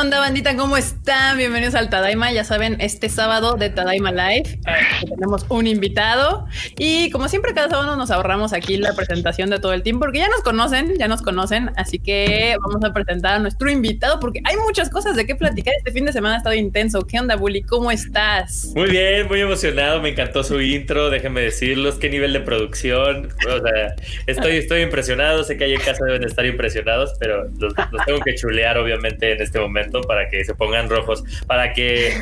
onda, 0.00 0.18
bandita? 0.18 0.54
¿Cómo 0.56 0.76
están? 0.76 1.38
Bienvenidos 1.38 1.74
al 1.74 1.88
Tadaima. 1.88 2.30
Ya 2.30 2.44
saben, 2.44 2.76
este 2.80 3.08
sábado 3.08 3.54
de 3.54 3.70
Tadaima 3.70 4.12
Live 4.12 4.58
eh, 4.66 5.06
tenemos 5.08 5.46
un 5.48 5.66
invitado 5.66 6.46
y 6.76 7.10
como 7.10 7.28
siempre 7.28 7.54
cada 7.54 7.70
sábado 7.70 7.96
nos 7.96 8.10
ahorramos 8.10 8.52
aquí 8.52 8.76
la 8.76 8.92
presentación 8.94 9.48
de 9.48 9.58
todo 9.58 9.72
el 9.72 9.82
team 9.82 9.98
porque 9.98 10.18
ya 10.18 10.28
nos 10.28 10.42
conocen, 10.42 10.98
ya 10.98 11.08
nos 11.08 11.22
conocen, 11.22 11.70
así 11.76 11.98
que 11.98 12.56
vamos 12.60 12.84
a 12.84 12.92
presentar 12.92 13.36
a 13.36 13.38
nuestro 13.38 13.70
invitado 13.70 14.20
porque 14.20 14.42
hay 14.44 14.56
muchas 14.58 14.90
cosas 14.90 15.16
de 15.16 15.24
qué 15.26 15.34
platicar. 15.34 15.72
Este 15.78 15.92
fin 15.92 16.04
de 16.04 16.12
semana 16.12 16.34
ha 16.34 16.38
estado 16.38 16.54
intenso. 16.54 17.00
¿Qué 17.06 17.18
onda, 17.18 17.36
Bully? 17.36 17.62
¿Cómo 17.62 17.90
estás? 17.90 18.72
Muy 18.76 18.90
bien, 18.90 19.26
muy 19.28 19.40
emocionado. 19.40 20.02
Me 20.02 20.10
encantó 20.10 20.44
su 20.44 20.60
intro. 20.60 21.08
Déjenme 21.08 21.40
decirlos 21.40 21.94
qué 21.94 22.10
nivel 22.10 22.34
de 22.34 22.40
producción. 22.40 23.30
O 23.48 23.60
sea, 23.62 23.96
estoy, 24.26 24.56
estoy 24.56 24.82
impresionado. 24.82 25.42
Sé 25.42 25.56
que 25.56 25.64
ahí 25.64 25.72
en 25.72 25.80
casa 25.80 26.04
deben 26.04 26.24
estar 26.24 26.44
impresionados, 26.44 27.14
pero 27.18 27.44
los, 27.58 27.72
los 27.92 28.04
tengo 28.04 28.20
que 28.20 28.34
chulear, 28.34 28.76
obviamente, 28.76 29.32
en 29.32 29.40
este 29.40 29.58
momento 29.58 29.85
para 30.06 30.28
que 30.28 30.44
se 30.44 30.54
pongan 30.54 30.88
rojos, 30.88 31.22
para 31.46 31.72
que, 31.72 32.12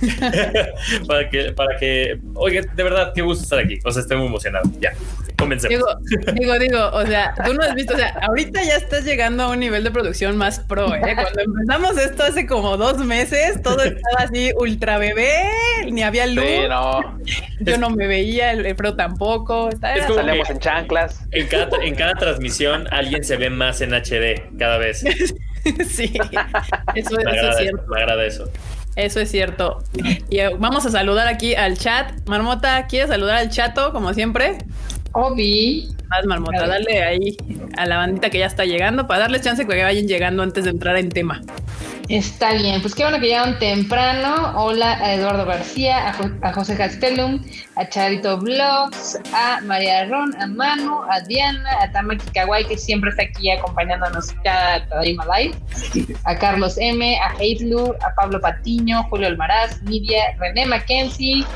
para 1.06 1.28
que, 1.28 1.52
para 1.52 1.76
que, 1.78 2.18
oye, 2.34 2.62
de 2.74 2.82
verdad, 2.82 3.12
qué 3.14 3.22
gusto 3.22 3.44
estar 3.44 3.58
aquí. 3.58 3.78
O 3.84 3.90
sea, 3.92 4.02
estoy 4.02 4.16
muy 4.18 4.26
emocionado. 4.26 4.68
Ya, 4.80 4.92
comencemos. 5.38 5.70
Digo, 5.76 5.86
digo, 6.34 6.58
digo, 6.58 6.90
o 6.92 7.06
sea, 7.06 7.34
tú 7.44 7.52
no 7.54 7.62
has 7.62 7.74
visto, 7.74 7.94
o 7.94 7.96
sea, 7.96 8.10
ahorita 8.22 8.62
ya 8.62 8.76
estás 8.76 9.04
llegando 9.04 9.44
a 9.44 9.50
un 9.50 9.60
nivel 9.60 9.84
de 9.84 9.90
producción 9.90 10.36
más 10.36 10.60
pro, 10.60 10.94
¿eh? 10.94 11.00
Cuando 11.14 11.40
empezamos 11.40 11.98
esto 11.98 12.22
hace 12.24 12.46
como 12.46 12.76
dos 12.76 12.98
meses, 12.98 13.60
todo 13.62 13.82
estaba 13.82 14.24
así 14.24 14.50
ultra 14.56 14.98
bebé, 14.98 15.42
ni 15.90 16.02
había 16.02 16.26
luz. 16.26 16.44
Sí, 16.44 16.68
no. 16.68 17.18
Yo 17.60 17.78
no 17.78 17.90
me 17.90 18.06
veía, 18.06 18.52
el, 18.52 18.66
el 18.66 18.74
pro 18.76 18.94
tampoco. 18.96 19.68
Estaba- 19.68 19.94
Es 19.94 20.04
como 20.06 20.16
Salíamos 20.16 20.46
que- 20.48 20.52
en 20.54 20.58
chanclas. 20.58 21.20
En 21.30 21.46
cada, 21.46 21.68
en 21.84 21.94
cada 21.94 22.14
transmisión 22.14 22.86
alguien 22.90 23.24
se 23.24 23.36
ve 23.36 23.50
más 23.50 23.80
en 23.80 23.92
HD 23.94 24.42
cada 24.58 24.78
vez. 24.78 25.04
sí, 25.88 26.12
eso, 26.94 27.16
Me 27.16 27.22
eso 27.22 27.50
es 27.50 27.56
cierto. 27.56 27.84
me 27.88 28.00
agrada 28.00 28.24
eso. 28.24 28.50
Eso 28.96 29.20
es 29.20 29.30
cierto. 29.30 29.82
Y 30.28 30.38
eh, 30.38 30.50
vamos 30.58 30.84
a 30.84 30.90
saludar 30.90 31.26
aquí 31.26 31.54
al 31.54 31.78
chat. 31.78 32.12
Marmota, 32.26 32.86
¿quieres 32.86 33.08
saludar 33.08 33.36
al 33.36 33.48
chato 33.48 33.92
como 33.92 34.12
siempre? 34.12 34.58
Obi. 35.12 35.88
Más 36.08 36.26
Marmota, 36.26 36.66
dale 36.66 37.02
ahí 37.02 37.36
a 37.78 37.86
la 37.86 37.96
bandita 37.96 38.28
que 38.28 38.38
ya 38.38 38.46
está 38.46 38.66
llegando 38.66 39.06
para 39.06 39.20
darles 39.20 39.40
chance 39.40 39.66
que 39.66 39.82
vayan 39.82 40.06
llegando 40.06 40.42
antes 40.42 40.64
de 40.64 40.70
entrar 40.70 40.96
en 40.96 41.08
tema. 41.08 41.40
Está 42.12 42.52
bien, 42.52 42.82
pues 42.82 42.94
qué 42.94 43.04
bueno 43.04 43.18
que 43.20 43.28
llegaron 43.28 43.58
temprano. 43.58 44.52
Hola 44.62 44.98
a 44.98 45.14
Eduardo 45.14 45.46
García, 45.46 46.08
a, 46.10 46.12
Jo- 46.12 46.30
a 46.42 46.52
José 46.52 46.74
Gastelum, 46.76 47.42
a 47.76 47.88
Charito 47.88 48.36
Vlogs, 48.38 49.18
a 49.32 49.62
María 49.62 50.04
Ron, 50.04 50.38
a 50.38 50.46
Manu, 50.46 51.00
a 51.10 51.20
Diana, 51.22 51.70
a 51.80 51.90
Tamaki 51.90 52.26
Kawai, 52.34 52.66
que 52.68 52.76
siempre 52.76 53.08
está 53.08 53.22
aquí 53.22 53.50
acompañándonos 53.50 54.26
cada 54.44 54.86
Tadaima 54.88 55.24
Live, 55.38 55.56
a 56.24 56.36
Carlos 56.36 56.76
M, 56.76 57.18
a 57.18 57.34
Heitlu, 57.42 57.94
a 58.06 58.14
Pablo 58.14 58.38
Patiño, 58.42 59.04
Julio 59.04 59.28
Almaraz, 59.28 59.80
Nidia, 59.84 60.36
René 60.38 60.66
Mackenzie, 60.66 61.46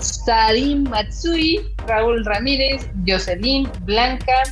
Sarim 0.00 0.88
Matsui, 0.90 1.60
Raúl 1.86 2.24
Ramírez, 2.24 2.84
Jocelyn, 3.06 3.70
Blanca, 3.82 4.42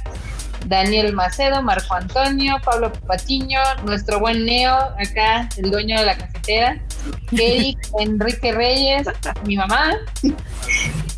Daniel 0.69 1.15
Macedo, 1.15 1.63
Marco 1.63 1.95
Antonio, 1.95 2.57
Pablo 2.63 2.93
Patiño, 3.07 3.59
nuestro 3.85 4.21
buen 4.21 4.45
Neo, 4.45 4.75
acá, 4.75 5.49
el 5.57 5.71
dueño 5.71 5.99
de 5.99 6.07
la 6.07 6.17
cafetera, 6.17 6.79
Eric, 7.33 7.79
Enrique 7.99 8.53
Reyes, 8.53 9.07
mi 9.45 9.57
mamá, 9.57 9.97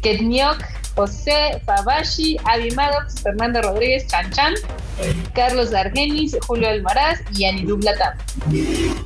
Ketniok, 0.02 0.62
José 0.94 1.60
Fabashi, 1.64 2.36
Avi 2.44 2.70
Maddox, 2.72 3.22
Fernando 3.22 3.60
Rodríguez, 3.62 4.06
Chan 4.06 4.30
Chan, 4.30 4.54
Carlos 5.34 5.72
Argenis, 5.74 6.36
Julio 6.46 6.68
Almaraz 6.68 7.20
y 7.34 7.44
Anidú 7.44 7.76
Blatam. 7.76 8.16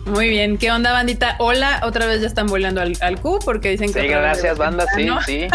Muy 0.06 0.28
bien, 0.28 0.58
¿qué 0.58 0.70
onda, 0.72 0.92
bandita? 0.92 1.36
Hola, 1.38 1.80
otra 1.84 2.06
vez 2.06 2.20
ya 2.20 2.26
están 2.26 2.48
volando 2.48 2.80
al, 2.80 2.96
al 3.00 3.20
Q 3.20 3.38
porque 3.44 3.70
dicen 3.70 3.92
que. 3.92 4.02
Sí, 4.02 4.08
gracias, 4.08 4.58
banda. 4.58 4.86
Sí, 4.94 5.08
sí. 5.24 5.46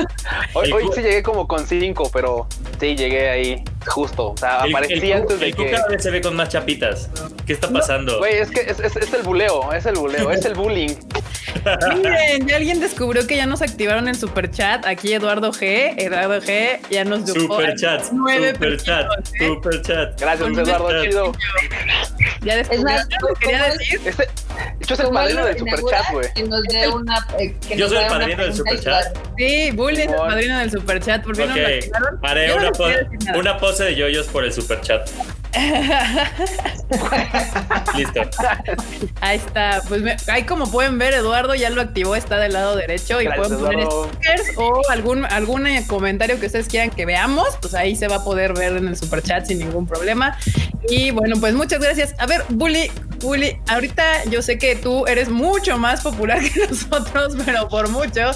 Hoy, 0.53 0.71
sí 0.95 1.01
llegué 1.01 1.23
como 1.23 1.47
con 1.47 1.67
cinco, 1.67 2.09
pero 2.13 2.47
sí 2.79 2.95
llegué 2.95 3.29
ahí 3.29 3.63
justo. 3.87 4.31
O 4.31 4.37
sea, 4.37 4.61
El- 4.65 4.71
aparecí 4.75 5.11
el, 5.11 5.21
antes 5.21 5.39
de 5.39 5.47
el 5.47 5.55
que. 5.55 5.71
cada 5.71 5.87
vez 5.87 6.03
se 6.03 6.11
ve 6.11 6.21
con 6.21 6.35
más 6.35 6.49
chapitas. 6.49 7.09
¿Qué 7.45 7.53
está 7.53 7.69
pasando? 7.69 8.17
Güey, 8.19 8.35
es 8.39 8.49
que 8.51 8.61
es, 8.61 8.79
es- 8.79 8.95
es 8.95 9.13
el 9.13 9.21
buleo, 9.23 9.71
es 9.73 9.85
el 9.85 9.95
buleo, 9.95 10.31
es 10.31 10.45
el 10.45 10.53
bullying. 10.53 10.95
Miren, 11.95 12.47
ya 12.47 12.57
alguien 12.57 12.79
descubrió 12.79 13.25
que 13.25 13.35
ya 13.35 13.45
nos 13.45 13.61
activaron 13.61 14.07
el 14.07 14.15
super 14.15 14.51
chat. 14.51 14.85
Aquí 14.85 15.13
Eduardo 15.13 15.51
G. 15.51 15.95
Eduardo 15.97 16.39
G. 16.41 16.79
ya 16.91 17.03
nos 17.05 17.25
dio 17.25 17.33
Super 17.35 17.75
chat, 17.75 18.03
nueve 18.11 18.51
super 18.53 18.77
chat, 18.81 19.07
pesitos, 19.07 19.33
¿eh? 19.41 19.47
super 19.47 19.81
chat. 19.81 20.21
Gracias, 20.21 20.47
Eduardo, 20.49 20.79
nuestra- 20.91 21.03
chido. 21.03 21.31
Ya 22.41 22.55
descubrió. 22.57 22.79
Es 22.79 22.83
más, 22.83 23.07
¿Algo 23.19 23.33
que 23.35 23.45
quería 23.45 23.59
¿cómo 23.63 23.73
decir? 23.77 24.01
Este, 24.05 24.27
yo 24.87 24.95
soy 24.95 25.05
el 25.05 25.11
padrino 25.11 25.45
del 25.45 25.57
güey. 26.11 26.47
Nos 26.47 26.63
dé 26.63 26.87
una. 26.89 27.27
eh, 27.39 27.55
que 27.67 27.77
Yo 27.77 27.87
soy 27.89 27.97
el 27.97 28.03
una 28.03 28.11
padrino 28.19 28.43
del 28.43 28.53
superchat. 28.53 28.87
ayudar. 29.05 29.13
Sí, 29.37 29.71
Bully 29.71 30.01
es 30.01 30.07
el 30.09 30.15
padrino 30.15 30.59
del 30.59 30.71
super 30.71 30.99
chat. 31.03 31.23
¿Por 31.23 31.35
qué 31.35 31.45
no 31.47 31.55
lo 31.55 31.61
Ok, 31.61 31.67
activaron? 31.73 32.19
haré 32.23 32.47
no 32.47 32.55
una, 32.55 32.71
nada. 32.71 33.37
una 33.39 33.57
pose 33.69 33.83
de 33.83 33.95
yoyos 33.95 34.25
por 34.25 34.43
el 34.43 34.51
super 34.51 34.81
chat. 34.81 35.07
Listo. 37.95 38.21
Ahí 39.21 39.37
está. 39.37 39.81
Pues 39.87 40.01
me- 40.01 40.17
ahí 40.27 40.43
como 40.43 40.69
pueden 40.71 40.97
ver, 40.97 41.13
Eduardo 41.13 41.55
ya 41.55 41.69
lo 41.69 41.81
activó, 41.81 42.15
está 42.15 42.37
del 42.37 42.53
lado 42.53 42.75
derecho 42.75 43.21
y 43.21 43.25
Gracias, 43.25 43.47
pueden 43.47 43.63
poner 43.63 43.79
Eduardo. 43.79 44.09
stickers 44.13 44.43
o 44.57 44.81
algún, 44.89 45.25
algún 45.25 45.67
eh, 45.67 45.83
comentario 45.87 46.39
que 46.39 46.45
ustedes 46.47 46.67
quieran 46.67 46.89
que 46.91 47.05
veamos, 47.05 47.47
pues 47.61 47.73
ahí 47.73 47.95
se 47.95 48.07
va 48.07 48.17
a 48.17 48.23
poder 48.23 48.53
ver 48.53 48.77
en 48.77 48.87
el 48.87 48.97
super 48.97 49.21
chat 49.21 49.45
sin 49.45 49.59
ningún 49.59 49.87
problema. 49.87 50.37
Y 50.89 51.11
bueno, 51.11 51.35
pues 51.39 51.53
muchas 51.53 51.79
gracias. 51.81 52.15
A 52.17 52.25
ver, 52.25 52.43
Bully, 52.49 52.91
Bully, 53.21 53.57
ahorita 53.67 54.25
yo 54.25 54.41
sé 54.41 54.57
que 54.57 54.75
tú 54.75 55.05
eres 55.07 55.29
mucho 55.29 55.77
más 55.77 56.01
popular 56.01 56.39
que 56.53 56.67
nosotros, 56.67 57.35
pero 57.45 57.67
por 57.67 57.89
mucho. 57.89 58.31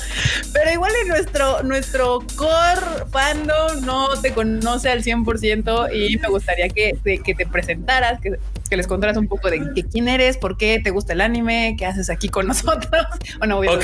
Pero 0.51 0.71
igual 0.71 0.91
en 1.01 1.07
nuestro, 1.07 1.63
nuestro 1.63 2.19
core 2.35 3.07
fandom 3.11 3.81
no 3.85 4.09
te 4.21 4.33
conoce 4.33 4.89
al 4.89 5.03
100% 5.03 5.89
y 5.95 6.17
me 6.17 6.27
gustaría 6.27 6.69
que, 6.69 6.97
de- 7.03 7.19
que 7.19 7.33
te 7.35 7.45
presentaras, 7.45 8.19
que, 8.21 8.37
que 8.69 8.77
les 8.77 8.87
contaras 8.87 9.17
un 9.17 9.27
poco 9.27 9.49
de, 9.49 9.61
que 9.75 9.83
quién 9.83 10.07
eres, 10.07 10.37
por 10.37 10.57
qué 10.57 10.79
te 10.83 10.89
gusta 10.89 11.13
el 11.13 11.21
anime, 11.21 11.75
qué 11.77 11.85
haces 11.85 12.09
aquí 12.09 12.29
con 12.29 12.47
nosotros. 12.53 13.05
Bueno, 13.39 13.57
voy 13.57 13.67
a 13.67 13.71
Ok, 13.73 13.83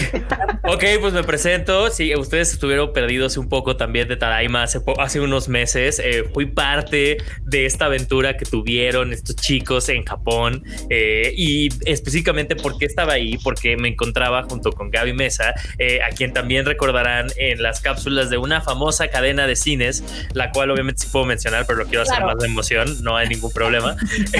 ok, 0.63 0.83
pues 1.01 1.13
me 1.13 1.23
presento. 1.23 1.89
Sí, 1.89 2.15
ustedes 2.15 2.53
estuvieron 2.53 2.93
perdidos 2.93 3.37
un 3.37 3.49
poco 3.49 3.77
también 3.77 4.07
de 4.07 4.17
Tadaima 4.17 4.63
hace, 4.63 4.79
hace 4.99 5.19
unos 5.19 5.49
meses. 5.49 5.99
Eh, 5.99 6.25
fui 6.33 6.45
parte 6.45 7.17
de 7.43 7.65
esta 7.65 7.85
aventura 7.85 8.37
que 8.37 8.45
tuvieron 8.45 9.13
estos 9.13 9.35
chicos 9.35 9.89
en 9.89 10.03
Japón 10.05 10.63
eh, 10.89 11.33
y 11.35 11.69
específicamente 11.85 12.55
porque 12.55 12.85
estaba 12.85 13.13
ahí, 13.13 13.37
porque 13.43 13.77
me 13.77 13.89
encontraba 13.89 14.43
junto 14.43 14.71
con 14.71 14.89
Gaby 14.91 15.13
Mesa, 15.13 15.53
eh, 15.77 16.01
a 16.01 16.09
quien 16.09 16.33
también 16.33 16.65
recordarán 16.65 17.27
en 17.37 17.61
las 17.61 17.81
cápsulas 17.81 18.29
de 18.29 18.37
una 18.37 18.61
famosa 18.61 19.07
cadena 19.07 19.47
de 19.47 19.55
cines, 19.55 20.03
la 20.33 20.51
cual 20.51 20.71
obviamente 20.71 21.03
sí 21.03 21.09
puedo 21.11 21.25
mencionar, 21.25 21.65
pero 21.67 21.79
lo 21.79 21.85
quiero 21.85 22.03
hacer 22.03 22.23
más 22.23 22.37
de 22.37 22.47
emoción, 22.47 23.01
no 23.09 23.17
hay 23.17 23.27
ningún 23.27 23.51
problema. 23.51 23.95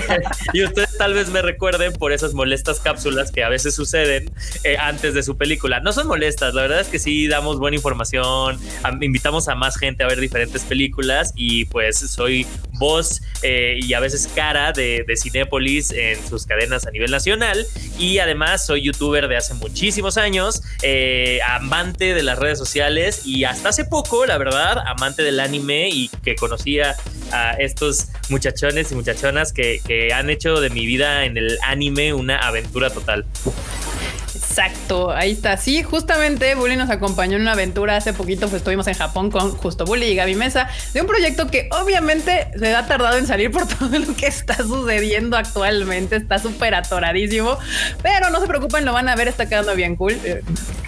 y 0.54 0.64
ustedes 0.64 0.96
tal 0.98 1.14
vez 1.16 1.30
me 1.30 1.42
recuerden 1.42 1.92
por 1.94 2.12
esas 2.14 2.34
molestas 2.36 2.80
cápsulas 2.80 3.32
que 3.32 3.44
a 3.44 3.50
veces 3.50 3.74
suceden 3.74 4.30
eh, 4.64 4.78
antes 4.78 5.14
de 5.16 5.24
su 5.24 5.38
película. 5.38 5.80
No 5.80 5.92
son 5.92 6.08
molestas, 6.08 6.54
la 6.54 6.62
verdad 6.64 6.82
es 6.82 6.88
que 6.88 7.00
sí 7.00 7.28
damos 7.28 7.58
buena 7.58 7.76
información, 7.78 8.60
am- 8.84 9.02
invitamos 9.02 9.48
a 9.48 9.56
más 9.56 9.76
gente 9.78 10.04
a 10.04 10.08
ver 10.08 10.20
diferentes 10.20 10.62
películas 10.64 11.34
y 11.36 11.66
pues 11.66 11.98
soy 11.98 12.46
voz 12.74 13.22
eh, 13.42 13.80
y 13.82 13.94
a 13.94 14.00
veces 14.00 14.30
cara 14.36 14.72
de, 14.72 15.04
de 15.08 15.18
Cinépolis 15.18 15.92
en 15.92 16.18
sus 16.30 16.46
cadenas 16.46 16.86
a 16.86 16.92
nivel 16.92 17.10
nacional 17.12 17.66
y 17.98 18.20
además 18.20 18.66
soy 18.66 18.84
youtuber 18.84 19.28
de 19.28 19.38
hace 19.38 19.54
muchísimos 19.56 20.18
años, 20.18 20.62
eh, 20.84 21.40
amante 21.48 22.14
de 22.14 22.22
las 22.24 22.38
redes 22.38 22.60
sociales 22.60 23.22
y 23.26 23.46
hasta 23.46 23.70
hace 23.70 23.84
poco, 23.86 24.26
la 24.28 24.38
verdad, 24.38 24.78
amante 24.86 25.24
del 25.24 25.40
anime 25.40 25.90
y 25.90 26.10
que 26.24 26.36
conocía 26.36 26.96
a 27.32 27.54
estos 27.54 28.10
muchachones 28.30 28.92
y 28.92 28.96
muchachonas 28.96 29.54
que, 29.54 29.82
que 29.86 30.14
han 30.14 30.30
hecho 30.30 30.60
de 30.60 30.70
mi 30.70 30.86
vida 30.86 31.26
en 31.26 31.38
el 31.38 31.58
anime 31.64 32.14
una 32.14 32.38
aventura 32.38 32.90
total. 32.90 33.26
Exacto, 34.50 35.12
ahí 35.12 35.32
está. 35.32 35.58
Sí, 35.58 35.84
justamente 35.84 36.56
Bully 36.56 36.76
nos 36.76 36.90
acompañó 36.90 37.36
en 37.36 37.44
una 37.44 37.52
aventura 37.54 37.96
hace 37.96 38.14
poquito, 38.14 38.42
pues 38.48 38.56
estuvimos 38.56 38.88
en 38.88 38.96
Japón 38.96 39.30
con 39.30 39.52
justo 39.56 39.86
Bully 39.86 40.08
y 40.08 40.16
Gaby 40.16 40.34
Mesa, 40.36 40.68
de 40.94 41.02
un 41.02 41.08
proyecto 41.08 41.48
que 41.48 41.70
obviamente 41.72 42.48
se 42.58 42.76
ha 42.76 42.88
tardado 42.88 43.18
en 43.18 43.28
salir 43.28 43.52
por 43.52 43.68
todo 43.80 43.98
lo 44.00 44.16
que 44.16 44.26
está 44.28 44.56
sucediendo 44.58 45.38
actualmente, 45.38 46.16
está 46.16 46.40
súper 46.40 46.74
atoradísimo, 46.74 47.58
pero 48.02 48.32
no 48.32 48.42
se 48.42 48.48
preocupen, 48.48 48.86
lo 48.86 48.94
van 48.94 49.08
a 49.08 49.16
ver, 49.16 49.28
está 49.28 49.48
quedando 49.48 49.76
bien 49.76 49.96
cool. 49.96 50.18
Eh, 50.24 50.42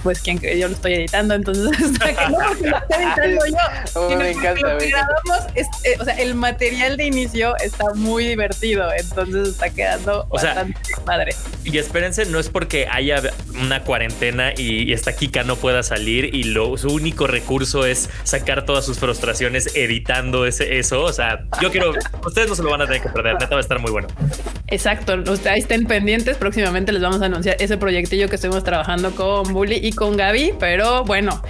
Pues 0.03 0.19
quien 0.19 0.39
que 0.39 0.57
yo 0.57 0.67
lo 0.67 0.73
estoy 0.73 0.95
editando, 0.95 1.35
entonces 1.35 1.79
está 1.91 2.07
que 2.15 2.29
no 2.29 2.37
porque 2.39 2.67
lo 2.67 2.77
estoy 2.77 3.03
editando 3.03 3.45
yo. 3.45 3.57
Oh, 4.01 4.09
me 4.15 4.31
encanta, 4.31 4.61
lo 4.61 4.73
me 4.73 4.77
que 4.79 4.87
encanta. 4.87 5.07
grabamos 5.27 5.51
es, 5.53 5.67
eh, 5.83 5.97
o 5.99 6.05
sea, 6.05 6.15
el 6.15 6.33
material 6.33 6.97
de 6.97 7.05
inicio 7.05 7.55
está 7.57 7.85
muy 7.93 8.25
divertido, 8.25 8.89
entonces 8.97 9.49
está 9.49 9.69
quedando 9.69 10.25
O 10.29 10.39
sea, 10.39 10.55
bastante 10.55 10.79
padre. 11.05 11.35
y 11.63 11.77
espérense, 11.77 12.25
no 12.25 12.39
es 12.39 12.49
porque 12.49 12.87
haya 12.89 13.21
una 13.61 13.83
cuarentena 13.83 14.53
y, 14.55 14.91
esta 14.91 15.15
Kika 15.15 15.43
no 15.43 15.55
pueda 15.55 15.83
salir 15.83 16.33
y 16.35 16.43
lo, 16.43 16.77
su 16.77 16.89
único 16.89 17.27
recurso 17.27 17.85
es 17.85 18.09
sacar 18.23 18.65
todas 18.65 18.85
sus 18.85 18.99
frustraciones 18.99 19.75
editando 19.75 20.45
ese, 20.45 20.79
eso. 20.79 21.03
O 21.03 21.13
sea, 21.13 21.45
yo 21.61 21.71
quiero, 21.71 21.93
ustedes 22.25 22.49
no 22.49 22.55
se 22.55 22.63
lo 22.63 22.71
van 22.71 22.81
a 22.81 22.85
tener 22.85 23.01
que 23.01 23.09
perder, 23.09 23.35
neta 23.35 23.49
va 23.49 23.57
a 23.57 23.61
estar 23.61 23.79
muy 23.79 23.91
bueno. 23.91 24.07
Exacto, 24.67 25.15
ustedes 25.31 25.59
estén 25.59 25.85
pendientes, 25.85 26.37
próximamente 26.37 26.91
les 26.91 27.01
vamos 27.01 27.21
a 27.21 27.25
anunciar 27.25 27.57
ese 27.59 27.77
proyectillo 27.77 28.29
que 28.29 28.35
estuvimos 28.35 28.63
trabajando 28.63 29.11
con 29.11 29.53
Bully 29.53 29.79
y 29.81 29.91
con 29.91 30.17
Gaby, 30.17 30.53
pero 30.59 31.03
bueno, 31.03 31.41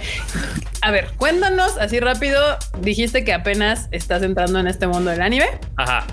a 0.84 0.90
ver, 0.90 1.10
cuéntanos 1.16 1.78
así 1.78 2.00
rápido. 2.00 2.58
Dijiste 2.80 3.22
que 3.24 3.32
apenas 3.32 3.88
estás 3.92 4.24
entrando 4.24 4.58
en 4.58 4.66
este 4.66 4.88
mundo 4.88 5.12
del 5.12 5.22
anime. 5.22 5.46
Ajá. 5.76 6.04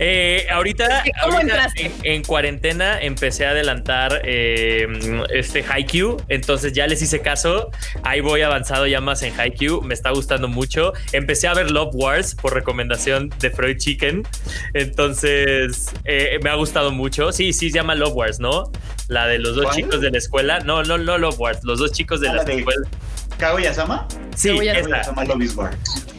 Eh, 0.00 0.48
ahorita, 0.50 1.04
en, 2.02 2.24
cuarentena 2.24 3.00
empecé 3.00 3.46
a 3.46 3.50
adelantar 3.50 4.22
eh, 4.24 4.88
este 5.32 5.62
Haikyuu, 5.62 6.16
entonces 6.28 6.72
ya 6.72 6.86
les 6.86 7.02
hice 7.02 7.20
caso. 7.20 7.70
Ahí 8.02 8.20
voy 8.20 8.42
avanzado 8.42 8.86
ya 8.86 9.00
más 9.00 9.22
en 9.22 9.38
Haikyuu, 9.38 9.82
me 9.82 9.94
está 9.94 10.10
gustando 10.10 10.48
mucho. 10.48 10.92
Empecé 11.12 11.48
a 11.48 11.54
ver 11.54 11.70
Love 11.70 11.94
Wars 11.94 12.34
por 12.34 12.54
recomendación 12.54 13.30
de 13.40 13.50
Freud 13.50 13.76
Chicken, 13.78 14.22
entonces 14.72 15.92
eh, 16.04 16.38
me 16.42 16.50
ha 16.50 16.54
gustado 16.54 16.92
mucho. 16.92 17.32
Sí, 17.32 17.52
sí 17.52 17.70
se 17.70 17.76
llama 17.76 17.94
Love 17.94 18.14
Wars, 18.14 18.40
¿no? 18.40 18.70
La 19.08 19.26
de 19.26 19.38
los 19.38 19.56
dos 19.56 19.74
chicos 19.74 20.00
de 20.00 20.10
la 20.10 20.18
escuela. 20.18 20.60
No, 20.60 20.82
no, 20.82 20.98
no 20.98 21.18
Love 21.18 21.38
Wars, 21.38 21.64
los 21.64 21.78
dos 21.78 21.92
chicos 21.92 22.20
de 22.20 22.28
ah, 22.28 22.34
la 22.34 22.42
escuela. 22.42 22.88
¿Kaguya-sama? 23.38 24.06
Sí, 24.36 24.50
esa. 24.50 25.24
Love 25.24 25.42
is 25.42 25.54
War. 25.54 25.70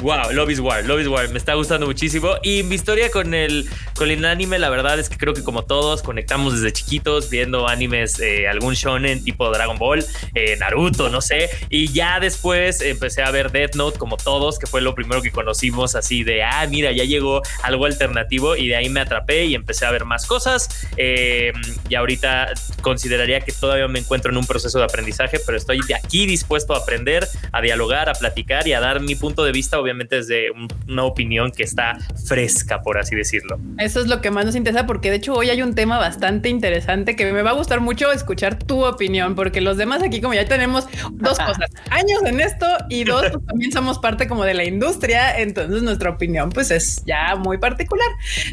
Wow, 0.01 0.31
Love 0.31 0.51
is 0.51 0.59
War, 0.59 0.83
Love 0.83 1.01
is 1.01 1.07
War, 1.07 1.29
me 1.29 1.37
está 1.37 1.53
gustando 1.53 1.85
muchísimo. 1.85 2.35
Y 2.43 2.63
mi 2.63 2.75
historia 2.75 3.09
con 3.11 3.33
el, 3.33 3.67
con 3.95 4.09
el 4.09 4.23
anime, 4.25 4.59
la 4.59 4.69
verdad 4.69 4.99
es 4.99 5.09
que 5.09 5.17
creo 5.17 5.33
que 5.33 5.43
como 5.43 5.63
todos 5.63 6.01
conectamos 6.01 6.53
desde 6.53 6.73
chiquitos 6.73 7.29
viendo 7.29 7.67
animes, 7.67 8.19
eh, 8.19 8.47
algún 8.47 8.73
shonen 8.73 9.23
tipo 9.23 9.49
Dragon 9.49 9.77
Ball, 9.77 10.05
eh, 10.33 10.57
Naruto, 10.59 11.09
no 11.09 11.21
sé. 11.21 11.49
Y 11.69 11.91
ya 11.91 12.19
después 12.19 12.81
empecé 12.81 13.21
a 13.23 13.31
ver 13.31 13.51
Death 13.51 13.75
Note 13.75 13.97
como 13.97 14.17
todos, 14.17 14.59
que 14.59 14.67
fue 14.67 14.81
lo 14.81 14.95
primero 14.95 15.21
que 15.21 15.31
conocimos 15.31 15.95
así 15.95 16.23
de, 16.23 16.43
ah, 16.43 16.65
mira, 16.69 16.91
ya 16.91 17.03
llegó 17.03 17.41
algo 17.63 17.85
alternativo 17.85 18.55
y 18.55 18.67
de 18.67 18.75
ahí 18.75 18.89
me 18.89 19.01
atrapé 19.01 19.45
y 19.45 19.55
empecé 19.55 19.85
a 19.85 19.91
ver 19.91 20.05
más 20.05 20.25
cosas. 20.25 20.87
Eh, 20.97 21.51
y 21.89 21.95
ahorita 21.95 22.53
consideraría 22.81 23.41
que 23.41 23.51
todavía 23.51 23.87
me 23.87 23.99
encuentro 23.99 24.31
en 24.31 24.37
un 24.37 24.45
proceso 24.45 24.77
de 24.77 24.85
aprendizaje, 24.85 25.39
pero 25.45 25.57
estoy 25.57 25.79
de 25.87 25.95
aquí 25.95 26.25
dispuesto 26.25 26.73
a 26.73 26.79
aprender, 26.79 27.04
a 27.51 27.61
dialogar, 27.61 28.09
a 28.09 28.13
platicar 28.13 28.67
y 28.67 28.73
a 28.73 28.79
dar 28.79 29.01
mi 29.01 29.15
punto 29.15 29.43
de 29.43 29.51
vista, 29.51 29.79
obviamente 29.79 30.17
desde 30.17 30.51
una 30.87 31.03
opinión 31.03 31.51
que 31.51 31.63
está 31.63 31.97
fresca, 32.27 32.81
por 32.81 32.97
así 32.97 33.15
decirlo. 33.15 33.59
Eso 33.77 34.01
es 34.01 34.07
lo 34.07 34.21
que 34.21 34.31
más 34.31 34.45
nos 34.45 34.55
interesa, 34.55 34.85
porque 34.85 35.09
de 35.09 35.17
hecho 35.17 35.33
hoy 35.33 35.49
hay 35.49 35.61
un 35.61 35.75
tema 35.75 35.97
bastante 35.97 36.49
interesante 36.49 37.15
que 37.15 37.31
me 37.31 37.41
va 37.41 37.51
a 37.51 37.53
gustar 37.53 37.79
mucho 37.81 38.11
escuchar 38.11 38.57
tu 38.57 38.85
opinión, 38.85 39.35
porque 39.35 39.61
los 39.61 39.77
demás 39.77 40.03
aquí 40.03 40.21
como 40.21 40.33
ya 40.33 40.45
tenemos 40.45 40.87
dos 41.11 41.39
cosas, 41.39 41.69
años 41.89 42.21
en 42.25 42.39
esto 42.39 42.67
y 42.89 43.03
dos, 43.03 43.25
pues, 43.31 43.45
también 43.45 43.71
somos 43.71 43.99
parte 43.99 44.27
como 44.27 44.43
de 44.43 44.53
la 44.53 44.63
industria, 44.63 45.39
entonces 45.39 45.83
nuestra 45.83 46.09
opinión 46.09 46.49
pues 46.49 46.71
es 46.71 47.03
ya 47.05 47.35
muy 47.35 47.57
particular. 47.57 48.07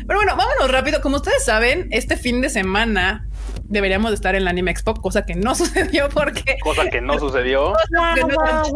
Pero 0.06 0.19
bueno, 0.19 0.37
vámonos 0.37 0.70
rápido. 0.70 1.00
Como 1.00 1.16
ustedes 1.16 1.44
saben, 1.44 1.88
este 1.90 2.16
fin 2.16 2.40
de 2.40 2.50
semana 2.50 3.28
deberíamos 3.64 4.12
estar 4.12 4.34
en 4.34 4.44
la 4.44 4.50
Anime 4.50 4.70
Expo, 4.70 4.94
cosa 4.94 5.24
que 5.24 5.34
no 5.34 5.54
sucedió 5.56 6.08
porque... 6.08 6.58
Cosa 6.62 6.88
que 6.90 7.00
no 7.00 7.18
sucedió. 7.18 7.74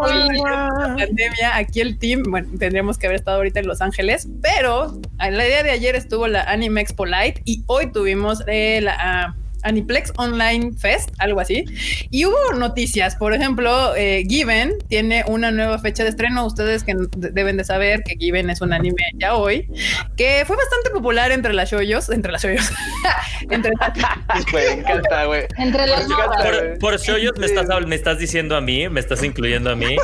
pandemia, 0.97 1.57
aquí 1.57 1.81
el 1.81 1.99
team, 1.99 2.23
bueno, 2.29 2.49
tendríamos 2.59 2.99
que 2.99 3.07
haber 3.07 3.17
estado 3.17 3.37
ahorita 3.39 3.61
en 3.61 3.67
Los 3.67 3.81
Ángeles, 3.81 4.29
pero 4.43 5.01
la 5.19 5.45
día 5.45 5.63
de 5.63 5.71
ayer 5.71 5.95
estuvo 5.95 6.27
la 6.27 6.43
Anime 6.43 6.81
Expo 6.81 7.07
Light 7.07 7.41
y 7.45 7.63
hoy 7.67 7.93
tuvimos 7.93 8.43
eh, 8.47 8.81
la... 8.83 8.97
Ah, 8.99 9.35
Aniplex 9.63 10.13
Online 10.17 10.73
Fest, 10.79 11.11
algo 11.19 11.41
así. 11.41 11.65
Y 12.11 12.25
hubo 12.25 12.53
noticias, 12.55 13.17
por 13.17 13.35
ejemplo, 13.35 13.95
eh, 13.97 14.25
Given 14.29 14.75
tiene 14.89 15.25
una 15.27 15.51
nueva 15.51 15.79
fecha 15.79 16.03
de 16.05 16.11
estreno. 16.11 16.47
Ustedes 16.47 16.85
que 16.85 16.95
deben 17.17 17.57
de 17.57 17.65
saber 17.65 18.03
que 18.03 18.17
Given 18.17 18.51
es 18.51 18.61
un 18.61 18.73
anime 18.73 19.03
ya 19.15 19.35
hoy, 19.35 19.69
que 20.17 20.45
fue 20.47 20.57
bastante 20.57 20.91
popular 20.91 21.33
entre 21.33 21.53
las 21.53 21.71
shoyos, 21.71 22.11
entre 22.11 22.33
las 22.33 22.43
shoyos, 22.43 22.71
entre 23.51 23.73
me 24.53 24.67
encanta, 24.73 25.25
güey. 25.25 25.45
Entre 25.59 25.87
las 25.87 26.05
por, 26.05 26.79
por 26.79 27.01
shoyos 27.01 27.33
me 27.39 27.47
estás, 27.47 27.67
me 27.87 27.95
estás 27.95 28.19
diciendo 28.19 28.57
a 28.57 28.61
mí, 28.61 28.89
me 28.89 29.01
estás 29.01 29.23
incluyendo 29.23 29.71
a 29.71 29.77
mí. 29.77 29.97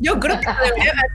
Yo 0.00 0.18
creo 0.18 0.38
que 0.40 0.48
a 0.48 0.56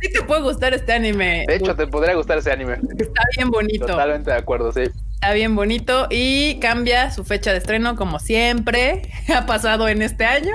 ti 0.02 0.12
te 0.12 0.22
puede 0.24 0.42
gustar 0.42 0.74
este 0.74 0.94
anime. 0.94 1.46
De 1.48 1.56
hecho, 1.56 1.76
te 1.76 1.88
podría 1.88 2.16
gustar 2.16 2.38
ese 2.38 2.52
anime. 2.52 2.80
Está 2.98 3.22
bien 3.36 3.50
bonito. 3.50 3.86
Totalmente 3.86 4.32
de 4.32 4.38
acuerdo, 4.38 4.72
sí. 4.72 4.84
Está 5.16 5.34
bien 5.34 5.56
bonito 5.56 6.08
y 6.12 6.60
cambia 6.60 7.12
su 7.12 7.24
fecha 7.24 7.52
de 7.52 7.58
estreno 7.58 7.96
como 7.96 8.20
siempre 8.20 9.10
ha 9.36 9.48
pasado 9.48 9.88
en 9.88 10.04
este 10.04 10.26
año 10.26 10.54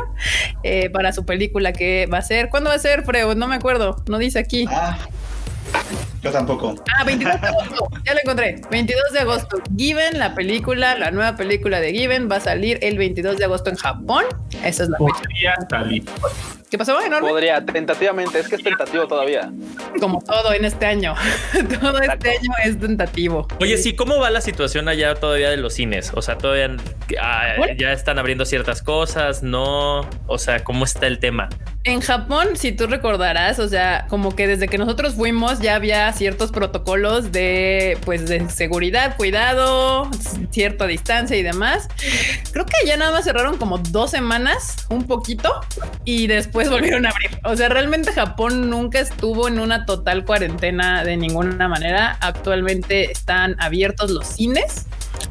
eh, 0.63 0.91
para 0.91 1.13
su 1.13 1.27
película 1.27 1.73
que 1.73 2.07
va 2.07 2.19
a 2.19 2.23
ser. 2.23 2.51
¿Cuándo 2.51 2.71
va 2.71 2.77
a 2.77 2.79
ser, 2.79 3.05
Freud? 3.05 3.37
No 3.37 3.49
me 3.49 3.57
acuerdo, 3.57 3.97
no 4.07 4.19
dice 4.19 4.39
aquí. 4.39 4.67
Ah, 4.69 4.97
yo 6.23 6.31
tampoco. 6.31 6.75
Ah, 6.99 7.05
22 7.05 7.41
de 7.41 7.47
agosto, 7.49 7.89
ya 8.05 8.15
lo 8.15 8.21
encontré. 8.21 8.61
22 8.71 9.13
de 9.13 9.19
agosto. 9.21 9.63
Given, 9.77 10.19
la 10.19 10.35
película, 10.35 10.97
la 10.97 11.11
nueva 11.11 11.37
película 11.37 11.81
de 11.81 11.93
Given 11.93 12.31
va 12.31 12.37
a 12.37 12.41
salir 12.41 12.79
el 12.83 12.99
22 12.99 13.39
de 13.39 13.45
agosto 13.45 13.71
en 13.71 13.77
Japón. 13.77 14.25
Esa 14.65 14.85
es 14.85 14.89
la 14.91 14.99
fecha. 14.99 16.05
¿Qué 16.71 16.79
pasó? 16.79 17.01
Enorme? 17.01 17.31
Podría, 17.31 17.65
tentativamente, 17.65 18.39
es 18.39 18.49
que 18.49 18.55
es 18.55 18.63
tentativo 18.63 19.09
todavía. 19.09 19.51
Como 19.99 20.23
todo 20.23 20.53
en 20.53 20.65
este 20.65 20.87
año. 20.87 21.15
todo 21.81 21.99
este 21.99 22.31
año 22.31 22.51
es 22.65 22.79
tentativo. 22.79 23.49
Oye, 23.59 23.77
sí, 23.77 23.97
¿cómo 23.97 24.19
va 24.21 24.31
la 24.31 24.41
situación 24.41 24.89
allá 24.89 25.17
todavía 25.17 25.51
de 25.51 25.57
los 25.57 25.75
cines? 25.75 26.13
O 26.15 26.23
sea, 26.23 26.39
todavía 26.39 26.77
ah, 27.21 27.57
ya 27.77 27.93
están 27.93 28.21
abriendo 28.21 28.45
ciertas 28.45 28.83
cosas, 28.83 29.43
¿no? 29.43 30.09
O 30.29 30.39
sea, 30.39 30.63
¿cómo 30.63 30.85
está 30.85 31.09
el 31.09 31.19
tema? 31.19 31.49
En 31.85 32.03
Japón, 32.03 32.49
si 32.57 32.73
tú 32.73 32.87
recordarás, 32.87 33.59
o 33.59 33.67
sea, 33.67 34.05
como 34.11 34.37
que 34.37 34.47
desde 34.47 34.69
que 34.69 34.77
nosotros 34.77 35.15
fuimos 35.15 35.61
ya 35.61 35.77
había 35.77 36.13
ciertos 36.13 36.53
protocolos 36.53 37.33
de, 37.33 37.97
pues, 38.05 38.29
de 38.29 38.51
seguridad, 38.51 39.17
cuidado, 39.17 40.11
cierta 40.51 40.87
distancia 40.87 41.39
y 41.39 41.43
demás. 41.43 41.89
Creo 42.53 42.67
que 42.67 42.87
ya 42.87 42.99
nada 42.99 43.13
más 43.13 43.25
cerraron 43.25 43.57
como 43.57 43.79
dos 43.79 44.11
semanas, 44.11 44.85
un 44.91 45.07
poquito, 45.07 45.59
y 46.05 46.27
después 46.27 46.69
volvieron 46.69 47.07
a 47.07 47.11
abrir. 47.11 47.31
O 47.45 47.57
sea, 47.57 47.71
realmente 47.71 48.13
Japón 48.13 48.69
nunca 48.69 49.01
estuvo 49.01 49.49
en 49.49 49.59
una 49.59 49.87
total 49.87 50.27
cuarentena 50.27 51.03
de 51.03 51.17
ninguna 51.17 51.67
manera. 51.67 52.19
Actualmente 52.21 53.11
están 53.11 53.57
abiertos 53.59 54.11
los 54.11 54.27
cines. 54.27 54.85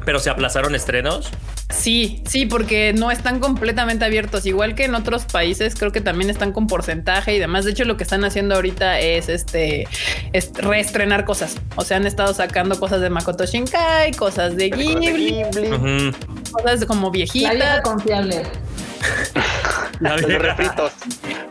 Pero 0.04 0.18
se 0.18 0.30
aplazaron 0.30 0.74
estrenos. 0.74 1.30
Sí, 1.70 2.22
sí, 2.26 2.46
porque 2.46 2.92
no 2.92 3.10
están 3.10 3.38
completamente 3.38 4.04
abiertos, 4.04 4.44
igual 4.44 4.74
que 4.74 4.84
en 4.84 4.94
otros 4.94 5.24
países, 5.24 5.74
creo 5.76 5.92
que 5.92 6.00
también 6.00 6.28
están 6.28 6.52
con 6.52 6.66
porcentaje 6.66 7.34
y 7.34 7.38
demás. 7.38 7.64
De 7.64 7.70
hecho, 7.70 7.84
lo 7.84 7.96
que 7.96 8.02
están 8.02 8.24
haciendo 8.24 8.56
ahorita 8.56 8.98
es 8.98 9.28
este 9.28 9.86
es 10.32 10.52
reestrenar 10.54 11.24
cosas. 11.24 11.56
O 11.76 11.84
sea, 11.84 11.96
han 11.96 12.06
estado 12.06 12.34
sacando 12.34 12.78
cosas 12.78 13.00
de 13.00 13.10
Makoto 13.10 13.46
Shinkai, 13.46 14.12
cosas 14.12 14.56
de 14.56 14.70
Ghibli, 14.70 15.44
cosas 16.50 16.84
como 16.84 17.10
viejitas. 17.10 17.80
confiable. 17.82 18.42
Los 20.00 20.22
refritos. 20.22 20.92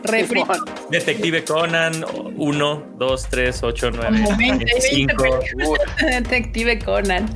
Refritos. 0.02 0.58
Detective 0.90 1.44
Conan 1.44 2.04
1, 2.36 2.86
2, 2.98 3.26
3, 3.30 3.62
8, 3.62 3.90
9, 3.92 4.64
5. 4.80 5.40
Detective 6.00 6.78
Conan. 6.80 7.32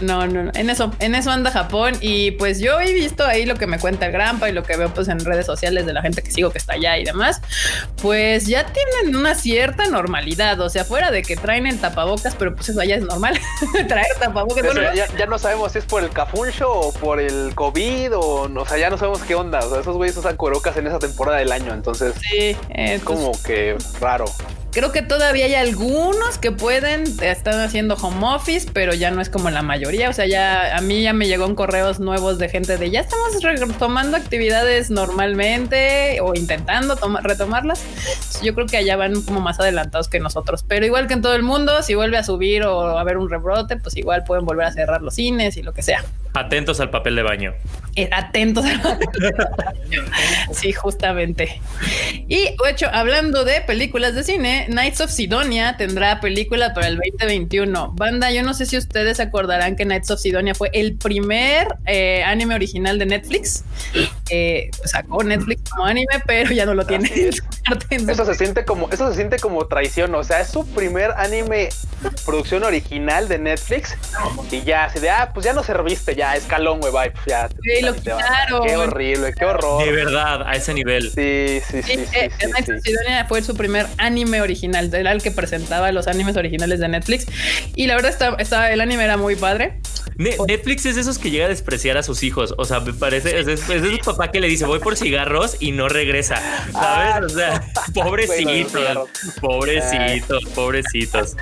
No, 0.00 0.26
no, 0.26 0.44
no. 0.44 0.50
En 0.54 0.68
eso, 0.68 0.92
en 0.98 1.14
eso 1.14 1.30
anda 1.30 1.50
Japón. 1.50 1.94
Y 2.00 2.32
pues 2.32 2.60
yo 2.60 2.78
he 2.78 2.92
visto 2.92 3.24
ahí 3.24 3.46
lo 3.46 3.54
que 3.56 3.66
me 3.66 3.78
cuenta 3.78 4.06
el 4.06 4.12
Grampa 4.12 4.50
y 4.50 4.52
lo 4.52 4.62
que 4.62 4.76
veo 4.76 4.92
pues 4.92 5.08
en 5.08 5.24
redes 5.24 5.46
sociales 5.46 5.86
de 5.86 5.94
la 5.94 6.02
gente 6.02 6.22
que 6.22 6.30
sigo 6.30 6.50
que 6.50 6.58
está 6.58 6.74
allá 6.74 6.98
y 6.98 7.04
demás. 7.04 7.40
Pues 8.02 8.46
ya 8.46 8.66
tienen 8.66 9.16
una 9.16 9.34
cierta 9.34 9.86
normalidad. 9.86 10.60
O 10.60 10.68
sea, 10.68 10.84
fuera 10.84 11.10
de 11.10 11.22
que 11.22 11.36
traen 11.36 11.66
el 11.66 11.78
tapabocas, 11.78 12.34
pero 12.34 12.54
pues 12.54 12.68
eso 12.68 12.82
ya 12.82 12.96
es 12.96 13.02
normal. 13.02 13.38
Traer 13.88 14.08
tapabocas. 14.18 14.74
ya, 14.94 15.06
ya, 15.16 15.26
no 15.26 15.38
sabemos 15.38 15.72
si 15.72 15.78
es 15.78 15.86
por 15.86 16.02
el 16.02 16.10
cafuncho 16.10 16.70
o 16.70 16.92
por 17.00 17.20
el 17.20 17.54
COVID 17.54 18.16
o, 18.16 18.42
o 18.42 18.66
sea, 18.66 18.78
ya 18.78 18.90
no 18.90 18.98
sabemos 18.98 19.22
qué 19.22 19.34
onda. 19.34 19.60
O 19.60 19.70
sea, 19.70 19.80
esos 19.80 19.96
güeyes 19.96 20.16
usan 20.16 20.36
corocas 20.36 20.76
en 20.76 20.86
esa 20.86 20.98
temporada 20.98 21.38
del 21.38 21.52
año, 21.52 21.72
entonces 21.72 22.14
sí, 22.20 22.56
es 22.68 23.02
como 23.02 23.32
que 23.42 23.76
raro. 24.00 24.26
Creo 24.72 24.92
que 24.92 25.02
todavía 25.02 25.46
hay 25.46 25.56
algunos 25.56 26.38
que 26.38 26.52
pueden, 26.52 27.02
están 27.22 27.60
haciendo 27.60 27.96
home 27.96 28.24
office, 28.24 28.70
pero 28.72 28.94
ya 28.94 29.10
no 29.10 29.20
es 29.20 29.28
como 29.28 29.50
la 29.50 29.62
mayoría. 29.62 30.08
O 30.08 30.12
sea, 30.12 30.26
ya 30.26 30.76
a 30.76 30.80
mí 30.80 31.02
ya 31.02 31.12
me 31.12 31.26
llegó 31.26 31.52
correos 31.56 31.98
nuevos 31.98 32.38
de 32.38 32.48
gente 32.48 32.76
de 32.76 32.88
ya 32.88 33.00
estamos 33.00 33.42
retomando 33.42 34.16
actividades 34.16 34.90
normalmente 34.90 36.20
o 36.20 36.36
intentando 36.36 36.96
retomarlas. 37.20 37.82
Yo 38.42 38.54
creo 38.54 38.68
que 38.68 38.76
allá 38.76 38.96
van 38.96 39.22
como 39.22 39.40
más 39.40 39.58
adelantados 39.58 40.06
que 40.08 40.20
nosotros, 40.20 40.64
pero 40.66 40.86
igual 40.86 41.08
que 41.08 41.14
en 41.14 41.22
todo 41.22 41.34
el 41.34 41.42
mundo, 41.42 41.82
si 41.82 41.96
vuelve 41.96 42.16
a 42.18 42.22
subir 42.22 42.62
o 42.62 42.96
a 42.96 43.00
haber 43.00 43.18
un 43.18 43.28
rebrote, 43.28 43.76
pues 43.76 43.96
igual 43.96 44.22
pueden 44.22 44.44
volver 44.44 44.66
a 44.66 44.72
cerrar 44.72 45.02
los 45.02 45.16
cines 45.16 45.56
y 45.56 45.62
lo 45.62 45.72
que 45.72 45.82
sea. 45.82 46.04
Atentos 46.32 46.80
al 46.80 46.90
papel 46.90 47.16
de 47.16 47.22
baño. 47.22 47.54
Eh, 47.96 48.08
atentos. 48.12 48.64
sí, 50.52 50.72
justamente. 50.72 51.60
Y 52.28 52.38
de 52.42 52.70
hecho, 52.70 52.86
hablando 52.92 53.44
de 53.44 53.60
películas 53.62 54.14
de 54.14 54.22
cine, 54.22 54.66
Knights 54.68 55.00
of 55.00 55.10
Sidonia 55.10 55.76
tendrá 55.76 56.20
película 56.20 56.72
para 56.72 56.86
el 56.86 56.96
2021. 56.96 57.92
Banda, 57.96 58.30
yo 58.30 58.42
no 58.42 58.54
sé 58.54 58.66
si 58.66 58.76
ustedes 58.76 59.18
acordarán 59.18 59.74
que 59.74 59.84
Knights 59.84 60.10
of 60.12 60.20
Sidonia 60.20 60.54
fue 60.54 60.70
el 60.72 60.96
primer 60.96 61.66
eh, 61.86 62.22
anime 62.22 62.54
original 62.54 62.98
de 62.98 63.06
Netflix. 63.06 63.64
Eh, 64.30 64.70
sacó 64.84 65.22
Netflix 65.24 65.70
como 65.70 65.84
anime, 65.86 66.22
pero 66.26 66.52
ya 66.52 66.66
no 66.66 66.74
lo 66.74 66.86
tiene. 66.86 67.10
Eso 67.90 68.24
se 68.24 68.34
siente 68.34 68.64
como, 68.64 68.88
eso 68.90 69.08
se 69.10 69.14
siente 69.14 69.38
como 69.38 69.66
traición. 69.66 70.12
O 70.14 70.24
sea, 70.24 70.40
es 70.40 70.48
su 70.48 70.66
primer 70.66 71.12
anime 71.12 71.68
producción 72.24 72.64
original 72.64 73.28
de 73.28 73.38
Netflix 73.38 73.96
y 74.50 74.62
ya 74.62 74.84
así 74.86 74.98
de 74.98 75.10
ah, 75.10 75.30
pues 75.32 75.46
ya 75.46 75.52
no 75.52 75.62
serviste, 75.62 76.14
ya 76.16 76.34
escalón, 76.34 76.80
güey, 76.80 76.92
bye, 76.92 77.10
pues 77.12 77.26
ya. 77.26 77.48
Sí, 77.48 77.82
lo 77.82 77.94
quitaron. 77.94 78.66
Qué 78.66 78.76
horrible, 78.76 79.32
qué 79.38 79.44
horror. 79.44 79.84
De 79.84 79.92
verdad, 79.92 80.42
a 80.42 80.52
ese 80.54 80.74
nivel. 80.74 81.10
Sí, 81.10 81.60
sí, 81.70 81.82
sí. 81.82 81.92
sí, 82.06 82.06
eh, 82.14 82.30
sí, 82.38 82.46
Knights 82.46 82.82
sí. 82.84 82.92
fue 83.28 83.42
su 83.42 83.54
primer 83.54 83.86
anime 83.98 84.40
original, 84.40 84.92
era 84.92 85.12
el 85.12 85.22
que 85.22 85.30
presentaba 85.30 85.92
los 85.92 86.08
animes 86.08 86.36
originales 86.36 86.80
de 86.80 86.88
Netflix. 86.88 87.26
Y 87.76 87.86
la 87.86 87.94
verdad, 87.94 88.10
está, 88.10 88.34
está- 88.38 88.72
el 88.72 88.80
anime 88.80 89.04
era 89.04 89.16
muy 89.16 89.36
padre. 89.36 89.80
Ne- 90.16 90.36
Netflix 90.46 90.84
es 90.86 90.96
de 90.96 91.00
esos 91.02 91.18
que 91.18 91.30
llega 91.30 91.46
a 91.46 91.48
despreciar 91.48 91.96
a 91.96 92.02
sus 92.02 92.22
hijos. 92.22 92.54
O 92.58 92.64
sea, 92.64 92.80
me 92.80 92.92
parece, 92.92 93.38
es, 93.40 93.46
es, 93.46 93.68
es 93.70 93.82
de 93.82 93.98
su 94.02 94.16
papá 94.20 94.32
que 94.32 94.40
le 94.40 94.48
dice 94.48 94.66
voy 94.66 94.78
por 94.80 94.96
cigarros 94.96 95.56
y 95.60 95.72
no 95.72 95.88
regresa. 95.88 96.36
¿Sabes? 96.72 97.32
O 97.32 97.36
sea, 97.36 97.62
pobrecitos, 97.94 98.72
Bueno, 98.72 99.06
pobrecitos, 99.40 100.44
pobrecitos. 100.54 101.36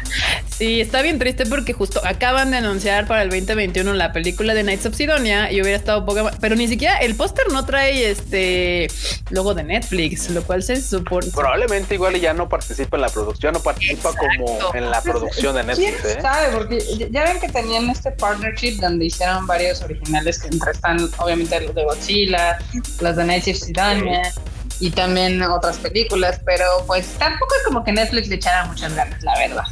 Sí, 0.49 0.81
está 0.81 1.03
bien 1.03 1.19
triste 1.19 1.47
porque 1.47 1.73
justo 1.73 2.01
acaban 2.05 2.51
de 2.51 2.59
anunciar 2.59 3.07
para 3.07 3.23
el 3.23 3.31
2021 3.31 3.93
la 3.95 4.13
película 4.13 4.55
de 4.55 4.63
Knights 4.63 4.87
of 4.87 4.95
Sidonia 4.95 5.51
y 5.53 5.61
hubiera 5.63 5.77
estado 5.77 6.05
poca 6.05 6.25
ma- 6.25 6.31
pero 6.41 6.57
ni 6.57 6.67
siquiera 6.69 6.99
el 6.99 7.15
póster 7.15 7.47
no 7.53 7.65
trae 7.65 8.11
este 8.11 8.89
logo 9.31 9.55
de 9.55 9.63
Netflix, 9.65 10.31
lo 10.31 10.43
cual 10.43 10.63
se 10.63 10.81
supone. 10.81 11.29
Probablemente 11.35 11.95
igual 11.95 12.17
y 12.17 12.21
ya 12.21 12.33
no 12.35 12.49
participa 12.49 12.97
en 12.97 13.03
la 13.03 13.09
producción, 13.09 13.53
no 13.55 13.61
participa 13.61 14.11
Exacto. 14.11 14.27
como 14.37 14.75
en 14.75 14.91
la 14.91 15.01
producción 15.03 15.55
de 15.55 15.63
¿Quién 15.75 15.93
Netflix, 15.95 16.17
¿eh? 16.17 16.19
sabe? 16.21 16.49
Porque 16.57 16.79
ya- 16.99 17.07
ya 17.11 17.25
ven 17.25 17.41
que 17.41 17.49
tenían 17.49 17.89
este 17.91 18.11
partnership 18.13 18.79
donde 18.81 19.07
hicieron 19.07 19.47
varios 19.47 19.81
originales 19.83 20.41
que 20.41 20.49
entre 20.49 20.73
están 20.73 20.99
obviamente 21.19 21.61
los 21.61 21.75
de 21.75 21.85
Godzilla, 21.85 22.59
los 23.01 23.17
de 23.17 23.25
Night 23.25 23.45
Sidonia 23.45 24.33
y 24.81 24.91
también 24.91 25.43
otras 25.43 25.79
películas, 25.79 26.41
pero 26.45 26.65
pues 26.87 27.07
tampoco 27.19 27.55
es 27.57 27.67
como 27.67 27.83
que 27.85 27.93
Netflix 27.93 28.29
le 28.29 28.37
echara 28.37 28.65
muchas 28.67 28.95
ganas, 28.95 29.23
la 29.23 29.37
verdad. 29.39 29.65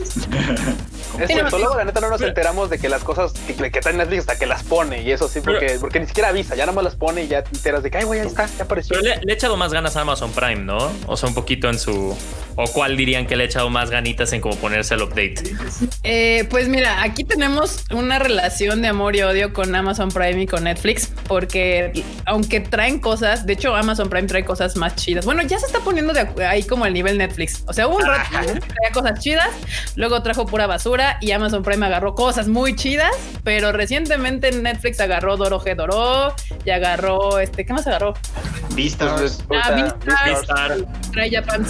Es 1.20 1.28
cierto, 1.28 1.58
luego 1.58 1.76
la 1.76 1.84
neta 1.84 2.00
no 2.00 2.10
nos 2.10 2.20
enteramos 2.20 2.68
de 2.68 2.78
que 2.78 2.88
las 2.88 3.02
cosas 3.02 3.32
que, 3.46 3.54
que 3.70 3.80
trae 3.80 3.94
Netflix 3.94 4.20
hasta 4.20 4.38
que 4.38 4.46
las 4.46 4.62
pone 4.64 5.02
y 5.02 5.12
eso 5.12 5.28
sí, 5.28 5.40
porque, 5.40 5.78
porque 5.80 6.00
ni 6.00 6.06
siquiera 6.06 6.28
avisa, 6.28 6.54
ya 6.56 6.64
nada 6.64 6.74
más 6.74 6.84
las 6.84 6.96
pone 6.96 7.24
y 7.24 7.28
ya 7.28 7.42
te 7.42 7.56
enteras 7.56 7.82
de 7.82 7.90
que, 7.90 7.98
ay, 7.98 8.04
güey, 8.04 8.20
ahí 8.20 8.26
está, 8.26 8.46
ya 8.46 8.64
apareció. 8.64 8.96
Pero 8.98 9.14
le, 9.14 9.20
le 9.22 9.32
he 9.32 9.34
echado 9.34 9.56
más 9.56 9.72
ganas 9.72 9.96
a 9.96 10.00
Amazon 10.02 10.32
Prime, 10.32 10.64
¿no? 10.64 10.90
O 11.06 11.16
sea, 11.16 11.28
un 11.28 11.34
poquito 11.34 11.68
en 11.68 11.78
su. 11.78 12.16
¿O 12.56 12.66
cuál 12.68 12.96
dirían 12.96 13.26
que 13.26 13.36
le 13.36 13.44
he 13.44 13.46
echado 13.46 13.68
más 13.68 13.90
ganitas 13.90 14.32
en 14.32 14.40
como 14.40 14.56
ponerse 14.56 14.94
el 14.94 15.02
update? 15.02 15.34
Eh, 16.02 16.46
pues 16.48 16.68
mira, 16.68 17.02
aquí 17.02 17.22
tenemos 17.22 17.84
una 17.90 18.18
relación 18.18 18.80
de 18.80 18.88
amor 18.88 19.14
y 19.14 19.22
odio 19.22 19.52
con 19.52 19.74
Amazon 19.74 20.08
Prime 20.10 20.42
y 20.42 20.46
con 20.46 20.64
Netflix, 20.64 21.12
porque 21.28 22.04
aunque 22.24 22.60
traen 22.60 22.98
cosas, 22.98 23.44
de 23.46 23.52
hecho 23.52 23.74
Amazon 23.74 24.08
Prime 24.08 24.26
trae 24.26 24.44
cosas 24.44 24.76
más 24.76 24.96
chidas. 24.96 25.26
Bueno, 25.26 25.42
ya 25.42 25.58
se 25.58 25.66
está 25.66 25.80
poniendo 25.80 26.12
de 26.12 26.46
ahí 26.46 26.62
como 26.62 26.86
el 26.86 26.94
nivel 26.94 27.18
Netflix. 27.18 27.62
O 27.66 27.72
sea, 27.72 27.88
hubo 27.88 27.96
un 27.96 28.06
rato 28.06 28.30
que 28.30 28.60
traía 28.60 28.92
cosas 28.92 29.20
chidas, 29.20 29.50
luego 29.94 30.22
trajo 30.22 30.46
pura 30.46 30.66
basura 30.66 31.18
y 31.20 31.32
Amazon 31.32 31.62
Prime 31.62 31.84
agarró 31.84 32.14
cosas 32.14 32.48
muy 32.48 32.74
chidas, 32.74 33.14
pero 33.44 33.72
recientemente 33.72 34.50
Netflix 34.52 34.98
agarró 35.00 35.36
Doro 35.36 35.62
Doro 35.76 36.34
y 36.64 36.70
agarró 36.70 37.38
este, 37.38 37.66
¿qué 37.66 37.72
más 37.72 37.86
agarró? 37.86 38.14
Vistas. 38.74 39.44
Ah. 39.50 39.92
Vistar. 40.26 40.76
trae 41.12 41.30
Japan 41.30 41.66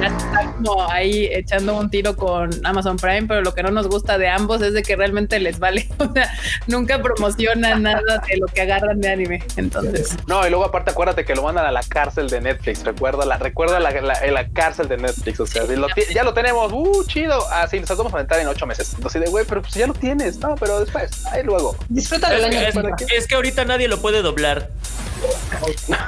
ya 0.00 0.06
está 0.08 0.52
como 0.56 0.90
ahí 0.90 1.28
echando 1.32 1.76
un 1.78 1.90
tiro 1.90 2.16
con 2.16 2.50
Amazon 2.66 2.96
Prime, 2.96 3.22
pero 3.26 3.42
lo 3.42 3.54
que 3.54 3.62
no 3.62 3.70
nos 3.70 3.88
gusta 3.88 4.18
de 4.18 4.28
ambos 4.28 4.62
es 4.62 4.72
de 4.74 4.82
que 4.82 4.96
realmente 4.96 5.38
les 5.40 5.58
vale, 5.58 5.88
o 5.98 6.12
sea, 6.12 6.32
nunca 6.66 7.00
promocionan 7.02 7.82
nada 7.82 8.00
de 8.28 8.36
lo 8.38 8.46
que 8.46 8.62
agarran 8.62 9.00
de 9.00 9.08
anime, 9.10 9.42
entonces 9.56 10.16
No, 10.26 10.46
y 10.46 10.50
luego 10.50 10.64
aparte 10.64 10.90
acuérdate 10.90 11.24
que 11.24 11.34
lo 11.34 11.42
mandan 11.42 11.66
a 11.66 11.70
la 11.72 11.82
cárcel 11.82 12.28
de 12.28 12.40
Netflix. 12.40 12.84
Recuerda 12.84 13.24
la, 13.24 13.36
recuerda 13.38 13.80
la, 13.80 13.90
la, 14.00 14.14
la 14.30 14.48
cárcel 14.48 14.88
de 14.88 14.96
Netflix. 14.96 15.40
O 15.40 15.46
sea, 15.46 15.66
si 15.66 15.76
lo 15.76 15.86
ti- 15.88 16.02
ya 16.14 16.22
lo 16.24 16.32
tenemos. 16.34 16.72
Uh, 16.72 17.04
chido. 17.06 17.38
Ah, 17.50 17.66
sí, 17.70 17.78
nos 17.80 17.88
vamos 17.96 18.12
a 18.12 18.16
aventar 18.16 18.38
en 18.40 18.48
ocho 18.48 18.66
meses. 18.66 18.92
Entonces, 18.94 19.22
de 19.22 19.28
güey, 19.28 19.44
pero 19.48 19.62
pues 19.62 19.74
ya 19.74 19.86
lo 19.86 19.94
tienes. 19.94 20.38
No, 20.38 20.54
pero 20.56 20.80
después, 20.80 21.24
ahí 21.26 21.42
luego. 21.42 21.76
Disfruta 21.88 22.30
del 22.30 22.44
Es 22.52 22.76
año. 22.76 22.88
que, 22.96 23.16
es- 23.16 23.26
que 23.26 23.34
ahorita 23.34 23.64
nadie 23.64 23.88
lo 23.88 24.00
puede 24.00 24.22
doblar. 24.22 24.70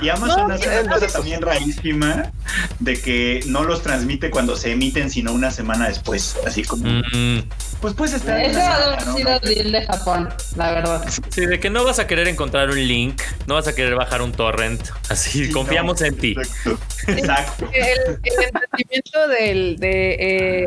Y 0.02 0.08
Amazon 0.10 0.48
No, 0.48 0.54
hace 0.54 0.80
una 0.82 0.92
cosa 0.94 1.06
también 1.08 1.40
rarísima 1.42 2.30
de 2.78 3.00
que 3.00 3.40
no 3.46 3.57
los 3.64 3.82
transmite 3.82 4.30
cuando 4.30 4.56
se 4.56 4.72
emiten, 4.72 5.10
sino 5.10 5.32
una 5.32 5.50
semana 5.50 5.88
después. 5.88 6.36
Así 6.46 6.62
como, 6.62 6.84
Mm, 6.88 7.40
pues 7.80 7.94
puedes 7.94 8.14
estar. 8.14 8.40
Ese 8.40 8.50
una 8.56 8.68
va 8.68 8.74
a 8.74 8.76
semana, 8.78 8.92
haber 8.94 9.06
¿no? 9.06 9.16
sido 9.16 9.40
el 9.42 9.54
deal 9.54 9.72
de 9.72 9.86
Japón, 9.86 10.28
la 10.56 10.70
verdad. 10.72 11.04
sí, 11.30 11.46
de 11.46 11.60
que 11.60 11.70
no 11.70 11.84
vas 11.84 11.98
a 11.98 12.06
querer 12.06 12.28
encontrar 12.28 12.70
un 12.70 12.86
link, 12.88 13.20
no 13.46 13.54
vas 13.54 13.68
a 13.68 13.74
querer 13.74 13.94
bajar 13.94 14.22
un 14.22 14.32
torrent. 14.32 14.80
Así, 15.08 15.46
Sí, 15.46 15.52
confiamos 15.52 16.00
no, 16.00 16.06
en 16.06 16.16
ti. 16.16 16.34
Exacto. 16.38 16.78
Exacto. 17.08 17.68
el, 17.72 18.18
el 18.22 18.44
entendimiento 18.44 19.28
del, 19.28 19.76
de, 19.78 20.16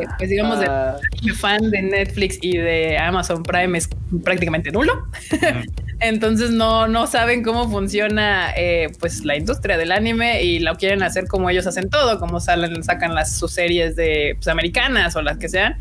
pues 0.18 0.30
digamos, 0.30 0.58
de 0.60 0.66
Ah, 0.66 0.96
fan 1.38 1.70
de 1.70 1.82
Netflix 1.82 2.38
y 2.40 2.56
de 2.56 2.98
Amazon 2.98 3.42
Prime 3.42 3.76
es 3.78 3.88
prácticamente 4.24 4.70
nulo. 4.70 5.06
Entonces 6.00 6.50
no, 6.50 6.88
no 6.88 7.06
saben 7.06 7.42
cómo 7.44 7.70
funciona 7.70 8.52
eh, 8.56 8.88
pues 8.98 9.24
la 9.24 9.36
industria 9.36 9.76
del 9.78 9.92
anime 9.92 10.42
y 10.42 10.58
lo 10.58 10.74
quieren 10.74 11.02
hacer 11.02 11.28
como 11.28 11.48
ellos 11.48 11.66
hacen 11.66 11.88
todo, 11.90 12.18
como 12.18 12.40
salen, 12.40 12.81
sacan 12.82 13.14
las 13.14 13.36
sus 13.36 13.52
series 13.52 13.96
de 13.96 14.34
pues, 14.36 14.48
americanas 14.48 15.16
o 15.16 15.22
las 15.22 15.38
que 15.38 15.48
sean, 15.48 15.76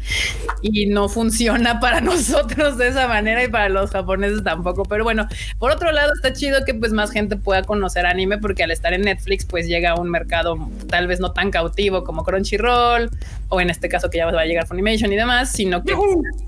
y 0.62 0.88
no 0.88 1.10
funciona 1.10 1.80
para 1.80 2.02
nosotros 2.02 2.78
de 2.78 2.88
esa 2.88 3.08
manera 3.08 3.44
y 3.44 3.48
para 3.48 3.70
los 3.70 3.92
japoneses 3.92 4.44
tampoco. 4.44 4.84
Pero 4.84 5.04
bueno, 5.04 5.28
por 5.60 5.72
otro 5.72 5.92
lado 5.92 6.12
está 6.14 6.34
chido 6.34 6.66
que 6.66 6.74
pues 6.74 6.92
más 6.92 7.12
gente 7.12 7.36
pueda 7.38 7.64
conocer 7.64 8.06
anime 8.06 8.38
porque 8.38 8.64
al 8.64 8.72
estar 8.72 8.94
en 8.94 9.02
Netflix 9.02 9.46
pues 9.46 9.68
llega 9.68 9.92
a 9.92 9.96
un 9.96 10.10
mercado 10.10 10.58
tal 10.90 11.08
vez 11.08 11.20
no 11.20 11.32
tan 11.32 11.52
cautivo 11.52 12.04
como 12.04 12.24
Crunchyroll 12.24 13.10
o 13.50 13.60
en 13.60 13.70
este 13.70 13.90
caso 13.90 14.10
que 14.10 14.18
ya 14.18 14.26
va 14.26 14.42
a 14.42 14.46
llegar 14.46 14.66
Funimation 14.66 15.12
y 15.12 15.16
demás, 15.18 15.52
sino 15.52 15.84
que, 15.84 15.94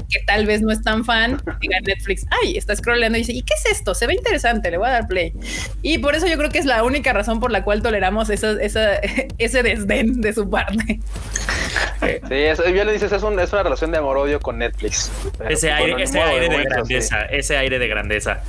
que 0.09 0.19
tal 0.25 0.45
vez 0.45 0.61
no 0.61 0.71
es 0.71 0.81
tan 0.81 1.03
fan, 1.03 1.41
llega 1.61 1.77
a 1.77 1.81
Netflix, 1.81 2.25
ay, 2.41 2.57
está 2.57 2.75
scrolleando 2.75 3.17
y 3.17 3.21
dice, 3.21 3.33
¿y 3.33 3.41
qué 3.41 3.53
es 3.55 3.77
esto? 3.77 3.93
Se 3.93 4.07
ve 4.07 4.13
interesante, 4.13 4.71
le 4.71 4.77
voy 4.77 4.87
a 4.87 4.91
dar 4.91 5.07
play. 5.07 5.33
Y 5.81 5.97
por 5.97 6.15
eso 6.15 6.27
yo 6.27 6.37
creo 6.37 6.49
que 6.49 6.59
es 6.59 6.65
la 6.65 6.83
única 6.83 7.11
razón 7.11 7.41
por 7.41 7.51
la 7.51 7.63
cual 7.65 7.81
toleramos 7.81 8.29
esa, 8.29 8.51
esa, 8.61 8.95
ese 9.37 9.63
desdén 9.63 10.21
de 10.21 10.31
su 10.33 10.42
parte. 10.49 10.99
sí, 12.01 12.33
eso, 12.33 12.67
ya 12.69 12.83
le 12.83 12.93
dices, 12.93 13.11
es, 13.11 13.23
un- 13.23 13.39
es 13.39 13.51
una 13.53 13.63
relación 13.63 13.91
de 13.91 13.97
amor-odio 13.97 14.39
con 14.39 14.57
Netflix. 14.57 15.11
Ese 15.25 15.33
pues, 15.39 15.63
aire, 15.63 15.95
ni 15.95 16.01
ese 16.03 16.19
aire 16.21 16.49
de 16.49 16.63
grandeza, 16.63 17.21
ese 17.25 17.57
aire 17.57 17.79
de 17.79 17.87
grandeza. 17.87 18.41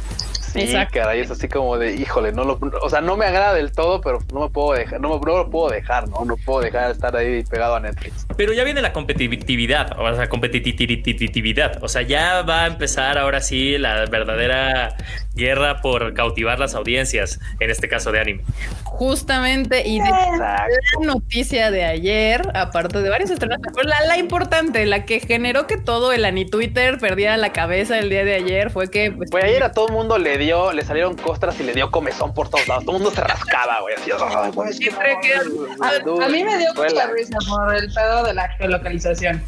Sí, 0.55 0.61
Exacto. 0.61 1.01
caray, 1.01 1.19
es 1.19 1.31
así 1.33 1.49
como 1.49 1.77
de, 1.79 1.97
híjole, 1.97 2.31
no 2.31 2.45
lo, 2.45 2.61
o 2.81 2.89
sea, 2.89 3.01
no 3.01 3.17
me 3.17 3.27
agrada 3.27 3.55
del 3.55 3.73
todo, 3.73 4.01
pero 4.01 4.21
no 4.33 4.43
me 4.43 4.49
puedo 4.51 4.79
dejar, 4.79 5.01
no, 5.01 5.09
me, 5.09 5.15
no 5.17 5.39
lo 5.39 5.51
puedo 5.51 5.69
dejar, 5.69 6.09
¿no? 6.09 6.25
No 6.25 6.37
puedo 6.37 6.61
dejar 6.61 6.87
de 6.87 6.93
estar 6.93 7.17
ahí 7.17 7.43
pegado 7.43 7.75
a 7.75 7.81
Netflix. 7.81 8.25
Pero 8.37 8.53
ya 8.53 8.63
viene 8.63 8.81
la 8.81 8.93
competitividad, 8.93 9.99
o 9.99 10.15
sea, 10.15 10.29
competitividad. 10.29 11.83
O 11.83 11.89
sea, 11.89 12.03
ya 12.03 12.43
va 12.43 12.65
a 12.65 12.67
empezar 12.69 13.19
ahora 13.19 13.41
sí 13.41 13.79
la 13.79 14.07
verdadera 14.07 14.97
guerra 15.35 15.81
por 15.81 16.15
cautivar 16.15 16.61
las 16.61 16.77
audiencias, 16.77 17.41
en 17.59 17.71
este 17.71 17.89
caso 17.89 18.13
de 18.13 18.21
anime. 18.21 18.45
Justamente, 18.85 19.89
y 19.89 19.99
de 19.99 20.09
la 20.09 20.69
noticia 21.03 21.73
de 21.73 21.85
ayer, 21.85 22.43
aparte 22.55 23.03
de 23.03 23.11
varios 23.11 23.31
estrenos, 23.31 23.59
pero 23.75 23.89
la, 23.89 23.97
la 24.07 24.19
importante, 24.19 24.87
la 24.87 25.05
que 25.05 25.19
generó 25.19 25.67
que 25.67 25.77
todo 25.77 26.13
el 26.13 26.25
Ani 26.25 26.45
Twitter 26.45 26.99
perdiera 26.99 27.37
la 27.37 27.53
cabeza 27.53 27.99
el 27.99 28.09
día 28.09 28.25
de 28.25 28.35
ayer 28.35 28.71
fue 28.71 28.91
que 28.91 29.11
pues, 29.11 29.31
ayer 29.43 29.65
a 29.65 29.73
todo 29.73 29.89
el 29.89 29.95
mundo 29.95 30.19
le 30.19 30.39
dio, 30.45 30.73
le 30.73 30.85
salieron 30.85 31.17
costras 31.17 31.59
y 31.61 31.65
le 31.65 31.75
dio 31.75 31.91
comezón 31.91 32.33
por 32.33 32.49
todos 32.49 32.67
lados. 32.69 32.85
Todo 32.85 32.97
el 32.97 33.03
mundo 33.03 33.15
se 33.15 33.21
rascaba, 33.23 33.81
güey. 33.81 33.95
Así, 33.97 34.11
ay, 34.13 34.51
güey, 34.53 34.71
es 34.71 34.79
que 34.79 34.85
Siempre 34.91 35.15
no, 35.15 35.21
queda- 35.21 35.99
dude, 36.05 36.23
A, 36.25 36.27
a 36.27 36.29
mí 36.31 36.45
me 36.45 36.57
dio 36.59 36.73
mucha 36.75 37.07
risa 37.09 37.39
por 37.49 37.75
el 37.75 37.93
pedo 37.93 38.23
de 38.25 38.35
la 38.35 38.49
geolocalización. 38.51 39.43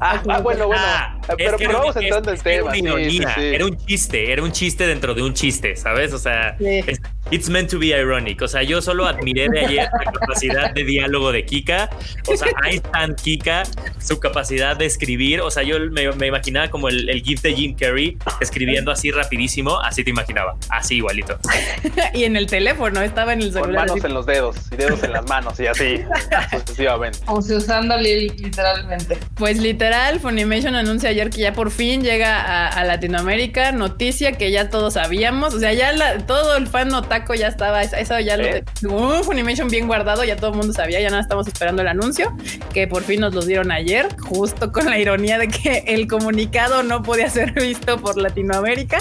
Ah, 0.00 0.22
ah, 0.28 0.38
bueno, 0.38 0.68
bueno. 0.68 0.80
Ah, 0.84 1.16
Eh, 1.28 1.34
pero, 1.36 1.50
es 1.50 1.56
que 1.56 1.58
pero 1.58 1.70
era 1.70 1.78
vamos 1.80 1.96
un- 1.96 2.02
entrando 2.04 2.30
en 2.32 2.40
que 2.40 2.54
era 2.54 2.70
tema. 2.72 2.92
una 2.94 3.04
Sí, 3.10 3.18
sí. 3.18 3.24
Era 3.54 3.64
un 3.64 3.76
chiste, 3.76 4.32
era 4.32 4.42
un 4.44 4.52
chiste 4.52 4.86
dentro 4.86 5.14
de 5.14 5.22
un 5.22 5.34
chiste, 5.34 5.74
¿sabes? 5.76 6.12
O 6.12 6.18
sea, 6.18 6.56
es- 6.60 7.00
It's 7.30 7.50
meant 7.50 7.68
to 7.70 7.78
be 7.78 7.88
ironic. 7.88 8.40
O 8.40 8.48
sea, 8.48 8.62
yo 8.62 8.80
solo 8.80 9.06
admiré 9.06 9.48
de 9.50 9.60
ayer 9.60 9.88
la 10.04 10.12
capacidad 10.20 10.72
de 10.72 10.82
diálogo 10.82 11.30
de 11.30 11.44
Kika. 11.44 11.90
O 12.26 12.36
sea, 12.36 12.48
ahí 12.62 12.76
está 12.76 13.06
Kika, 13.14 13.64
su 13.98 14.18
capacidad 14.18 14.76
de 14.76 14.86
escribir. 14.86 15.42
O 15.42 15.50
sea, 15.50 15.62
yo 15.62 15.78
me, 15.90 16.10
me 16.12 16.28
imaginaba 16.28 16.68
como 16.68 16.88
el, 16.88 17.08
el, 17.10 17.22
GIF 17.22 17.42
de 17.42 17.54
Jim 17.54 17.76
Carrey 17.78 18.16
escribiendo 18.40 18.90
así 18.90 19.10
rapidísimo. 19.10 19.78
Así 19.80 20.04
te 20.04 20.10
imaginaba. 20.10 20.56
Así 20.70 20.96
igualito. 20.96 21.38
y 22.14 22.24
en 22.24 22.36
el 22.36 22.46
teléfono, 22.46 23.02
estaba 23.02 23.34
en 23.34 23.42
el 23.42 23.52
celular. 23.52 23.86
Con 23.86 23.98
manos 23.98 24.04
en 24.04 24.14
los 24.14 24.26
dedos 24.26 24.56
y 24.72 24.76
dedos 24.76 25.02
en 25.02 25.12
las 25.12 25.26
manos 25.26 25.60
y 25.60 25.66
así 25.66 26.00
sucesivamente. 26.50 27.18
O 27.26 27.42
sea, 27.42 27.58
usando 27.58 27.94
literalmente. 27.98 29.18
Pues 29.34 29.58
literal, 29.58 30.18
Funimation 30.20 30.74
anuncia 30.74 31.10
ayer 31.10 31.28
que 31.28 31.40
ya 31.40 31.52
por 31.52 31.70
fin 31.70 32.02
llega 32.02 32.40
a, 32.40 32.68
a 32.68 32.84
Latinoamérica. 32.84 33.72
Noticia 33.72 34.32
que 34.32 34.50
ya 34.50 34.70
todos 34.70 34.94
sabíamos. 34.94 35.52
O 35.52 35.60
sea, 35.60 35.74
ya 35.74 35.92
la, 35.92 36.18
todo 36.26 36.56
el 36.56 36.66
fan 36.66 36.88
otaco 37.18 37.34
ya 37.34 37.48
estaba. 37.48 37.82
Eso 37.82 38.18
ya 38.20 38.34
¿Eh? 38.36 38.64
lo. 38.82 38.92
Un 38.92 39.24
Funimation 39.24 39.68
bien 39.68 39.86
guardado, 39.86 40.24
ya 40.24 40.36
todo 40.36 40.50
el 40.50 40.56
mundo 40.56 40.72
sabía. 40.72 41.00
Ya 41.00 41.10
nada 41.10 41.22
estamos 41.22 41.46
esperando 41.46 41.82
el 41.82 41.88
anuncio. 41.88 42.34
Que 42.72 42.86
por 42.86 43.02
fin 43.02 43.20
nos 43.20 43.34
los 43.34 43.46
dieron 43.46 43.70
ayer, 43.70 44.08
justo 44.20 44.72
con 44.72 44.86
la 44.86 44.98
ironía 44.98 45.38
de 45.38 45.48
que 45.48 45.84
el 45.86 46.06
comunicado 46.06 46.82
no 46.82 47.02
podía 47.02 47.28
ser 47.30 47.52
visto 47.52 47.98
por 47.98 48.16
Latinoamérica. 48.16 48.98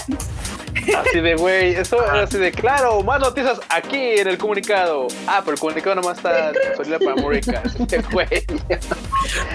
Así 0.95 1.19
de, 1.19 1.35
güey, 1.35 1.75
eso 1.75 2.03
era 2.05 2.23
así 2.23 2.37
de, 2.37 2.51
claro, 2.51 3.01
más 3.03 3.19
noticias 3.19 3.59
aquí 3.69 3.97
en 3.97 4.27
el 4.27 4.37
comunicado. 4.37 5.07
Ah, 5.27 5.41
pero 5.43 5.53
el 5.53 5.59
comunicado 5.59 5.95
nomás 5.95 6.17
está 6.17 6.51
disponible 6.51 6.99
para 6.99 7.15
Mórica. 7.15 7.63
güey. 8.11 8.27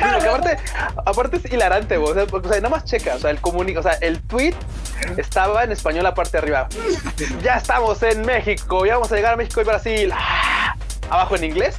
Aparte, 0.01 0.59
aparte 1.05 1.37
es 1.37 1.53
hilarante, 1.53 1.97
güey. 1.97 2.13
O 2.13 2.43
sea, 2.43 2.57
nada 2.57 2.69
más 2.69 2.85
checa, 2.85 3.15
o 3.15 3.19
sea, 3.19 3.31
el 3.31 3.41
comunicado, 3.41 3.87
o 3.87 3.91
sea, 3.91 3.99
el 4.01 4.21
tweet 4.23 4.55
estaba 5.17 5.65
en 5.65 5.73
español 5.73 6.05
la 6.05 6.15
parte 6.15 6.33
de 6.33 6.39
arriba. 6.39 6.69
Ya 7.43 7.57
estamos 7.57 8.03
en 8.03 8.23
México, 8.23 8.87
ya 8.87 8.95
vamos 8.95 9.13
a 9.13 9.17
llegar 9.17 9.35
a 9.35 9.37
México 9.37 9.61
y 9.61 9.65
Brasil. 9.65 10.13
Abajo 11.11 11.37
en 11.37 11.45
inglés 11.45 11.77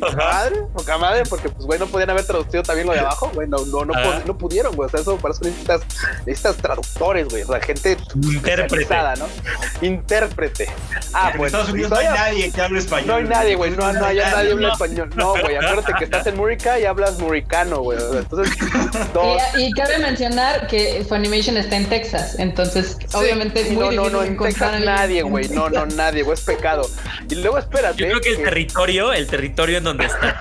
Poca 0.00 0.16
madre, 0.16 0.56
poca 0.72 0.98
madre, 0.98 1.22
porque 1.28 1.48
pues, 1.48 1.66
güey, 1.66 1.78
no 1.78 1.86
podían 1.86 2.10
haber 2.10 2.24
traducido 2.24 2.62
también 2.62 2.86
lo 2.86 2.92
de 2.92 3.00
abajo, 3.00 3.30
güey, 3.34 3.48
no, 3.48 3.58
no, 3.66 3.84
no, 3.84 3.94
no, 4.24 4.38
pudieron, 4.38 4.74
güey, 4.74 4.86
o 4.86 4.90
sea, 4.90 5.00
eso 5.00 5.16
para 5.16 5.34
eso 5.34 5.44
necesitas, 5.44 5.82
necesitas 6.26 6.56
traductores, 6.56 7.28
güey, 7.28 7.42
o 7.42 7.46
sea, 7.46 7.60
gente 7.60 7.96
Intérprete. 8.14 8.94
¿no? 9.18 9.86
Intérprete. 9.86 10.68
Ah, 11.12 11.30
en 11.30 11.38
pues. 11.38 11.52
Estados 11.52 11.70
Unidos 11.70 11.90
no 11.90 11.96
hay 11.98 12.06
nadie 12.06 12.52
que 12.52 12.60
hable 12.60 12.78
español. 12.78 13.06
No 13.06 13.14
hay 13.14 13.24
nadie, 13.24 13.54
güey, 13.54 13.70
no, 13.70 13.92
no 13.92 14.06
hay 14.06 14.16
nadie 14.18 14.46
que 14.46 14.52
hable 14.52 14.68
español. 14.68 15.10
No, 15.14 15.30
güey, 15.32 15.56
acuérdate 15.56 15.92
que 15.98 16.04
estás 16.04 16.26
en 16.26 16.36
Murica 16.36 16.78
y 16.78 16.84
hablas 16.84 17.18
muricano, 17.18 17.80
güey, 17.80 17.98
entonces, 18.12 18.56
dos. 19.14 19.42
Y, 19.56 19.64
y, 19.64 19.72
cabe 19.72 19.98
mencionar 19.98 20.66
que 20.66 21.04
Funimation 21.08 21.56
está 21.56 21.76
en 21.76 21.88
Texas, 21.88 22.36
entonces, 22.38 22.96
sí, 22.98 23.06
obviamente 23.16 23.60
es 23.60 23.70
muy 23.70 23.96
no, 23.96 24.04
no, 24.04 24.10
no, 24.10 24.22
en 24.24 24.38
Texas 24.38 24.80
nadie, 24.80 25.22
güey, 25.22 25.48
no, 25.48 25.68
no, 25.68 25.86
nadie, 25.86 26.22
güey, 26.22 26.34
es 26.34 26.44
pecado. 26.44 26.88
Y 27.28 27.36
luego 27.36 27.58
espérate. 27.58 27.98
Yo 27.98 28.06
creo 28.08 28.20
que 28.20 28.30
el 28.30 28.42
territorio, 28.42 29.12
el 29.12 29.26
territorio 29.26 29.67
en 29.76 29.84
donde 29.84 30.06
está 30.06 30.38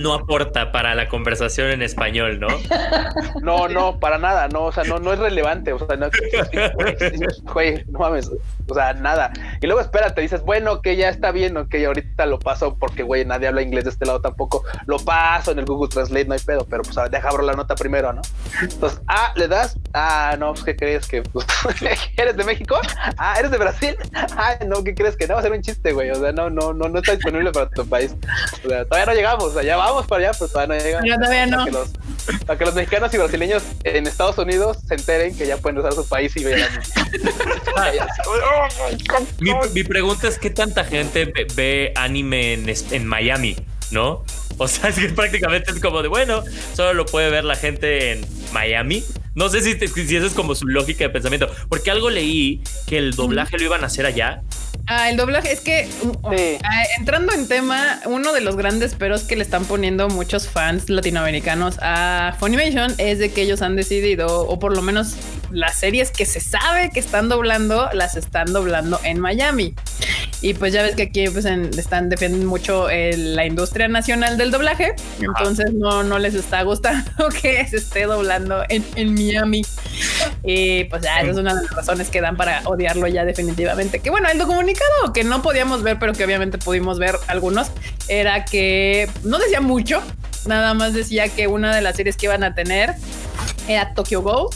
no 0.00 0.14
aporta 0.14 0.72
para 0.72 0.94
la 0.94 1.08
conversación 1.08 1.68
en 1.68 1.82
español, 1.82 2.40
¿no? 2.40 2.48
No, 3.42 3.68
no, 3.68 3.98
para 3.98 4.18
nada, 4.18 4.48
no, 4.48 4.64
o 4.64 4.72
sea, 4.72 4.84
no, 4.84 4.98
no 4.98 5.12
es 5.12 5.18
relevante, 5.18 5.72
o 5.72 5.78
sea, 5.78 5.96
no, 5.96 6.08
güey, 7.52 7.84
no 7.86 7.98
mames, 7.98 8.30
o 8.68 8.74
sea, 8.74 8.92
nada. 8.94 9.32
Y 9.60 9.66
luego 9.66 9.80
espérate, 9.80 10.20
dices, 10.20 10.42
bueno, 10.42 10.82
que 10.82 10.96
ya 10.96 11.08
está 11.08 11.30
bien, 11.32 11.56
ok, 11.56 11.74
ahorita 11.86 12.26
lo 12.26 12.38
paso 12.38 12.76
porque, 12.78 13.02
güey, 13.02 13.24
nadie 13.24 13.48
habla 13.48 13.62
inglés 13.62 13.84
de 13.84 13.90
este 13.90 14.06
lado 14.06 14.20
tampoco, 14.20 14.64
lo 14.86 14.98
paso 14.98 15.52
en 15.52 15.58
el 15.58 15.64
Google 15.64 15.88
Translate, 15.88 16.26
no 16.26 16.34
hay 16.34 16.40
pedo, 16.40 16.66
pero 16.68 16.82
pues 16.82 16.96
deja 17.10 17.28
abro 17.28 17.42
la 17.42 17.52
nota 17.52 17.74
primero, 17.74 18.12
¿no? 18.12 18.22
Entonces, 18.62 19.00
ah, 19.08 19.32
le 19.36 19.48
das, 19.48 19.78
ah, 19.94 20.36
no, 20.38 20.52
pues, 20.52 20.64
¿qué 20.64 20.76
crees 20.76 21.06
que 21.06 21.22
pues, 21.22 21.46
eres 22.16 22.36
de 22.36 22.44
México? 22.44 22.78
Ah, 23.18 23.36
eres 23.38 23.50
de 23.50 23.58
Brasil, 23.58 23.96
ah, 24.36 24.56
no, 24.66 24.82
¿qué 24.82 24.94
crees 24.94 25.16
que 25.16 25.26
no 25.26 25.34
va 25.34 25.40
a 25.40 25.42
ser 25.42 25.52
un 25.52 25.62
chiste, 25.62 25.92
güey? 25.92 26.10
O 26.10 26.16
sea, 26.16 26.32
no, 26.32 26.50
no, 26.50 26.72
no, 26.72 26.88
no 26.88 26.98
está 26.98 27.12
disponible 27.12 27.52
para 27.52 27.68
tu 27.70 27.86
país. 27.86 28.14
O 28.66 28.70
sea, 28.70 28.84
todavía 28.84 29.06
no 29.06 29.14
llegamos, 29.14 29.44
o 29.44 29.52
sea, 29.52 29.62
ya 29.62 29.76
vamos 29.76 30.06
para 30.06 30.28
allá, 30.28 30.38
pero 30.38 30.50
todavía 30.50 30.76
no 30.76 30.84
llegamos. 30.84 31.08
Ya 31.08 31.16
todavía 31.16 31.46
no. 31.46 31.56
Para 31.56 31.64
que, 31.64 31.70
los, 31.70 31.90
para 32.44 32.58
que 32.58 32.64
los 32.64 32.74
mexicanos 32.74 33.14
y 33.14 33.18
brasileños 33.18 33.62
en 33.84 34.06
Estados 34.06 34.38
Unidos 34.38 34.78
se 34.86 34.94
enteren 34.94 35.36
que 35.36 35.46
ya 35.46 35.56
pueden 35.56 35.78
usar 35.78 35.92
su 35.92 36.06
país 36.08 36.36
y 36.36 36.44
vean. 36.44 36.68
mi, 39.40 39.52
mi, 39.72 39.84
pregunta 39.84 40.28
es: 40.28 40.38
¿qué 40.38 40.50
tanta 40.50 40.84
gente 40.84 41.26
ve, 41.26 41.46
ve 41.54 41.92
anime 41.94 42.54
en, 42.54 42.68
en 42.68 43.06
Miami? 43.06 43.56
¿No? 43.90 44.24
O 44.58 44.68
sea, 44.68 44.88
es 44.88 44.96
que 44.96 45.08
prácticamente 45.10 45.70
es 45.70 45.80
como 45.80 46.02
de, 46.02 46.08
bueno, 46.08 46.42
solo 46.74 46.94
lo 46.94 47.06
puede 47.06 47.30
ver 47.30 47.44
la 47.44 47.56
gente 47.56 48.12
en 48.12 48.26
Miami. 48.52 49.04
No 49.34 49.48
sé 49.48 49.60
si, 49.60 49.74
te, 49.74 49.88
si 49.88 50.16
esa 50.16 50.26
es 50.26 50.32
como 50.32 50.54
su 50.54 50.66
lógica 50.66 51.04
de 51.04 51.10
pensamiento, 51.10 51.50
porque 51.68 51.90
algo 51.90 52.08
leí 52.08 52.62
que 52.86 52.98
el 52.98 53.12
doblaje 53.12 53.58
lo 53.58 53.64
iban 53.64 53.82
a 53.82 53.86
hacer 53.86 54.06
allá. 54.06 54.42
Ah, 54.88 55.10
el 55.10 55.16
doblaje 55.16 55.52
es 55.52 55.60
que 55.60 55.86
sí. 55.86 56.58
ah, 56.62 56.84
entrando 56.98 57.32
en 57.32 57.48
tema, 57.48 58.00
uno 58.06 58.32
de 58.32 58.40
los 58.40 58.56
grandes 58.56 58.94
peros 58.94 59.24
que 59.24 59.34
le 59.34 59.42
están 59.42 59.64
poniendo 59.64 60.08
muchos 60.08 60.48
fans 60.48 60.88
latinoamericanos 60.88 61.76
a 61.82 62.36
Funimation 62.38 62.94
es 62.98 63.18
de 63.18 63.32
que 63.32 63.42
ellos 63.42 63.62
han 63.62 63.74
decidido, 63.74 64.46
o 64.46 64.58
por 64.60 64.76
lo 64.76 64.82
menos 64.82 65.16
las 65.50 65.74
series 65.76 66.12
que 66.12 66.24
se 66.24 66.38
sabe 66.38 66.90
que 66.90 67.00
están 67.00 67.28
doblando, 67.28 67.88
las 67.94 68.16
están 68.16 68.52
doblando 68.52 69.00
en 69.02 69.18
Miami. 69.18 69.74
Y 70.40 70.54
pues 70.54 70.72
ya 70.72 70.82
ves 70.82 70.94
que 70.94 71.04
aquí 71.04 71.28
pues 71.30 71.46
en, 71.46 71.70
están 71.76 72.08
defendiendo 72.08 72.48
mucho 72.48 72.88
el, 72.88 73.34
la 73.34 73.44
industria 73.44 73.88
nacional 73.88 74.36
del 74.36 74.52
doblaje, 74.52 74.94
entonces 75.20 75.72
no, 75.72 76.04
no 76.04 76.20
les 76.20 76.34
está 76.34 76.62
gustando 76.62 77.10
que 77.42 77.66
se 77.66 77.78
esté 77.78 78.04
doblando 78.04 78.45
en, 78.68 78.84
en 78.94 79.14
Miami. 79.14 79.62
Y 80.42 80.84
pues 80.84 81.02
ya, 81.02 81.20
esa 81.20 81.30
es 81.30 81.36
una 81.36 81.54
de 81.54 81.62
las 81.62 81.70
razones 81.72 82.08
que 82.08 82.20
dan 82.20 82.36
para 82.36 82.62
odiarlo 82.64 83.06
ya 83.06 83.24
definitivamente. 83.24 84.00
Que 84.00 84.10
bueno, 84.10 84.28
el 84.28 84.38
comunicado 84.38 85.12
que 85.12 85.24
no 85.24 85.42
podíamos 85.42 85.82
ver, 85.82 85.98
pero 85.98 86.12
que 86.12 86.24
obviamente 86.24 86.58
pudimos 86.58 86.98
ver 86.98 87.16
algunos, 87.26 87.68
era 88.08 88.44
que 88.44 89.08
no 89.24 89.38
decía 89.38 89.60
mucho, 89.60 90.02
nada 90.46 90.74
más 90.74 90.94
decía 90.94 91.28
que 91.28 91.46
una 91.48 91.74
de 91.74 91.82
las 91.82 91.96
series 91.96 92.16
que 92.16 92.26
iban 92.26 92.44
a 92.44 92.54
tener 92.54 92.94
era 93.68 93.94
Tokyo 93.94 94.22
Go 94.22 94.50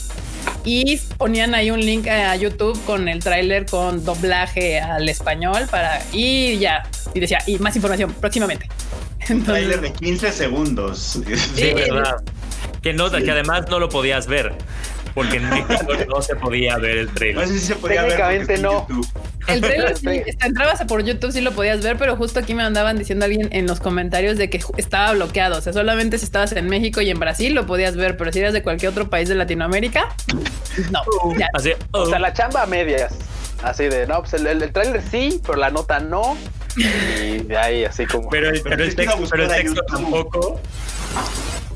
y 0.65 0.99
ponían 1.17 1.55
ahí 1.55 1.71
un 1.71 1.81
link 1.81 2.07
a 2.07 2.35
YouTube 2.37 2.79
con 2.85 3.09
el 3.09 3.21
tráiler 3.21 3.67
con 3.67 4.05
doblaje 4.05 4.81
al 4.81 5.09
español 5.09 5.67
para 5.71 6.03
y 6.13 6.59
ya 6.59 6.83
y 7.15 7.21
decía 7.21 7.39
y 7.47 7.59
más 7.59 7.75
información 7.77 8.13
próximamente. 8.21 8.69
Un 9.29 9.45
tráiler 9.45 9.81
de 9.81 9.93
15 9.93 10.33
segundos. 10.33 10.99
Sí, 10.99 11.37
sí, 11.55 11.73
verdad. 11.75 12.23
Que 12.83 12.93
no, 12.93 13.11
que 13.11 13.31
además 13.31 13.65
no 13.69 13.79
lo 13.79 13.89
podías 13.89 14.27
ver 14.27 14.55
porque 15.15 15.37
en 15.39 15.49
México 15.51 15.75
no 16.09 16.23
se 16.23 16.37
podía 16.37 16.79
ver 16.79 16.99
el 16.99 17.09
trailer. 17.09 17.47
No 17.47 17.53
sé 17.53 17.59
si 17.59 17.67
se 17.67 17.77
podía 17.77 18.03
Técnicamente 18.03 18.53
ver 18.55 18.63
no. 18.63 18.87
El 19.47 19.61
trailer 19.61 19.97
sí, 19.97 20.23
entrabas 20.45 20.83
por 20.85 21.03
YouTube 21.03 21.33
sí 21.33 21.41
lo 21.41 21.53
podías 21.53 21.83
ver, 21.83 21.97
pero 21.97 22.17
justo 22.17 22.41
aquí 22.41 22.55
me 22.55 22.63
andaban 22.63 22.99
diciendo 22.99 23.25
alguien 23.25 23.49
en 23.53 23.67
los 23.67 23.81
comentarios 23.81 24.37
de 24.37 24.51
que 24.51 24.61
estaba 24.77 25.13
bloqueado. 25.13 25.59
O 25.59 25.61
sea, 25.61 25.73
solamente 25.73 26.19
si 26.19 26.25
estabas 26.25 26.53
en 26.53 26.69
México 26.69 27.01
y 27.01 27.11
en 27.11 27.19
Brasil 27.19 27.55
lo 27.55 27.67
podías 27.67 27.97
ver, 27.97 28.17
pero 28.17 28.33
si 28.33 28.41
eras 28.41 28.53
de 28.53 28.63
cualquier 28.63 28.93
otro 28.93 29.11
país 29.11 29.29
de 29.29 29.35
Latinoamérica, 29.35 30.15
no. 30.91 31.03
Ya. 31.39 31.49
Así, 31.55 31.73
O 31.91 32.07
sea, 32.07 32.19
la 32.19 32.33
chamba 32.33 32.63
a 32.63 32.67
medias. 32.67 33.15
Así 33.63 33.85
de, 33.89 34.07
no, 34.07 34.21
pues 34.21 34.33
el, 34.35 34.47
el, 34.47 34.63
el 34.63 34.73
trailer 34.73 35.03
sí, 35.03 35.41
pero 35.45 35.59
la 35.59 35.71
nota 35.71 36.01
no. 36.01 36.37
Y 36.77 37.39
de 37.39 37.59
ahí, 37.59 37.85
así 37.85 38.07
como. 38.07 38.31
pero, 38.31 38.49
el, 38.49 38.63
pero 38.63 38.85
el 38.85 38.95
texto, 38.95 39.19
pero 39.31 39.49
tampoco. 39.87 40.61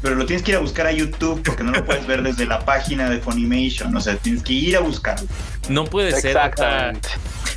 Pero 0.05 0.17
lo 0.17 0.27
tienes 0.27 0.43
que 0.43 0.51
ir 0.51 0.59
a 0.59 0.61
buscar 0.61 0.87
a 0.87 0.93
YouTube 0.93 1.43
porque 1.43 1.65
no 1.65 1.73
lo 1.73 1.83
puedes 1.83 2.07
ver 2.07 2.23
desde 2.23 2.45
la 2.45 2.63
página 2.63 3.09
de 3.09 3.21
Funimation. 3.21 3.97
O 3.97 4.01
sea, 4.03 4.17
tienes 4.17 4.43
que 4.43 4.53
ir 4.53 4.77
a 4.77 4.81
buscarlo. 4.81 5.27
No 5.69 5.85
puede 5.85 6.13
ser. 6.13 6.37
Exactamente. 6.37 7.09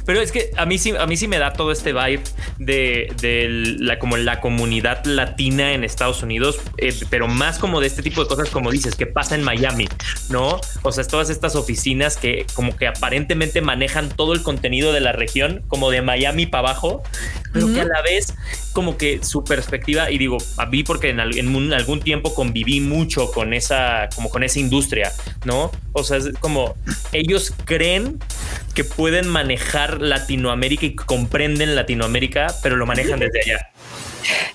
Pero 0.08 0.22
es 0.22 0.32
que 0.32 0.52
a 0.56 0.66
mí 0.66 0.78
sí, 0.78 0.94
a 0.98 1.06
mí 1.06 1.18
sí 1.18 1.28
me 1.28 1.38
da 1.38 1.52
todo 1.52 1.70
este 1.70 1.92
vibe 1.92 2.24
de, 2.60 3.14
de 3.20 3.48
la, 3.78 4.00
como 4.00 4.16
la 4.16 4.40
comunidad 4.40 5.04
latina 5.04 5.74
en 5.74 5.84
Estados 5.84 6.24
Unidos, 6.24 6.60
eh, 6.78 6.96
pero 7.10 7.28
más 7.28 7.60
como 7.60 7.82
de 7.82 7.88
este 7.88 8.02
tipo 8.02 8.24
de 8.24 8.30
cosas, 8.30 8.50
como 8.50 8.72
dices, 8.72 8.96
que 8.96 9.06
pasa 9.06 9.36
en 9.36 9.44
Miami, 9.44 9.90
¿no? 10.30 10.62
O 10.84 10.92
sea, 10.94 11.02
es 11.02 11.10
todas 11.10 11.30
estas 11.30 11.58
oficinas 11.58 12.16
que 12.16 12.46
como 12.54 12.74
que 12.78 12.88
aparentemente 12.88 13.60
manejan 13.60 14.08
todo 14.08 14.32
el 14.32 14.44
contenido 14.44 14.94
de 14.94 15.02
la 15.02 15.12
región, 15.12 15.66
como 15.68 15.92
de 15.92 16.02
Miami 16.02 16.46
para 16.46 16.70
abajo, 16.70 17.04
pero 17.52 17.68
que 17.74 17.82
a 17.82 17.86
la 17.86 18.02
vez 18.02 18.34
como 18.72 18.96
que 18.96 19.22
su 19.24 19.44
perspectiva, 19.44 20.10
y 20.10 20.18
digo, 20.18 20.38
a 20.56 20.68
mí 20.68 20.84
porque 20.84 21.10
en, 21.10 21.20
en 21.20 21.54
un, 21.54 21.74
algún 21.74 22.00
tiempo 22.00 22.34
conviví 22.34 22.80
mucho 22.80 23.30
con 23.32 23.54
esa, 23.54 24.08
como 24.16 24.30
con 24.30 24.44
esa 24.44 24.60
industria, 24.60 25.12
¿no? 25.44 25.70
O 25.98 26.04
sea, 26.04 26.18
es 26.18 26.30
como 26.40 26.76
ellos 27.12 27.54
creen 27.66 28.20
que 28.76 28.84
pueden 28.84 29.28
manejar 29.28 30.02
Latinoamérica 30.02 30.86
y 30.86 30.96
comprenden 30.96 31.76
Latinoamérica, 31.76 32.54
pero 32.62 32.76
lo 32.76 32.86
manejan 32.86 33.20
desde 33.20 33.42
allá. 33.42 33.70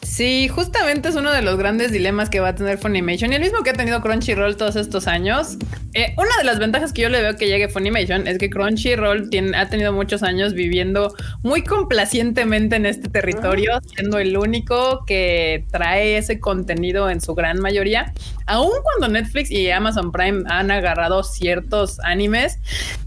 Sí, 0.02 0.48
justamente 0.48 1.08
es 1.08 1.14
uno 1.14 1.32
de 1.32 1.42
los 1.42 1.56
grandes 1.56 1.90
dilemas 1.90 2.28
que 2.28 2.40
va 2.40 2.48
a 2.48 2.54
tener 2.54 2.78
Funimation 2.78 3.32
y 3.32 3.36
el 3.36 3.40
mismo 3.40 3.62
que 3.62 3.70
ha 3.70 3.72
tenido 3.72 4.00
Crunchyroll 4.02 4.56
todos 4.56 4.76
estos 4.76 5.06
años. 5.06 5.56
eh, 5.94 6.14
una 6.16 6.36
de 6.38 6.44
las 6.44 6.58
ventajas 6.58 6.92
que 6.92 7.02
yo 7.02 7.08
le 7.08 7.22
veo 7.22 7.36
que 7.36 7.46
llegue 7.46 7.68
Funimation 7.68 8.26
es 8.26 8.38
que 8.38 8.50
Crunchyroll 8.50 9.30
tiene, 9.30 9.56
ha 9.56 9.68
tenido 9.68 9.92
muchos 9.92 10.22
años 10.22 10.54
viviendo 10.54 11.14
muy 11.42 11.64
complacientemente 11.64 12.76
en 12.76 12.86
este 12.86 13.08
territorio, 13.08 13.80
siendo 13.94 14.18
el 14.18 14.36
único 14.36 15.04
que 15.06 15.66
trae 15.70 16.18
ese 16.18 16.40
contenido 16.40 17.08
en 17.10 17.20
su 17.20 17.34
gran 17.34 17.58
mayoría. 17.60 18.12
Aun 18.46 18.70
cuando 18.82 19.08
Netflix 19.18 19.50
y 19.50 19.70
Amazon 19.70 20.12
Prime 20.12 20.44
han 20.48 20.70
agarrado 20.70 21.22
ciertos 21.22 22.00
animes, 22.00 22.58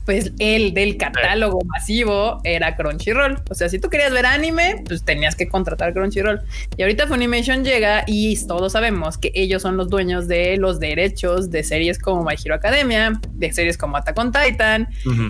pues 0.06 0.32
el 0.39 0.73
del 0.73 0.97
catálogo 0.97 1.60
masivo 1.65 2.39
era 2.43 2.75
Crunchyroll. 2.75 3.41
O 3.49 3.56
sea, 3.56 3.69
si 3.69 3.80
tú 3.80 3.89
querías 3.89 4.12
ver 4.12 4.25
anime, 4.25 4.84
pues 4.88 5.04
tenías 5.04 5.36
que 5.36 5.47
contratar 5.47 5.93
Crunchyroll. 5.93 6.41
Y 6.77 6.81
ahorita 6.81 7.07
Funimation 7.07 7.63
llega 7.63 8.03
y 8.07 8.35
todos 8.45 8.73
sabemos 8.73 9.17
que 9.17 9.31
ellos 9.33 9.61
son 9.61 9.77
los 9.77 9.89
dueños 9.89 10.27
de 10.27 10.57
los 10.57 10.79
derechos 10.79 11.49
de 11.49 11.63
series 11.63 11.99
como 11.99 12.23
My 12.23 12.35
Hero 12.43 12.55
Academia, 12.55 13.19
de 13.31 13.51
series 13.53 13.77
como 13.77 13.97
Attack 13.97 14.17
on 14.17 14.31
Titan 14.31 14.87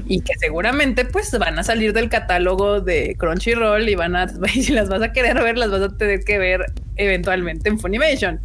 y 0.07 0.21
que 0.21 0.33
seguramente 0.39 1.05
pues 1.05 1.37
van 1.37 1.59
a 1.59 1.63
salir 1.63 1.93
del 1.93 2.09
catálogo 2.09 2.81
de 2.81 3.15
Crunchyroll 3.17 3.87
y 3.87 3.95
van 3.95 4.15
a, 4.15 4.27
si 4.47 4.71
las 4.71 4.89
vas 4.89 5.01
a 5.01 5.11
querer 5.11 5.41
ver, 5.41 5.57
las 5.57 5.71
vas 5.71 5.81
a 5.81 5.97
tener 5.97 6.21
que 6.21 6.37
ver 6.37 6.65
eventualmente 6.95 7.69
en 7.69 7.79
Funimation. 7.79 8.39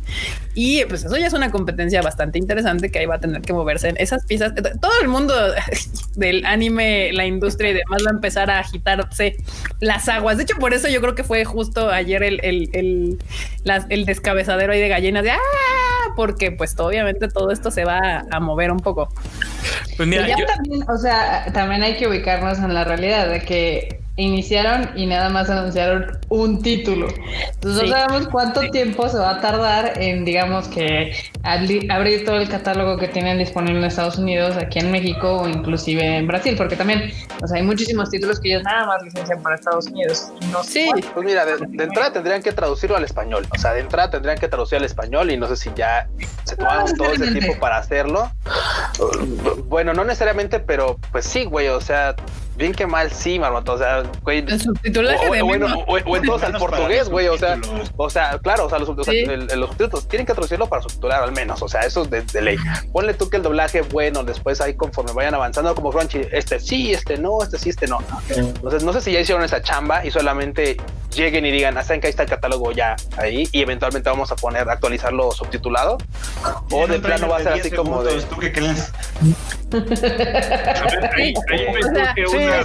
Y 0.54 0.84
pues 0.86 1.04
eso 1.04 1.16
ya 1.16 1.26
es 1.26 1.32
una 1.32 1.50
competencia 1.50 2.02
bastante 2.02 2.38
interesante 2.38 2.90
que 2.90 2.98
ahí 2.98 3.06
va 3.06 3.16
a 3.16 3.20
tener 3.20 3.40
que 3.42 3.52
moverse 3.52 3.88
en 3.88 3.96
esas 3.98 4.24
piezas. 4.26 4.52
Todo 4.54 4.92
el 5.00 5.08
mundo 5.08 5.34
del 6.16 6.44
anime, 6.44 7.12
la 7.12 7.26
industria 7.26 7.70
y 7.70 7.74
demás 7.74 8.02
va 8.04 8.10
a 8.10 8.14
empezar 8.14 8.50
a 8.50 8.58
agitarse 8.58 9.36
las 9.80 10.08
aguas. 10.08 10.36
De 10.36 10.42
hecho, 10.42 10.56
por 10.56 10.74
eso 10.74 10.88
yo 10.88 11.00
creo 11.00 11.14
que 11.14 11.24
fue 11.24 11.44
justo 11.44 11.90
ayer 11.90 12.22
el, 12.22 12.40
el, 12.42 12.68
el, 12.72 13.18
el 13.88 14.04
descabezadero 14.04 14.72
ahí 14.72 14.80
de 14.80 14.88
gallinas 14.88 15.22
de 15.22 15.30
¡ah! 15.30 15.38
Porque 16.16 16.50
pues 16.50 16.78
obviamente 16.78 17.28
todo 17.28 17.52
esto 17.52 17.70
se 17.70 17.84
va 17.84 18.24
a, 18.30 18.40
mover 18.40 18.72
un 18.72 18.80
poco. 18.80 19.12
Pues 19.96 20.08
mira, 20.08 20.26
yo... 20.26 20.46
también, 20.46 20.82
o 20.88 20.96
sea, 20.98 21.46
también 21.52 21.82
hay 21.82 21.96
que 21.96 22.08
ubicarnos 22.08 22.58
en 22.58 22.74
la 22.74 22.84
realidad 22.84 23.28
de 23.28 23.42
que 23.42 23.99
iniciaron 24.16 24.90
y 24.96 25.06
nada 25.06 25.28
más 25.28 25.48
anunciaron 25.50 26.18
un 26.28 26.62
título. 26.62 27.08
Entonces 27.54 27.82
no 27.84 27.88
sabemos 27.88 28.28
cuánto 28.28 28.60
tiempo 28.70 29.08
se 29.08 29.18
va 29.18 29.36
a 29.36 29.40
tardar 29.40 30.00
en, 30.00 30.24
digamos 30.24 30.68
que, 30.68 31.12
abrir 31.42 32.24
todo 32.24 32.36
el 32.36 32.48
catálogo 32.48 32.98
que 32.98 33.08
tienen 33.08 33.38
disponible 33.38 33.78
en 33.78 33.84
Estados 33.84 34.18
Unidos, 34.18 34.56
aquí 34.56 34.78
en 34.78 34.90
México 34.90 35.42
o 35.42 35.48
inclusive 35.48 36.18
en 36.18 36.26
Brasil, 36.26 36.54
porque 36.56 36.76
también, 36.76 37.12
o 37.42 37.46
sea, 37.46 37.58
hay 37.58 37.62
muchísimos 37.62 38.10
títulos 38.10 38.40
que 38.40 38.50
ellos 38.50 38.62
nada 38.64 38.86
más 38.86 39.02
licencian 39.02 39.42
para 39.42 39.56
Estados 39.56 39.86
Unidos. 39.86 40.30
No 40.52 40.62
sí, 40.62 40.90
pues 41.14 41.26
mira, 41.26 41.44
de, 41.46 41.54
entrada 41.82 42.12
tendrían 42.12 42.42
que 42.42 42.52
traducirlo 42.52 42.96
al 42.96 43.04
español. 43.04 43.46
O 43.54 43.58
sea, 43.58 43.72
de 43.72 43.80
entrada 43.80 44.10
tendrían 44.10 44.38
que 44.38 44.48
traducir 44.48 44.78
al 44.78 44.84
español 44.84 45.30
y 45.30 45.36
no 45.36 45.46
sé 45.48 45.56
si 45.56 45.70
ya 45.74 46.08
se 46.44 46.56
tomaron 46.56 46.94
todo 46.96 47.12
ese 47.12 47.32
tiempo 47.32 47.58
para 47.58 47.78
hacerlo. 47.78 48.30
Bueno, 49.66 49.94
no 49.94 50.04
necesariamente, 50.04 50.60
pero 50.60 50.98
pues 51.12 51.24
sí, 51.24 51.44
güey, 51.44 51.68
o 51.68 51.80
sea, 51.80 52.14
bien 52.60 52.72
que 52.72 52.86
mal, 52.86 53.10
sí, 53.10 53.38
marmota. 53.38 53.72
O 53.72 53.78
sea, 53.78 54.02
güey. 54.22 54.38
El 54.38 54.60
subtitulaje 54.60 55.28
o, 55.28 55.32
de 55.32 55.42
bueno, 55.42 55.66
o, 55.86 55.94
o, 55.94 56.16
entonces 56.16 56.48
al 56.48 56.52
portugués, 56.58 57.08
güey. 57.08 57.26
O 57.28 57.36
sea, 57.36 57.58
o 57.96 58.10
sea, 58.10 58.38
claro, 58.38 58.66
o 58.66 58.68
sea, 58.68 58.78
los, 58.78 58.88
o 58.88 59.02
sea, 59.02 59.14
el, 59.14 59.46
los 59.46 59.70
subtítulos 59.70 60.06
tienen 60.06 60.26
que 60.26 60.34
traducirlo 60.34 60.68
para 60.68 60.82
subtitular 60.82 61.22
al 61.22 61.32
menos. 61.32 61.62
O 61.62 61.68
sea, 61.68 61.80
eso 61.80 62.02
es 62.02 62.10
de, 62.10 62.22
de, 62.22 62.42
ley. 62.42 62.56
Ponle 62.92 63.14
tú 63.14 63.28
que 63.28 63.38
el 63.38 63.42
doblaje, 63.42 63.80
bueno, 63.80 64.22
después 64.22 64.60
ahí 64.60 64.74
conforme 64.74 65.12
vayan 65.12 65.34
avanzando, 65.34 65.74
como 65.74 65.90
Crunchy, 65.90 66.20
este 66.30 66.60
sí, 66.60 66.92
este 66.92 67.16
no, 67.16 67.42
este 67.42 67.58
sí, 67.58 67.70
este 67.70 67.86
no. 67.86 67.98
Entonces, 68.28 68.84
no 68.84 68.92
sé 68.92 69.00
si 69.00 69.12
ya 69.12 69.20
hicieron 69.20 69.42
esa 69.42 69.62
chamba 69.62 70.04
y 70.04 70.10
solamente 70.10 70.76
lleguen 71.14 71.44
y 71.46 71.50
digan, 71.50 71.76
hasta 71.76 71.94
ah, 71.94 71.98
que 71.98 72.06
ahí 72.06 72.10
está 72.10 72.22
el 72.24 72.28
catálogo 72.28 72.72
ya 72.72 72.96
ahí 73.16 73.48
y 73.52 73.62
eventualmente 73.62 74.08
vamos 74.08 74.30
a 74.30 74.36
poner, 74.36 74.68
actualizarlo 74.68 75.32
subtitulado. 75.32 75.98
O 76.70 76.86
de 76.86 77.00
plano 77.00 77.28
va 77.28 77.38
a 77.38 77.42
ser 77.42 77.54
así 77.54 77.70
como 77.70 78.02
de. 78.02 78.20
¿Tú 78.22 78.36
qué 78.36 78.52
crees? 78.52 78.92
sí, 81.20 81.34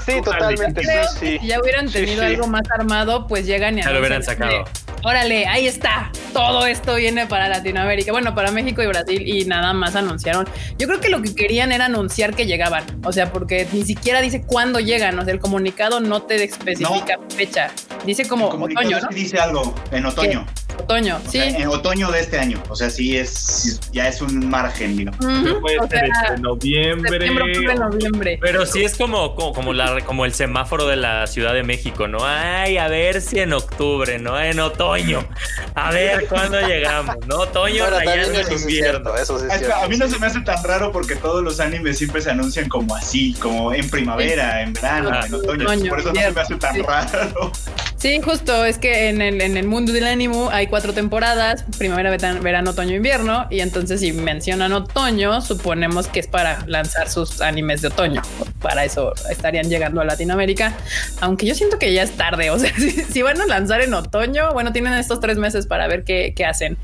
sí, 0.06 0.22
totalmente. 0.24 0.82
Sí, 0.82 0.90
sí. 1.20 1.40
Si 1.40 1.48
ya 1.48 1.60
hubieran 1.60 1.92
tenido 1.92 2.22
sí, 2.22 2.28
algo 2.28 2.48
más 2.48 2.64
armado, 2.72 3.28
pues 3.28 3.46
llegan 3.46 3.78
y 3.80 3.82
ya 3.82 3.92
lo 3.92 4.00
hubieran 4.00 4.24
sacado. 4.24 4.66
Órale, 5.04 5.46
ahí 5.46 5.68
está. 5.68 6.12
Todo 6.34 6.66
esto 6.66 6.96
viene 6.96 7.28
para 7.28 7.48
Latinoamérica, 7.48 8.12
bueno, 8.12 8.34
para 8.34 8.50
México 8.50 8.82
y 8.82 8.88
Brasil 8.88 9.22
y 9.24 9.46
nada 9.46 9.72
más 9.72 9.96
anunciaron. 9.96 10.48
Yo 10.80 10.88
creo 10.88 11.00
que 11.00 11.10
lo 11.10 11.22
que 11.22 11.36
querían 11.36 11.72
era 11.72 11.86
anunciar 11.86 12.36
que 12.36 12.48
llegaban, 12.48 12.84
o 13.04 13.12
sea, 13.12 13.32
porque 13.32 13.68
ni 13.72 13.86
siquiera 13.86 14.20
dice 14.20 14.42
cuándo 14.42 14.80
llegan, 14.80 15.20
o 15.20 15.24
sea, 15.24 15.32
el 15.32 15.40
comunicado 15.40 16.00
no 16.00 16.24
te 16.24 16.44
especifica 16.44 17.18
no. 17.18 17.30
fecha, 17.30 17.70
dice 18.04 18.28
como 18.28 18.48
otoño, 18.48 19.00
¿no? 19.00 19.08
dice 19.10 19.38
algo 19.38 19.76
en 19.92 20.08
otoño. 20.08 20.46
¿Qué? 20.46 20.66
Otoño, 20.78 21.18
o 21.18 21.32
sí. 21.32 21.40
Sea, 21.40 21.58
en 21.58 21.68
otoño 21.68 22.12
de 22.12 22.20
este 22.20 22.38
año. 22.38 22.62
O 22.70 22.76
sea, 22.76 22.90
sí 22.90 23.18
es, 23.18 23.80
ya 23.92 24.08
es 24.08 24.22
un 24.22 24.50
margen, 24.50 24.98
digamos. 24.98 25.24
Uh 25.24 25.30
-huh. 25.30 25.62
Puede 25.62 25.80
o 25.80 25.88
ser 25.88 26.00
sea, 26.00 26.28
este 26.30 26.42
noviembre. 26.42 27.12
Septiembre, 27.12 27.52
octubre, 27.52 27.76
noviembre. 27.76 28.38
Pero 28.42 28.66
sí 28.66 28.84
es 28.84 28.96
como, 28.96 29.36
como, 29.36 29.54
como, 29.54 29.74
la, 29.76 30.02
como 30.02 30.26
el 30.26 30.34
semáforo 30.34 30.88
de 30.88 30.96
la 30.96 31.28
Ciudad 31.28 31.54
de 31.54 31.64
México, 31.64 32.08
¿no? 32.08 32.20
Ay, 32.24 32.78
a 32.78 32.88
ver 32.88 33.22
si 33.22 33.40
en 33.40 33.54
octubre, 33.54 34.20
¿no? 34.20 34.40
En 34.40 34.60
otoño. 34.60 35.28
A 35.76 35.92
ver 35.92 36.28
cuándo 36.28 36.60
llegamos, 36.62 37.16
¿no? 37.28 37.40
Otoño 37.42 37.84
bueno, 37.84 38.00
rayando 38.00 38.40
en 38.40 38.54
invierno. 38.54 39.16
eso 39.16 39.40
sí 39.40 39.46
es 39.52 39.62
es 39.62 39.70
a 39.70 39.88
mí 39.88 39.98
no 39.98 40.10
se 40.10 40.20
me 40.20 40.28
hace 40.28 40.42
tan 40.42 40.64
raro 40.64 40.92
porque 40.92 41.16
todos 41.16 41.44
los 41.44 41.60
animes 41.60 41.98
siempre 41.98 42.22
se 42.22 42.32
anuncian 42.32 42.70
como 42.70 42.96
así, 42.96 43.34
como 43.34 43.74
en 43.74 43.90
primavera, 43.90 44.62
en 44.62 44.74
verano, 44.74 45.10
ah, 45.14 45.26
en 45.26 45.34
otoño. 45.34 45.66
otoño 45.66 45.90
Por 45.90 46.00
eso 46.00 46.14
no 46.14 46.22
se 46.22 46.32
me 46.32 46.42
hace 46.42 46.56
tan 46.56 46.76
sí. 46.76 46.82
raro. 46.82 47.52
Sí, 47.98 48.22
justo, 48.22 48.66
es 48.66 48.78
que 48.78 49.10
en 49.10 49.22
el, 49.22 49.42
en 49.42 49.58
el 49.58 49.68
mundo 49.68 49.92
del 49.92 50.06
anime 50.06 50.50
hay 50.52 50.68
cuatro 50.68 50.94
temporadas, 50.94 51.66
primavera, 51.78 52.12
verano, 52.40 52.72
otoño, 52.72 52.96
invierno, 52.96 53.48
y 53.50 53.62
entonces 53.62 54.02
si 54.02 54.12
mencionan 54.12 54.74
otoño, 54.74 55.42
suponemos 55.42 56.08
que 56.08 56.20
es 56.20 56.28
para 56.28 56.64
lanzar 56.68 57.10
sus 57.10 57.42
animes 57.42 57.82
de 57.82 57.88
otoño. 57.88 58.22
Para 58.62 58.86
eso 58.86 59.14
estarían 59.56 59.70
llegando 59.70 60.02
a 60.02 60.06
Latinoamérica, 60.06 60.74
aunque 61.22 61.46
yo 61.46 61.56
siento 61.56 61.80
que 61.80 61.94
ya 61.94 62.04
es 62.04 62.12
tarde, 62.12 62.50
o 62.50 62.60
sea, 62.60 62.74
si, 62.78 62.92
si 62.92 63.22
van 63.22 63.40
a 63.42 63.46
lanzar 63.46 63.82
en 63.82 63.94
otoño, 63.94 64.52
bueno, 64.54 64.72
tienen 64.74 64.94
estos 64.94 65.20
tres 65.20 65.38
meses 65.38 65.68
para 65.68 65.88
ver 65.88 66.04
qué, 66.04 66.34
qué 66.36 66.46
hacen. 66.46 66.78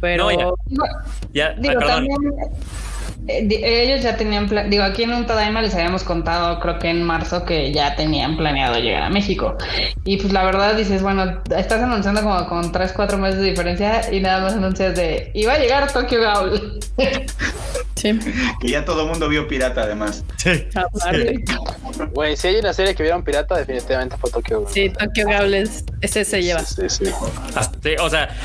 Pero... 0.00 0.30
No, 0.30 0.54
ya, 1.32 1.54
ya 1.56 1.56
digo, 1.58 1.80
ah, 1.82 2.00
ellos 3.26 4.02
ya 4.02 4.16
tenían, 4.16 4.48
digo, 4.70 4.84
aquí 4.84 5.02
en 5.02 5.12
un 5.12 5.26
Tadaima 5.26 5.60
les 5.60 5.74
habíamos 5.74 6.02
contado, 6.02 6.60
creo 6.60 6.78
que 6.78 6.88
en 6.88 7.02
marzo, 7.02 7.44
que 7.44 7.72
ya 7.72 7.94
tenían 7.94 8.38
planeado 8.38 8.78
llegar 8.78 9.02
a 9.02 9.10
México. 9.10 9.56
Y 10.04 10.16
pues 10.16 10.32
la 10.32 10.44
verdad 10.44 10.76
dices, 10.76 11.02
bueno, 11.02 11.42
estás 11.54 11.82
anunciando 11.82 12.22
como 12.22 12.48
con 12.48 12.72
3, 12.72 12.92
4 12.92 13.18
meses 13.18 13.40
de 13.40 13.50
diferencia 13.50 14.12
y 14.12 14.20
nada 14.20 14.40
más 14.40 14.54
anuncias 14.54 14.96
de, 14.96 15.30
iba 15.34 15.52
a 15.52 15.58
llegar 15.58 15.92
Tokyo 15.92 16.20
Ghoul. 16.20 16.80
Sí. 17.96 18.16
Que 18.60 18.68
ya 18.68 18.84
todo 18.84 19.02
el 19.02 19.08
mundo 19.08 19.28
vio 19.28 19.48
Pirata, 19.48 19.82
además. 19.82 20.24
Sí. 20.36 20.68
Güey, 22.12 22.36
si 22.36 22.48
hay 22.48 22.56
una 22.56 22.72
serie 22.72 22.94
que 22.94 23.02
vieron 23.02 23.22
Pirata, 23.22 23.56
definitivamente 23.56 24.16
fue 24.16 24.30
Tokyo 24.30 24.60
Ghoul. 24.60 24.72
Sí, 24.72 24.90
Tokyo 24.90 25.26
Ghoul 25.26 25.54
es, 25.54 25.84
ese 26.00 26.24
se 26.24 26.42
lleva. 26.42 26.60
Sí, 26.64 26.88
sí, 26.88 27.06
sí. 27.06 27.90
O 28.00 28.10
sea, 28.10 28.36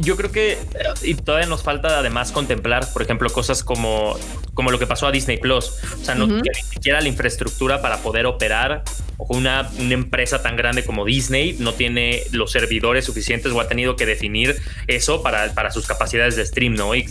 yo 0.00 0.16
creo 0.16 0.30
que 0.30 0.58
y 1.02 1.14
todavía 1.14 1.46
nos 1.46 1.62
falta 1.62 1.98
además 1.98 2.32
contemplar, 2.32 2.92
por 2.92 3.02
ejemplo, 3.02 3.30
cosas 3.30 3.64
como, 3.64 4.16
como 4.54 4.70
lo 4.70 4.78
que 4.78 4.86
pasó 4.86 5.06
a 5.06 5.12
Disney 5.12 5.38
Plus. 5.38 5.72
O 6.00 6.04
sea, 6.04 6.14
no 6.14 6.24
uh 6.24 6.28
-huh. 6.28 6.42
ni 6.42 6.62
siquiera 6.62 7.00
la 7.00 7.08
infraestructura 7.08 7.80
para 7.80 7.98
poder 7.98 8.26
operar 8.26 8.82
o 9.16 9.36
una, 9.36 9.68
una, 9.78 9.94
empresa 9.94 10.42
tan 10.42 10.56
grande 10.56 10.84
como 10.84 11.04
Disney 11.04 11.56
no 11.58 11.74
tiene 11.74 12.22
los 12.32 12.52
servidores 12.52 13.04
suficientes 13.04 13.52
o 13.52 13.60
ha 13.60 13.68
tenido 13.68 13.96
que 13.96 14.06
definir 14.06 14.56
eso 14.86 15.22
para, 15.22 15.52
para 15.52 15.70
sus 15.70 15.86
capacidades 15.86 16.36
de 16.36 16.46
stream, 16.46 16.74
¿no? 16.74 16.94
Y 16.94 17.04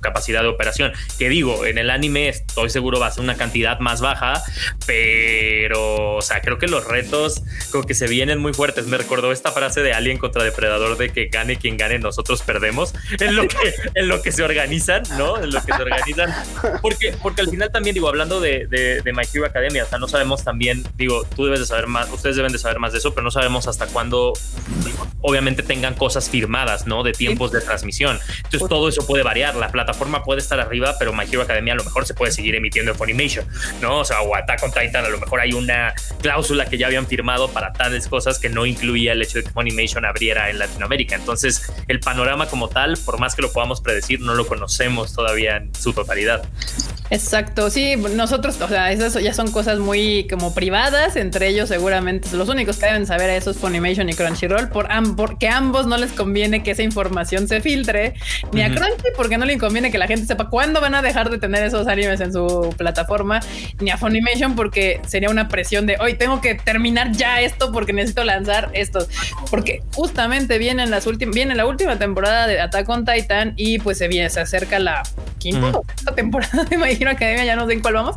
capacidad 0.00 0.42
de 0.42 0.48
operación. 0.48 0.92
Que 1.18 1.28
digo, 1.28 1.66
en 1.66 1.78
el 1.78 1.90
anime 1.90 2.28
estoy 2.28 2.70
seguro 2.70 3.00
va 3.00 3.08
a 3.08 3.10
ser 3.10 3.24
una 3.24 3.36
cantidad 3.36 3.80
más 3.80 4.00
baja, 4.00 4.42
pero, 4.86 5.35
o 5.74 6.22
sea, 6.22 6.40
creo 6.40 6.58
que 6.58 6.66
los 6.66 6.84
retos 6.84 7.42
como 7.70 7.84
que 7.84 7.94
se 7.94 8.06
vienen 8.06 8.38
muy 8.38 8.52
fuertes. 8.52 8.86
Me 8.86 8.96
recordó 8.96 9.32
esta 9.32 9.52
frase 9.52 9.82
de 9.82 9.92
Alien 9.92 10.18
contra 10.18 10.42
Depredador 10.44 10.96
de 10.96 11.10
que 11.10 11.26
gane 11.26 11.56
quien 11.56 11.76
gane, 11.76 11.98
nosotros 11.98 12.42
perdemos. 12.42 12.94
En 13.20 13.36
lo 13.36 13.46
que, 13.48 13.74
en 13.94 14.08
lo 14.08 14.22
que 14.22 14.32
se 14.32 14.42
organizan, 14.42 15.02
¿no? 15.18 15.42
En 15.42 15.52
lo 15.52 15.62
que 15.64 15.72
se 15.72 15.82
organizan. 15.82 16.34
Porque, 16.82 17.14
porque 17.22 17.42
al 17.42 17.48
final 17.48 17.70
también, 17.72 17.94
digo, 17.94 18.08
hablando 18.08 18.40
de, 18.40 18.66
de, 18.66 19.02
de 19.02 19.12
My 19.12 19.22
Hero 19.32 19.46
Academia, 19.46 19.84
o 19.84 19.86
sea, 19.88 19.98
no 19.98 20.08
sabemos 20.08 20.44
también, 20.44 20.84
digo, 20.96 21.24
tú 21.34 21.44
debes 21.44 21.60
de 21.60 21.66
saber 21.66 21.86
más, 21.86 22.10
ustedes 22.10 22.36
deben 22.36 22.52
de 22.52 22.58
saber 22.58 22.78
más 22.78 22.92
de 22.92 22.98
eso, 22.98 23.12
pero 23.14 23.24
no 23.24 23.30
sabemos 23.30 23.66
hasta 23.66 23.86
cuándo, 23.86 24.32
obviamente, 25.20 25.62
tengan 25.62 25.94
cosas 25.94 26.30
firmadas, 26.30 26.86
¿no? 26.86 27.02
De 27.02 27.12
tiempos 27.12 27.52
de 27.52 27.60
transmisión. 27.60 28.18
Entonces, 28.44 28.68
todo 28.68 28.88
eso 28.88 29.06
puede 29.06 29.22
variar. 29.22 29.56
La 29.56 29.68
plataforma 29.68 30.22
puede 30.22 30.40
estar 30.40 30.60
arriba, 30.60 30.96
pero 30.98 31.12
My 31.12 31.24
Hero 31.24 31.42
Academia 31.42 31.72
a 31.72 31.76
lo 31.76 31.84
mejor 31.84 32.06
se 32.06 32.14
puede 32.14 32.32
seguir 32.32 32.54
emitiendo 32.54 32.92
en 32.92 32.98
Funimation, 32.98 33.46
¿no? 33.80 34.00
O 34.00 34.04
sea, 34.04 34.22
o 34.22 34.34
Attack 34.34 34.62
on 34.62 34.72
Titan, 34.72 35.04
a 35.04 35.08
lo 35.08 35.18
mejor 35.18 35.25
hay 35.40 35.52
una 35.52 35.94
cláusula 36.20 36.66
que 36.66 36.78
ya 36.78 36.86
habían 36.86 37.06
firmado 37.06 37.50
para 37.50 37.72
tales 37.72 38.08
cosas 38.08 38.38
que 38.38 38.48
no 38.48 38.66
incluía 38.66 39.12
el 39.12 39.22
hecho 39.22 39.38
de 39.38 39.44
que 39.44 39.50
Funimation 39.50 40.04
abriera 40.04 40.50
en 40.50 40.58
Latinoamérica. 40.58 41.14
Entonces, 41.14 41.72
el 41.88 42.00
panorama 42.00 42.46
como 42.46 42.68
tal, 42.68 42.96
por 43.04 43.18
más 43.18 43.34
que 43.34 43.42
lo 43.42 43.52
podamos 43.52 43.80
predecir, 43.80 44.20
no 44.20 44.34
lo 44.34 44.46
conocemos 44.46 45.12
todavía 45.12 45.56
en 45.56 45.74
su 45.74 45.92
totalidad. 45.92 46.42
Exacto, 47.10 47.70
sí, 47.70 47.94
nosotros, 47.96 48.60
o 48.60 48.68
sea, 48.68 48.90
esas 48.90 49.14
ya 49.22 49.32
son 49.32 49.52
cosas 49.52 49.78
muy 49.78 50.26
como 50.28 50.54
privadas, 50.54 51.14
entre 51.16 51.48
ellos 51.48 51.68
seguramente 51.68 52.28
los 52.36 52.48
únicos 52.48 52.78
que 52.78 52.86
deben 52.86 53.06
saber 53.06 53.30
eso 53.30 53.50
es 53.50 53.58
Funimation 53.58 54.08
y 54.08 54.14
Crunchyroll, 54.14 54.68
por 54.68 54.88
porque 55.16 55.48
a 55.48 55.56
ambos 55.56 55.86
no 55.86 55.96
les 55.96 56.12
conviene 56.12 56.62
que 56.62 56.72
esa 56.72 56.82
información 56.82 57.46
se 57.46 57.60
filtre, 57.60 58.14
ni 58.52 58.62
a 58.62 58.70
Crunchy 58.70 59.10
porque 59.16 59.38
no 59.38 59.44
le 59.44 59.56
conviene 59.58 59.90
que 59.90 59.98
la 59.98 60.06
gente 60.06 60.26
sepa 60.26 60.48
cuándo 60.48 60.80
van 60.80 60.94
a 60.94 61.02
dejar 61.02 61.30
de 61.30 61.38
tener 61.38 61.62
esos 61.64 61.86
animes 61.86 62.20
en 62.20 62.32
su 62.32 62.74
plataforma, 62.76 63.40
ni 63.80 63.90
a 63.90 63.98
Funimation 63.98 64.56
porque 64.56 65.00
sería 65.16 65.30
una 65.30 65.48
presión 65.48 65.86
de 65.86 65.96
hoy 65.98 66.12
tengo 66.12 66.42
que 66.42 66.56
terminar 66.56 67.12
ya 67.12 67.40
esto 67.40 67.72
porque 67.72 67.94
necesito 67.94 68.22
lanzar 68.22 68.68
esto, 68.74 69.08
porque 69.50 69.82
justamente 69.94 70.58
vienen 70.58 70.90
las 70.90 71.06
últimas, 71.06 71.34
viene 71.34 71.54
la 71.54 71.64
última 71.64 71.98
temporada 71.98 72.46
de 72.46 72.60
Attack 72.60 72.86
on 72.90 73.06
Titan 73.06 73.54
y 73.56 73.78
pues 73.78 73.96
se 73.96 74.08
viene, 74.08 74.28
se 74.28 74.40
acerca 74.40 74.78
la 74.78 75.02
quinta 75.38 75.72
temporada 76.14 76.64
de 76.64 76.76
My 76.76 76.90
Hero 76.90 77.12
Academia, 77.12 77.46
ya 77.46 77.56
no 77.56 77.66
sé 77.66 77.72
en 77.72 77.80
cuál 77.80 77.94
vamos. 77.94 78.16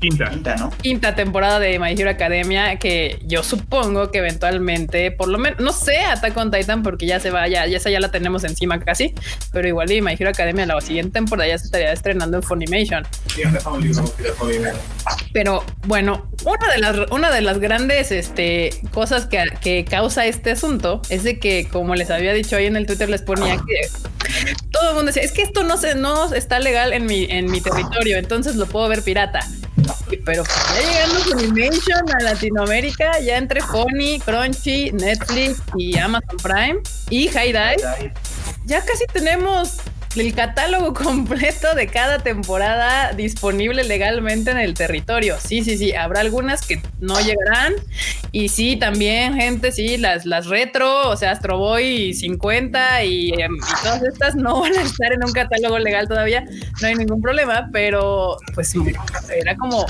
Quinta, 0.00 0.28
quinta, 0.30 0.56
¿no? 0.56 0.70
Quinta 0.70 1.14
temporada 1.14 1.60
de 1.60 1.78
My 1.78 1.92
Hero 1.92 2.10
Academia 2.10 2.76
que 2.80 3.20
yo 3.22 3.44
supongo 3.44 4.10
que 4.10 4.18
eventualmente, 4.18 5.12
por 5.12 5.28
lo 5.28 5.38
menos, 5.38 5.60
no 5.60 5.72
sé, 5.72 5.98
Attack 5.98 6.36
on 6.36 6.50
Titan 6.50 6.82
porque 6.82 7.06
ya 7.06 7.20
se 7.20 7.30
va, 7.30 7.46
ya, 7.46 7.64
ya 7.68 7.76
esa 7.76 7.90
ya 7.90 8.00
la 8.00 8.10
tenemos 8.10 8.42
encima 8.42 8.80
casi, 8.80 9.14
pero 9.52 9.68
igual 9.68 9.92
y 9.92 10.02
My 10.02 10.16
Hero 10.18 10.30
Academia 10.30 10.66
la 10.66 10.80
siguiente 10.80 11.12
temporada 11.12 11.48
ya 11.48 11.58
se 11.58 11.66
estaría 11.66 11.92
estrenando 11.92 12.38
en 12.38 12.42
Funimation. 12.42 13.06
Pero 15.32 15.64
bueno, 15.86 16.28
una 16.44 16.72
de 16.72 16.78
las, 16.78 17.10
una 17.10 17.30
de 17.30 17.40
las 17.40 17.58
grandes 17.58 18.12
este, 18.12 18.70
cosas 18.92 19.26
que, 19.26 19.44
que 19.60 19.84
causa 19.84 20.26
este 20.26 20.52
asunto 20.52 21.02
es 21.08 21.22
de 21.22 21.38
que, 21.38 21.68
como 21.68 21.94
les 21.94 22.10
había 22.10 22.32
dicho 22.32 22.56
ahí 22.56 22.66
en 22.66 22.76
el 22.76 22.86
Twitter, 22.86 23.08
les 23.08 23.22
ponía 23.22 23.56
que 23.56 23.88
todo 24.70 24.90
el 24.90 24.94
mundo 24.94 25.06
decía, 25.12 25.22
es 25.22 25.32
que 25.32 25.42
esto 25.42 25.62
no 25.64 25.76
se, 25.76 25.94
no 25.94 26.32
está 26.32 26.58
legal 26.58 26.92
en 26.92 27.06
mi, 27.06 27.24
en 27.30 27.50
mi 27.50 27.60
territorio, 27.60 28.18
entonces 28.18 28.56
lo 28.56 28.66
puedo 28.66 28.88
ver 28.88 29.02
pirata. 29.02 29.40
Pero 30.24 30.44
ya 30.44 30.92
llegando 30.92 31.20
Funimation 31.20 32.14
a 32.14 32.22
Latinoamérica, 32.22 33.18
ya 33.20 33.38
entre 33.38 33.60
Pony, 33.62 34.20
Crunchy, 34.24 34.92
Netflix 34.92 35.58
y 35.76 35.98
Amazon 35.98 36.36
Prime 36.42 36.80
y 37.08 37.28
High 37.28 37.52
Dive, 37.52 38.12
ya 38.66 38.84
casi 38.84 39.04
tenemos 39.12 39.78
el 40.16 40.34
catálogo 40.34 40.92
completo 40.94 41.74
de 41.74 41.86
cada 41.86 42.18
temporada 42.18 43.12
disponible 43.12 43.84
legalmente 43.84 44.50
en 44.50 44.58
el 44.58 44.74
territorio. 44.74 45.36
Sí, 45.40 45.62
sí, 45.62 45.78
sí, 45.78 45.94
habrá 45.94 46.20
algunas 46.20 46.66
que 46.66 46.82
no 47.00 47.20
llegarán. 47.20 47.74
Y 48.32 48.48
sí, 48.48 48.76
también, 48.76 49.34
gente, 49.34 49.72
sí, 49.72 49.96
las, 49.96 50.24
las 50.26 50.46
retro, 50.46 51.08
o 51.08 51.16
sea, 51.16 51.32
Astro 51.32 51.58
Boy 51.58 52.14
50 52.14 53.04
y, 53.04 53.30
y, 53.30 53.34
todas 53.82 54.02
estas 54.02 54.36
no 54.36 54.60
van 54.60 54.76
a 54.76 54.82
estar 54.82 55.12
en 55.12 55.24
un 55.24 55.32
catálogo 55.32 55.78
legal 55.78 56.08
todavía. 56.08 56.44
No 56.80 56.88
hay 56.88 56.94
ningún 56.94 57.20
problema, 57.20 57.68
pero 57.72 58.36
pues 58.54 58.74
era 59.34 59.56
como 59.56 59.86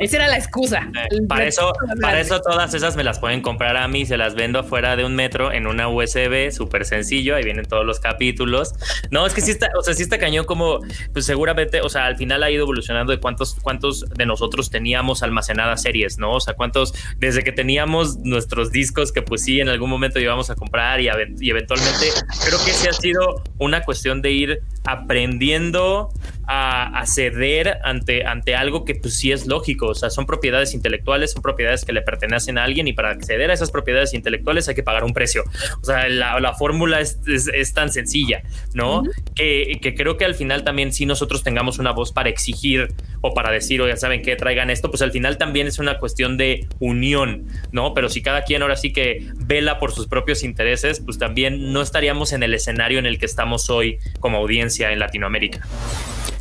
esa 0.00 0.16
era 0.16 0.28
la 0.28 0.38
excusa. 0.38 0.90
Eh, 1.10 1.22
para 1.28 1.46
eso, 1.46 1.72
para 2.00 2.20
eso 2.20 2.40
todas 2.40 2.72
esas 2.72 2.96
me 2.96 3.04
las 3.04 3.18
pueden 3.18 3.42
comprar 3.42 3.76
a 3.76 3.86
mí, 3.86 4.06
se 4.06 4.16
las 4.16 4.34
vendo 4.34 4.58
afuera 4.58 4.96
de 4.96 5.04
un 5.04 5.14
metro 5.14 5.52
en 5.52 5.66
una 5.66 5.88
USB, 5.88 6.50
súper 6.50 6.86
sencillo, 6.86 7.36
ahí 7.36 7.44
vienen 7.44 7.66
todos 7.66 7.84
los 7.84 8.00
capítulos. 8.00 8.74
No, 9.10 9.26
es 9.26 9.34
que 9.34 9.39
sí 9.40 9.50
está, 9.50 9.70
o 9.78 9.82
sea, 9.82 9.94
sí 9.94 10.02
está 10.02 10.18
cañón 10.18 10.44
como, 10.44 10.80
pues 11.12 11.26
seguramente, 11.26 11.80
o 11.80 11.88
sea, 11.88 12.06
al 12.06 12.16
final 12.16 12.42
ha 12.42 12.50
ido 12.50 12.62
evolucionando 12.62 13.12
de 13.12 13.20
cuántos, 13.20 13.56
cuántos 13.62 14.08
de 14.08 14.26
nosotros 14.26 14.70
teníamos 14.70 15.22
almacenadas 15.22 15.82
series, 15.82 16.18
¿no? 16.18 16.32
O 16.32 16.40
sea, 16.40 16.54
cuántos, 16.54 16.94
desde 17.18 17.42
que 17.44 17.52
teníamos 17.52 18.18
nuestros 18.18 18.72
discos 18.72 19.12
que 19.12 19.22
pues 19.22 19.44
sí, 19.44 19.60
en 19.60 19.68
algún 19.68 19.90
momento 19.90 20.20
íbamos 20.20 20.50
a 20.50 20.54
comprar 20.54 21.00
y, 21.00 21.08
y 21.40 21.50
eventualmente 21.50 22.08
creo 22.44 22.58
que 22.64 22.72
sí 22.72 22.88
ha 22.88 22.92
sido 22.92 23.42
una 23.58 23.82
cuestión 23.82 24.22
de 24.22 24.30
ir 24.30 24.62
aprendiendo 24.84 26.12
a, 26.52 27.04
ceder 27.06 27.78
ante, 27.84 28.26
ante 28.26 28.56
algo 28.56 28.84
que 28.84 28.96
pues 28.96 29.16
sí 29.16 29.30
es 29.30 29.46
lógico, 29.46 29.86
o 29.86 29.94
sea, 29.94 30.10
son 30.10 30.26
propiedades 30.26 30.74
intelectuales, 30.74 31.30
son 31.32 31.42
propiedades 31.42 31.84
que 31.84 31.92
le 31.92 32.02
pertenecen 32.02 32.58
a 32.58 32.64
alguien 32.64 32.88
y 32.88 32.92
para 32.92 33.10
acceder 33.10 33.50
a 33.50 33.54
esas 33.54 33.70
propiedades 33.70 34.14
intelectuales 34.14 34.68
hay 34.68 34.74
que 34.74 34.82
pagar 34.82 35.04
un 35.04 35.12
precio. 35.12 35.44
O 35.80 35.84
sea, 35.84 36.08
la, 36.08 36.54
fórmula 36.54 37.00
es, 37.00 37.20
es, 37.26 37.72
tan 37.72 37.92
sencilla, 37.92 38.42
¿no? 38.74 39.04
Que, 39.40 39.78
que, 39.80 39.94
creo 39.94 40.16
que 40.16 40.24
al 40.24 40.34
final 40.34 40.64
también 40.64 40.92
si 40.92 41.06
nosotros 41.06 41.42
tengamos 41.42 41.78
una 41.78 41.92
voz 41.92 42.12
para 42.12 42.28
exigir 42.28 42.92
o 43.20 43.32
para 43.32 43.50
decir, 43.50 43.80
oye, 43.80 43.96
¿saben 43.96 44.22
qué? 44.22 44.36
Traigan 44.36 44.70
esto, 44.70 44.90
pues 44.90 45.02
al 45.02 45.12
final 45.12 45.38
también 45.38 45.66
es 45.66 45.78
una 45.78 45.98
cuestión 45.98 46.36
de 46.36 46.66
unión, 46.78 47.46
¿no? 47.72 47.94
Pero 47.94 48.08
si 48.08 48.22
cada 48.22 48.42
quien 48.42 48.62
ahora 48.62 48.76
sí 48.76 48.92
que 48.92 49.26
vela 49.36 49.78
por 49.78 49.92
sus 49.92 50.06
propios 50.06 50.42
intereses, 50.42 51.00
pues 51.00 51.18
también 51.18 51.72
no 51.72 51.82
estaríamos 51.82 52.32
en 52.32 52.42
el 52.42 52.54
escenario 52.54 52.98
en 52.98 53.06
el 53.06 53.18
que 53.18 53.26
estamos 53.26 53.70
hoy 53.70 53.98
como 54.20 54.38
audiencia 54.38 54.92
en 54.92 54.98
Latinoamérica. 54.98 55.66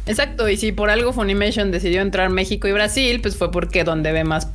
Exacto, 0.06 0.50
y 0.50 0.58
si 0.58 0.72
por 0.72 0.90
algo 0.90 1.14
Funimation 1.14 1.72
decidió 1.72 2.02
entrar 2.02 2.30
México 2.30 2.68
y 2.68 2.72
Brasil, 2.72 3.22
pues 3.22 3.38
fue 3.38 3.52
porque 3.52 3.84
donde 3.84 4.12
ve 4.12 4.24
más 4.24 4.48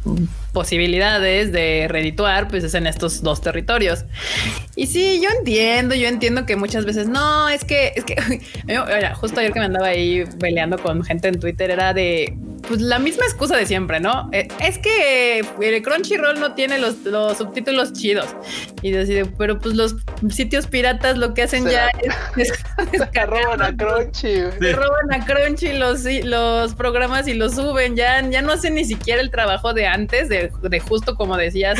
posibilidades 0.54 1.52
de 1.52 1.86
redituar, 1.90 2.48
pues 2.48 2.64
es 2.64 2.72
en 2.72 2.86
estos 2.86 3.22
dos 3.22 3.42
territorios. 3.42 4.06
Y 4.74 4.86
sí, 4.86 5.20
yo 5.22 5.28
entiendo, 5.38 5.94
yo 5.94 6.08
entiendo 6.08 6.46
que 6.46 6.56
muchas 6.56 6.86
veces 6.86 7.08
no, 7.08 7.50
es 7.50 7.64
que, 7.64 7.92
es 7.94 8.04
que, 8.04 8.16
justo 9.14 9.40
ayer 9.40 9.52
que 9.52 9.58
me 9.58 9.66
andaba 9.66 9.88
ahí 9.88 10.24
peleando 10.40 10.78
con 10.78 11.04
gente 11.04 11.28
en 11.28 11.38
Twitter, 11.38 11.70
era 11.70 11.92
de, 11.92 12.34
pues 12.68 12.80
la 12.80 12.98
misma 12.98 13.24
excusa 13.24 13.56
de 13.56 13.66
siempre, 13.66 14.00
¿no? 14.00 14.28
Eh, 14.32 14.48
es 14.60 14.78
que 14.78 15.40
el 15.40 15.82
Crunchyroll 15.82 16.40
no 16.40 16.54
tiene 16.54 16.78
los, 16.78 16.96
subtítulos 17.36 17.92
chidos. 17.92 18.34
Y 18.82 18.90
decide, 18.90 19.26
pero 19.26 19.58
pues 19.58 19.74
los 19.74 19.96
sitios 20.30 20.66
piratas 20.66 21.16
lo 21.16 21.34
que 21.34 21.42
hacen 21.42 21.66
ya 21.66 21.88
es, 22.36 22.52
es, 22.92 23.26
roban 23.26 23.62
a 23.62 23.76
Crunchy. 23.76 24.44
Se 24.58 24.72
roban 24.72 25.12
a 25.12 25.24
Crunchy 25.24 25.72
los, 25.74 26.04
los 26.24 26.74
programas 26.74 27.28
y 27.28 27.34
los 27.34 27.54
suben. 27.54 27.96
Ya, 27.96 28.26
ya 28.28 28.42
no 28.42 28.52
hacen 28.52 28.74
ni 28.74 28.84
siquiera 28.84 29.20
el 29.20 29.30
trabajo 29.30 29.72
de 29.72 29.86
antes, 29.86 30.28
de, 30.28 30.43
justo 30.80 31.14
como 31.16 31.37
decías, 31.37 31.78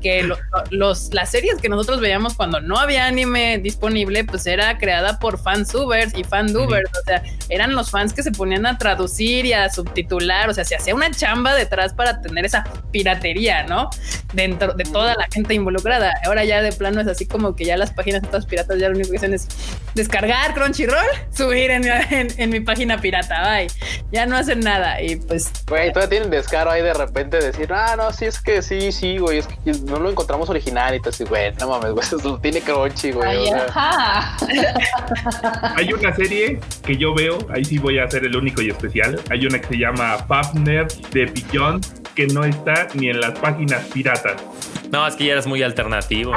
que 0.00 0.28
los, 0.70 1.12
las 1.12 1.30
series 1.30 1.60
que 1.60 1.68
nosotros 1.68 2.00
veíamos 2.00 2.34
cuando 2.34 2.60
no 2.60 2.78
había 2.78 3.06
anime 3.06 3.58
disponible, 3.58 4.24
pues 4.24 4.46
era 4.46 4.78
creada 4.78 5.18
por 5.18 5.38
fansubers 5.38 6.16
y 6.16 6.24
fandubers. 6.24 6.90
O 6.90 7.04
sea, 7.04 7.22
eran 7.48 7.74
los 7.74 7.90
fans 7.90 8.12
que 8.12 8.22
se 8.22 8.32
ponían 8.32 8.66
a 8.66 8.78
traducir 8.78 9.46
y 9.46 9.52
a 9.52 9.68
subtitular 9.70 10.00
titular, 10.02 10.48
o 10.48 10.54
sea, 10.54 10.64
se 10.64 10.74
hacía 10.74 10.94
una 10.94 11.10
chamba 11.10 11.54
detrás 11.54 11.92
para 11.92 12.20
tener 12.20 12.44
esa 12.44 12.64
piratería, 12.90 13.64
¿no? 13.64 13.90
Dentro 14.32 14.72
de 14.72 14.84
toda 14.84 15.14
la 15.14 15.26
gente 15.32 15.54
involucrada. 15.54 16.14
Ahora 16.24 16.44
ya 16.44 16.62
de 16.62 16.72
plano 16.72 17.00
es 17.00 17.06
así 17.06 17.26
como 17.26 17.54
que 17.54 17.64
ya 17.64 17.76
las 17.76 17.92
páginas 17.92 18.22
de 18.22 18.26
estas 18.28 18.46
piratas 18.46 18.78
ya 18.78 18.88
lo 18.88 18.94
único 18.94 19.10
que 19.10 19.18
hacen 19.18 19.34
es 19.34 19.46
descargar 19.94 20.54
Crunchyroll, 20.54 21.06
subir 21.32 21.70
en, 21.70 22.50
mi 22.50 22.60
página 22.60 23.00
pirata, 23.00 23.42
bye. 23.42 23.68
Ya 24.10 24.26
no 24.26 24.36
hacen 24.36 24.60
nada 24.60 25.00
y 25.02 25.16
pues... 25.16 25.50
Güey, 25.68 25.92
todavía 25.92 26.10
tienen 26.10 26.30
descaro 26.30 26.70
ahí 26.70 26.82
de 26.82 26.94
repente 26.94 27.38
decir, 27.38 27.72
ah, 27.72 27.79
no, 27.96 28.12
sí, 28.12 28.24
es 28.26 28.40
que 28.40 28.62
sí, 28.62 28.92
sí, 28.92 29.18
güey, 29.18 29.38
es 29.38 29.46
que 29.46 29.56
no 29.84 29.98
lo 29.98 30.10
encontramos 30.10 30.48
original 30.50 30.94
y 30.94 31.00
te 31.00 31.08
así, 31.10 31.24
güey, 31.24 31.52
no 31.54 31.68
mames, 31.68 31.92
güey, 31.92 32.04
eso 32.12 32.38
tiene 32.38 32.60
Crunchy, 32.60 33.12
güey. 33.12 33.50
Hay 35.76 35.92
una 35.92 36.14
serie 36.14 36.60
que 36.84 36.96
yo 36.96 37.14
veo, 37.14 37.38
ahí 37.52 37.64
sí 37.64 37.78
voy 37.78 37.98
a 37.98 38.08
ser 38.10 38.24
el 38.24 38.36
único 38.36 38.62
y 38.62 38.70
especial. 38.70 39.20
Hay 39.30 39.46
una 39.46 39.60
que 39.60 39.68
se 39.68 39.78
llama 39.78 40.18
Fafner 40.26 40.86
de 41.10 41.26
Beyond 41.26 42.00
que 42.14 42.26
no 42.26 42.44
está 42.44 42.88
ni 42.94 43.08
en 43.08 43.20
las 43.20 43.38
páginas 43.38 43.84
piratas. 43.92 44.42
No, 44.90 45.06
es 45.06 45.14
que 45.14 45.26
ya 45.26 45.32
eres 45.32 45.46
muy 45.46 45.62
alternativo. 45.62 46.32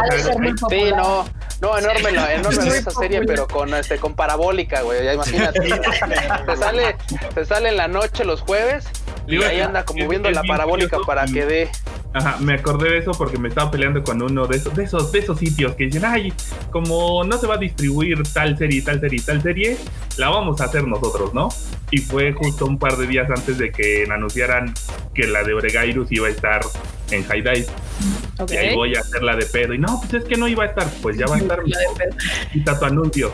Sí, 0.70 0.92
no. 0.96 1.26
No, 1.62 1.78
enorme, 1.78 2.10
enorme 2.10 2.78
esa 2.78 2.92
serie, 2.92 3.22
pero 3.26 3.48
con 3.48 3.74
este 3.74 3.98
con 3.98 4.16
parabólica, 4.16 4.82
güey. 4.82 5.04
Ya 5.04 5.14
imagínate. 5.14 5.60
te 6.46 6.58
sale, 6.58 6.96
te 7.34 7.46
sale 7.46 7.70
en 7.70 7.78
la 7.78 7.88
noche 7.88 8.26
los 8.26 8.42
jueves 8.42 8.86
y 9.28 9.42
ahí 9.44 9.60
anda 9.62 9.86
como 9.86 10.08
viendo 10.08 10.30
la 10.32 10.44
parabólica 10.44 10.98
para 11.06 11.26
que 11.26 11.46
dé. 11.46 11.70
Ajá, 12.14 12.38
me 12.40 12.54
acordé 12.54 12.92
de 12.92 12.98
eso 13.00 13.12
porque 13.12 13.40
me 13.40 13.50
estaba 13.50 13.72
peleando 13.72 14.04
con 14.04 14.22
uno 14.22 14.46
de 14.46 14.58
esos, 14.58 14.76
de 14.76 14.84
esos, 14.84 15.12
de 15.12 15.20
esos 15.20 15.40
sitios 15.40 15.76
que 15.76 15.86
dicen, 15.86 16.06
ay, 16.06 16.32
como 16.70 17.24
no 17.24 17.38
se 17.38 17.48
va 17.48 17.56
a 17.56 17.58
distribuir 17.58 18.22
tal 18.34 18.56
serie, 18.58 18.84
tal 18.84 19.00
serie, 19.00 19.20
tal 19.26 19.42
serie, 19.42 19.78
la 20.18 20.30
vamos 20.30 20.62
a 20.62 20.66
hacer 20.66 20.86
nosotros, 20.86 21.34
¿no? 21.34 21.50
Y 21.90 21.98
fue 21.98 22.34
justo 22.34 22.66
un 22.66 22.78
par 22.78 22.98
de 22.98 23.08
días 23.08 23.30
antes 23.30 23.58
de 23.58 23.72
que 23.72 24.06
anunciaran 24.12 24.74
que 25.16 25.28
la 25.28 25.44
de 25.44 25.54
Oregairus 25.54 26.12
iba 26.12 26.28
a 26.28 26.32
estar 26.32 26.62
en 27.10 27.24
High 27.24 27.42
Dive. 27.42 27.68
Y 28.50 28.56
ahí 28.56 28.76
voy 28.76 28.96
a 28.96 29.00
hacer 29.00 29.24
la 29.24 29.36
de 29.36 29.46
pedo. 29.46 29.74
Y 29.74 29.80
no, 29.80 30.00
pues 30.02 30.24
es 30.24 30.24
que 30.26 30.38
no 30.38 30.48
iba 30.48 30.64
a 30.64 30.68
estar, 30.68 30.88
pues 31.02 31.18
ya 31.18 31.26
va 31.26 31.36
a 31.36 31.40
estar. 31.40 31.60
Quita 32.54 32.80
tu 32.80 32.86
anuncio. 32.86 33.32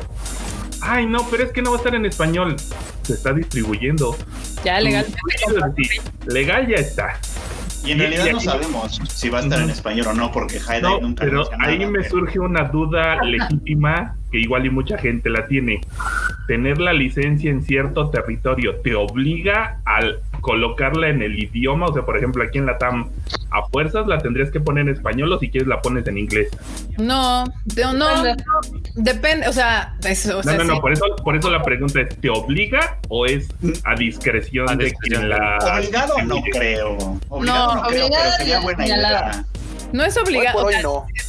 Ay, 0.82 1.06
no, 1.06 1.28
pero 1.30 1.44
es 1.44 1.52
que 1.52 1.62
no 1.62 1.72
va 1.72 1.78
a 1.78 1.80
estar 1.80 1.96
en 1.96 2.06
español. 2.06 2.56
Se 3.04 3.14
está 3.14 3.34
distribuyendo. 3.34 4.16
Ya 4.64 4.80
legal. 4.80 5.06
Legal 6.28 6.68
ya 6.68 6.76
está. 6.78 7.20
Y 7.86 7.92
en 7.92 8.00
realidad 8.00 8.32
no 8.34 8.40
sabemos 8.40 9.00
si 9.10 9.30
va 9.30 9.40
a 9.40 9.42
estar 9.42 9.62
en 9.62 9.70
español 9.70 10.08
o 10.08 10.14
no, 10.14 10.32
porque 10.32 10.60
Haida 10.68 10.90
no, 10.90 11.00
nunca. 11.00 11.24
Pero 11.24 11.50
ahí 11.60 11.86
me 11.86 12.08
surge 12.08 12.40
una 12.40 12.66
duda 12.66 13.24
legítima 13.24 14.16
que 14.32 14.40
igual 14.40 14.66
y 14.66 14.70
mucha 14.70 14.98
gente 14.98 15.30
la 15.30 15.48
tiene. 15.48 15.82
Tener 16.48 16.80
la 16.80 16.94
licencia 16.94 17.50
en 17.50 17.64
cierto 17.64 18.10
territorio 18.10 18.76
te 18.84 18.96
obliga 18.96 19.82
al 19.86 20.20
colocarla 20.42 21.10
en 21.10 21.22
el 21.22 21.38
idioma, 21.40 21.88
o 21.88 21.94
sea, 21.94 22.04
por 22.04 22.18
ejemplo, 22.18 22.44
aquí 22.44 22.58
en 22.58 22.66
la 22.66 22.78
TAM 22.78 23.10
a 23.52 23.68
fuerzas 23.68 24.08
la 24.08 24.20
tendrías 24.20 24.52
que 24.52 24.60
poner 24.60 24.88
en 24.88 24.94
español 24.96 25.32
o 25.34 25.40
si 25.40 25.50
quieres 25.50 25.68
la 25.68 25.82
pones 25.82 26.08
en 26.08 26.18
inglés. 26.18 26.50
No, 26.98 27.46
no, 27.76 27.94
no, 27.94 28.24
depende, 28.96 29.48
o 29.48 29.54
sea, 29.54 29.96
eso, 30.08 30.42
no, 30.44 30.54
no, 30.54 30.64
no, 30.64 30.82
por 30.82 30.94
eso, 30.94 31.06
por 31.24 31.36
eso 31.36 31.50
la 31.50 31.64
pregunta 31.64 32.02
es, 32.02 32.16
¿te 32.20 32.30
obliga 32.30 33.00
o 33.08 33.26
es 33.26 33.50
a 33.86 33.96
discreción, 33.96 34.78
de 34.78 34.94
quien 34.94 35.30
la... 35.30 35.58
Obligado 35.78 36.16
no 36.26 36.42
creo. 36.52 37.20
Obligado 37.30 37.76
no, 37.76 37.82
obligado 37.82 38.32
sería 38.38 38.60
buena 38.62 38.86
idea. 38.86 39.46
No 39.92 40.06
es 40.06 40.18
obligado. 40.18 40.68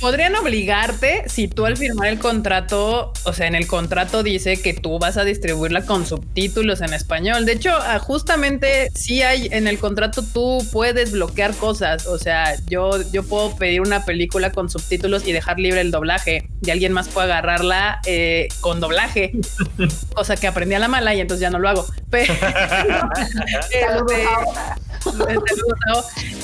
Podrían 0.00 0.34
obligarte 0.36 1.24
si 1.26 1.48
tú 1.48 1.66
al 1.66 1.76
firmar 1.76 2.08
el 2.08 2.18
contrato, 2.18 3.12
o 3.24 3.32
sea, 3.32 3.46
en 3.46 3.54
el 3.54 3.66
contrato 3.66 4.22
dice 4.22 4.60
que 4.60 4.74
tú 4.74 4.98
vas 4.98 5.16
a 5.16 5.24
distribuirla 5.24 5.84
con 5.86 6.06
subtítulos 6.06 6.80
en 6.80 6.92
español. 6.92 7.44
De 7.46 7.52
hecho, 7.52 7.70
ah, 7.74 7.98
justamente 7.98 8.90
si 8.94 9.22
hay 9.22 9.48
en 9.50 9.66
el 9.66 9.78
contrato 9.78 10.22
tú 10.22 10.64
puedes 10.72 11.12
bloquear 11.12 11.54
cosas. 11.54 12.06
O 12.06 12.18
sea, 12.18 12.56
yo, 12.66 12.90
yo 13.12 13.22
puedo 13.22 13.56
pedir 13.56 13.80
una 13.80 14.04
película 14.04 14.52
con 14.52 14.70
subtítulos 14.70 15.26
y 15.26 15.32
dejar 15.32 15.58
libre 15.58 15.80
el 15.80 15.90
doblaje 15.90 16.48
y 16.62 16.70
alguien 16.70 16.92
más 16.92 17.08
puede 17.08 17.32
agarrarla 17.32 18.00
eh, 18.06 18.48
con 18.60 18.80
doblaje, 18.80 19.32
cosa 20.14 20.36
que 20.36 20.46
aprendí 20.46 20.74
a 20.74 20.78
la 20.78 20.88
mala 20.88 21.14
y 21.14 21.20
entonces 21.20 21.40
ya 21.40 21.50
no 21.50 21.58
lo 21.58 21.68
hago. 21.68 21.86
Pero, 22.10 22.34
este, 23.70 24.26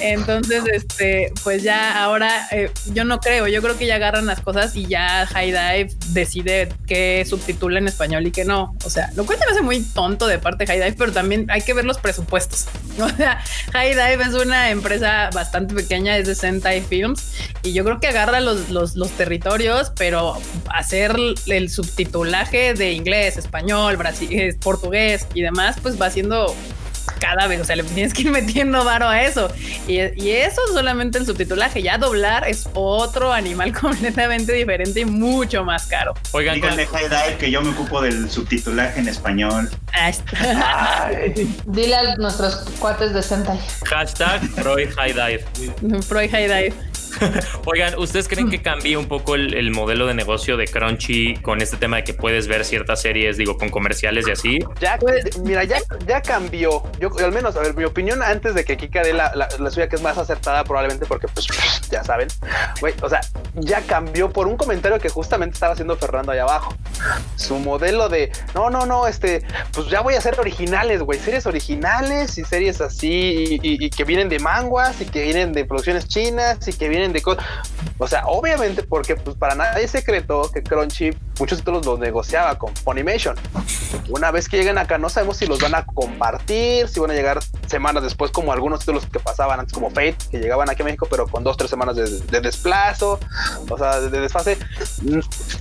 entonces, 0.01 0.63
este, 0.73 1.33
pues 1.43 1.63
ya 1.63 2.06
ahora 2.07 2.49
eh, 2.53 2.71
yo 2.93 3.05
no 3.05 3.19
creo, 3.19 3.47
yo 3.49 3.61
creo 3.61 3.77
que 3.77 3.87
ya 3.87 3.97
agarran 3.97 4.27
las 4.27 4.41
cosas 4.41 4.75
y 4.77 4.87
ya 4.87 5.27
High 5.27 5.51
Dive 5.51 5.97
decide 6.09 6.69
qué 6.87 7.25
subtitula 7.29 7.79
en 7.79 7.89
español 7.89 8.27
y 8.27 8.31
qué 8.31 8.45
no. 8.45 8.75
O 8.85 8.91
sea, 8.91 9.11
lo 9.17 9.27
cual 9.27 9.39
me 9.45 9.53
hace 9.53 9.63
muy 9.63 9.83
tonto 9.83 10.27
de 10.27 10.39
parte 10.39 10.65
de 10.65 10.73
High 10.73 10.81
Dive, 10.81 10.97
pero 10.97 11.13
también 11.13 11.47
hay 11.51 11.63
que 11.63 11.75
ver 11.75 11.85
los 11.85 11.99
presupuestos. 11.99 12.67
O 12.99 13.09
sea, 13.11 13.43
High 13.73 13.91
Dive 13.91 14.23
es 14.23 14.35
una 14.35 14.71
empresa 14.71 15.29
bastante 15.33 15.75
pequeña, 15.75 16.17
es 16.17 16.27
de 16.27 16.35
Sentai 16.35 16.81
Films 16.81 17.35
y 17.63 17.75
yo 17.75 17.85
creo 17.85 18.01
que 18.01 18.07
agarra 18.09 18.41
los, 18.41 18.71
los, 18.71 19.11
territorios, 19.13 19.93
pero 19.97 20.35
hacer 20.71 21.15
el 21.47 21.71
subtitulaje 21.71 22.73
de 22.73 22.93
inglés, 22.93 23.37
español, 23.37 23.97
brasil, 23.97 24.57
portugués 24.63 25.27
y 25.35 25.43
demás, 25.43 25.77
pues 25.83 26.01
va 26.01 26.11
siendo 26.11 26.55
cada 27.19 27.47
vez, 27.47 27.61
o 27.61 27.65
sea, 27.65 27.77
le 27.77 27.83
tienes 27.85 28.13
que 28.13 28.23
ir 28.23 28.31
metiendo 28.31 28.85
varo 28.85 29.09
a 29.09 29.23
eso. 29.23 29.53
Y, 29.87 30.01
y 30.23 30.31
eso 30.31 30.61
solamente 30.73 31.19
el 31.19 31.27
subtitulaje, 31.27 31.83
ya 31.83 31.99
doblar 31.99 32.49
es 32.49 32.69
otro 32.75 33.33
animal 33.33 33.73
completamente 33.81 34.53
diferente 34.53 35.01
y 35.01 35.05
mucho 35.05 35.65
más 35.65 35.87
caro. 35.87 36.15
Oigan, 36.33 36.57
díganle 36.57 36.87
High 36.87 37.39
que 37.39 37.51
yo 37.51 37.63
me 37.63 37.71
ocupo 37.71 38.01
del 38.01 38.31
subtitulaje 38.31 39.01
en 39.01 39.09
español. 39.09 39.71
Dile 41.67 41.97
a 41.97 42.17
nuestros 42.17 42.57
cuates 42.79 43.15
de 43.15 43.23
Sentai. 43.23 43.59
Hashtag 43.85 44.41
Freud 44.51 44.91
High 44.97 45.13
Dive. 45.13 46.03
Freud 46.03 46.31
High 46.31 46.49
Dive. 46.49 46.96
Oigan, 47.65 47.99
¿ustedes 47.99 48.29
creen 48.29 48.51
que 48.51 48.63
cambie 48.63 48.97
un 48.97 49.07
poco 49.07 49.35
el, 49.35 49.71
modelo 49.71 50.07
de 50.07 50.15
negocio 50.15 50.57
de 50.57 50.67
Crunchy 50.67 51.37
con 51.37 51.61
este 51.61 51.77
tema 51.77 51.97
de 51.97 52.05
que 52.05 52.15
puedes 52.15 52.49
ver 52.49 52.65
ciertas 52.65 53.03
series, 53.03 53.37
digo, 53.37 53.57
con 53.57 53.69
comerciales 53.69 54.27
y 54.29 54.31
así? 54.31 54.59
Ya, 54.81 54.99
pues, 54.99 55.39
mira, 55.39 55.65
ya, 55.65 55.79
ya 56.07 56.23
cambió. 56.23 56.83
Yo, 57.01 57.11
al 57.19 57.33
menos, 57.33 57.57
a 57.57 57.61
ver, 57.61 57.75
mi 57.75 57.85
opinión 57.85 58.23
antes 58.23 58.55
de 58.55 58.65
que 58.65 58.75
aquí 58.75 58.89
dé 58.89 59.13
la, 59.13 59.33
la, 59.35 59.71
suya, 59.71 59.89
que 59.89 59.97
es 59.97 60.03
más 60.03 60.19
acertada 60.19 60.65
probablemente 60.65 61.07
porque, 61.07 61.29
pues, 61.29 61.47
ya 61.91 62.03
saben, 62.05 62.29
güey, 62.81 62.95
o 63.03 63.09
sea, 63.09 63.21
ya 63.55 63.81
cambió 63.83 64.31
por 64.31 64.47
un 64.47 64.57
comentario 64.57 64.99
que 64.99 65.09
justamente 65.09 65.55
estaba 65.55 65.73
haciendo 65.73 65.97
Fernando 65.97 66.33
allá 66.33 66.43
abajo. 66.43 66.75
Su 67.37 67.59
modelo 67.59 68.09
de, 68.09 68.33
no, 68.55 68.71
no, 68.71 68.87
no, 68.87 69.07
este, 69.07 69.43
pues 69.73 69.89
ya 69.89 70.01
voy 70.01 70.15
a 70.15 70.19
hacer 70.19 70.39
originales, 70.39 71.03
güey, 71.03 71.19
series 71.19 71.47
originales 71.47 72.39
y 72.39 72.45
series 72.45 72.81
así 72.81 73.59
y 73.63 73.91
que 73.91 74.05
vienen 74.05 74.29
de 74.29 74.39
manguas 74.39 75.01
y 75.01 75.05
que 75.05 75.23
vienen 75.23 75.53
de 75.53 75.65
producciones 75.65 76.09
chinas 76.09 76.67
y 76.67 76.73
que 76.73 76.89
vienen 76.89 77.06
de 77.13 77.23
cosas. 77.23 77.45
O 77.99 78.07
sea, 78.07 78.27
obviamente, 78.27 78.83
porque 78.83 79.17
pues 79.17 79.37
para 79.37 79.55
nadie 79.55 79.85
es 79.85 79.91
secreto 79.91 80.51
que 80.53 80.63
Crunchy 80.63 81.11
muchos 81.39 81.59
títulos 81.59 81.85
los 81.85 81.99
negociaba 81.99 82.57
con 82.59 82.75
Funimation. 82.77 83.37
Una 84.09 84.31
vez 84.31 84.49
que 84.49 84.57
lleguen 84.57 84.79
acá, 84.79 84.99
no 84.99 85.09
sabemos 85.09 85.37
si 85.37 85.47
los 85.47 85.59
van 85.59 85.75
a 85.75 85.85
compartir, 85.85 86.89
si 86.89 87.01
van 87.01 87.11
a 87.11 87.15
llegar 87.15 87.41
semanas 87.67 88.03
después, 88.03 88.31
como 88.31 88.53
algunos 88.53 88.81
títulos 88.81 89.07
que 89.07 89.19
pasaban 89.19 89.61
antes, 89.61 89.73
como 89.73 89.91
Fate, 89.91 90.17
que 90.31 90.39
llegaban 90.39 90.71
aquí 90.71 90.83
a 90.83 90.85
México, 90.85 91.07
pero 91.11 91.27
con 91.27 91.45
dos, 91.45 91.57
tres 91.57 91.71
semanas 91.71 91.97
de, 91.97 92.41
desplazo, 92.41 93.19
o 93.69 93.79
sea, 93.79 94.01
de, 94.01 94.21
desfase. 94.21 94.59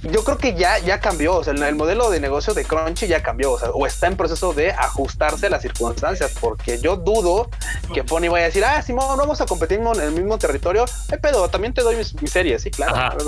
Yo 0.03 0.23
creo 0.23 0.37
que 0.37 0.53
ya, 0.53 0.79
ya 0.79 0.99
cambió. 0.99 1.35
O 1.35 1.43
sea, 1.43 1.53
el, 1.53 1.75
modelo 1.75 2.09
de 2.09 2.19
negocio 2.19 2.53
de 2.53 2.65
Crunchy 2.65 3.07
ya 3.07 3.21
cambió, 3.21 3.53
o 3.53 3.59
sea, 3.59 3.69
o 3.71 3.85
está 3.85 4.07
en 4.07 4.17
proceso 4.17 4.53
de 4.53 4.71
ajustarse 4.71 5.47
a 5.47 5.49
las 5.49 5.61
circunstancias, 5.61 6.33
porque 6.39 6.79
yo 6.79 6.95
dudo 6.97 7.49
que 7.93 8.03
Funny 8.03 8.27
vaya 8.27 8.45
a 8.45 8.47
decir, 8.47 8.63
ah, 8.63 8.81
Simón, 8.81 9.17
vamos 9.17 9.41
a 9.41 9.45
competir 9.45 9.79
en 9.79 10.01
el 10.01 10.11
mismo 10.11 10.37
territorio. 10.37 10.85
Eh, 11.11 11.17
pedo, 11.17 11.49
también 11.49 11.73
te 11.73 11.81
doy 11.81 11.95
mis, 11.95 12.15
series, 12.25 12.63
sí, 12.63 12.71
claro. 12.71 13.15
Pues 13.15 13.25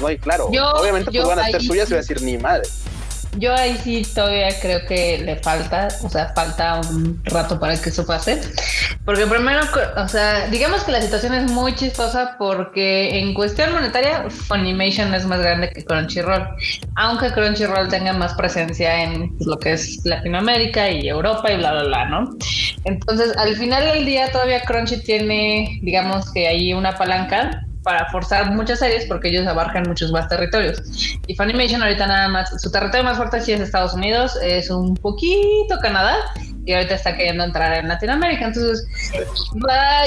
no, 0.00 0.06
hay 0.06 0.18
claro. 0.18 0.46
Obviamente, 0.46 1.10
pues 1.10 1.26
van 1.26 1.38
a 1.38 1.46
ser 1.46 1.62
suyas 1.62 1.83
y 1.90 1.94
a 1.94 1.96
decir 1.98 2.22
ni 2.22 2.38
madre. 2.38 2.68
Yo 3.36 3.52
ahí 3.52 3.76
sí 3.82 4.06
todavía 4.14 4.48
creo 4.60 4.86
que 4.86 5.18
le 5.18 5.36
falta, 5.36 5.88
o 6.02 6.08
sea, 6.08 6.32
falta 6.34 6.80
un 6.80 7.20
rato 7.24 7.58
para 7.58 7.76
que 7.80 7.88
eso 7.88 8.06
pase. 8.06 8.40
Porque 9.04 9.26
primero, 9.26 9.62
o 9.96 10.08
sea, 10.08 10.46
digamos 10.48 10.84
que 10.84 10.92
la 10.92 11.02
situación 11.02 11.34
es 11.34 11.50
muy 11.50 11.74
chistosa 11.74 12.36
porque 12.38 13.18
en 13.18 13.34
cuestión 13.34 13.72
monetaria, 13.72 14.30
Funimation 14.30 15.12
es 15.14 15.26
más 15.26 15.40
grande 15.40 15.70
que 15.70 15.84
Crunchyroll. 15.84 16.46
Aunque 16.96 17.32
Crunchyroll 17.32 17.88
tenga 17.88 18.12
más 18.12 18.34
presencia 18.34 19.02
en 19.02 19.34
lo 19.40 19.58
que 19.58 19.72
es 19.72 20.00
Latinoamérica 20.04 20.90
y 20.90 21.08
Europa 21.08 21.52
y 21.52 21.56
bla, 21.56 21.72
bla, 21.72 21.84
bla, 21.84 22.04
¿no? 22.06 22.36
Entonces, 22.84 23.36
al 23.36 23.56
final 23.56 23.84
del 23.84 24.06
día 24.06 24.30
todavía 24.30 24.62
Crunchy 24.62 25.02
tiene, 25.02 25.80
digamos 25.82 26.30
que 26.32 26.46
ahí 26.46 26.72
una 26.72 26.96
palanca 26.96 27.66
para 27.84 28.06
forzar 28.10 28.50
muchas 28.50 28.80
series 28.80 29.04
porque 29.06 29.28
ellos 29.28 29.46
abarcan 29.46 29.84
muchos 29.86 30.10
más 30.10 30.28
territorios. 30.28 30.82
Y 31.28 31.36
Funimation 31.36 31.82
ahorita 31.82 32.06
nada 32.06 32.28
más, 32.28 32.60
su 32.60 32.72
territorio 32.72 33.04
más 33.04 33.16
fuerte 33.16 33.40
sí 33.40 33.52
es 33.52 33.60
Estados 33.60 33.94
Unidos, 33.94 34.36
es 34.42 34.70
un 34.70 34.96
poquito 34.96 35.78
Canadá 35.80 36.16
y 36.66 36.72
ahorita 36.72 36.94
está 36.94 37.14
queriendo 37.14 37.44
entrar 37.44 37.74
en 37.74 37.88
Latinoamérica. 37.88 38.46
Entonces, 38.46 38.86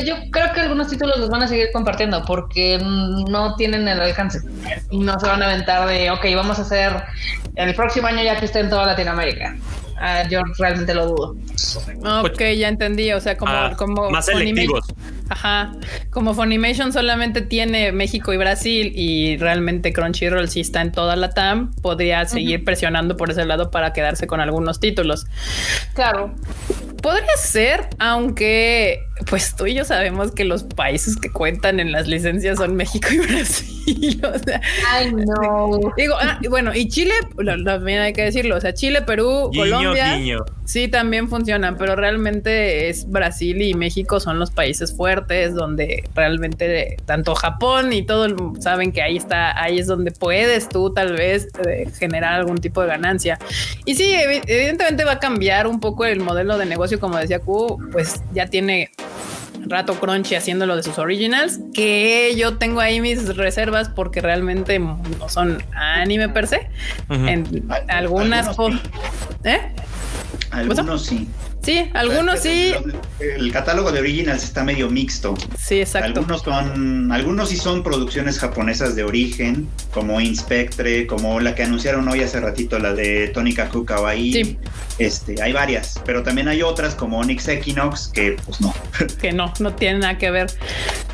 yo 0.06 0.16
creo 0.32 0.52
que 0.54 0.60
algunos 0.60 0.88
títulos 0.88 1.20
los 1.20 1.30
van 1.30 1.44
a 1.44 1.48
seguir 1.48 1.70
compartiendo 1.72 2.26
porque 2.26 2.80
no 2.82 3.56
tienen 3.56 3.88
el 3.88 4.02
alcance 4.02 4.40
y 4.90 4.98
no 4.98 5.20
se 5.20 5.28
van 5.28 5.44
a 5.44 5.46
aventar 5.46 5.88
de, 5.88 6.10
ok, 6.10 6.26
vamos 6.36 6.58
a 6.58 6.64
hacer 6.64 6.92
el 7.56 7.76
próximo 7.76 8.08
año 8.08 8.24
ya 8.24 8.40
que 8.40 8.46
esté 8.46 8.60
en 8.60 8.70
toda 8.70 8.88
Latinoamérica. 8.88 9.56
Ah, 10.00 10.24
yo 10.30 10.42
realmente 10.60 10.94
lo 10.94 11.08
dudo. 11.08 11.36
Ok, 12.24 12.40
ya 12.56 12.68
entendí. 12.68 13.12
O 13.14 13.20
sea, 13.20 13.36
como, 13.36 13.52
ah, 13.52 13.74
como 13.76 14.10
más 14.12 14.26
selectivos. 14.26 14.86
Ajá. 15.30 15.72
Como 16.10 16.34
Funimation 16.34 16.94
solamente 16.94 17.42
tiene 17.42 17.92
México 17.92 18.34
y 18.34 18.38
Brasil 18.38 18.92
y 18.96 19.38
realmente 19.38 19.94
Crunchyroll 19.94 20.50
sí 20.50 20.62
está 20.62 20.82
en 20.82 20.92
toda 20.92 21.16
la 21.16 21.32
TAM, 21.32 21.74
podría 21.82 22.26
seguir 22.26 22.64
presionando 22.64 23.18
por 23.18 23.32
ese 23.32 23.46
lado 23.46 23.72
para 23.72 23.94
quedarse 23.94 24.28
con 24.28 24.40
algunos 24.40 24.80
títulos. 24.80 25.26
Claro. 25.94 26.34
Podría 27.02 27.38
ser, 27.38 27.90
aunque 28.00 29.00
pues 29.30 29.56
tú 29.56 29.66
y 29.66 29.74
yo 29.74 29.84
sabemos 29.84 30.32
que 30.32 30.46
los 30.46 30.64
países 30.64 31.16
que 31.18 31.32
cuentan 31.32 31.80
en 31.80 31.92
las 31.92 32.08
licencias 32.08 32.58
son 32.58 32.76
México 32.76 33.08
y 33.12 33.18
Brasil. 33.28 34.22
O 34.24 34.40
sea, 34.40 34.62
Ay, 34.90 35.12
no. 35.14 35.80
Digo, 35.98 36.16
ah, 36.20 36.40
bueno, 36.50 36.74
y 36.74 36.88
Chile, 36.88 37.14
también 37.66 38.02
hay 38.02 38.14
que 38.14 38.24
decirlo, 38.24 38.58
o 38.58 38.62
sea, 38.62 38.74
Chile, 38.74 39.02
Perú, 39.02 39.52
Colombia, 39.56 40.20
sí 40.66 40.88
también 40.88 41.30
funcionan, 41.30 41.78
pero 41.78 41.96
realmente 41.96 42.90
es 42.90 43.10
Brasil 43.10 43.62
y 43.62 43.74
México 43.74 44.20
son 44.20 44.40
los 44.40 44.52
países 44.52 44.96
fuertes 44.96 45.17
donde 45.54 46.04
realmente 46.14 46.98
tanto 47.06 47.36
Japón 47.36 47.94
y 47.94 48.04
todo 48.04 48.54
saben 48.60 48.92
que 48.92 49.02
ahí 49.02 49.18
está, 49.18 49.62
ahí 49.62 49.80
es 49.80 49.88
donde 49.88 50.12
puedes 50.12 50.70
tú 50.70 50.94
tal 50.94 51.14
vez 51.14 51.48
eh, 51.68 51.90
generar 51.98 52.34
algún 52.34 52.58
tipo 52.58 52.82
de 52.82 52.88
ganancia. 52.88 53.40
Y 53.86 53.96
sí, 53.96 54.14
evidentemente 54.14 55.04
va 55.04 55.14
a 55.14 55.20
cambiar 55.20 55.68
un 55.68 55.80
poco 55.80 56.06
el 56.06 56.20
modelo 56.20 56.58
de 56.58 56.66
negocio, 56.66 57.00
como 57.00 57.18
decía 57.18 57.40
Q, 57.40 57.90
pues 57.92 58.22
ya 58.34 58.48
tiene 58.48 58.92
rato 59.70 60.00
Crunchy 60.00 60.36
haciendo 60.36 60.66
lo 60.66 60.76
de 60.76 60.84
sus 60.84 60.98
originals, 60.98 61.60
que 61.74 62.34
yo 62.38 62.58
tengo 62.58 62.80
ahí 62.80 63.02
mis 63.02 63.36
reservas 63.36 63.90
porque 63.90 64.22
realmente 64.22 64.80
no 64.80 65.30
son 65.30 65.64
anime 65.74 66.30
per 66.30 66.48
se. 66.48 66.70
En 67.10 67.68
algunas... 67.88 68.56
¿Eh? 69.44 69.74
Algunos 70.52 71.06
sí. 71.06 71.28
Sí, 71.68 71.92
algunos 71.94 72.40
sí. 72.40 72.74
El 73.20 73.52
catálogo 73.52 73.92
de 73.92 74.00
Originals 74.00 74.42
está 74.42 74.64
medio 74.64 74.90
mixto. 74.90 75.36
Sí, 75.60 75.82
exacto. 75.82 76.22
Algunos 76.22 76.42
son, 76.42 77.12
algunos 77.12 77.50
sí 77.50 77.58
son 77.58 77.84
producciones 77.84 78.40
japonesas 78.40 78.96
de 78.96 79.04
origen, 79.04 79.68
como 79.92 80.22
Inspectre, 80.22 81.06
como 81.08 81.42
la 81.42 81.56
que 81.56 81.64
anunciaron 81.64 82.08
hoy 82.08 82.22
hace 82.22 82.40
ratito, 82.40 82.80
la 82.80 82.94
de 82.94 83.28
Tónica 83.34 83.70
Kawaii. 83.86 84.32
Sí. 84.32 84.58
Este, 84.98 85.42
hay 85.42 85.52
varias, 85.52 86.02
pero 86.06 86.24
también 86.24 86.48
hay 86.48 86.62
otras 86.62 86.96
como 86.96 87.20
Onyx 87.20 87.50
Equinox 87.50 88.08
que 88.14 88.38
pues 88.46 88.62
no. 88.62 88.74
Que 89.20 89.34
no, 89.34 89.54
no 89.60 89.74
tienen 89.74 90.00
nada 90.00 90.18
que 90.18 90.32
ver. 90.32 90.50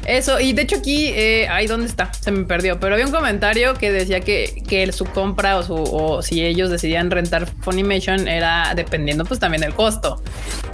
Eso, 0.06 0.40
y 0.40 0.54
de 0.54 0.64
hecho 0.64 0.78
aquí, 0.78 1.08
eh, 1.08 1.48
ahí 1.50 1.68
donde 1.68 1.88
está, 1.88 2.14
se 2.14 2.32
me 2.32 2.44
perdió, 2.46 2.80
pero 2.80 2.96
había 2.96 3.06
un 3.06 3.12
comentario 3.12 3.74
que 3.76 3.92
decía 3.92 4.20
que, 4.20 4.64
que 4.68 4.92
su 4.92 5.06
compra 5.06 5.60
o 5.60 6.22
si 6.22 6.44
ellos 6.44 6.70
decidían 6.70 7.10
rentar 7.10 7.48
Funimation 7.62 8.28
era 8.28 8.74
dependiendo 8.76 9.26
pues 9.26 9.40
también 9.40 9.62
del 9.62 9.74
costo 9.74 10.22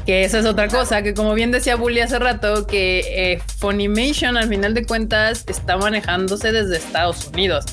Que 0.06 0.24
esa 0.24 0.39
es 0.39 0.46
otra 0.46 0.68
cosa, 0.68 1.02
que 1.04 1.13
como 1.13 1.34
bien 1.34 1.52
decía 1.52 1.76
Bully 1.76 2.02
hace 2.02 2.18
rato, 2.20 2.65
que 2.65 3.04
eh, 3.08 3.42
Funimation 3.58 4.38
al 4.38 4.50
final 4.50 4.74
de 4.74 4.86
cuentas 4.86 5.46
está 5.48 5.78
manejándose 5.78 6.52
desde 6.52 6.78
Estados 6.78 7.28
Unidos. 7.28 7.65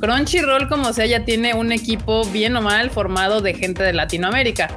Crunchyroll, 0.00 0.68
como 0.68 0.92
sea, 0.92 1.06
ya 1.06 1.24
tiene 1.24 1.54
un 1.54 1.72
equipo 1.72 2.24
bien 2.26 2.56
o 2.56 2.62
mal 2.62 2.90
formado 2.90 3.40
de 3.40 3.54
gente 3.54 3.82
de 3.82 3.92
Latinoamérica. 3.92 4.68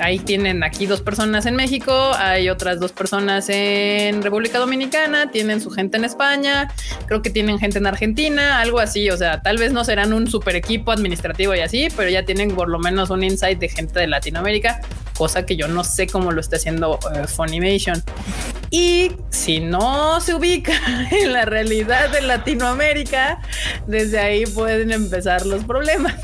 Ahí 0.00 0.18
tienen 0.18 0.62
aquí 0.64 0.86
dos 0.86 1.00
personas 1.02 1.46
en 1.46 1.54
México, 1.54 2.12
hay 2.16 2.48
otras 2.48 2.80
dos 2.80 2.92
personas 2.92 3.48
en 3.48 4.22
República 4.22 4.58
Dominicana, 4.58 5.30
tienen 5.30 5.60
su 5.60 5.70
gente 5.70 5.96
en 5.96 6.04
España, 6.04 6.72
creo 7.06 7.22
que 7.22 7.30
tienen 7.30 7.58
gente 7.58 7.78
en 7.78 7.86
Argentina, 7.86 8.60
algo 8.60 8.80
así. 8.80 9.10
O 9.10 9.16
sea, 9.16 9.40
tal 9.42 9.58
vez 9.58 9.72
no 9.72 9.84
serán 9.84 10.12
un 10.12 10.28
super 10.28 10.56
equipo 10.56 10.90
administrativo 10.90 11.54
y 11.54 11.60
así, 11.60 11.88
pero 11.96 12.10
ya 12.10 12.24
tienen 12.24 12.54
por 12.54 12.68
lo 12.68 12.78
menos 12.78 13.10
un 13.10 13.22
insight 13.22 13.58
de 13.58 13.68
gente 13.68 14.00
de 14.00 14.08
Latinoamérica, 14.08 14.80
cosa 15.16 15.46
que 15.46 15.56
yo 15.56 15.68
no 15.68 15.84
sé 15.84 16.06
cómo 16.06 16.32
lo 16.32 16.40
está 16.40 16.56
haciendo 16.56 16.98
eh, 17.14 17.26
Funimation. 17.26 18.02
Y 18.76 19.12
si 19.30 19.60
no 19.60 20.20
se 20.20 20.34
ubica 20.34 20.72
en 21.12 21.32
la 21.32 21.44
realidad 21.44 22.10
de 22.10 22.22
Latinoamérica, 22.22 23.40
desde 23.86 24.18
ahí 24.18 24.46
pueden 24.46 24.90
empezar 24.90 25.46
los 25.46 25.62
problemas. 25.62 26.16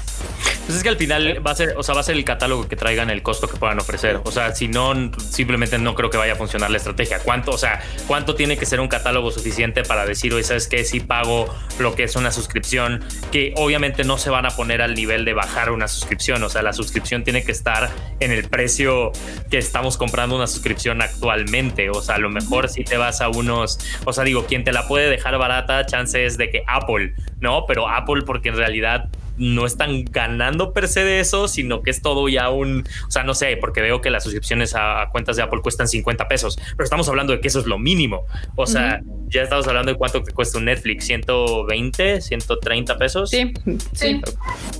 Pues 0.70 0.76
es 0.76 0.82
que 0.84 0.88
al 0.88 0.96
final 0.96 1.44
va 1.44 1.50
a 1.50 1.54
ser, 1.56 1.74
o 1.76 1.82
sea, 1.82 1.96
va 1.96 2.00
a 2.00 2.04
ser 2.04 2.14
el 2.14 2.24
catálogo 2.24 2.68
que 2.68 2.76
traigan 2.76 3.10
el 3.10 3.24
costo 3.24 3.48
que 3.48 3.56
puedan 3.56 3.80
ofrecer. 3.80 4.20
O 4.22 4.30
sea, 4.30 4.54
si 4.54 4.68
no, 4.68 4.94
simplemente 5.18 5.76
no 5.78 5.96
creo 5.96 6.10
que 6.10 6.16
vaya 6.16 6.34
a 6.34 6.36
funcionar 6.36 6.70
la 6.70 6.76
estrategia. 6.76 7.18
¿Cuánto, 7.18 7.50
o 7.50 7.58
sea, 7.58 7.82
cuánto 8.06 8.36
tiene 8.36 8.56
que 8.56 8.66
ser 8.66 8.78
un 8.78 8.86
catálogo 8.86 9.32
suficiente 9.32 9.82
para 9.82 10.06
decir, 10.06 10.32
oye, 10.32 10.44
¿sabes 10.44 10.68
qué? 10.68 10.84
Si 10.84 11.00
pago 11.00 11.52
lo 11.80 11.96
que 11.96 12.04
es 12.04 12.14
una 12.14 12.30
suscripción, 12.30 13.02
que 13.32 13.52
obviamente 13.56 14.04
no 14.04 14.16
se 14.16 14.30
van 14.30 14.46
a 14.46 14.50
poner 14.50 14.80
al 14.80 14.94
nivel 14.94 15.24
de 15.24 15.34
bajar 15.34 15.72
una 15.72 15.88
suscripción. 15.88 16.40
O 16.44 16.48
sea, 16.48 16.62
la 16.62 16.72
suscripción 16.72 17.24
tiene 17.24 17.42
que 17.42 17.50
estar 17.50 17.90
en 18.20 18.30
el 18.30 18.48
precio 18.48 19.10
que 19.50 19.58
estamos 19.58 19.96
comprando 19.96 20.36
una 20.36 20.46
suscripción 20.46 21.02
actualmente. 21.02 21.90
O 21.90 22.00
sea, 22.00 22.18
lo 22.18 22.30
mejor 22.40 22.68
si 22.68 22.84
te 22.84 22.96
vas 22.96 23.20
a 23.20 23.28
unos, 23.28 23.78
o 24.04 24.12
sea, 24.12 24.24
digo, 24.24 24.46
quien 24.46 24.64
te 24.64 24.72
la 24.72 24.86
puede 24.86 25.10
dejar 25.10 25.36
barata, 25.38 25.86
chance 25.86 26.24
es 26.24 26.36
de 26.36 26.50
que 26.50 26.62
Apple, 26.66 27.14
¿no? 27.40 27.66
Pero 27.66 27.88
Apple 27.88 28.22
porque 28.26 28.48
en 28.48 28.56
realidad 28.56 29.10
no 29.40 29.64
están 29.64 30.04
ganando 30.04 30.72
per 30.72 30.86
se 30.86 31.02
de 31.02 31.18
eso, 31.18 31.48
sino 31.48 31.82
que 31.82 31.90
es 31.90 32.02
todo 32.02 32.28
ya 32.28 32.50
un, 32.50 32.86
o 33.08 33.10
sea, 33.10 33.24
no 33.24 33.34
sé, 33.34 33.56
porque 33.56 33.80
veo 33.80 34.00
que 34.02 34.10
las 34.10 34.22
suscripciones 34.22 34.74
a, 34.76 35.08
cuentas 35.10 35.36
de 35.36 35.42
Apple 35.42 35.60
cuestan 35.62 35.88
50 35.88 36.28
pesos, 36.28 36.58
pero 36.76 36.84
estamos 36.84 37.08
hablando 37.08 37.32
de 37.32 37.40
que 37.40 37.48
eso 37.48 37.58
es 37.58 37.66
lo 37.66 37.78
mínimo. 37.78 38.26
O 38.54 38.66
sea, 38.66 39.00
ya 39.28 39.42
estamos 39.42 39.66
hablando 39.66 39.92
de 39.92 39.98
cuánto 39.98 40.22
te 40.22 40.32
cuesta 40.32 40.58
un 40.58 40.66
Netflix, 40.66 41.06
120, 41.06 42.20
130 42.20 42.98
pesos. 42.98 43.30
Sí, 43.30 43.52
sí. 43.92 44.20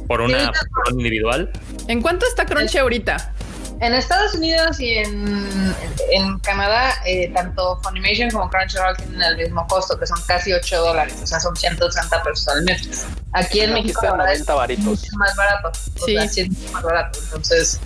Por 0.06 0.20
una, 0.20 0.52
por 0.52 0.92
un 0.92 1.00
individual. 1.00 1.50
¿En 1.88 2.02
cuánto 2.02 2.26
está 2.26 2.44
Crunchy 2.44 2.78
ahorita? 2.78 3.32
En 3.81 3.95
Estados 3.95 4.35
Unidos 4.35 4.78
y 4.78 4.99
en, 4.99 5.74
en 6.12 6.39
Canadá, 6.41 6.93
eh, 7.07 7.31
tanto 7.33 7.81
Funimation 7.83 8.31
como 8.31 8.51
Crunchyroll 8.51 8.95
tienen 8.95 9.22
el 9.22 9.37
mismo 9.39 9.66
costo, 9.68 9.99
que 9.99 10.07
son 10.07 10.18
casi 10.26 10.53
8 10.53 10.83
dólares, 10.83 11.14
o 11.22 11.26
sea, 11.26 11.41
son 11.41 11.57
160 11.57 12.22
pesos 12.22 12.49
al 12.49 12.62
mes. 12.64 13.07
Aquí 13.33 13.61
en 13.61 13.72
México 13.72 14.01
es 14.05 14.78
mucho 14.81 15.16
más 15.16 15.35
barato, 15.35 15.72
sí. 16.05 16.14
o 16.14 16.28
sea, 16.28 16.45
es 16.45 16.72
más 16.72 16.83
barato, 16.83 17.18
entonces... 17.24 17.81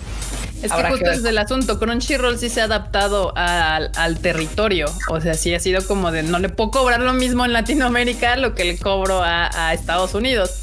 Es 0.61 0.71
que 0.71 0.83
justo 0.83 1.11
es 1.11 1.23
el 1.23 1.37
asunto. 1.37 1.79
Crunchyroll 1.79 2.39
sí 2.39 2.49
se 2.49 2.61
ha 2.61 2.63
adaptado 2.63 3.33
al, 3.35 3.91
al, 3.95 4.17
territorio. 4.19 4.87
O 5.09 5.21
sea, 5.21 5.35
sí 5.35 5.53
ha 5.53 5.59
sido 5.59 5.85
como 5.85 6.11
de 6.11 6.23
no 6.23 6.39
le 6.39 6.49
puedo 6.49 6.71
cobrar 6.71 7.01
lo 7.01 7.13
mismo 7.13 7.45
en 7.45 7.53
Latinoamérica 7.53 8.35
lo 8.37 8.55
que 8.55 8.63
le 8.63 8.77
cobro 8.79 9.21
a, 9.21 9.49
a 9.53 9.73
Estados 9.73 10.15
Unidos. 10.15 10.61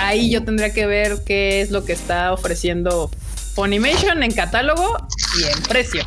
ahí 0.00 0.30
yo 0.30 0.44
tendría 0.44 0.74
que 0.74 0.86
ver 0.86 1.22
qué 1.24 1.62
es 1.62 1.70
lo 1.70 1.84
que 1.84 1.92
está 1.92 2.32
ofreciendo 2.32 3.10
Funimation 3.54 4.22
en 4.22 4.32
catálogo 4.32 4.96
y 5.38 5.44
en 5.44 5.62
precio. 5.64 6.04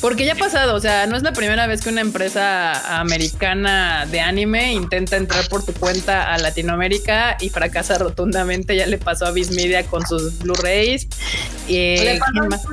Porque 0.00 0.24
ya 0.24 0.34
ha 0.34 0.36
pasado, 0.36 0.74
o 0.74 0.80
sea, 0.80 1.06
no 1.06 1.16
es 1.16 1.22
la 1.22 1.32
primera 1.32 1.66
vez 1.66 1.80
que 1.80 1.88
una 1.88 2.00
empresa 2.00 3.00
americana 3.00 4.06
de 4.06 4.20
anime 4.20 4.72
intenta 4.72 5.16
entrar 5.16 5.48
por 5.48 5.64
su 5.64 5.74
cuenta 5.74 6.32
a 6.32 6.38
Latinoamérica 6.38 7.36
y 7.40 7.48
fracasa 7.50 7.98
rotundamente. 7.98 8.76
Ya 8.76 8.86
le 8.86 8.98
pasó 8.98 9.26
a 9.26 9.32
Viz 9.32 9.50
Media 9.50 9.84
con 9.86 10.06
sus 10.06 10.38
Blu-rays. 10.38 11.08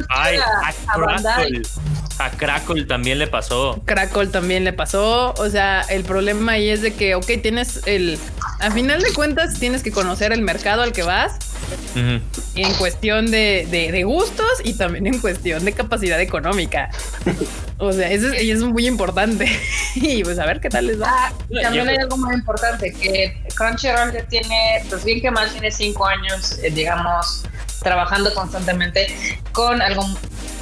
Ay, 0.10 0.38
a, 0.38 0.74
Crackle. 0.94 1.62
A 1.64 2.05
Crackle 2.38 2.86
también 2.86 3.20
le 3.20 3.28
pasó. 3.28 3.82
Crackle 3.86 4.28
también 4.28 4.64
le 4.64 4.74
pasó. 4.74 5.34
O 5.38 5.50
sea, 5.50 5.82
el 5.82 6.04
problema 6.04 6.54
ahí 6.54 6.70
es 6.70 6.82
de 6.82 6.94
que, 6.94 7.16
ok, 7.16 7.26
tienes 7.42 7.82
el. 7.86 8.20
A 8.60 8.72
final 8.72 9.02
de 9.02 9.14
cuentas, 9.14 9.60
tienes 9.60 9.84
que 9.84 9.92
conocer 9.92 10.32
el 10.32 10.42
mercado 10.42 10.82
al 10.82 10.92
que 10.94 11.04
vas. 11.04 11.38
En 11.96 12.74
cuestión 12.76 13.32
de, 13.32 13.68
de, 13.70 14.04
gustos 14.04 14.46
y 14.64 14.74
también 14.74 15.08
en 15.08 15.20
cuestión 15.20 15.64
de 15.66 15.74
capacidad 15.74 16.20
económica. 16.20 16.90
O 17.78 17.92
sea, 17.92 18.10
eso 18.12 18.28
es, 18.28 18.42
es 18.42 18.62
muy 18.62 18.88
importante. 18.88 19.50
y 19.96 20.24
pues 20.24 20.40
a 20.40 20.46
ver 20.46 20.60
qué 20.60 20.70
tal 20.70 20.88
les 20.88 21.02
va. 21.02 21.08
Ah, 21.10 21.34
también 21.64 21.88
hay 21.88 21.98
algo 21.98 22.18
muy 22.18 22.34
importante, 22.34 22.94
que 22.94 23.38
Crunchyroll 23.56 24.14
ya 24.14 24.26
tiene, 24.28 24.84
pues 24.90 25.04
bien 25.04 25.22
que 25.22 25.32
más 25.32 25.52
tiene 25.52 25.72
cinco 25.72 26.06
años, 26.06 26.60
eh, 26.64 26.72
digamos, 26.72 27.46
trabajando 27.82 28.34
constantemente 28.34 29.08
con 29.52 29.82
algo 29.82 30.06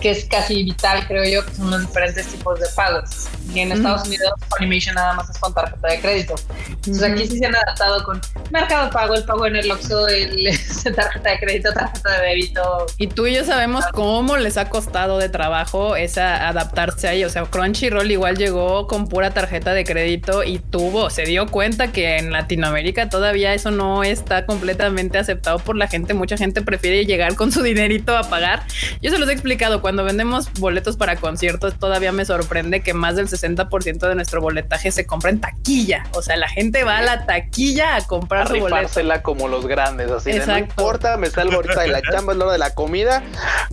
que 0.04 0.12
es 0.12 0.26
casi 0.26 0.64
vital, 0.64 1.08
creo 1.08 1.24
yo, 1.24 1.46
que 1.46 1.56
son 1.56 1.72
los 1.72 1.80
diferentes 1.80 2.28
tipos 2.28 2.60
de 2.60 2.66
pagos. 2.76 3.30
Y 3.54 3.62
en 3.62 3.72
Estados 3.72 4.06
Unidos, 4.06 4.34
Animation 4.60 4.96
nada 4.96 5.14
más 5.14 5.30
es 5.30 5.38
con 5.38 5.54
tarjeta 5.54 5.88
de 5.88 6.00
crédito. 6.02 6.36
Entonces 6.68 7.04
aquí 7.04 7.26
sí 7.26 7.38
se 7.38 7.46
han 7.46 7.56
adaptado 7.56 8.04
con 8.04 8.20
mercado 8.52 8.90
pago, 8.90 9.16
el 9.16 9.24
pago 9.24 9.46
en 9.46 9.56
el 9.56 9.72
Oxxo, 9.72 10.10
el, 10.10 10.50
tarjeta 10.96 11.30
de 11.30 11.40
crédito, 11.40 11.72
tarjeta 11.72 12.20
de 12.20 12.28
débito. 12.28 12.86
Y 12.98 13.08
tú 13.08 13.28
y 13.28 13.36
yo 13.36 13.46
sabemos 13.46 13.86
cómo 13.94 14.36
les 14.36 14.58
ha 14.58 14.70
costado 14.70 15.20
de 15.20 15.30
trabajo 15.30 15.96
esa 15.96 16.50
adaptarse 16.50 17.08
ahí. 17.08 17.24
O 17.24 17.30
sea, 17.30 17.46
Crunchyroll 17.46 18.12
igual 18.12 18.38
llegó 18.38 18.88
con 18.88 19.08
pura 19.08 19.34
tarjeta 19.34 19.74
de 19.74 19.86
crédito 19.86 20.44
y 20.44 20.60
tuvo, 20.60 21.10
se 21.12 21.24
dio 21.24 21.48
cuenta 21.48 21.94
que 21.94 22.18
en 22.18 22.34
Latinoamérica 22.34 23.08
todavía 23.08 23.54
eso 23.54 23.72
no 23.72 24.04
está 24.04 24.46
completamente 24.46 25.18
aceptado 25.18 25.60
por 25.60 25.78
la 25.78 25.88
gente. 25.88 26.14
Mucha 26.14 26.36
gente 26.36 26.62
prefiere 26.62 27.06
llegar 27.06 27.36
con 27.36 27.54
su 27.54 27.64
dinerito 27.64 28.18
a 28.18 28.30
pagar. 28.30 28.66
Yo 29.02 29.10
se 29.10 29.18
los 29.18 29.30
he 29.30 29.32
explicado 29.32 29.80
cuando 29.80 29.93
cuando 29.94 30.06
vendemos 30.06 30.52
boletos 30.54 30.98
para 30.98 31.18
conciertos, 31.18 31.78
todavía 31.78 32.12
me 32.12 32.26
sorprende 32.26 32.82
que 32.82 32.96
más 32.96 33.16
del 33.16 33.28
60% 33.28 34.08
de 34.08 34.16
nuestro 34.16 34.42
boletaje 34.42 34.92
se 34.92 35.06
compra 35.06 35.30
en 35.30 35.40
taquilla. 35.40 36.08
O 36.14 36.24
sea, 36.24 36.36
la 36.36 36.50
gente 36.50 36.84
va 36.84 36.98
a 36.98 37.04
la 37.04 37.28
taquilla 37.28 37.96
a 37.96 38.02
comprar 38.02 38.48
su 38.48 38.58
boleto. 38.58 38.90
como 39.22 39.48
los 39.48 39.68
grandes, 39.68 40.10
así. 40.10 40.32
no 40.48 40.58
importa, 40.58 41.18
me 41.18 41.30
salgo 41.30 41.58
ahorita 41.58 41.82
de 41.82 41.90
la 41.90 42.02
chamba, 42.02 42.34
es 42.34 42.40
la 42.40 42.46
hora 42.46 42.54
de 42.54 42.58
la 42.58 42.74
comida, 42.74 43.22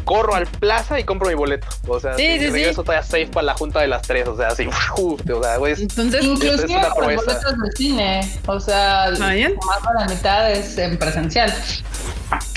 corro 0.04 0.34
al 0.34 0.46
plaza 0.46 1.00
y 1.00 1.04
compro 1.04 1.28
mi 1.28 1.34
boleto. 1.36 1.66
O 1.88 1.98
sea, 1.98 2.12
sí, 2.12 2.38
sí, 2.38 2.50
regreso 2.50 2.82
todavía 2.82 3.02
safe 3.02 3.28
para 3.28 3.46
la 3.46 3.54
junta 3.54 3.80
de 3.80 3.88
las 3.88 4.02
tres. 4.02 4.28
O 4.28 4.36
sea, 4.36 4.48
así, 4.48 4.68
o 4.98 5.42
sea, 5.42 5.56
güey. 5.56 5.72
Entonces, 5.72 6.22
inclusive 6.22 6.54
es 6.54 6.64
una 6.64 6.88
boletos 6.90 7.26
de 7.42 7.72
cine. 7.76 8.30
O 8.44 8.60
sea, 8.60 9.06
más 9.12 9.18
de 9.18 9.54
la 9.98 10.06
mitad 10.06 10.52
es 10.52 10.76
en 10.76 10.98
presencial. 10.98 11.50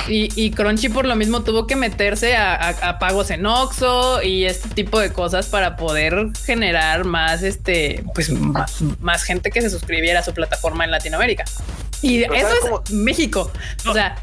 Y, 0.08 0.30
y, 0.36 0.52
Crunchy 0.52 0.90
por 0.90 1.06
lo 1.06 1.16
mismo 1.16 1.44
tuvo 1.44 1.66
que 1.66 1.76
meterse 1.76 2.36
a, 2.36 2.98
pagos 3.00 3.30
en 3.32 3.46
Oxxo 3.46 4.22
y 4.22 4.46
este 4.46 4.70
tipo 4.70 5.00
de 5.00 5.14
cosas 5.14 5.48
para 5.48 5.78
poder 5.78 6.28
generar 6.46 7.06
más, 7.06 7.42
este, 7.42 8.04
pues 8.14 8.30
más, 8.30 8.82
más 9.00 9.24
gente 9.24 9.50
que 9.50 9.62
se 9.62 9.70
suscribiera 9.70 10.20
a 10.20 10.24
su 10.24 10.34
plataforma 10.34 10.84
en 10.84 10.92
Latinoamérica. 10.92 11.46
Y 12.04 12.24
eso 12.24 12.82
es 12.86 12.92
México. 12.92 13.50
O 13.88 13.94
sea, 13.94 14.16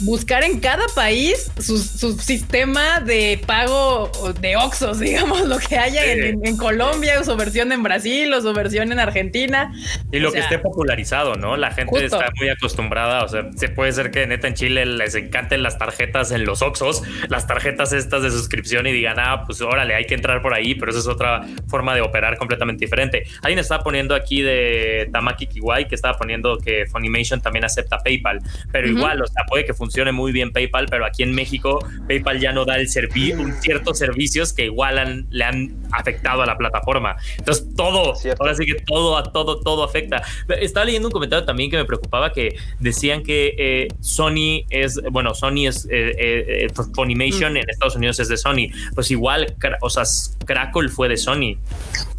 buscar 0.00 0.44
en 0.44 0.60
cada 0.60 0.86
país 0.94 1.50
su, 1.58 1.76
sistema 2.18 3.00
de 3.00 3.40
pago 3.46 4.10
de 4.40 4.56
Oxos, 4.56 5.00
digamos, 5.00 5.44
lo 5.44 5.58
que 5.58 5.76
haya 5.76 6.04
en, 6.04 6.56
Colombia, 6.56 7.20
o 7.20 7.24
su 7.24 7.36
versión 7.36 7.72
en 7.72 7.82
Brasil, 7.82 8.32
o 8.32 8.40
su 8.40 8.52
versión 8.52 8.92
en 8.92 9.00
Argentina. 9.00 9.72
Y 10.12 10.20
lo 10.20 10.30
que 10.30 10.38
esté 10.38 10.60
popularizado, 10.60 11.34
¿no? 11.34 11.56
La 11.56 11.72
gente 11.72 12.04
está 12.04 12.30
muy 12.38 12.48
acostumbrada. 12.48 13.24
O 13.24 13.28
sea, 13.28 13.50
se 13.56 13.68
puede 13.68 13.92
ser 13.92 14.12
que 14.12 14.26
neta 14.26 14.46
en 14.46 14.54
Chile 14.54 14.86
les 14.86 15.16
encanten 15.16 15.64
las 15.64 15.78
tarjetas 15.78 16.30
en 16.30 16.44
los 16.44 16.62
Oxos, 16.62 17.02
las 17.28 17.48
tarjetas 17.48 17.92
estas 17.92 18.22
de 18.22 18.30
suscripción 18.30 18.86
y 18.86 18.92
digan, 18.92 19.18
ah, 19.18 19.42
pues 19.44 19.60
órale, 19.60 19.96
hay 19.96 20.06
que 20.06 20.14
entrar 20.14 20.42
por 20.42 20.54
ahí, 20.54 20.76
pero 20.76 20.92
esa 20.92 21.00
es 21.00 21.08
otra 21.08 21.44
forma 21.68 21.94
de 21.94 22.02
operar 22.02 22.38
completamente 22.38 22.84
diferente. 22.84 23.24
Alguien 23.42 23.58
está 23.58 23.80
poniendo 23.80 24.14
aquí 24.14 24.42
de 24.42 25.08
Tamaki 25.12 25.48
Kiwai 25.48 25.88
que 25.88 25.96
estaba 25.96 26.16
poniendo 26.16 26.58
que 26.58 26.86
Funimation 27.16 27.40
también 27.40 27.64
acepta 27.64 27.98
PayPal, 27.98 28.40
pero 28.72 28.88
igual, 28.88 29.22
o 29.22 29.26
sea, 29.26 29.44
puede 29.44 29.64
que 29.64 29.74
funcione 29.74 30.12
muy 30.12 30.32
bien 30.32 30.52
PayPal, 30.52 30.86
pero 30.90 31.06
aquí 31.06 31.22
en 31.22 31.34
México 31.34 31.78
PayPal 32.08 32.40
ya 32.40 32.52
no 32.52 32.64
da 32.64 32.76
el 32.76 32.88
ciertos 32.88 33.98
servicios 33.98 34.52
que 34.52 34.66
igual 34.66 35.26
le 35.30 35.44
han 35.44 35.76
afectado 35.92 36.42
a 36.42 36.46
la 36.46 36.56
plataforma. 36.56 37.16
Entonces 37.38 37.66
todo, 37.76 38.14
ahora 38.38 38.54
sí 38.54 38.66
que 38.66 38.74
todo, 38.74 39.16
a 39.16 39.32
todo, 39.32 39.60
todo 39.60 39.84
afecta. 39.84 40.22
Estaba 40.60 40.86
leyendo 40.86 41.08
un 41.08 41.12
comentario 41.12 41.44
también 41.44 41.70
que 41.70 41.76
me 41.76 41.84
preocupaba 41.84 42.32
que 42.32 42.56
decían 42.80 43.22
que 43.22 43.54
eh, 43.58 43.88
Sony 44.00 44.64
es, 44.70 45.00
bueno, 45.10 45.34
Sony 45.34 45.66
es 45.66 45.86
eh, 45.90 46.14
eh, 46.18 46.68
Funimation 46.94 47.54
mm. 47.54 47.56
en 47.56 47.70
Estados 47.70 47.96
Unidos 47.96 48.20
es 48.20 48.28
de 48.28 48.36
Sony, 48.36 48.68
pues 48.94 49.10
igual, 49.10 49.54
o 49.80 49.90
sea, 49.90 50.04
Crackle 50.44 50.88
fue 50.88 51.08
de 51.08 51.16
Sony 51.16 51.58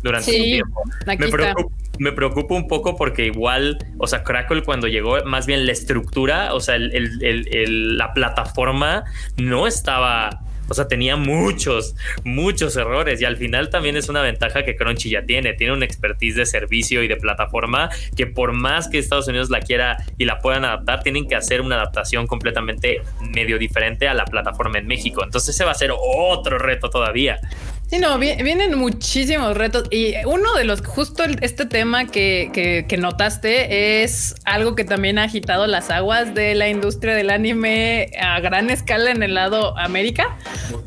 durante 0.03 0.31
un 0.31 0.43
tiempo. 0.43 0.81
Me 1.05 1.17
preocupa, 1.17 1.75
me 1.99 2.11
preocupa 2.11 2.55
un 2.55 2.67
poco 2.67 2.95
porque 2.95 3.25
igual, 3.25 3.77
o 3.97 4.07
sea, 4.07 4.23
Crackle 4.23 4.63
cuando 4.63 4.87
llegó, 4.87 5.23
más 5.25 5.45
bien 5.45 5.65
la 5.65 5.71
estructura, 5.71 6.53
o 6.53 6.59
sea, 6.59 6.75
el, 6.75 7.97
la 7.97 8.13
plataforma 8.13 9.03
no 9.37 9.67
estaba 9.67 10.41
O 10.69 10.73
sea, 10.73 10.87
tenía 10.87 11.15
muchos, 11.15 11.95
muchos 12.23 12.75
errores 12.75 13.21
y 13.21 13.25
al 13.25 13.37
final 13.37 13.69
también 13.69 13.95
es 13.95 14.09
una 14.09 14.21
ventaja 14.21 14.63
que 14.65 14.75
Crunchy 14.75 15.09
ya 15.09 15.25
tiene. 15.25 15.53
Tiene 15.53 15.73
una 15.73 15.85
expertise 15.85 16.35
de 16.35 16.45
servicio 16.45 17.03
y 17.03 17.07
de 17.07 17.15
plataforma 17.15 17.89
que 18.15 18.27
por 18.27 18.51
más 18.51 18.89
que 18.89 18.97
Estados 18.97 19.27
Unidos 19.27 19.49
la 19.49 19.61
quiera 19.61 19.97
y 20.17 20.25
la 20.25 20.39
puedan 20.39 20.65
adaptar, 20.65 21.03
tienen 21.03 21.27
que 21.27 21.35
hacer 21.35 21.61
una 21.61 21.75
adaptación 21.75 22.27
completamente 22.27 23.01
medio 23.21 23.57
diferente 23.57 24.07
a 24.07 24.13
la 24.13 24.25
plataforma 24.25 24.77
en 24.77 24.87
México. 24.87 25.23
Entonces 25.23 25.55
ese 25.55 25.63
va 25.63 25.71
a 25.71 25.75
ser 25.75 25.91
otro 25.97 26.57
reto 26.57 26.89
todavía. 26.89 27.39
Sí, 27.89 27.99
no, 27.99 28.19
vienen 28.19 28.77
muchísimos 28.77 29.55
retos 29.55 29.85
y 29.91 30.13
uno 30.25 30.55
de 30.55 30.65
los, 30.65 30.85
justo 30.85 31.23
este 31.39 31.65
tema 31.65 32.05
que, 32.05 32.85
que, 32.85 32.97
notaste 32.97 34.03
es 34.03 34.35
algo 34.43 34.75
que 34.75 34.83
también 34.83 35.17
ha 35.17 35.23
agitado 35.23 35.67
las 35.67 35.89
aguas 35.89 36.33
de 36.33 36.53
la 36.53 36.67
industria 36.67 37.15
del 37.15 37.29
anime 37.29 38.11
a 38.21 38.41
gran 38.41 38.69
escala 38.69 39.11
en 39.11 39.23
el 39.23 39.35
lado 39.35 39.77
América, 39.77 40.37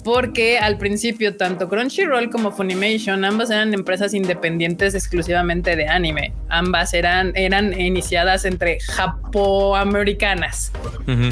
porque 0.05 0.59
al 0.59 0.77
principio 0.77 1.39
tanto 1.39 1.71
Crunchyroll 1.71 2.29
como 2.29 2.53
Funimation, 2.53 3.25
ambas 3.25 3.49
eran 3.49 3.73
empresas 3.73 4.13
independientes 4.13 4.95
exclusivamente 4.95 5.77
de 5.77 5.89
anime, 5.89 6.35
ambas 6.51 6.93
eran, 6.93 7.33
eran 7.35 7.81
iniciadas 7.81 8.45
entre 8.45 8.79
japoamericanas. 8.81 10.71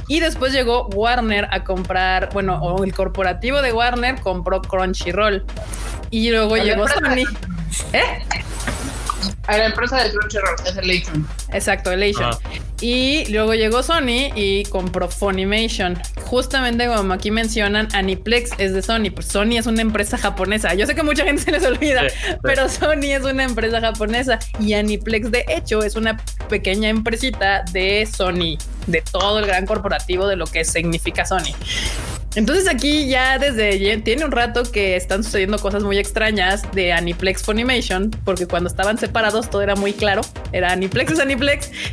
Y 0.09 0.21
después 0.21 0.53
llegó 0.53 0.89
Warner 0.89 1.47
a 1.51 1.63
comprar, 1.63 2.31
bueno, 2.33 2.59
o 2.61 2.83
el 2.83 2.95
corporativo 2.95 3.61
de 3.61 3.73
Warner 3.73 4.19
compró 4.23 4.63
Crunchyroll. 4.63 5.45
Y 6.11 6.31
luego 6.31 6.57
llegó 6.57 6.89
Sony. 6.89 7.25
¿Eh? 7.93 8.25
A 9.47 9.57
la 9.57 9.67
empresa 9.67 10.03
de 10.03 10.11
Crunchyroll, 10.11 10.57
es 10.67 10.77
Elation. 10.77 11.27
Exacto, 11.53 11.91
Elation. 11.91 12.31
Y 12.81 13.27
luego 13.33 13.55
llegó 13.55 13.83
Sony 13.83 14.31
y 14.35 14.65
compró 14.65 15.09
Funimation. 15.09 16.01
Justamente 16.23 16.87
como 16.87 17.13
aquí 17.13 17.31
mencionan, 17.31 17.89
Aniplex 17.93 18.53
es 18.59 18.73
de 18.73 18.83
Sony. 18.83 19.11
Pues 19.13 19.27
Sony 19.27 19.57
es 19.59 19.67
una 19.67 19.83
empresa 19.83 20.17
japonesa. 20.17 20.75
Yo 20.75 20.87
sé 20.87 20.95
que 20.95 21.03
mucha 21.03 21.25
gente 21.25 21.43
se 21.43 21.51
les 21.51 21.65
olvida, 21.65 22.03
pero 22.43 22.69
Sony 22.69 23.11
es 23.11 23.25
una 23.25 23.45
empresa 23.45 23.81
japonesa. 23.81 24.39
Y 24.61 24.75
Aniplex, 24.75 25.31
de 25.31 25.45
hecho, 25.49 25.83
es 25.83 25.97
una 25.97 26.19
pequeña 26.49 26.89
empresita 26.89 27.65
de 27.73 28.07
Sony, 28.07 28.59
de 28.87 29.03
todo 29.11 29.41
el 29.41 29.47
gran 29.47 29.67
corporativo 29.67 30.27
de 30.29 30.37
lo 30.37 30.47
que 30.47 30.65
significa 30.65 31.25
Sony. 31.25 31.55
Entonces 32.35 32.69
aquí 32.69 33.09
ya 33.09 33.39
desde 33.39 33.97
tiene 33.99 34.25
un 34.25 34.31
rato 34.31 34.63
que 34.63 34.97
están 34.97 35.25
sucediendo 35.25 35.59
cosas 35.59 35.83
muy 35.83 35.99
extrañas 35.99 36.63
de 36.73 36.93
Aniplex 36.93 37.43
Funimation, 37.43 38.11
porque 38.25 38.47
cuando 38.47 38.69
estaban 38.69 38.99
separados 38.99 39.51
todo 39.51 39.63
era 39.63 39.75
muy 39.75 39.93
claro. 39.93 40.21
Era 40.53 40.73
Aniplex 40.73 41.13
es 41.13 41.21
Aniplex 41.21 41.38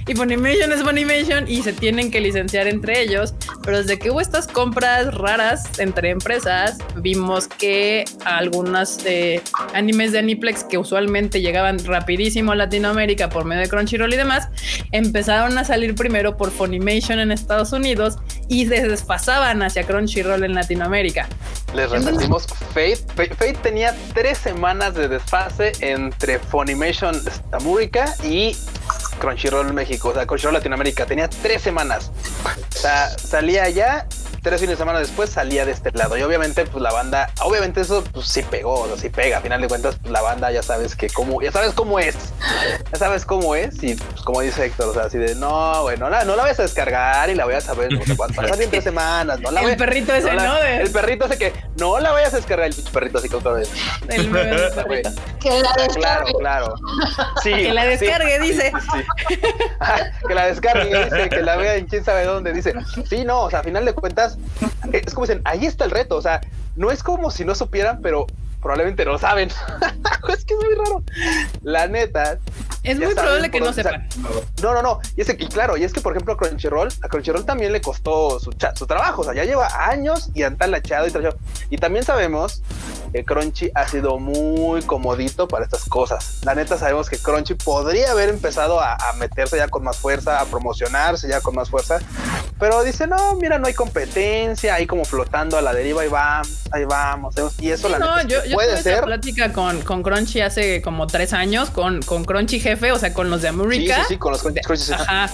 y 0.08 0.16
Funimation 0.16 0.72
es 0.72 0.84
Funimation 0.84 1.48
y 1.48 1.62
se 1.62 1.74
tienen 1.74 2.10
que 2.12 2.20
licenciar 2.20 2.68
entre 2.68 3.02
ellos. 3.02 3.34
Pero 3.64 3.78
desde 3.78 4.00
que 4.00 4.12
hubo 4.12 4.22
estas 4.22 4.48
compras 4.48 5.14
raras 5.14 5.80
entre 5.80 6.10
empresas, 6.10 6.78
vimos 6.98 7.48
que 7.48 8.06
algunas 8.26 9.06
eh, 9.06 9.42
animes 9.74 10.12
de 10.12 10.20
Aniplex 10.20 10.64
que 10.64 10.78
usualmente 10.78 11.42
llegaban 11.42 11.84
rapidísimo 11.86 12.52
a 12.52 12.56
Latinoamérica 12.56 13.30
por 13.30 13.46
medio 13.46 13.62
de 13.62 13.70
Crunchyroll 13.70 14.14
y 14.14 14.18
demás, 14.18 14.50
empezaron 14.92 15.58
a 15.58 15.64
salir 15.64 15.96
primero 15.96 16.38
por 16.38 16.52
Funimation 16.52 17.20
en 17.20 17.32
Estados 17.32 17.72
Unidos 17.72 18.18
y 18.48 18.66
se 18.68 18.88
desfasaban 18.88 19.62
hacia 19.62 19.84
Crunchyroll 19.84 20.26
rol 20.26 20.44
en 20.44 20.56
Latinoamérica. 20.56 21.28
Les 21.74 21.90
repetimos, 21.90 22.48
Fate, 22.74 22.98
Fate 23.16 23.58
tenía 23.62 23.96
tres 24.14 24.38
semanas 24.38 24.96
de 24.96 25.08
desfase 25.08 25.74
entre 25.82 26.40
Funimation 26.40 27.16
América 27.52 28.16
y 28.24 28.56
Crunchyroll 29.20 29.74
México, 29.74 30.10
o 30.10 30.14
sea, 30.14 30.26
Crunchyroll 30.26 30.54
Latinoamérica, 30.54 31.06
tenía 31.06 31.28
tres 31.28 31.62
semanas. 31.62 32.12
O 32.76 32.78
sea, 32.78 33.10
salía 33.18 33.70
ya 33.70 34.08
tres 34.46 34.62
fines 34.62 34.78
de 34.78 34.82
semana 34.84 35.00
después 35.00 35.32
salía 35.32 35.66
de 35.66 35.72
este 35.72 35.92
lado. 35.92 36.16
Y 36.16 36.22
obviamente, 36.22 36.66
pues 36.68 36.80
la 36.80 36.94
banda, 36.94 37.32
obviamente 37.42 37.82
eso 37.82 38.04
pues 38.14 38.28
sí 38.28 38.44
pegó, 38.44 38.82
o 38.82 38.96
sí 38.96 39.10
pega. 39.10 39.40
A 39.40 39.42
final 39.42 39.60
de 39.60 39.68
cuentas, 39.68 39.98
pues, 40.00 40.12
la 40.12 40.22
banda 40.22 40.52
ya 40.52 40.62
sabes 40.62 40.96
que 40.96 41.10
cómo, 41.10 41.42
ya 41.42 41.52
sabes 41.52 41.74
cómo 41.74 41.98
es. 41.98 42.16
Ya 42.92 43.00
sabes 43.00 43.26
cómo 43.26 43.56
es. 43.56 43.82
Y 43.82 43.96
pues 43.96 44.22
como 44.22 44.42
dice 44.42 44.66
Héctor, 44.66 44.90
o 44.90 44.94
sea, 44.94 45.04
así 45.06 45.18
de 45.18 45.34
no, 45.34 45.82
bueno, 45.82 46.12
no, 46.12 46.26
no 46.26 46.36
la 46.36 46.44
vas 46.44 46.60
a 46.60 46.62
descargar 46.62 47.28
y 47.32 47.34
la 47.34 47.46
voy 47.46 47.56
a 47.56 47.62
saber 47.62 47.92
no 47.92 48.06
sé 48.06 48.16
cuánto. 48.16 48.40
Pasan 48.40 48.60
tres 48.70 48.84
semanas, 48.84 49.40
no 49.40 49.50
la 49.50 49.62
El 49.62 49.78
perrito 49.78 50.14
ese, 50.14 50.32
¿no? 50.36 50.58
El 50.58 50.92
perrito 50.92 51.26
ese 51.26 51.40
que 51.40 51.54
no 51.78 52.00
la 52.00 52.12
vayas 52.12 52.34
a 52.34 52.38
descargar, 52.38 52.68
el 52.68 52.76
perrito 52.94 53.18
así 53.18 53.30
que 53.30 53.36
otra 53.38 53.54
vez. 53.54 53.72
El 54.10 54.30
perrito. 54.76 55.10
que 55.42 55.50
la 55.60 55.74
descargue. 55.74 55.96
Claro, 55.96 56.26
claro. 56.38 56.76
Sí, 57.42 57.52
que 57.52 57.74
la 57.74 57.86
descargue, 57.86 58.40
dice. 58.42 58.72
que 60.28 60.36
la 60.36 60.46
descargue, 60.46 61.06
dice, 61.06 61.30
que 61.30 61.42
la 61.42 61.56
vea 61.56 61.78
en 61.78 61.88
quién 61.88 62.06
sabe 62.06 62.26
dónde, 62.26 62.54
dice. 62.54 62.76
Sí, 63.10 63.26
no, 63.26 63.42
o 63.42 63.50
sea, 63.50 63.62
a 63.62 63.64
final 63.64 63.86
de 63.86 63.94
cuentas, 63.94 64.35
es 64.92 65.14
como 65.14 65.26
dicen, 65.26 65.42
ahí 65.46 65.66
está 65.66 65.86
el 65.86 65.92
reto, 65.92 66.18
o 66.18 66.22
sea, 66.22 66.42
no 66.76 66.92
es 66.92 67.04
como 67.04 67.32
si 67.32 67.46
no 67.46 67.56
supieran, 67.56 68.00
pero 68.02 68.28
probablemente 68.66 69.06
no 69.06 69.20
saben. 69.20 69.50
es 70.30 70.44
que 70.44 70.56
es 70.56 70.60
muy 70.60 70.74
raro. 70.74 71.04
La 71.62 71.88
neta. 71.88 72.40
Es 72.82 73.00
muy 73.00 73.14
probable 73.14 73.52
que 73.52 73.60
no 73.60 73.72
sepan. 73.72 74.10
no, 74.64 74.74
no, 74.74 74.82
no. 74.82 75.00
Y 75.16 75.22
es 75.22 75.28
que, 75.28 75.38
claro, 75.48 75.78
y 75.78 75.84
es 75.84 75.94
que, 75.94 76.02
por 76.02 76.14
ejemplo, 76.14 76.34
a 76.34 76.38
Crunchyroll, 76.38 76.90
a 77.04 77.08
Crunchyroll 77.08 77.46
también 77.46 77.72
le 77.72 77.82
costó 77.82 78.40
su, 78.40 78.52
su 78.76 78.88
trabajo. 78.88 79.22
O 79.22 79.24
sea, 79.24 79.36
ya 79.36 79.44
lleva 79.44 79.68
años 79.88 80.30
y 80.34 80.42
antalachado 80.42 81.08
y 81.08 81.12
trachado. 81.12 81.38
Y 81.70 81.78
también 81.78 82.06
sabemos 82.06 82.64
que 83.14 83.24
Crunchy 83.24 83.70
ha 83.76 83.88
sido 83.88 84.18
muy 84.18 84.82
comodito 84.82 85.48
para 85.48 85.66
estas 85.66 85.86
cosas. 85.86 86.42
La 86.44 86.56
neta, 86.56 86.78
sabemos 86.80 87.08
que 87.08 87.20
Crunchy 87.20 87.54
podría 87.54 88.12
haber 88.12 88.30
empezado 88.30 88.80
a, 88.80 88.96
a 88.96 89.14
meterse 89.14 89.58
ya 89.58 89.68
con 89.68 89.84
más 89.84 89.98
fuerza, 89.98 90.40
a 90.40 90.46
promocionarse 90.46 91.28
ya 91.28 91.40
con 91.40 91.54
más 91.54 91.70
fuerza. 91.70 92.00
Pero 92.60 92.84
dice, 92.84 93.06
no, 93.06 93.36
mira, 93.36 93.60
no 93.60 93.68
hay 93.68 93.74
competencia, 93.74 94.76
ahí 94.76 94.88
como 94.88 95.04
flotando 95.04 95.58
a 95.58 95.62
la 95.62 95.74
deriva, 95.74 96.04
ahí 96.04 96.08
va, 96.08 96.42
ahí 96.72 96.86
vamos. 96.86 97.36
Y 97.60 97.70
eso 97.70 97.90
la 97.90 98.00
no, 98.00 98.22
yo, 98.24 98.46
yo 98.46 98.55
puede 98.56 98.82
ser. 98.82 99.04
plática 99.04 99.54
con, 99.54 99.82
con 99.82 100.04
Crunchy 100.04 100.42
hace 100.42 100.82
como 100.82 101.08
tres 101.08 101.34
años, 101.34 101.70
con, 101.70 102.02
con 102.02 102.26
Crunchy 102.26 102.60
jefe, 102.60 102.92
o 102.92 103.00
sea, 103.00 103.14
con 103.14 103.30
los 103.30 103.42
de 103.42 103.50
América. 103.50 103.96
Sí, 103.96 104.02
sí, 104.02 104.08
sí, 104.14 104.18
con 104.18 104.32
los 104.32 104.42
Crunchy. 104.42 104.62
Ajá. 104.94 105.30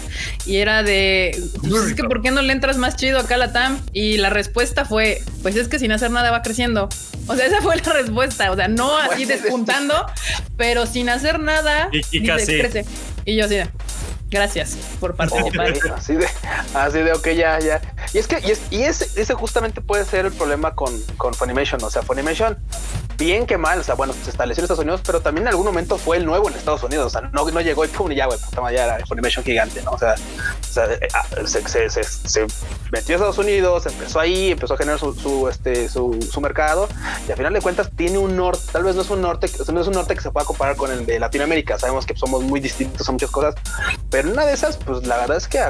Y 0.46 0.58
era 0.58 0.84
de, 0.84 1.42
pues 1.70 1.84
es 1.86 1.94
que 1.94 2.04
¿por 2.04 2.22
qué 2.22 2.32
no 2.32 2.42
le 2.42 2.52
entras 2.54 2.78
más 2.78 2.96
chido 2.96 3.20
acá 3.20 3.36
a 3.36 3.38
la 3.38 3.54
TAM? 3.54 3.80
Y 3.94 4.18
la 4.18 4.30
respuesta 4.30 4.86
fue, 4.86 5.22
pues 5.42 5.56
es 5.56 5.68
que 5.68 5.80
sin 5.80 5.92
hacer 5.92 6.12
nada 6.12 6.32
va 6.32 6.42
creciendo. 6.42 6.90
O 7.28 7.36
sea, 7.36 7.46
esa 7.46 7.62
fue 7.62 7.76
la 7.78 7.94
respuesta. 7.94 8.52
O 8.52 8.56
sea, 8.56 8.68
no 8.68 8.98
así 8.98 9.26
despuntando, 9.32 10.06
pero 10.58 10.86
sin 10.86 11.10
hacer 11.10 11.40
nada. 11.40 11.90
Y, 11.92 12.26
casi. 12.26 12.58
Crece. 12.58 12.86
Y 13.26 13.36
yo 13.36 13.46
así 13.46 13.58
Gracias 14.32 14.78
por 15.02 15.14
participar. 15.14 15.74
así 15.96 16.16
de, 16.16 16.26
así 16.74 17.00
de, 17.00 17.12
ok, 17.12 17.28
ya, 17.32 17.60
ya. 17.60 17.82
Y 18.14 18.18
es 18.18 18.28
que, 18.28 18.40
y, 18.40 18.52
es, 18.52 18.62
y 18.72 18.84
ese, 18.84 19.22
ese 19.22 19.34
justamente 19.34 19.82
puede 19.82 20.06
ser 20.06 20.26
el 20.26 20.32
problema 20.32 20.74
con, 20.74 21.00
con 21.18 21.34
Funimation. 21.34 21.84
O 21.84 21.90
sea, 21.90 22.02
Funimation, 22.02 22.58
bien 23.18 23.46
que 23.46 23.58
mal, 23.58 23.80
o 23.80 23.84
sea, 23.84 23.96
bueno, 23.96 24.14
se 24.24 24.30
estableció 24.30 24.62
en 24.62 24.66
Estados 24.66 24.84
Unidos, 24.84 25.02
pero 25.06 25.20
también 25.20 25.44
en 25.44 25.50
algún 25.50 25.66
momento 25.66 25.98
fue 25.98 26.16
el 26.16 26.26
nuevo 26.26 26.48
en 26.50 26.56
Estados 26.56 26.82
Unidos. 26.84 27.08
O 27.08 27.10
sea, 27.10 27.30
no, 27.30 27.44
no 27.44 27.62
llegó 27.62 27.84
y 27.84 27.90
pum, 27.90 28.10
y 28.12 28.16
ya, 28.16 28.26
güey, 28.26 28.40
puta 28.40 28.72
ya 28.72 28.86
era 28.86 29.06
Funimation 29.06 29.44
gigante, 29.44 29.82
¿no? 29.82 29.92
O 29.92 29.98
sea, 29.98 30.16
o 30.16 30.74
sea 30.74 30.86
eh, 30.86 31.08
ah, 31.14 31.26
se, 31.46 31.68
se, 31.68 31.90
se, 31.90 32.04
se, 32.04 32.48
metió 32.90 33.16
a 33.16 33.18
Estados 33.18 33.38
Unidos, 33.38 33.86
empezó 33.86 34.20
ahí, 34.22 34.52
empezó 34.52 34.76
a 34.76 34.78
generar 34.78 34.98
su, 34.98 35.14
su, 35.14 35.50
este, 35.50 35.90
su, 35.90 36.26
su 36.32 36.40
mercado, 36.40 36.88
y 37.28 37.32
al 37.32 37.38
final 37.38 37.52
de 37.52 37.60
cuentas 37.60 37.90
tiene 37.98 38.18
un 38.18 38.38
norte, 38.38 38.64
tal 38.72 38.86
vez 38.86 38.96
no 38.96 39.02
es 39.02 39.10
un 39.10 39.22
norte, 39.22 39.50
no 39.74 39.82
es 39.82 39.88
un 39.88 39.94
norte 39.94 40.16
que 40.16 40.22
se 40.22 40.32
pueda 40.32 40.46
comparar 40.46 40.78
con 40.78 40.90
el 40.90 41.06
de 41.06 41.20
Latinoamérica. 41.20 41.78
Sabemos 41.78 42.06
que 42.06 42.16
somos 42.16 42.44
muy 42.44 42.62
distintos 42.62 43.08
a 43.10 43.12
muchas 43.12 43.30
cosas, 43.30 43.56
pero 44.10 44.21
en 44.22 44.30
una 44.30 44.46
de 44.46 44.54
esas, 44.54 44.78
pues 44.78 45.06
la 45.06 45.18
verdad 45.18 45.38
es 45.38 45.48
que, 45.48 45.62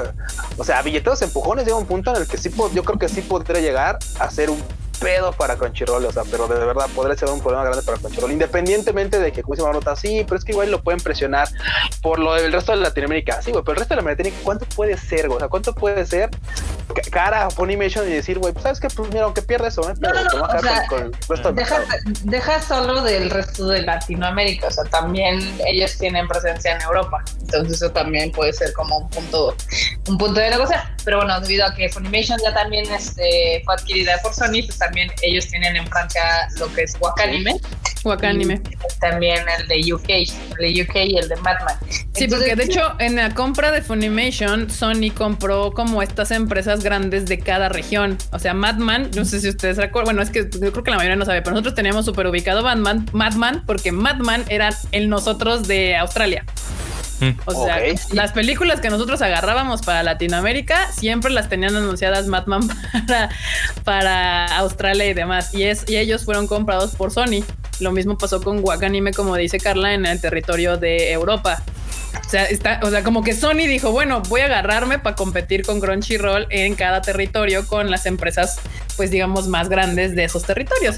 o 0.56 0.64
sea, 0.64 0.82
billeteros 0.82 1.20
empujones 1.22 1.64
llega 1.64 1.76
un 1.76 1.86
punto 1.86 2.14
en 2.14 2.22
el 2.22 2.28
que 2.28 2.38
sí, 2.38 2.50
yo 2.74 2.84
creo 2.84 2.98
que 2.98 3.08
sí 3.08 3.22
podría 3.22 3.60
llegar 3.60 3.98
a 4.18 4.30
ser 4.30 4.50
un 4.50 4.62
pedo 5.02 5.32
para 5.32 5.56
Crunchyroll, 5.56 6.04
o 6.04 6.12
sea, 6.12 6.22
pero 6.30 6.48
de 6.48 6.64
verdad 6.64 6.86
podría 6.94 7.16
ser 7.16 7.28
un 7.28 7.40
problema 7.40 7.64
grande 7.64 7.82
para 7.82 7.98
Crunchyroll, 7.98 8.32
independientemente 8.32 9.18
de 9.18 9.32
que 9.32 9.42
se 9.42 9.62
nota, 9.62 9.96
sí, 9.96 10.24
pero 10.26 10.38
es 10.38 10.44
que 10.44 10.52
igual 10.52 10.70
lo 10.70 10.82
pueden 10.82 11.00
presionar 11.00 11.48
por 12.00 12.18
lo 12.18 12.34
del 12.34 12.52
resto 12.52 12.72
de 12.72 12.78
Latinoamérica, 12.78 13.42
sí, 13.42 13.50
güey, 13.50 13.62
pero 13.64 13.72
el 13.72 13.78
resto 13.78 13.94
de 13.94 14.02
Latinoamérica, 14.02 14.36
¿cuánto 14.42 14.66
puede 14.66 14.96
ser, 14.96 15.28
güey? 15.28 15.36
O 15.36 15.40
sea, 15.40 15.48
¿cuánto 15.48 15.74
puede 15.74 16.06
ser 16.06 16.30
cara 17.10 17.46
a 17.46 17.50
Funimation 17.50 18.08
y 18.08 18.12
decir, 18.12 18.38
güey, 18.38 18.52
pues 18.52 18.62
sabes 18.62 18.80
que, 18.80 18.88
pues 18.88 19.08
mira, 19.10 19.24
aunque 19.24 19.42
pierdes 19.42 19.72
eso, 19.74 19.88
¿eh? 19.90 19.94
no, 19.98 20.12
no, 20.12 20.22
no, 20.24 20.42
o 20.44 20.58
sea, 20.60 20.86
con, 20.88 21.04
el 21.04 21.12
resto 21.28 21.52
deja, 21.52 21.80
deja 22.24 22.62
solo 22.62 23.02
del 23.02 23.30
resto 23.30 23.68
de 23.68 23.82
Latinoamérica, 23.82 24.68
o 24.68 24.70
sea, 24.70 24.84
también 24.84 25.40
ellos 25.66 25.96
tienen 25.98 26.28
presencia 26.28 26.76
en 26.76 26.82
Europa, 26.82 27.24
entonces 27.40 27.76
eso 27.76 27.90
también 27.90 28.32
puede 28.32 28.52
ser 28.52 28.72
como 28.72 28.98
un 28.98 29.08
punto, 29.10 29.56
un 30.08 30.18
punto 30.18 30.40
de 30.40 30.50
negocio, 30.50 30.76
pero 31.04 31.18
bueno, 31.18 31.40
debido 31.40 31.66
a 31.66 31.74
que 31.74 31.88
Funimation 31.88 32.38
ya 32.42 32.52
también 32.52 32.84
este, 32.92 33.62
fue 33.64 33.74
adquirida 33.74 34.18
por 34.22 34.34
Sony, 34.34 34.64
pues 34.66 34.78
también 34.78 34.91
ellos 35.22 35.48
tienen 35.48 35.76
en 35.76 35.86
Francia 35.86 36.22
lo 36.58 36.72
que 36.72 36.82
es 36.82 36.96
Wakanime. 37.00 37.60
Wakanime. 38.04 38.60
También 39.00 39.44
el 39.58 39.68
de 39.68 39.92
UK, 39.92 40.08
el 40.08 40.74
de 40.74 40.82
UK 40.82 40.96
y 41.06 41.18
el 41.18 41.28
de 41.28 41.36
Madman. 41.36 41.76
Sí, 42.14 42.28
porque 42.28 42.54
de 42.56 42.64
hecho 42.64 42.94
en 42.98 43.16
la 43.16 43.34
compra 43.34 43.70
de 43.70 43.82
Funimation, 43.82 44.70
Sony 44.70 45.10
compró 45.14 45.72
como 45.72 46.02
estas 46.02 46.30
empresas 46.30 46.82
grandes 46.82 47.26
de 47.26 47.38
cada 47.38 47.68
región. 47.68 48.18
O 48.32 48.38
sea, 48.38 48.54
Madman, 48.54 49.10
no 49.14 49.24
sé 49.24 49.40
si 49.40 49.48
ustedes 49.48 49.76
recuerdan, 49.76 50.16
bueno, 50.16 50.22
es 50.22 50.30
que 50.30 50.48
yo 50.58 50.72
creo 50.72 50.84
que 50.84 50.90
la 50.90 50.96
mayoría 50.96 51.16
no 51.16 51.24
sabe, 51.24 51.42
pero 51.42 51.52
nosotros 51.52 51.74
teníamos 51.74 52.04
súper 52.04 52.26
ubicado 52.26 52.62
Madman, 52.62 53.06
Madman, 53.12 53.64
porque 53.66 53.92
Madman 53.92 54.44
era 54.48 54.70
el 54.92 55.08
nosotros 55.08 55.68
de 55.68 55.96
Australia. 55.96 56.44
O 57.44 57.64
sea, 57.64 57.78
las 58.12 58.32
películas 58.32 58.80
que 58.80 58.90
nosotros 58.90 59.22
agarrábamos 59.22 59.82
para 59.82 60.02
Latinoamérica 60.02 60.90
siempre 60.92 61.30
las 61.30 61.48
tenían 61.48 61.76
anunciadas 61.76 62.26
Madman 62.26 62.68
para, 63.06 63.30
para 63.84 64.58
Australia 64.58 65.06
y 65.06 65.14
demás. 65.14 65.54
Y, 65.54 65.64
es, 65.64 65.88
y 65.88 65.96
ellos 65.96 66.24
fueron 66.24 66.46
comprados 66.46 66.94
por 66.94 67.10
Sony. 67.10 67.44
Lo 67.80 67.92
mismo 67.92 68.18
pasó 68.18 68.42
con 68.42 68.60
Wakanime, 68.62 69.12
como 69.12 69.36
dice 69.36 69.58
Carla, 69.58 69.94
en 69.94 70.06
el 70.06 70.20
territorio 70.20 70.76
de 70.76 71.12
Europa. 71.12 71.62
O 72.26 72.28
sea, 72.28 72.44
está, 72.44 72.80
o 72.82 72.90
sea, 72.90 73.02
como 73.02 73.22
que 73.22 73.34
Sony 73.34 73.66
dijo, 73.66 73.90
bueno, 73.90 74.22
voy 74.28 74.40
a 74.40 74.46
agarrarme 74.46 74.98
para 74.98 75.16
competir 75.16 75.64
con 75.64 75.80
Crunchyroll 75.80 76.46
en 76.50 76.74
cada 76.74 77.02
territorio 77.02 77.66
con 77.66 77.90
las 77.90 78.06
empresas, 78.06 78.58
pues 78.96 79.10
digamos, 79.10 79.48
más 79.48 79.68
grandes 79.68 80.14
de 80.14 80.24
esos 80.24 80.44
territorios 80.44 80.96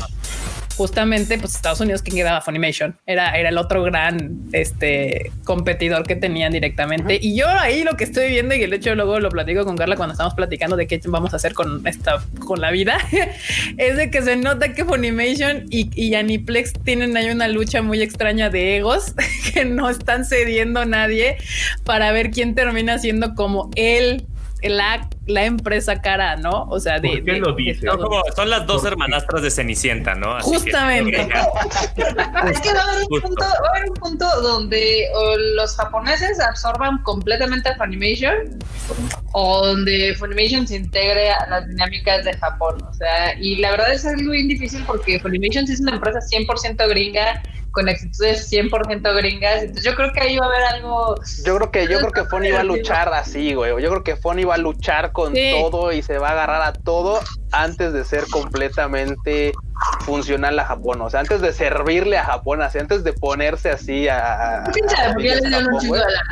justamente 0.76 1.38
pues 1.38 1.54
Estados 1.54 1.80
Unidos 1.80 2.02
quien 2.02 2.16
quedaba 2.16 2.40
Funimation 2.40 2.96
era, 3.06 3.32
era 3.38 3.48
el 3.48 3.58
otro 3.58 3.82
gran 3.82 4.48
este 4.52 5.32
competidor 5.44 6.06
que 6.06 6.16
tenían 6.16 6.52
directamente. 6.52 7.18
Y 7.20 7.36
yo 7.36 7.48
ahí 7.48 7.84
lo 7.84 7.96
que 7.96 8.04
estoy 8.04 8.28
viendo 8.28 8.54
y 8.54 8.62
el 8.62 8.72
hecho 8.72 8.94
luego 8.94 9.20
lo 9.20 9.30
platico 9.30 9.64
con 9.64 9.76
Carla 9.76 9.96
cuando 9.96 10.12
estamos 10.12 10.34
platicando 10.34 10.76
de 10.76 10.86
qué 10.86 11.00
vamos 11.06 11.32
a 11.32 11.36
hacer 11.36 11.54
con 11.54 11.86
esta 11.86 12.22
con 12.46 12.60
la 12.60 12.70
vida 12.70 12.98
es 13.76 13.96
de 13.96 14.10
que 14.10 14.22
se 14.22 14.36
nota 14.36 14.72
que 14.72 14.84
Funimation 14.84 15.66
y, 15.70 15.90
y 15.94 16.14
Aniplex 16.14 16.72
tienen 16.84 17.16
ahí 17.16 17.30
una 17.30 17.48
lucha 17.48 17.82
muy 17.82 18.02
extraña 18.02 18.50
de 18.50 18.76
egos 18.76 19.14
que 19.52 19.64
no 19.64 19.88
están 19.88 20.24
cediendo 20.24 20.84
nadie 20.84 21.36
para 21.84 22.12
ver 22.12 22.30
quién 22.30 22.54
termina 22.54 22.98
siendo 22.98 23.34
como 23.34 23.70
él 23.76 24.26
la, 24.68 25.08
la 25.26 25.44
empresa 25.44 26.00
cara, 26.00 26.36
¿no? 26.36 26.64
O 26.64 26.80
sea, 26.80 27.00
de. 27.00 27.22
qué 27.24 27.38
lo 27.38 27.54
dice? 27.54 27.86
son 28.34 28.50
las 28.50 28.66
dos 28.66 28.84
hermanastras 28.84 29.42
de 29.42 29.50
Cenicienta, 29.50 30.14
¿no? 30.14 30.38
Justamente. 30.40 31.20
es 32.50 32.60
que 32.60 32.72
va 32.72 32.80
a, 32.80 32.92
haber 32.92 33.04
un 33.10 33.20
punto, 33.20 33.44
va 33.44 33.68
a 33.68 33.76
haber 33.76 33.90
un 33.90 33.96
punto 33.96 34.40
donde 34.42 35.06
los 35.54 35.76
japoneses 35.76 36.40
absorban 36.40 37.02
completamente 37.02 37.68
a 37.68 37.76
Funimation 37.76 38.58
o 39.32 39.66
donde 39.66 40.14
Funimation 40.18 40.66
se 40.66 40.76
integre 40.76 41.30
a 41.30 41.46
las 41.48 41.68
dinámicas 41.68 42.24
de 42.24 42.34
Japón. 42.34 42.82
O 42.82 42.94
sea, 42.94 43.38
y 43.38 43.56
la 43.56 43.72
verdad 43.72 43.92
es 43.92 44.04
algo 44.06 44.32
bien 44.32 44.48
difícil 44.48 44.84
porque 44.86 45.18
Funimation 45.20 45.64
es 45.64 45.80
una 45.80 45.92
empresa 45.92 46.20
100% 46.20 46.88
gringa 46.88 47.42
con 47.74 47.88
actitudes 47.88 48.50
100% 48.50 49.16
gringas. 49.16 49.62
Entonces 49.62 49.84
yo 49.84 49.94
creo 49.94 50.12
que 50.12 50.20
ahí 50.20 50.38
va 50.38 50.46
a 50.46 50.48
haber 50.48 50.62
algo. 50.62 51.16
Yo 51.44 51.56
creo 51.56 51.70
que 51.70 51.86
yo 51.88 51.98
creo 51.98 52.12
que 52.12 52.24
Fon 52.24 52.46
iba 52.46 52.60
a 52.60 52.64
luchar 52.64 53.12
así, 53.12 53.52
güey. 53.52 53.70
Yo 53.82 53.90
creo 53.90 54.04
que 54.04 54.16
Fon 54.16 54.38
iba 54.38 54.54
a 54.54 54.58
luchar 54.58 55.12
con 55.12 55.34
todo 55.34 55.92
y 55.92 56.00
se 56.00 56.18
va 56.18 56.28
a 56.28 56.32
agarrar 56.32 56.62
a 56.62 56.72
todo 56.72 57.20
antes 57.52 57.92
de 57.92 58.04
ser 58.04 58.24
completamente 58.30 59.52
funcional 60.04 60.58
a 60.58 60.64
Japón, 60.64 61.00
o 61.00 61.10
sea, 61.10 61.20
antes 61.20 61.40
de 61.40 61.52
servirle 61.52 62.16
a 62.16 62.24
Japón, 62.24 62.62
así, 62.62 62.78
antes 62.78 63.04
de 63.04 63.12
ponerse 63.12 63.70
así 63.70 64.08
a... 64.08 64.64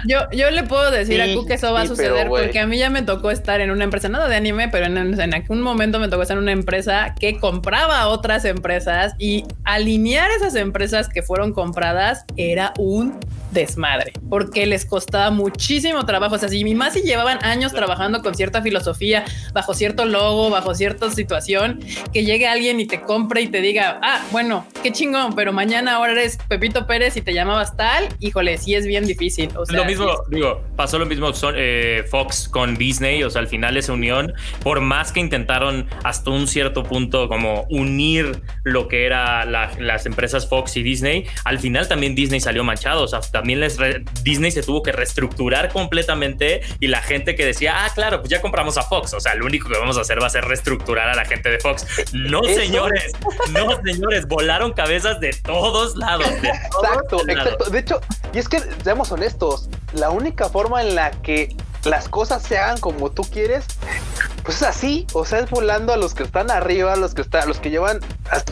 yo, 0.06 0.30
yo 0.30 0.50
le 0.50 0.62
puedo 0.64 0.90
decir 0.90 1.20
a 1.20 1.32
Ku 1.34 1.46
que 1.46 1.54
eso 1.54 1.72
va 1.72 1.82
a 1.82 1.86
suceder 1.86 2.28
porque 2.28 2.60
a 2.60 2.66
mí 2.66 2.78
ya 2.78 2.90
me 2.90 3.02
tocó 3.02 3.30
estar 3.30 3.60
en 3.60 3.70
una 3.70 3.84
empresa, 3.84 4.08
nada 4.08 4.28
de 4.28 4.36
anime, 4.36 4.68
pero 4.68 4.86
en, 4.86 4.96
en 4.96 5.34
algún 5.34 5.60
momento 5.60 5.98
me 5.98 6.08
tocó 6.08 6.22
estar 6.22 6.36
en 6.36 6.42
una 6.42 6.52
empresa 6.52 7.14
que 7.18 7.38
compraba 7.38 8.06
otras 8.08 8.44
empresas 8.44 9.14
y 9.18 9.44
alinear 9.64 10.30
esas 10.30 10.54
empresas 10.54 11.08
que 11.08 11.22
fueron 11.22 11.52
compradas 11.52 12.24
era 12.36 12.72
un 12.78 13.18
desmadre 13.52 14.12
porque 14.32 14.64
les 14.64 14.86
costaba 14.86 15.30
muchísimo 15.30 16.06
trabajo. 16.06 16.36
O 16.36 16.38
sea, 16.38 16.48
si 16.48 16.64
más 16.74 16.94
si 16.94 17.02
llevaban 17.02 17.44
años 17.44 17.72
trabajando 17.72 18.22
con 18.22 18.34
cierta 18.34 18.62
filosofía, 18.62 19.26
bajo 19.52 19.74
cierto 19.74 20.06
logo, 20.06 20.48
bajo 20.48 20.74
cierta 20.74 21.10
situación, 21.10 21.80
que 22.14 22.24
llegue 22.24 22.46
alguien 22.48 22.80
y 22.80 22.86
te 22.86 23.02
compre 23.02 23.42
y 23.42 23.48
te 23.48 23.60
diga, 23.60 24.00
ah, 24.02 24.24
bueno, 24.30 24.66
qué 24.82 24.90
chingón, 24.90 25.34
pero 25.34 25.52
mañana 25.52 25.96
ahora 25.96 26.12
eres 26.12 26.38
Pepito 26.48 26.86
Pérez 26.86 27.14
y 27.18 27.20
te 27.20 27.34
llamabas 27.34 27.76
tal, 27.76 28.08
híjole, 28.20 28.56
sí 28.56 28.74
es 28.74 28.86
bien 28.86 29.06
difícil. 29.06 29.50
O 29.54 29.66
sea, 29.66 29.76
lo 29.76 29.84
mismo, 29.84 30.10
digo, 30.30 30.62
pasó 30.76 30.98
lo 30.98 31.04
mismo 31.04 31.30
eh, 31.54 32.04
Fox 32.10 32.48
con 32.48 32.76
Disney, 32.76 33.22
o 33.24 33.28
sea, 33.28 33.42
al 33.42 33.48
final 33.48 33.76
esa 33.76 33.92
unión, 33.92 34.32
por 34.62 34.80
más 34.80 35.12
que 35.12 35.20
intentaron 35.20 35.86
hasta 36.04 36.30
un 36.30 36.46
cierto 36.48 36.84
punto 36.84 37.28
como 37.28 37.66
unir 37.68 38.40
lo 38.64 38.88
que 38.88 39.04
era 39.04 39.44
las 39.44 40.06
empresas 40.06 40.48
Fox 40.48 40.76
y 40.78 40.82
Disney, 40.82 41.26
al 41.44 41.58
final 41.58 41.86
también 41.86 42.14
Disney 42.14 42.40
salió 42.40 42.64
manchado, 42.64 43.02
o 43.02 43.08
sea, 43.08 43.20
también 43.42 43.58
les 43.58 43.76
Disney 44.22 44.52
se 44.52 44.62
tuvo 44.62 44.84
que 44.84 44.92
reestructurar 44.92 45.72
completamente 45.72 46.62
y 46.78 46.86
la 46.86 47.02
gente 47.02 47.34
que 47.34 47.44
decía, 47.44 47.84
ah, 47.84 47.90
claro, 47.92 48.20
pues 48.20 48.30
ya 48.30 48.40
compramos 48.40 48.78
a 48.78 48.82
Fox, 48.82 49.14
o 49.14 49.20
sea, 49.20 49.34
lo 49.34 49.46
único 49.46 49.68
que 49.68 49.76
vamos 49.76 49.98
a 49.98 50.02
hacer 50.02 50.22
va 50.22 50.28
a 50.28 50.30
ser 50.30 50.44
reestructurar 50.44 51.08
a 51.08 51.16
la 51.16 51.24
gente 51.24 51.50
de 51.50 51.58
Fox. 51.58 51.84
No, 52.12 52.44
señores, 52.44 53.12
no, 53.50 53.82
señores, 53.82 54.28
volaron 54.28 54.72
cabezas 54.72 55.18
de 55.18 55.32
todos 55.32 55.96
lados. 55.96 56.28
exacto, 56.28 57.20
exacto. 57.26 57.70
De 57.70 57.80
hecho, 57.80 58.00
y 58.32 58.38
es 58.38 58.48
que, 58.48 58.60
seamos 58.84 59.10
honestos, 59.10 59.68
la 59.92 60.10
única 60.10 60.48
forma 60.48 60.80
en 60.80 60.94
la 60.94 61.10
que 61.10 61.56
las 61.82 62.08
cosas 62.08 62.44
se 62.44 62.58
hagan 62.58 62.78
como 62.78 63.10
tú 63.10 63.24
quieres, 63.24 63.64
pues 64.44 64.56
es 64.58 64.62
así, 64.64 65.06
o 65.12 65.24
sea, 65.24 65.38
es 65.40 65.50
volando 65.50 65.92
a 65.92 65.96
los 65.96 66.14
que 66.14 66.22
están 66.22 66.50
arriba, 66.50 66.94
a 66.94 66.96
los 66.96 67.14
que 67.14 67.22
están, 67.22 67.48
los 67.48 67.58
que 67.58 67.70
llevan 67.70 68.00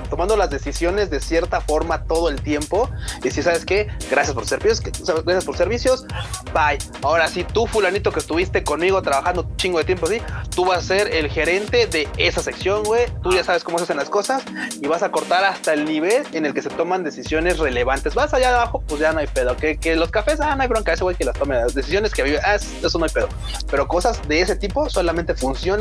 tomando 0.08 0.36
las 0.36 0.50
decisiones 0.50 1.10
de 1.10 1.20
cierta 1.20 1.60
forma 1.60 2.04
todo 2.04 2.28
el 2.28 2.40
tiempo. 2.40 2.88
Y 3.24 3.30
si 3.30 3.42
sabes 3.42 3.64
que, 3.64 3.88
gracias 4.10 4.34
por 4.34 4.46
servicios, 4.46 4.80
gracias 4.80 5.44
por 5.44 5.56
servicios, 5.56 6.04
bye. 6.52 6.78
Ahora 7.02 7.28
sí, 7.28 7.44
tú, 7.44 7.66
fulanito 7.66 8.12
que 8.12 8.20
estuviste 8.20 8.62
conmigo 8.62 9.02
trabajando 9.02 9.42
un 9.42 9.56
chingo 9.56 9.78
de 9.78 9.84
tiempo 9.84 10.06
así, 10.06 10.20
tú 10.54 10.64
vas 10.64 10.78
a 10.78 10.82
ser 10.82 11.14
el 11.14 11.28
gerente 11.28 11.86
de 11.86 12.08
esa 12.18 12.42
sección, 12.42 12.84
güey. 12.84 13.06
Tú 13.22 13.32
ya 13.32 13.42
sabes 13.42 13.64
cómo 13.64 13.78
se 13.78 13.84
hacen 13.84 13.96
las 13.96 14.10
cosas 14.10 14.42
y 14.80 14.86
vas 14.86 15.02
a 15.02 15.10
cortar 15.10 15.44
hasta 15.44 15.72
el 15.72 15.84
nivel 15.84 16.22
en 16.32 16.46
el 16.46 16.54
que 16.54 16.62
se 16.62 16.70
toman 16.70 17.02
decisiones 17.02 17.58
relevantes. 17.58 18.14
Vas 18.14 18.32
allá 18.32 18.54
abajo, 18.54 18.82
pues 18.86 19.00
ya 19.00 19.12
no 19.12 19.20
hay 19.20 19.26
pedo. 19.26 19.56
Que, 19.56 19.76
que 19.76 19.96
los 19.96 20.10
cafés, 20.10 20.40
ah, 20.40 20.54
no 20.54 20.62
hay 20.62 20.68
bronca, 20.68 20.92
ese 20.92 21.02
güey 21.02 21.16
que 21.16 21.24
las 21.24 21.36
tome. 21.38 21.56
Las 21.56 21.74
decisiones 21.74 22.12
que 22.12 22.22
vive, 22.22 22.38
ah, 22.44 22.54
eso 22.54 22.98
no 22.98 23.04
hay 23.04 23.10
pedo. 23.10 23.28
Pero 23.70 23.88
cosas 23.88 24.20
de 24.28 24.40
ese 24.40 24.56
tipo 24.56 24.88
solamente 24.88 25.34
funcionan 25.34 25.79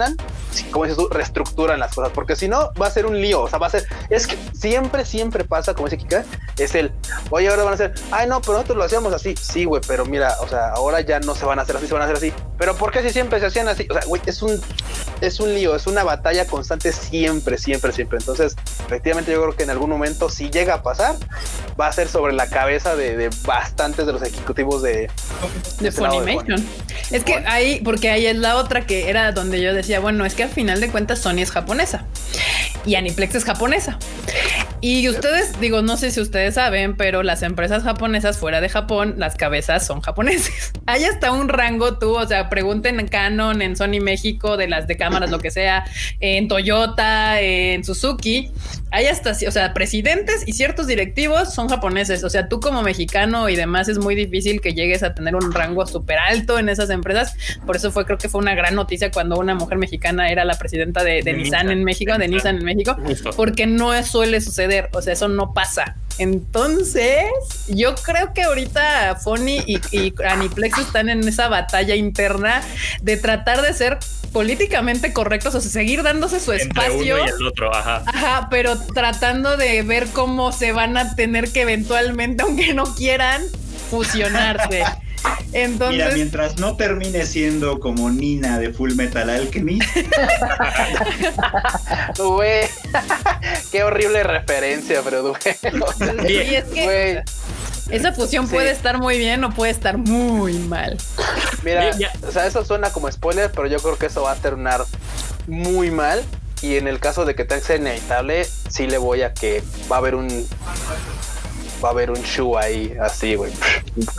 como 0.72 0.86
dices 0.86 0.98
tú, 0.98 1.08
reestructuran 1.10 1.80
las 1.80 1.94
cosas, 1.94 2.12
porque 2.14 2.36
si 2.36 2.48
no, 2.48 2.72
va 2.80 2.88
a 2.88 2.92
ser 2.92 3.06
un 3.06 3.20
lío. 3.20 3.42
O 3.42 3.50
sea, 3.50 3.60
va 3.60 3.68
a 3.68 3.70
ser, 3.70 3.86
es 4.10 4.28
que 4.28 4.38
siempre, 4.54 5.06
siempre 5.06 5.44
pasa, 5.44 5.74
como 5.74 5.88
dice 5.88 5.98
Kika, 5.98 6.26
es 6.58 6.76
el, 6.76 6.92
oye, 7.30 7.48
ahora 7.50 7.64
van 7.64 7.72
a 7.72 7.76
hacer, 7.76 7.94
ay, 8.12 8.28
no, 8.28 8.42
pero 8.42 8.54
nosotros 8.54 8.78
lo 8.78 8.84
hacíamos 8.84 9.14
así. 9.14 9.36
Sí, 9.40 9.66
güey, 9.66 9.82
pero 9.88 10.06
mira, 10.06 10.36
o 10.42 10.48
sea, 10.48 10.70
ahora 10.70 11.02
ya 11.02 11.20
no 11.20 11.36
se 11.36 11.46
van 11.46 11.60
a 11.60 11.64
hacer 11.64 11.78
así, 11.78 11.88
se 11.88 11.94
van 11.94 12.02
a 12.02 12.06
hacer 12.06 12.18
así. 12.18 12.34
Pero 12.58 12.76
¿por 12.76 12.92
qué 12.92 13.02
si 13.02 13.12
siempre 13.12 13.40
se 13.40 13.46
hacían 13.46 13.68
así? 13.68 13.88
O 13.90 13.94
sea, 13.94 14.04
güey, 14.06 14.22
es 14.26 14.42
un, 14.42 14.62
es 15.22 15.40
un 15.40 15.54
lío, 15.54 15.76
es 15.76 15.88
una 15.88 16.04
batalla 16.04 16.46
constante 16.46 16.92
siempre, 16.92 17.58
siempre, 17.58 17.92
siempre. 17.92 18.20
Entonces, 18.20 18.56
efectivamente, 18.86 19.32
yo 19.32 19.42
creo 19.42 19.56
que 19.56 19.64
en 19.64 19.70
algún 19.70 19.90
momento, 19.90 20.30
si 20.30 20.50
llega 20.50 20.76
a 20.76 20.84
pasar, 20.84 21.16
va 21.80 21.88
a 21.88 21.92
ser 21.92 22.08
sobre 22.08 22.34
la 22.34 22.48
cabeza 22.48 22.96
de, 22.96 23.30
bastantes 23.46 24.06
de 24.06 24.14
los 24.14 24.22
ejecutivos 24.22 24.82
de, 24.82 25.10
de, 25.80 25.92
Funimation. 25.92 26.66
Es 27.12 27.24
que 27.24 27.36
ahí, 27.48 27.82
porque 27.84 28.10
ahí 28.10 28.26
es 28.26 28.38
la 28.38 28.56
otra 28.58 28.86
que 28.86 29.10
era 29.10 29.32
donde 29.32 29.62
yo 29.62 29.74
decía, 29.74 29.89
bueno, 29.98 30.26
es 30.26 30.36
que 30.36 30.44
al 30.44 30.50
final 30.50 30.80
de 30.80 30.90
cuentas 30.90 31.20
Sony 31.20 31.40
es 31.40 31.50
japonesa 31.50 32.06
y 32.86 32.96
Aniplex 32.96 33.36
es 33.36 33.46
japonesa. 33.46 33.98
Y 34.82 35.10
ustedes, 35.10 35.60
digo, 35.60 35.82
no 35.82 35.98
sé 35.98 36.10
si 36.10 36.22
ustedes 36.22 36.56
saben, 36.56 36.96
pero 36.96 37.22
las 37.22 37.44
empresas 37.44 37.84
japonesas 37.84 38.38
fuera 38.38 38.62
de 38.62 38.70
Japón, 38.70 39.16
las 39.18 39.36
cabezas 39.36 39.86
son 39.86 40.00
japoneses. 40.00 40.72
Hay 40.86 41.04
hasta 41.04 41.34
un 41.34 41.50
rango 41.50 41.98
tú, 41.98 42.16
o 42.16 42.26
sea, 42.26 42.50
pregunten 42.50 43.00
en 43.00 43.10
Canon, 43.10 43.62
en 43.62 43.76
Sony 43.76 44.00
México, 44.02 44.56
de 44.56 44.70
las 44.70 44.88
de 44.88 44.96
cámaras, 44.96 45.32
lo 45.32 45.40
que 45.40 45.52
sea, 45.52 45.86
en 46.22 46.48
Toyota, 46.48 47.42
en 47.42 47.84
Suzuki. 47.84 48.52
Hay 48.92 49.08
hasta, 49.08 49.32
o 49.32 49.52
sea, 49.52 49.74
presidentes 49.74 50.48
y 50.48 50.54
ciertos 50.54 50.88
directivos 50.88 51.54
son 51.54 51.68
japoneses. 51.68 52.24
O 52.24 52.30
sea, 52.30 52.48
tú 52.48 52.62
como 52.62 52.82
mexicano 52.82 53.50
y 53.50 53.58
demás 53.58 53.90
es 53.90 54.00
muy 54.00 54.16
difícil 54.16 54.62
que 54.62 54.74
llegues 54.74 55.04
a 55.04 55.14
tener 55.14 55.36
un 55.36 55.52
rango 55.52 55.86
súper 55.86 56.18
alto 56.18 56.58
en 56.58 56.70
esas 56.70 56.90
empresas. 56.90 57.36
Por 57.66 57.76
eso 57.76 57.92
fue, 57.92 58.06
creo 58.06 58.18
que 58.18 58.30
fue 58.30 58.40
una 58.40 58.56
gran 58.56 58.76
noticia 58.76 59.12
cuando 59.12 59.38
una 59.38 59.56
mujer 59.56 59.78
mexicana 59.80 60.32
era 60.32 60.46
la 60.46 60.58
presidenta 60.58 61.04
de, 61.04 61.22
Nissan, 61.34 61.72
en 61.72 61.84
México, 61.84 62.18
de 62.18 62.28
Nissan 62.28 62.58
en 62.58 62.66
México, 62.66 62.96
porque 63.36 63.66
no 63.66 64.02
suele 64.04 64.42
suceder. 64.42 64.90
O 64.94 65.02
sea, 65.02 65.14
eso 65.14 65.28
no 65.28 65.54
pasa. 65.54 65.96
Entonces, 66.20 67.24
yo 67.70 67.96
creo 67.96 68.34
que 68.34 68.44
ahorita 68.44 69.16
Fony 69.24 69.64
y, 69.66 69.80
y, 69.92 70.14
Aniplex 70.28 70.78
están 70.78 71.08
en 71.08 71.26
esa 71.26 71.48
batalla 71.48 71.96
interna 71.96 72.62
de 73.02 73.16
tratar 73.16 73.62
de 73.62 73.74
ser 73.74 74.00
políticamente 74.34 75.14
correctos, 75.14 75.56
o 75.56 75.62
sea, 75.62 75.72
seguir 75.72 76.04
dándose 76.04 76.40
su 76.40 76.52
espacio. 76.52 77.16
Uno 77.16 77.26
y 77.26 77.30
el 77.30 77.48
otro, 77.48 77.74
ajá. 77.74 78.04
Ajá, 78.06 78.48
pero 78.52 78.78
tratando 78.78 79.56
de 79.56 79.82
ver 79.84 80.08
cómo 80.08 80.52
se 80.52 80.74
van 80.74 80.98
a 80.98 81.16
tener 81.16 81.52
que 81.52 81.62
eventualmente, 81.62 82.44
aunque 82.44 82.74
no 82.74 82.96
quieran, 82.96 83.42
fusionarse. 83.90 84.84
Entonces, 85.52 85.98
Mira, 85.98 86.12
mientras 86.12 86.60
no 86.60 86.76
termine 86.76 87.26
siendo 87.26 87.80
como 87.80 88.10
Nina 88.12 88.60
de 88.60 88.72
Full 88.72 88.94
Metal 88.94 89.30
Alchemy. 89.30 89.80
Güey, 92.18 92.68
qué 93.72 93.84
horrible 93.84 94.24
referencia, 94.24 95.02
pero 95.04 95.34
Y 96.28 96.38
es 96.56 96.66
que 96.66 97.24
esa 97.90 98.14
fusión 98.14 98.48
puede 98.48 98.72
estar 98.72 99.00
muy 99.00 99.18
bien 99.18 99.44
o 99.44 99.52
puede 99.52 99.72
estar 99.72 99.98
muy 99.98 100.54
mal. 100.60 100.98
Mira, 101.64 101.92
o 102.28 102.32
sea, 102.32 102.46
eso 102.46 102.64
suena 102.64 102.92
como 102.92 103.12
spoiler, 103.12 103.52
pero 103.52 103.68
yo 103.68 103.80
creo 103.80 103.98
que 103.98 104.06
eso 104.08 104.24
va 104.24 104.34
a 104.34 104.36
terminar 104.36 104.86
muy 105.48 105.92
mal. 105.92 106.24
Y 106.62 106.76
en 106.76 106.88
el 106.88 107.00
caso 107.00 107.26
de 107.26 107.36
que 107.36 107.48
ser 107.62 107.80
inevitable, 107.80 108.46
sí 108.70 108.86
le 108.86 108.98
voy 108.98 109.22
a 109.22 109.34
que 109.34 109.64
va 109.90 109.96
a 109.96 110.00
haber 110.00 110.16
un 110.16 110.28
va 111.84 111.90
a 111.90 111.92
haber 111.92 112.12
un 112.12 112.22
show 112.24 112.58
ahí 112.58 112.94
así, 113.02 113.36
güey. 113.36 113.52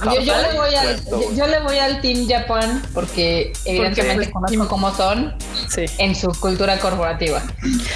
Yo, 0.05 0.21
yo 0.21 0.35
le 0.37 0.57
voy 0.57 0.75
al, 0.75 1.05
yo, 1.05 1.35
yo 1.37 1.47
le 1.47 1.61
voy 1.61 1.79
al 1.79 2.01
Team 2.01 2.27
Japan 2.29 2.83
porque 2.95 3.53
evidentemente 3.65 4.31
conozco 4.31 4.69
cómo 4.69 4.95
son 4.95 5.35
Sí. 5.69 5.85
en 5.99 6.15
su 6.15 6.29
cultura 6.41 6.79
corporativa. 6.79 7.43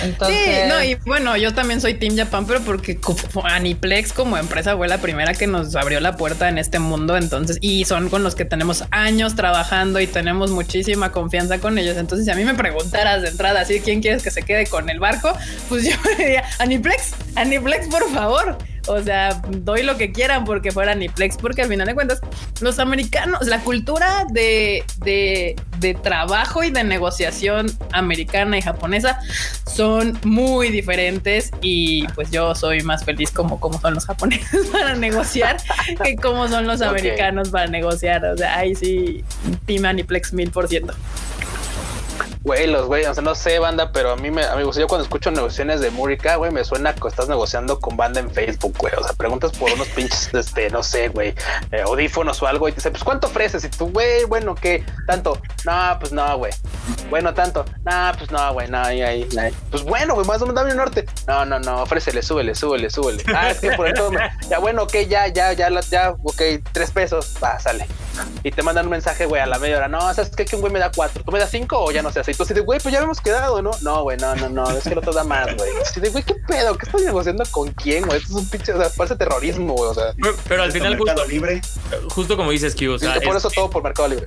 Entonces, 0.03 0.37
Sí, 0.45 0.69
no, 0.69 0.83
y 0.85 0.95
bueno, 1.07 1.37
yo 1.37 1.55
también 1.55 1.81
soy 1.81 1.95
Team 1.95 2.17
Japan, 2.17 2.47
pero 2.47 2.61
porque 2.61 2.99
Aniplex 3.45 4.13
como 4.13 4.37
empresa 4.37 4.77
fue 4.77 4.89
la 4.89 4.99
primera 4.99 5.35
que 5.35 5.47
nos 5.47 5.75
abrió 5.77 6.01
la 6.01 6.17
puerta 6.17 6.49
en 6.49 6.59
este 6.59 6.79
mundo, 6.79 7.17
entonces, 7.17 7.59
y 7.61 7.85
son 7.85 8.09
con 8.09 8.23
los 8.23 8.35
que 8.35 8.45
tenemos 8.45 8.85
años 8.91 9.35
trabajando 9.35 10.01
y 10.01 10.07
tenemos 10.07 10.51
muchísima 10.51 11.13
confianza 11.13 11.59
con 11.59 11.79
ellos. 11.79 11.97
Entonces, 11.97 12.27
si 12.27 12.31
a 12.33 12.35
mí 12.35 12.45
me 12.45 12.55
preguntaras 12.55 13.23
de 13.23 13.29
entrada, 13.29 13.61
así, 13.63 13.81
¿quién 13.81 14.01
quieres 14.03 14.23
que 14.23 14.31
se 14.31 14.43
quede 14.43 14.67
con 14.67 14.89
el 14.91 15.01
barco? 15.01 15.33
Pues 15.69 15.85
yo 15.85 15.97
diría, 16.19 16.45
Aniplex, 16.59 17.13
Aniplex, 17.37 17.89
por 17.89 18.09
favor. 18.13 18.59
O 18.87 19.03
sea, 19.03 19.41
doy 19.49 19.83
lo 19.83 19.97
que 19.97 20.13
quieran 20.13 20.45
porque 20.45 20.73
fuera 20.73 20.93
Aniplex, 20.93 21.37
porque 21.37 21.63
al 21.63 21.69
final 21.69 21.87
de 21.87 21.95
cuentas, 21.95 22.21
los 22.61 22.79
americanos, 22.79 23.47
la 23.47 23.61
cultura 23.61 24.27
de, 24.31 24.85
de, 24.99 25.57
de 25.79 25.95
trabajo 25.95 26.63
y 26.63 26.71
de 26.71 26.85
negociación 26.85 27.71
americana 27.93 28.59
y 28.59 28.63
japonesa 28.63 29.19
son 29.67 30.19
muy 30.25 30.71
diferentes 30.71 31.51
y 31.61 32.07
pues 32.09 32.31
yo 32.31 32.55
soy 32.55 32.83
más 32.83 33.05
feliz 33.05 33.31
como, 33.31 33.59
como 33.61 33.81
son 33.81 33.95
los 33.95 34.07
japoneses 34.07 34.67
para 34.73 34.95
negociar 34.95 35.57
que 36.03 36.17
como 36.17 36.49
son 36.49 36.67
los 36.67 36.81
americanos 36.83 37.51
para 37.51 37.67
negociar. 37.67 38.25
O 38.25 38.37
sea, 38.37 38.59
ahí 38.59 38.75
sí, 38.75 39.25
Team 39.67 39.85
Aniplex 39.87 40.33
mil 40.33 40.51
por 40.51 40.69
ciento. 40.69 40.95
Güey, 42.45 42.67
los 42.67 42.87
güey, 42.89 43.07
o 43.07 43.15
sea, 43.15 43.23
no 43.23 43.35
sé, 43.35 43.59
banda, 43.59 43.91
pero 43.91 44.11
a 44.13 44.17
mí 44.17 44.31
me, 44.31 44.45
amigos, 44.45 44.77
yo 44.77 44.87
cuando 44.87 45.05
escucho 45.05 45.31
negociaciones 45.31 45.81
de 45.81 45.91
Murica, 45.91 46.37
güey, 46.37 46.51
me 46.51 46.63
suena 46.63 46.95
que 46.95 47.09
estás 47.09 47.27
negociando 47.27 47.81
con 47.81 47.97
banda 47.97 48.21
en 48.21 48.31
Facebook, 48.31 48.77
güey. 48.77 48.93
O 48.99 49.03
sea, 49.03 49.15
preguntas 49.15 49.53
por 49.53 49.73
unos 49.73 49.89
pinches, 49.89 50.29
este, 50.35 50.69
no 50.69 50.83
sé, 50.83 51.09
güey, 51.09 51.35
eh, 51.73 51.81
audífonos 51.81 52.43
o 52.43 52.47
algo 52.47 52.69
y 52.69 52.73
te 52.73 52.77
dice, 52.77 52.91
pues, 52.91 53.03
¿cuánto 53.03 53.29
ofreces? 53.29 53.65
Y 53.65 53.71
tú, 53.71 53.89
güey, 53.91 54.25
bueno, 54.27 54.55
¿qué? 54.55 54.85
¿Tanto? 55.07 55.41
No, 55.65 55.97
pues 55.99 56.13
no, 56.13 56.37
güey. 56.37 56.53
Bueno, 57.09 57.33
tanto. 57.33 57.65
No, 57.83 58.13
pues 58.19 58.31
no, 58.31 58.53
güey, 58.53 58.69
no, 58.69 58.79
ahí, 58.79 59.01
ahí, 59.01 59.27
ahí. 59.41 59.55
Pues 59.71 59.83
bueno, 59.83 60.13
güey, 60.15 60.27
más 60.27 60.43
o 60.43 60.47
menos 60.47 60.57
dame 60.57 60.73
un 60.73 60.77
norte. 60.77 61.07
No, 61.27 61.47
no, 61.47 61.59
no, 61.61 61.83
ofrécele, 61.83 62.23
súbele, 62.23 62.55
súbele, 62.55 62.91
súbele. 62.91 63.25
Ah, 63.35 63.49
es 63.51 63.61
que 63.61 63.71
por 63.73 63.89
eso, 63.89 64.11
me- 64.11 64.21
ya, 64.51 64.59
bueno, 64.59 64.83
ok, 64.83 64.93
ya, 65.09 65.29
ya, 65.29 65.55
ya, 65.55 65.71
ya, 65.91 66.11
ok, 66.23 66.43
tres 66.73 66.91
pesos, 66.91 67.35
va, 67.43 67.59
sale. 67.59 67.87
Y 68.43 68.51
te 68.53 68.63
mandan 68.63 68.85
un 68.85 68.91
mensaje, 68.93 69.25
güey, 69.25 69.41
a 69.41 69.47
la 69.47 69.59
media 69.59 69.79
hora. 69.79 69.89
No, 69.89 69.99
¿sabes 70.13 70.31
qué? 70.37 70.45
Que 70.45 70.55
un 70.57 70.61
güey 70.61 70.73
me 70.73 70.79
da 70.79 70.91
cuatro. 70.95 71.25
¿Tú 71.25 71.33
me 71.33 71.39
das 71.41 71.51
cinco 71.51 71.83
o 71.83 71.91
ya 71.91 72.03
no 72.03 72.13
sé? 72.13 72.21
Así 72.21 72.34
así 72.41 72.55
de, 72.55 72.61
güey, 72.61 72.81
pues 72.81 72.93
ya 72.93 72.99
habíamos 72.99 73.21
quedado, 73.21 73.63
¿no? 73.63 73.71
No, 73.83 74.03
güey, 74.03 74.17
no, 74.19 74.35
no, 74.37 74.49
no. 74.49 74.71
Es 74.71 74.85
que 74.85 74.91
el 74.91 74.99
otro 74.99 75.13
da 75.13 75.25
más, 75.25 75.47
güey. 75.57 75.71
Así 75.83 76.01
de, 76.01 76.09
güey, 76.11 76.25
¿qué 76.25 76.35
pedo? 76.35 76.77
¿Qué 76.77 76.87
estás 76.87 77.03
negociando 77.03 77.45
con 77.51 77.69
quién, 77.73 78.05
güey? 78.07 78.19
Esto 78.19 78.31
es 78.31 78.35
un 78.45 78.49
pinche, 78.49 78.73
o 78.73 78.81
sea, 78.81 78.89
parece 78.91 79.17
terrorismo, 79.17 79.75
güey. 79.75 79.91
O 79.91 79.95
sea, 79.95 80.13
Pero, 80.21 80.37
pero 80.49 80.63
al 80.63 80.73
final, 80.73 80.97
Mercado 80.97 81.19
justo, 81.23 81.31
Libre. 81.31 81.61
justo 82.11 82.37
como 82.37 82.51
dices, 82.51 82.75
Q, 82.75 82.93
o 82.95 82.99
sea, 82.99 83.17
y 83.17 83.21
por 83.21 83.37
es- 83.37 83.45
eso 83.45 83.51
todo 83.51 83.71
por 83.71 83.83
Mercado 83.83 84.09
Libre. 84.09 84.27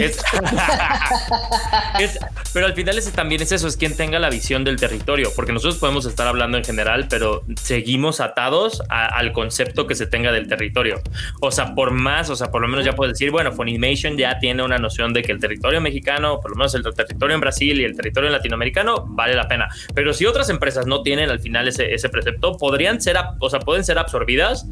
Es- 0.00 0.18
Es- 2.00 2.18
pero 2.52 2.66
al 2.66 2.74
final 2.74 2.96
ese 2.98 3.10
también 3.12 3.42
es 3.42 3.52
eso, 3.52 3.68
es 3.68 3.76
quien 3.76 3.96
tenga 3.96 4.18
la 4.18 4.30
visión 4.30 4.64
del 4.64 4.76
territorio, 4.76 5.30
porque 5.34 5.52
nosotros 5.52 5.76
podemos 5.78 6.06
estar 6.06 6.26
hablando 6.26 6.56
en 6.58 6.64
general, 6.64 7.06
pero 7.08 7.42
seguimos 7.60 8.20
atados 8.20 8.82
a- 8.88 9.06
al 9.06 9.32
concepto 9.32 9.86
que 9.86 9.94
se 9.94 10.06
tenga 10.06 10.32
del 10.32 10.48
territorio. 10.48 11.00
O 11.40 11.50
sea, 11.50 11.74
por 11.74 11.90
más, 11.90 12.30
o 12.30 12.36
sea, 12.36 12.50
por 12.50 12.62
lo 12.62 12.68
menos 12.68 12.84
ya 12.84 12.94
puedes 12.94 13.14
decir, 13.14 13.30
bueno, 13.30 13.52
Funimation 13.52 14.16
ya 14.16 14.38
tiene 14.38 14.62
una 14.62 14.78
noción 14.78 15.12
de 15.12 15.22
que 15.22 15.32
el 15.32 15.40
territorio 15.40 15.80
mexicano, 15.80 16.40
por 16.40 16.50
lo 16.52 16.56
menos 16.56 16.74
el 16.74 16.82
territorio 16.94 17.34
en 17.34 17.40
Brasil 17.40 17.80
y 17.80 17.84
el 17.84 17.96
territorio 17.96 18.30
latinoamericano, 18.30 19.04
vale 19.08 19.34
la 19.34 19.46
pena. 19.48 19.68
Pero 19.94 20.12
si 20.14 20.26
otras 20.26 20.48
empresas 20.50 20.86
no 20.86 21.02
tienen 21.02 21.30
al 21.30 21.40
final 21.40 21.68
ese, 21.68 21.92
ese 21.94 22.08
precepto, 22.08 22.56
podrían 22.56 23.00
ser, 23.00 23.16
o 23.40 23.50
sea, 23.50 23.60
pueden 23.60 23.84
ser 23.84 23.98
absorbidas 23.98 24.66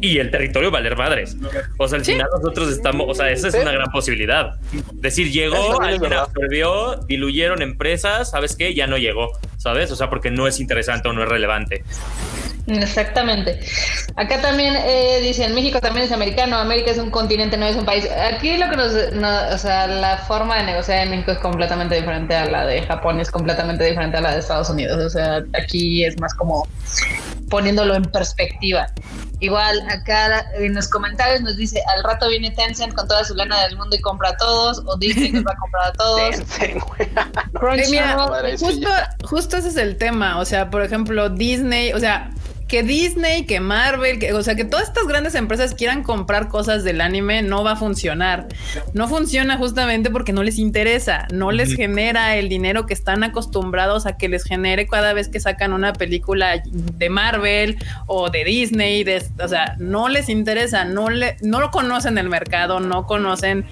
y 0.00 0.18
el 0.18 0.30
territorio 0.30 0.70
valer 0.70 0.96
madres. 0.96 1.36
O 1.78 1.86
sea, 1.88 1.98
al 1.98 2.04
final 2.04 2.26
nosotros 2.34 2.70
estamos, 2.70 3.06
o 3.08 3.14
sea, 3.14 3.30
esa 3.30 3.48
es 3.48 3.54
Sí. 3.54 3.60
una 3.60 3.72
gran 3.72 3.90
posibilidad. 3.92 4.53
Decir, 4.94 5.30
llegó, 5.30 5.80
alguien 5.80 6.12
absorbió, 6.12 6.96
diluyeron 7.08 7.62
empresas, 7.62 8.30
¿sabes 8.30 8.56
qué? 8.56 8.74
Ya 8.74 8.86
no 8.86 8.96
llegó, 8.98 9.32
¿sabes? 9.56 9.90
O 9.92 9.96
sea, 9.96 10.10
porque 10.10 10.30
no 10.30 10.46
es 10.46 10.60
interesante 10.60 11.08
o 11.08 11.12
no 11.12 11.22
es 11.22 11.28
relevante. 11.28 11.84
Exactamente. 12.66 13.60
Acá 14.16 14.40
también 14.40 14.74
eh, 14.74 15.20
dicen, 15.22 15.54
México 15.54 15.80
también 15.80 16.06
es 16.06 16.12
americano, 16.12 16.56
América 16.56 16.92
es 16.92 16.98
un 16.98 17.10
continente, 17.10 17.58
no 17.58 17.66
es 17.66 17.76
un 17.76 17.84
país. 17.84 18.08
Aquí 18.10 18.56
lo 18.56 18.70
que 18.70 18.76
nos, 18.76 19.12
no- 19.12 19.54
o 19.54 19.58
sea, 19.58 19.86
la 19.86 20.16
forma 20.18 20.56
de 20.56 20.64
negociar 20.64 21.00
en 21.04 21.10
México 21.10 21.32
es 21.32 21.38
completamente 21.38 21.94
diferente 21.94 22.34
a 22.34 22.46
la 22.46 22.64
de 22.64 22.82
Japón, 22.82 23.20
es 23.20 23.30
completamente 23.30 23.84
diferente 23.84 24.16
a 24.16 24.22
la 24.22 24.32
de 24.32 24.38
Estados 24.40 24.70
Unidos. 24.70 24.98
O 24.98 25.10
sea, 25.10 25.42
aquí 25.58 26.04
es 26.06 26.18
más 26.18 26.32
como 26.34 26.66
poniéndolo 27.50 27.94
en 27.94 28.04
perspectiva. 28.04 28.86
Igual 29.40 29.82
acá 29.90 30.46
en 30.58 30.74
los 30.74 30.88
comentarios 30.88 31.42
nos 31.42 31.56
dice, 31.58 31.82
al 31.94 32.02
rato 32.02 32.28
viene 32.30 32.50
Tencent 32.52 32.94
con 32.94 33.06
toda 33.06 33.24
su 33.24 33.34
lana 33.34 33.62
del 33.66 33.76
mundo 33.76 33.94
y 33.94 34.00
compra 34.00 34.33
a 34.34 34.36
todos, 34.36 34.82
o 34.86 34.96
Disney 34.96 35.32
nos 35.32 35.44
va 35.44 35.52
a 35.52 35.56
comprar 35.56 35.88
a 35.88 35.92
todos. 35.92 36.36
Mira, 37.90 38.16
justo, 38.58 38.88
justo 39.24 39.56
ese 39.56 39.68
es 39.68 39.76
el 39.76 39.96
tema. 39.96 40.38
O 40.38 40.44
sea, 40.44 40.70
por 40.70 40.82
ejemplo, 40.82 41.28
Disney, 41.28 41.92
o 41.92 42.00
sea, 42.00 42.30
que 42.74 42.82
Disney, 42.82 43.44
que 43.44 43.60
Marvel, 43.60 44.18
que, 44.18 44.32
o 44.32 44.42
sea, 44.42 44.56
que 44.56 44.64
todas 44.64 44.88
estas 44.88 45.06
grandes 45.06 45.36
empresas 45.36 45.76
quieran 45.76 46.02
comprar 46.02 46.48
cosas 46.48 46.82
del 46.82 47.02
anime 47.02 47.40
no 47.40 47.62
va 47.62 47.74
a 47.74 47.76
funcionar. 47.76 48.48
No 48.94 49.06
funciona 49.06 49.56
justamente 49.56 50.10
porque 50.10 50.32
no 50.32 50.42
les 50.42 50.58
interesa, 50.58 51.28
no 51.32 51.52
les 51.52 51.76
genera 51.76 52.34
el 52.34 52.48
dinero 52.48 52.84
que 52.84 52.92
están 52.92 53.22
acostumbrados 53.22 54.06
a 54.06 54.16
que 54.16 54.28
les 54.28 54.42
genere 54.42 54.88
cada 54.88 55.12
vez 55.12 55.28
que 55.28 55.38
sacan 55.38 55.72
una 55.72 55.92
película 55.92 56.64
de 56.64 57.10
Marvel 57.10 57.78
o 58.08 58.28
de 58.28 58.42
Disney, 58.42 59.04
de, 59.04 59.24
o 59.40 59.46
sea, 59.46 59.76
no 59.78 60.08
les 60.08 60.28
interesa, 60.28 60.84
no 60.84 61.10
le, 61.10 61.36
no 61.42 61.60
lo 61.60 61.70
conocen 61.70 62.18
el 62.18 62.28
mercado, 62.28 62.80
no 62.80 63.06
conocen 63.06 63.66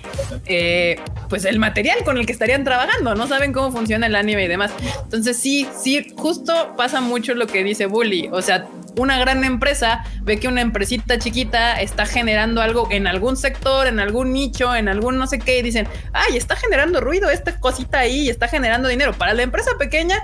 eh, 0.47 1.01
pues 1.29 1.45
el 1.45 1.59
material 1.59 2.05
con 2.05 2.19
el 2.19 2.27
que 2.27 2.31
estarían 2.31 2.63
trabajando, 2.63 3.17
no 3.17 3.27
saben 3.27 3.53
cómo 3.53 3.73
funciona 3.73 4.07
el 4.07 4.15
anime 4.15 4.45
y 4.45 4.49
demás. 4.49 4.71
Entonces 5.03 5.37
sí, 5.37 5.67
sí, 5.77 6.15
justo 6.17 6.75
pasa 6.77 7.01
mucho 7.01 7.35
lo 7.35 7.49
que 7.49 7.65
dice 7.65 7.87
Bully, 7.87 8.29
o 8.31 8.43
sea, 8.43 8.69
una 8.99 9.19
gran 9.19 9.43
empresa 9.45 10.05
ve 10.23 10.39
que 10.39 10.49
una 10.49 10.61
empresita 10.61 11.19
chiquita 11.19 11.81
está 11.81 12.05
generando 12.07 12.61
algo 12.61 12.89
en 12.91 13.07
algún 13.07 13.37
sector, 13.37 13.87
en 13.87 14.01
algún 14.01 14.33
nicho, 14.33 14.75
en 14.75 14.89
algún 14.89 15.19
no 15.19 15.27
sé 15.27 15.39
qué, 15.39 15.59
y 15.59 15.63
dicen, 15.63 15.89
ay, 16.13 16.37
está 16.37 16.57
generando 16.57 17.01
ruido 17.01 17.31
esta 17.31 17.59
cosita 17.59 18.01
ahí, 18.01 18.29
está 18.29 18.49
generando 18.49 18.89
dinero. 18.89 19.13
Para 19.15 19.33
la 19.35 19.43
empresa 19.43 19.71
pequeña 19.79 20.19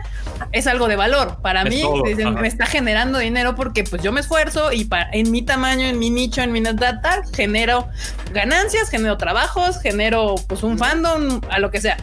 es 0.52 0.66
algo 0.66 0.86
de 0.88 0.96
valor. 0.96 1.38
Para 1.42 1.62
Es 1.62 1.70
mí, 1.70 1.82
dicen, 2.04 2.34
me 2.34 2.48
está 2.48 2.66
generando 2.66 3.18
dinero 3.18 3.54
porque 3.54 3.84
pues 3.84 4.02
yo 4.02 4.12
me 4.12 4.20
esfuerzo 4.20 4.72
y 4.72 4.84
pa- 4.84 5.08
en 5.12 5.30
mi 5.30 5.42
tamaño, 5.42 5.86
en 5.86 5.98
mi 5.98 6.10
nicho, 6.10 6.42
en 6.42 6.52
mi 6.52 6.60
data, 6.60 7.22
genero 7.34 7.88
ganancias, 8.32 8.90
genero 8.90 9.16
trabajos, 9.16 9.80
genero 9.80 10.34
pues 10.46 10.62
un 10.62 10.76
fandom, 10.78 11.40
a 11.50 11.58
lo 11.58 11.70
que 11.70 11.80
sea. 11.80 11.96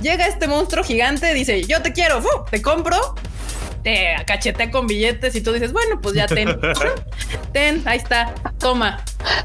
Llega 0.00 0.26
este 0.26 0.46
monstruo 0.46 0.84
gigante, 0.84 1.34
dice, 1.34 1.64
yo 1.64 1.82
te 1.82 1.92
quiero, 1.92 2.22
¡fu! 2.22 2.28
te 2.50 2.62
compro, 2.62 2.96
te 3.82 4.14
cachetea 4.26 4.70
con 4.70 4.86
billetes 4.86 5.34
y 5.34 5.40
tú 5.40 5.52
dices, 5.52 5.72
bueno, 5.72 6.00
pues 6.00 6.14
ya 6.14 6.26
ten, 6.26 6.58
ten, 7.52 7.82
ahí 7.86 7.98
está, 7.98 8.34
toma. 8.58 9.04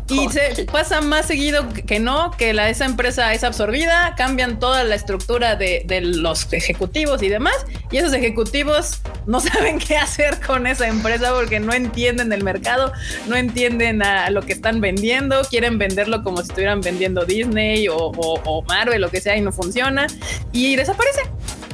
Y 0.10 0.30
se 0.30 0.66
pasa 0.66 1.02
más 1.02 1.26
seguido 1.28 1.68
que 1.70 2.00
no, 2.00 2.32
que 2.32 2.54
la, 2.54 2.70
esa 2.70 2.86
empresa 2.86 3.34
es 3.34 3.44
absorbida, 3.44 4.16
cambian 4.18 4.60
toda 4.60 4.84
la 4.84 4.96
estructura 4.96 5.56
de, 5.56 5.84
de 5.86 6.02
los 6.02 6.52
ejecutivos 6.54 7.22
y 7.22 7.30
demás, 7.30 7.54
y 7.92 7.98
esos 7.98 8.14
ejecutivos 8.14 9.02
no 9.26 9.40
saben 9.42 9.80
qué 9.80 9.98
hacer 9.98 10.40
con 10.42 10.66
esa 10.66 10.88
empresa 10.88 11.34
porque 11.34 11.60
no 11.60 11.74
entienden 11.74 12.32
el 12.34 12.44
mercado, 12.44 12.92
no 13.28 13.36
entienden 13.36 14.02
a 14.02 14.30
lo 14.30 14.42
que 14.42 14.54
están 14.54 14.82
vendiendo, 14.82 15.42
quieren 15.50 15.78
venderlo 15.78 16.24
como 16.24 16.38
si 16.38 16.50
estuvieran 16.50 16.82
vendiendo 16.82 17.26
Disney 17.26 17.88
o, 17.88 17.98
o- 17.98 18.42
o 18.46 18.62
Marvel, 18.64 19.02
lo 19.02 19.10
que 19.10 19.20
sea, 19.22 19.36
y 19.36 19.42
no 19.42 19.52
funciona, 19.52 20.08
y 20.54 20.76
desaparece. 20.76 21.22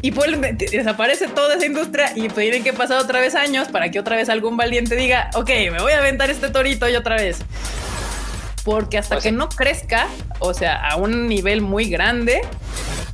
Y 0.03 0.11
pues 0.11 0.29
desaparece 0.69 1.29
toda 1.29 1.55
esa 1.55 1.65
industria 1.65 2.11
y 2.13 2.27
tienen 2.27 2.61
que 2.61 2.73
pasar 2.73 2.99
otra 2.99 3.21
vez 3.21 3.35
años 3.35 3.69
para 3.69 3.89
que 3.89 4.01
otra 4.01 4.17
vez 4.17 4.27
algún 4.27 4.57
valiente 4.57 4.97
diga, 4.97 5.29
ok, 5.33 5.47
me 5.71 5.79
voy 5.79 5.93
a 5.93 5.99
aventar 5.99 6.29
este 6.29 6.49
torito 6.49 6.89
y 6.89 6.95
otra 6.97 7.15
vez. 7.15 7.37
Porque 8.65 8.97
hasta 8.97 9.15
Pues 9.15 9.23
que 9.23 9.31
no 9.31 9.47
crezca, 9.47 10.09
o 10.39 10.53
sea, 10.53 10.75
a 10.75 10.97
un 10.97 11.29
nivel 11.29 11.61
muy 11.61 11.85
grande, 11.85 12.41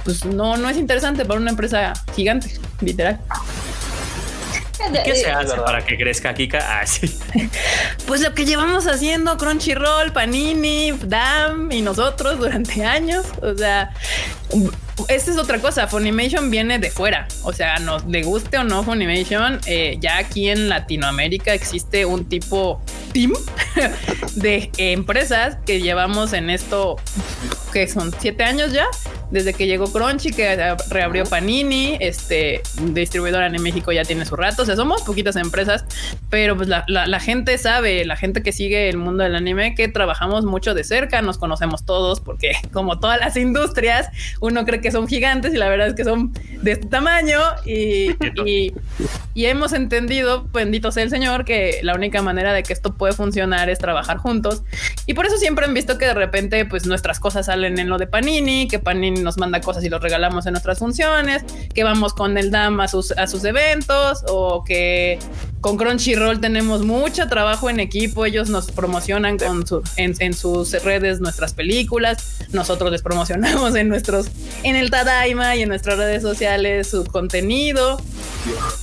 pues 0.03 0.25
no, 0.25 0.57
no 0.57 0.67
es 0.67 0.77
interesante 0.77 1.25
para 1.25 1.39
una 1.39 1.51
empresa 1.51 1.93
gigante, 2.15 2.59
literal. 2.81 3.19
¿Qué 5.05 5.15
se 5.15 5.29
hace 5.29 5.57
para 5.57 5.85
que 5.85 5.95
crezca 5.95 6.33
Kika? 6.33 6.79
Ah, 6.79 6.87
sí. 6.87 7.19
Pues 8.07 8.21
lo 8.21 8.33
que 8.33 8.45
llevamos 8.45 8.87
haciendo 8.87 9.37
Crunchyroll, 9.37 10.11
Panini, 10.11 10.91
Dam 11.03 11.71
y 11.71 11.83
nosotros 11.83 12.39
durante 12.39 12.83
años. 12.83 13.27
O 13.43 13.55
sea, 13.55 13.91
esta 15.07 15.31
es 15.31 15.37
otra 15.37 15.59
cosa. 15.59 15.87
Funimation 15.87 16.49
viene 16.49 16.79
de 16.79 16.91
fuera. 16.91 17.27
O 17.43 17.53
sea, 17.53 17.79
nos 17.79 18.05
le 18.05 18.23
guste 18.23 18.57
o 18.57 18.63
no 18.63 18.83
Funimation, 18.83 19.59
eh, 19.65 19.97
ya 19.99 20.17
aquí 20.17 20.49
en 20.49 20.69
Latinoamérica 20.69 21.53
existe 21.53 22.05
un 22.05 22.25
tipo 22.25 22.81
team 23.13 23.33
de 24.35 24.71
empresas 24.77 25.57
que 25.65 25.81
llevamos 25.81 26.33
en 26.33 26.49
esto 26.49 26.97
que 27.73 27.87
son 27.87 28.13
siete 28.19 28.43
años 28.43 28.71
ya 28.71 28.85
desde 29.31 29.53
que 29.53 29.67
llegó 29.67 29.91
Crunchy, 29.91 30.31
que 30.31 30.75
reabrió 30.89 31.23
Panini, 31.25 31.97
este 31.99 32.61
distribuidora 32.81 33.47
en 33.47 33.61
México 33.61 33.91
ya 33.91 34.03
tiene 34.03 34.25
su 34.25 34.35
rato. 34.35 34.63
O 34.63 34.65
sea, 34.65 34.75
somos 34.75 35.03
poquitas 35.03 35.35
empresas, 35.35 35.85
pero 36.29 36.55
pues 36.55 36.67
la, 36.67 36.83
la, 36.87 37.19
gente 37.19 37.57
sabe, 37.57 38.05
la 38.05 38.15
gente 38.15 38.41
que 38.41 38.51
sigue 38.51 38.89
el 38.89 38.97
mundo 38.97 39.23
del 39.23 39.35
anime, 39.35 39.75
que 39.75 39.87
trabajamos 39.87 40.45
mucho 40.45 40.73
de 40.73 40.83
cerca, 40.83 41.21
nos 41.21 41.37
conocemos 41.37 41.85
todos, 41.85 42.19
porque 42.21 42.51
como 42.73 42.99
todas 42.99 43.19
las 43.19 43.37
industrias, 43.37 44.09
uno 44.39 44.65
cree 44.65 44.81
que 44.81 44.91
son 44.91 45.07
gigantes 45.07 45.53
y 45.53 45.57
la 45.57 45.69
verdad 45.69 45.87
es 45.87 45.93
que 45.93 46.03
son 46.03 46.33
de 46.61 46.71
este 46.71 46.87
tamaño 46.87 47.39
y, 47.65 48.11
y, 48.45 48.73
y 49.33 49.45
hemos 49.45 49.73
entendido, 49.73 50.47
bendito 50.51 50.91
sea 50.91 51.03
el 51.03 51.09
Señor, 51.09 51.45
que 51.45 51.79
la 51.83 51.95
única 51.95 52.21
manera 52.21 52.53
de 52.53 52.63
que 52.63 52.73
esto 52.73 52.95
puede 52.95 53.13
funcionar 53.13 53.69
es 53.69 53.79
trabajar 53.79 54.17
juntos. 54.17 54.63
Y 55.05 55.13
por 55.13 55.25
eso 55.25 55.37
siempre 55.37 55.65
han 55.65 55.73
visto 55.73 55.97
que 55.97 56.05
de 56.05 56.13
repente, 56.13 56.65
pues 56.65 56.85
nuestras 56.85 57.19
cosas 57.19 57.45
salen 57.45 57.79
en 57.79 57.89
lo 57.89 57.97
de 57.97 58.07
Panini, 58.07 58.67
que 58.67 58.79
Panini 58.79 59.18
nos 59.23 59.37
manda 59.37 59.61
cosas 59.61 59.83
y 59.83 59.89
los 59.89 60.01
regalamos 60.01 60.45
en 60.45 60.53
nuestras 60.53 60.79
funciones, 60.79 61.43
que 61.73 61.83
vamos 61.83 62.13
con 62.13 62.37
el 62.37 62.51
DAM 62.51 62.79
a 62.79 62.87
sus, 62.87 63.11
a 63.11 63.27
sus 63.27 63.43
eventos 63.43 64.23
o 64.27 64.63
que 64.63 65.19
con 65.61 65.77
Crunchyroll 65.77 66.39
tenemos 66.39 66.81
mucho 66.81 67.27
trabajo 67.27 67.69
en 67.69 67.79
equipo. 67.79 68.25
Ellos 68.25 68.49
nos 68.49 68.71
promocionan 68.71 69.37
con 69.37 69.67
su, 69.67 69.83
en, 69.97 70.13
en, 70.19 70.33
sus 70.33 70.71
redes 70.83 71.19
nuestras 71.19 71.53
películas. 71.53 72.37
Nosotros 72.51 72.91
les 72.91 73.01
promocionamos 73.01 73.75
en 73.75 73.89
nuestros, 73.89 74.27
en 74.63 74.75
el 74.75 74.89
Tadaima 74.89 75.55
y 75.55 75.63
en 75.63 75.69
nuestras 75.69 75.97
redes 75.97 76.21
sociales 76.21 76.89
su 76.89 77.03
contenido. 77.03 78.01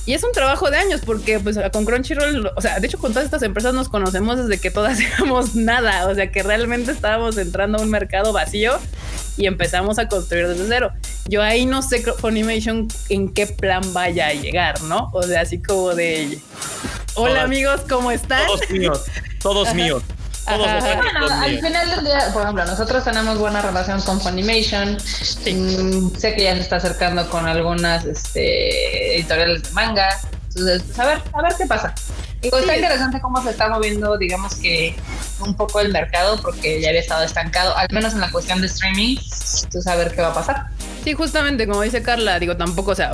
Y 0.05 0.13
es 0.13 0.23
un 0.23 0.31
trabajo 0.33 0.69
de 0.69 0.77
años 0.77 1.01
porque 1.05 1.39
pues 1.39 1.57
con 1.71 1.85
Crunchyroll, 1.85 2.51
o 2.55 2.61
sea, 2.61 2.79
de 2.79 2.87
hecho 2.87 2.99
con 2.99 3.11
todas 3.11 3.25
estas 3.25 3.41
empresas 3.41 3.73
nos 3.73 3.89
conocemos 3.89 4.37
desde 4.37 4.61
que 4.61 4.69
todas 4.69 4.99
éramos 5.17 5.55
nada. 5.55 6.07
O 6.07 6.15
sea, 6.15 6.31
que 6.31 6.43
realmente 6.43 6.91
estábamos 6.91 7.37
entrando 7.37 7.79
a 7.79 7.81
un 7.81 7.89
mercado 7.89 8.33
vacío 8.33 8.77
y 9.37 9.45
empezamos 9.45 9.99
a 9.99 10.07
construir 10.07 10.47
desde 10.47 10.67
cero. 10.67 10.91
Yo 11.25 11.41
ahí 11.41 11.65
no 11.65 11.81
sé 11.81 12.01
Funimation 12.01 12.87
en 13.09 13.33
qué 13.33 13.47
plan 13.47 13.93
vaya 13.93 14.27
a 14.27 14.33
llegar, 14.33 14.81
¿no? 14.83 15.09
O 15.13 15.23
sea, 15.23 15.41
así 15.41 15.61
como 15.61 15.93
de 15.95 16.39
Hola 17.15 17.43
amigos, 17.43 17.81
¿cómo 17.89 18.11
están? 18.11 18.45
Todos 18.45 18.69
míos, 18.69 19.01
todos 19.41 19.73
míos. 19.73 20.03
Todos 20.45 20.59
bueno, 20.59 21.33
al 21.41 21.59
final 21.59 21.89
del 21.89 22.05
día, 22.05 22.29
por 22.31 22.43
ejemplo, 22.43 22.63
nosotros 22.65 23.03
tenemos 23.03 23.37
buena 23.37 23.61
relación 23.61 24.01
con 24.01 24.21
Funimation. 24.21 24.93
Mm, 24.93 26.15
sé 26.15 26.35
que 26.35 26.43
ya 26.43 26.53
se 26.53 26.61
está 26.61 26.77
acercando 26.77 27.29
con 27.29 27.45
algunas 27.45 28.05
este, 28.05 29.17
editoriales 29.17 29.63
de 29.63 29.71
manga. 29.71 30.07
Entonces, 30.57 30.83
pues, 30.83 30.99
a 30.99 31.05
ver, 31.05 31.21
a 31.33 31.41
ver 31.43 31.53
qué 31.55 31.65
pasa. 31.67 31.93
Digo, 32.41 32.57
está 32.57 32.75
interesante 32.75 33.21
cómo 33.21 33.41
se 33.43 33.51
está 33.51 33.69
moviendo, 33.69 34.17
digamos 34.17 34.55
que 34.55 34.95
un 35.39 35.53
poco 35.55 35.79
el 35.79 35.91
mercado, 35.91 36.41
porque 36.41 36.81
ya 36.81 36.89
había 36.89 37.01
estado 37.01 37.23
estancado, 37.23 37.75
al 37.77 37.87
menos 37.91 38.13
en 38.13 38.21
la 38.21 38.31
cuestión 38.31 38.59
de 38.61 38.67
streaming. 38.67 39.17
Entonces, 39.17 39.87
a 39.87 39.95
ver 39.95 40.15
qué 40.15 40.21
va 40.21 40.29
a 40.29 40.33
pasar. 40.33 40.67
Sí, 41.07 41.13
justamente 41.13 41.67
como 41.67 41.83
dice 41.83 42.01
Carla, 42.01 42.37
digo, 42.37 42.57
tampoco, 42.57 42.91
o 42.91 42.95
sea, 42.95 43.11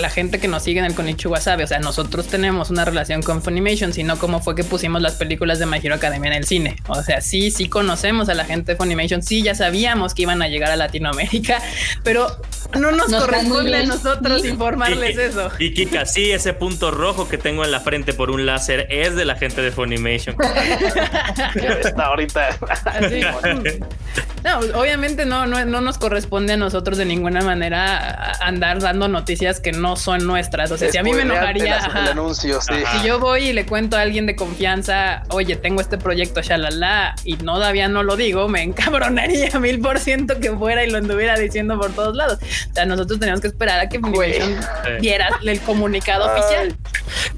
la 0.00 0.08
gente 0.08 0.40
que 0.40 0.48
nos 0.48 0.62
sigue 0.62 0.78
en 0.78 0.86
el 0.86 0.94
Konichiwa 0.94 1.38
sabe, 1.42 1.64
o 1.64 1.66
sea, 1.66 1.78
nosotros 1.78 2.26
tenemos 2.26 2.70
una 2.70 2.86
relación 2.86 3.20
con 3.20 3.42
Funimation, 3.42 3.92
sino 3.92 4.18
como 4.18 4.40
fue 4.40 4.54
que 4.54 4.64
pusimos 4.64 5.02
las 5.02 5.16
películas 5.16 5.58
de 5.58 5.66
My 5.66 5.76
Hero 5.76 5.96
Academia 5.96 6.30
en 6.30 6.38
el 6.38 6.46
cine. 6.46 6.76
O 6.88 7.02
sea, 7.02 7.20
sí, 7.20 7.50
sí 7.50 7.68
conocemos 7.68 8.30
a 8.30 8.34
la 8.34 8.46
gente 8.46 8.72
de 8.72 8.76
Funimation, 8.78 9.22
sí, 9.22 9.42
ya 9.42 9.54
sabíamos 9.54 10.14
que 10.14 10.22
iban 10.22 10.40
a 10.40 10.48
llegar 10.48 10.70
a 10.70 10.76
Latinoamérica, 10.76 11.60
pero 12.02 12.34
no 12.80 12.92
nos, 12.92 13.12
corresponde 13.12 13.76
a 13.76 13.84
nosotros 13.84 14.42
informarles 14.46 15.18
eso. 15.18 15.50
Y 15.58 15.74
Kika, 15.74 16.06
sí, 16.06 16.30
ese 16.30 16.54
punto 16.54 16.92
rojo 16.92 17.28
que 17.28 17.36
tengo 17.36 17.62
en 17.62 17.72
la 17.72 17.80
frente 17.80 18.14
por 18.14 18.30
un 18.30 18.46
láser 18.46 18.86
es 18.88 19.16
de 19.16 19.26
la 19.26 19.36
gente 19.36 19.60
de 19.60 19.70
Funimation. 19.70 20.34
Está 21.54 22.06
ahorita. 22.06 22.56
no, 24.44 24.80
obviamente 24.80 25.26
no, 25.26 25.44
no, 25.46 25.62
no 25.66 25.82
nos 25.82 25.98
corresponde 25.98 26.54
a 26.54 26.56
nosotros 26.56 26.96
de 26.96 27.04
ninguna 27.04 27.33
manera 27.42 28.32
andar 28.40 28.80
dando 28.80 29.08
noticias 29.08 29.60
que 29.60 29.72
no 29.72 29.96
son 29.96 30.26
nuestras. 30.26 30.70
O 30.70 30.78
sea, 30.78 30.90
si 30.90 30.98
a 30.98 31.02
mí 31.02 31.12
me 31.12 31.22
enojaría, 31.22 31.80
si 31.80 33.06
yo 33.06 33.18
voy 33.18 33.48
y 33.48 33.52
le 33.52 33.66
cuento 33.66 33.96
a 33.96 34.00
alguien 34.02 34.26
de 34.26 34.36
confianza, 34.36 35.22
oye, 35.30 35.56
tengo 35.56 35.80
este 35.80 35.98
proyecto, 35.98 36.40
shalala, 36.40 37.14
y 37.24 37.36
no 37.36 37.54
todavía 37.64 37.88
no 37.88 38.02
lo 38.02 38.16
digo, 38.16 38.46
me 38.48 38.62
encabronaría 38.62 39.58
mil 39.60 39.80
por 39.80 39.98
ciento 39.98 40.38
que 40.38 40.50
fuera 40.50 40.84
y 40.84 40.90
lo 40.90 40.98
anduviera 40.98 41.38
diciendo 41.38 41.78
por 41.78 41.92
todos 41.92 42.14
lados. 42.14 42.38
O 42.70 42.74
sea, 42.74 42.84
nosotros 42.84 43.18
teníamos 43.18 43.40
que 43.40 43.46
esperar 43.46 43.80
a 43.80 43.88
que 43.88 43.98
Funimation 43.98 44.54
viera 45.00 45.30
el 45.42 45.60
comunicado 45.60 46.30
oficial. 46.30 46.76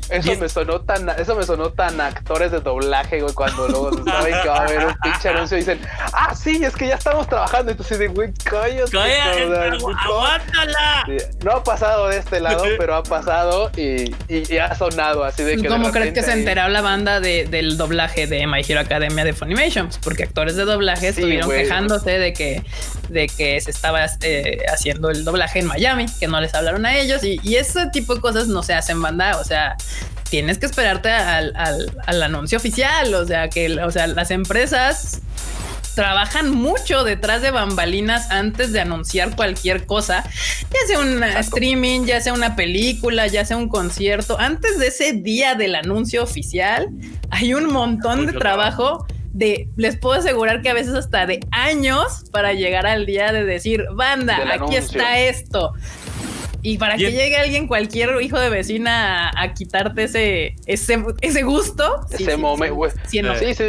Eso 0.09 0.37
me 0.37 0.49
sonó 0.49 0.81
tan, 0.81 1.09
eso 1.11 1.35
me 1.35 1.45
sonó 1.45 1.71
tan 1.71 2.01
actores 2.01 2.53
de 2.53 2.61
doblaje, 2.61 3.21
güey, 3.21 3.35
cuando 3.35 3.69
luego 3.69 4.05
saben 4.05 4.35
que 4.43 4.49
va 4.49 4.59
a 4.59 4.63
haber 4.63 4.87
un 4.87 4.95
pinche 5.03 5.29
anuncio 5.29 5.57
y 5.57 5.61
dicen, 5.61 5.81
ah, 6.13 6.35
sí, 6.35 6.61
es 6.63 6.77
que 6.77 6.89
ya 6.89 6.95
estamos 6.95 7.29
trabajando. 7.29 7.73
Entonces, 7.73 8.15
güey, 8.15 8.33
cállate. 8.45 8.97
¡Aguántala! 8.97 11.05
no 11.45 11.53
ha 11.53 11.63
pasado 11.63 12.09
de 12.09 12.19
este 12.19 12.41
lado, 12.41 12.65
pero 12.79 12.95
ha 12.95 13.03
pasado 13.03 13.71
y, 13.77 14.15
y, 14.29 14.59
ha 14.59 14.75
sonado 14.75 15.25
así 15.25 15.43
de 15.43 15.57
que. 15.57 15.69
¿Cómo 15.69 15.91
crees 15.91 16.13
que 16.13 16.23
se 16.23 16.33
enteró 16.33 16.69
la 16.69 16.81
banda 16.81 17.21
de, 17.21 17.47
del 17.47 17.77
doblaje 17.77 18.27
de 18.27 18.47
My 18.47 18.63
Hero 18.67 18.81
Academia 18.81 19.25
de 19.25 19.33
Funimation? 19.33 19.87
Pues 19.87 19.99
porque 19.99 20.25
actores 20.25 20.57
de 20.57 20.65
doblaje 20.65 21.09
estuvieron 21.09 21.51
quejándose 21.51 22.19
de 22.19 22.33
que, 22.33 22.63
de 23.09 23.29
que 23.29 23.61
se 23.61 23.71
estaba 23.71 24.07
eh, 24.23 24.59
haciendo 24.73 25.11
el 25.11 25.25
doblaje 25.25 25.61
en 25.61 25.67
Miami, 25.67 26.07
que 26.19 26.29
no 26.29 26.41
les 26.41 26.55
hablaron 26.55 26.87
a 26.87 26.97
ellos 26.97 27.25
y, 27.25 27.41
y 27.43 27.57
ese 27.57 27.89
tipo 27.93 28.15
de 28.15 28.21
cosas 28.21 28.49
no 28.49 28.63
se 28.63 28.75
hacen 28.75 29.01
banda. 29.01 29.39
O 29.39 29.45
sea, 29.45 29.77
tienes 30.31 30.59
que 30.59 30.67
esperarte 30.67 31.11
al, 31.11 31.53
al, 31.57 31.97
al, 32.07 32.23
anuncio 32.23 32.59
oficial. 32.59 33.15
O 33.15 33.27
sea, 33.27 33.49
que 33.49 33.81
o 33.81 33.91
sea, 33.91 34.07
las 34.07 34.31
empresas 34.31 35.21
trabajan 35.97 36.51
mucho 36.51 37.05
detrás 37.05 37.41
de 37.41 37.51
bambalinas 37.51 38.31
antes 38.31 38.71
de 38.71 38.81
anunciar 38.81 39.35
cualquier 39.35 39.87
cosa, 39.87 40.25
ya 40.71 40.87
sea 40.87 41.01
un 41.01 41.25
streaming, 41.25 42.05
ya 42.05 42.21
sea 42.21 42.35
una 42.35 42.55
película, 42.55 43.27
ya 43.27 43.47
sea 43.47 43.57
un 43.57 43.69
concierto. 43.69 44.39
Antes 44.39 44.79
de 44.79 44.89
ese 44.89 45.15
día 45.15 45.55
del 45.55 45.75
anuncio 45.75 46.23
oficial, 46.23 46.91
hay 47.31 47.55
un 47.55 47.73
montón 47.73 48.27
de 48.27 48.35
trabajo. 48.35 49.07
De, 49.37 49.69
les 49.77 49.99
puedo 49.99 50.19
asegurar 50.19 50.63
que 50.63 50.71
a 50.71 50.75
veces 50.75 50.95
hasta 50.95 51.27
de 51.27 51.41
años 51.51 52.25
para 52.33 52.55
llegar 52.55 52.87
al 52.87 53.05
día 53.05 53.33
de 53.33 53.45
decir, 53.45 53.85
banda, 53.93 54.39
aquí 54.51 54.77
está 54.77 55.19
esto. 55.19 55.75
Y 56.63 56.79
para 56.79 56.97
que 56.97 57.13
llegue 57.13 57.37
alguien, 57.37 57.69
cualquier 57.69 58.11
hijo 58.23 58.41
de 58.41 58.49
vecina 58.49 59.31
a, 59.37 59.53
quitarte 59.53 60.05
ese, 60.05 60.57
ese, 60.67 61.05
ese 61.21 61.43
gusto. 61.43 62.01
Ese 62.11 62.37
momento, 62.37 62.89
sí, 63.07 63.21
sí, 63.39 63.55
sí, 63.55 63.65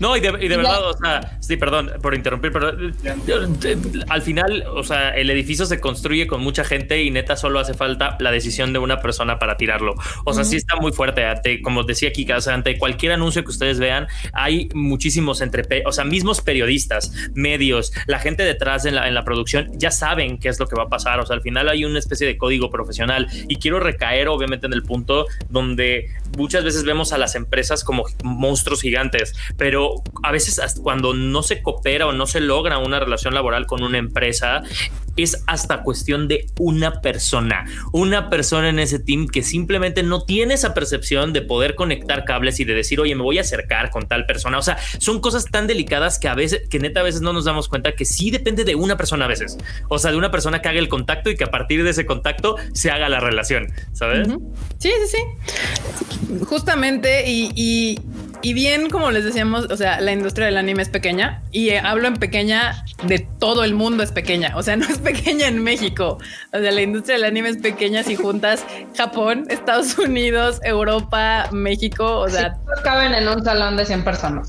no, 0.00 0.16
y 0.16 0.20
de, 0.20 0.30
verdad, 0.30 0.88
o 0.88 0.96
sea, 0.96 1.37
sí, 1.48 1.56
perdón 1.56 1.90
por 2.02 2.14
interrumpir, 2.14 2.52
pero 2.52 2.70
eh, 2.78 3.78
al 4.10 4.20
final, 4.20 4.64
o 4.74 4.84
sea, 4.84 5.16
el 5.16 5.30
edificio 5.30 5.64
se 5.64 5.80
construye 5.80 6.26
con 6.26 6.42
mucha 6.42 6.62
gente 6.62 7.02
y 7.02 7.10
neta 7.10 7.36
solo 7.36 7.58
hace 7.58 7.72
falta 7.72 8.18
la 8.20 8.30
decisión 8.30 8.74
de 8.74 8.78
una 8.78 9.00
persona 9.00 9.38
para 9.38 9.56
tirarlo. 9.56 9.94
O 10.26 10.34
sea, 10.34 10.44
sí 10.44 10.56
está 10.56 10.76
muy 10.76 10.92
fuerte. 10.92 11.24
como 11.62 11.84
decía 11.84 12.12
Kika, 12.12 12.36
o 12.36 12.40
sea, 12.42 12.52
ante 12.52 12.76
cualquier 12.76 13.12
anuncio 13.12 13.42
que 13.44 13.50
ustedes 13.50 13.78
vean, 13.78 14.08
hay 14.34 14.68
muchísimos 14.74 15.40
entre, 15.40 15.64
o 15.86 15.92
sea, 15.92 16.04
mismos 16.04 16.42
periodistas, 16.42 17.12
medios, 17.32 17.92
la 18.06 18.18
gente 18.18 18.42
detrás 18.42 18.84
en 18.84 18.94
la, 18.94 19.08
en 19.08 19.14
la 19.14 19.24
producción 19.24 19.70
ya 19.72 19.90
saben 19.90 20.38
qué 20.38 20.50
es 20.50 20.60
lo 20.60 20.66
que 20.66 20.76
va 20.76 20.84
a 20.84 20.88
pasar. 20.88 21.18
O 21.18 21.24
sea, 21.24 21.34
al 21.34 21.42
final 21.42 21.70
hay 21.70 21.86
una 21.86 21.98
especie 21.98 22.26
de 22.26 22.36
código 22.36 22.68
profesional 22.68 23.26
y 23.48 23.56
quiero 23.56 23.80
recaer, 23.80 24.28
obviamente, 24.28 24.66
en 24.66 24.74
el 24.74 24.82
punto 24.82 25.26
donde 25.48 26.10
muchas 26.36 26.62
veces 26.62 26.84
vemos 26.84 27.14
a 27.14 27.18
las 27.18 27.34
empresas 27.34 27.84
como 27.84 28.04
monstruos 28.22 28.82
gigantes, 28.82 29.34
pero 29.56 30.02
a 30.22 30.30
veces 30.30 30.60
cuando 30.82 31.14
no 31.14 31.37
se 31.42 31.62
coopera 31.62 32.06
o 32.06 32.12
no 32.12 32.26
se 32.26 32.40
logra 32.40 32.78
una 32.78 33.00
relación 33.00 33.34
laboral 33.34 33.66
con 33.66 33.82
una 33.82 33.98
empresa, 33.98 34.62
es 35.22 35.42
hasta 35.46 35.82
cuestión 35.82 36.28
de 36.28 36.46
una 36.58 37.00
persona, 37.00 37.66
una 37.92 38.30
persona 38.30 38.68
en 38.68 38.78
ese 38.78 38.98
team 38.98 39.28
que 39.28 39.42
simplemente 39.42 40.02
no 40.02 40.24
tiene 40.24 40.54
esa 40.54 40.74
percepción 40.74 41.32
de 41.32 41.42
poder 41.42 41.74
conectar 41.74 42.24
cables 42.24 42.60
y 42.60 42.64
de 42.64 42.74
decir, 42.74 43.00
oye, 43.00 43.14
me 43.14 43.22
voy 43.22 43.38
a 43.38 43.42
acercar 43.42 43.90
con 43.90 44.06
tal 44.06 44.26
persona. 44.26 44.58
O 44.58 44.62
sea, 44.62 44.78
son 44.98 45.20
cosas 45.20 45.46
tan 45.46 45.66
delicadas 45.66 46.18
que 46.18 46.28
a 46.28 46.34
veces, 46.34 46.68
que 46.68 46.78
neta 46.78 47.00
a 47.00 47.02
veces 47.02 47.20
no 47.20 47.32
nos 47.32 47.44
damos 47.44 47.68
cuenta 47.68 47.92
que 47.92 48.04
sí 48.04 48.30
depende 48.30 48.64
de 48.64 48.74
una 48.74 48.96
persona 48.96 49.24
a 49.24 49.28
veces. 49.28 49.58
O 49.88 49.98
sea, 49.98 50.10
de 50.10 50.16
una 50.16 50.30
persona 50.30 50.62
que 50.62 50.68
haga 50.68 50.78
el 50.78 50.88
contacto 50.88 51.30
y 51.30 51.36
que 51.36 51.44
a 51.44 51.50
partir 51.50 51.84
de 51.84 51.90
ese 51.90 52.06
contacto 52.06 52.56
se 52.72 52.90
haga 52.90 53.08
la 53.08 53.20
relación, 53.20 53.72
¿sabes? 53.92 54.28
Sí, 54.78 54.90
sí, 54.90 55.16
sí. 55.16 56.44
Justamente 56.44 57.24
y 57.26 57.98
y 58.40 58.52
bien, 58.52 58.88
como 58.88 59.10
les 59.10 59.24
decíamos, 59.24 59.66
o 59.70 59.76
sea, 59.76 60.00
la 60.00 60.12
industria 60.12 60.46
del 60.46 60.56
anime 60.56 60.82
es 60.82 60.88
pequeña 60.88 61.42
y 61.50 61.70
hablo 61.70 62.06
en 62.06 62.16
pequeña 62.16 62.84
de 63.04 63.18
todo 63.18 63.64
el 63.64 63.74
mundo 63.74 64.02
es 64.02 64.12
pequeña. 64.12 64.56
O 64.56 64.62
sea, 64.62 64.76
no 64.76 64.86
es 64.86 64.98
pequeña 65.12 65.48
en 65.48 65.62
México. 65.62 66.18
O 66.52 66.58
sea, 66.58 66.70
la 66.70 66.82
industria 66.82 67.16
del 67.16 67.24
anime 67.24 67.48
es 67.50 67.56
pequeña 67.58 68.02
si 68.02 68.14
juntas 68.14 68.64
Japón, 68.96 69.46
Estados 69.48 69.96
Unidos, 69.98 70.60
Europa, 70.62 71.48
México. 71.52 72.18
O 72.18 72.28
sea, 72.28 72.56
caben 72.84 73.14
en 73.14 73.26
un 73.28 73.42
salón 73.44 73.76
de 73.76 73.86
100 73.86 74.04
personas. 74.04 74.48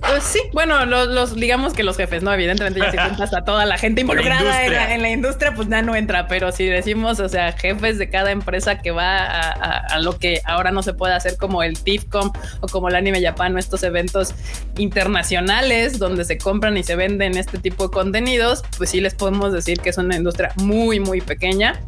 Pues 0.00 0.24
sí, 0.24 0.40
bueno, 0.52 0.84
los, 0.84 1.08
los, 1.08 1.34
digamos 1.36 1.74
que 1.74 1.84
los 1.84 1.96
jefes, 1.96 2.22
¿no? 2.22 2.32
Evidentemente 2.32 2.80
ya 2.80 2.90
si 2.90 2.96
cuentas 2.96 3.32
a 3.32 3.44
toda 3.44 3.64
la 3.64 3.78
gente 3.78 4.00
involucrada 4.00 4.64
en 4.64 4.72
la, 4.72 4.94
en 4.94 5.02
la, 5.02 5.10
industria, 5.10 5.54
pues 5.54 5.68
ya 5.68 5.80
no 5.80 5.94
entra, 5.94 6.26
pero 6.26 6.50
si 6.50 6.66
decimos, 6.66 7.20
o 7.20 7.28
sea, 7.28 7.52
jefes 7.52 7.98
de 7.98 8.10
cada 8.10 8.32
empresa 8.32 8.78
que 8.78 8.90
va 8.90 9.18
a, 9.18 9.52
a, 9.52 9.78
a 9.78 9.98
lo 10.00 10.18
que 10.18 10.42
ahora 10.44 10.72
no 10.72 10.82
se 10.82 10.92
puede 10.92 11.14
hacer 11.14 11.36
como 11.36 11.62
el 11.62 11.78
TIFCOM 11.78 12.32
o 12.60 12.68
como 12.68 12.88
el 12.88 12.96
Anime 12.96 13.22
Japan 13.22 13.56
estos 13.56 13.84
eventos 13.84 14.34
internacionales 14.76 15.98
donde 15.98 16.24
se 16.24 16.36
compran 16.36 16.76
y 16.76 16.82
se 16.82 16.96
venden 16.96 17.36
este 17.36 17.58
tipo 17.58 17.84
de 17.84 17.90
contenidos, 17.92 18.62
pues 18.76 18.90
sí 18.90 19.00
les 19.00 19.14
podemos 19.22 19.52
decir 19.52 19.78
que 19.78 19.90
es 19.90 19.98
una 19.98 20.16
industria 20.16 20.50
muy, 20.56 20.98
muy 20.98 21.20
pequeña, 21.20 21.80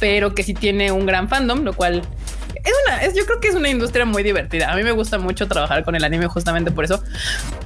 pero 0.00 0.34
que 0.34 0.42
sí 0.42 0.54
tiene 0.54 0.90
un 0.90 1.04
gran 1.04 1.28
fandom, 1.28 1.64
lo 1.64 1.74
cual 1.74 2.00
es 2.54 2.72
una, 2.86 3.02
es, 3.02 3.14
yo 3.14 3.26
creo 3.26 3.40
que 3.40 3.48
es 3.48 3.54
una 3.54 3.68
industria 3.68 4.06
muy 4.06 4.22
divertida. 4.22 4.72
A 4.72 4.76
mí 4.76 4.82
me 4.82 4.92
gusta 4.92 5.18
mucho 5.18 5.46
trabajar 5.48 5.84
con 5.84 5.94
el 5.94 6.02
anime 6.02 6.28
justamente 6.28 6.70
por 6.70 6.86
eso, 6.86 7.02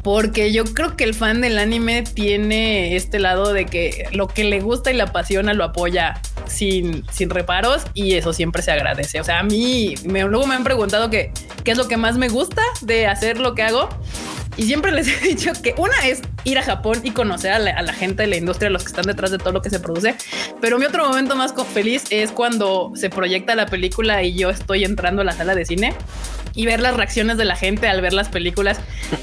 porque 0.02 0.52
yo 0.52 0.64
creo 0.64 0.96
que 0.96 1.04
el 1.04 1.14
fan 1.14 1.40
del 1.40 1.56
anime 1.58 2.02
tiene 2.02 2.96
este 2.96 3.20
lado 3.20 3.52
de 3.52 3.66
que 3.66 4.08
lo 4.10 4.26
que 4.26 4.42
le 4.42 4.58
gusta 4.58 4.90
y 4.90 4.94
le 4.94 5.04
apasiona 5.04 5.54
lo 5.54 5.62
apoya 5.62 6.20
sin, 6.46 7.04
sin 7.12 7.30
reparos 7.30 7.84
y 7.94 8.14
eso 8.14 8.32
siempre 8.32 8.60
se 8.60 8.72
agradece. 8.72 9.20
O 9.20 9.24
sea, 9.24 9.38
a 9.38 9.44
mí 9.44 9.94
me, 10.04 10.24
luego 10.24 10.48
me 10.48 10.56
han 10.56 10.64
preguntado 10.64 11.10
que, 11.10 11.30
qué 11.62 11.70
es 11.70 11.78
lo 11.78 11.86
que 11.86 11.96
más 11.96 12.18
me 12.18 12.28
gusta 12.28 12.62
de 12.80 13.06
hacer 13.06 13.38
lo 13.38 13.54
que 13.54 13.62
hago. 13.62 13.88
Y 14.56 14.64
siempre 14.64 14.92
les 14.92 15.08
he 15.22 15.26
dicho 15.26 15.52
que 15.62 15.74
una 15.78 16.06
es 16.06 16.22
ir 16.44 16.58
a 16.58 16.62
Japón 16.62 17.00
y 17.02 17.10
conocer 17.10 17.52
a 17.52 17.58
la, 17.58 17.92
gente 17.92 18.22
de 18.22 18.28
la 18.28 18.36
industria, 18.36 18.70
los 18.70 18.82
que 18.82 18.88
están 18.88 19.06
detrás 19.06 19.30
de 19.30 19.38
todo 19.38 19.52
lo 19.52 19.62
que 19.62 19.70
se 19.70 19.80
produce. 19.80 20.14
Pero 20.60 20.78
mi 20.78 20.84
otro 20.84 21.06
momento 21.06 21.36
más 21.36 21.54
feliz 21.72 22.04
es 22.10 22.30
cuando 22.30 22.92
se 22.94 23.10
proyecta 23.10 23.54
la 23.54 23.66
película 23.66 24.22
y 24.22 24.34
yo 24.34 24.50
estoy 24.50 24.84
entrando 24.84 25.22
a 25.22 25.24
la 25.24 25.32
sala 25.32 25.54
de 25.54 25.64
cine 25.64 25.94
y 26.54 26.64
ver 26.66 26.80
las 26.80 26.96
reacciones 26.96 27.36
de 27.36 27.44
la 27.44 27.54
gente 27.54 27.86
al 27.86 28.00
ver 28.00 28.12
las 28.12 28.28
películas 28.28 28.78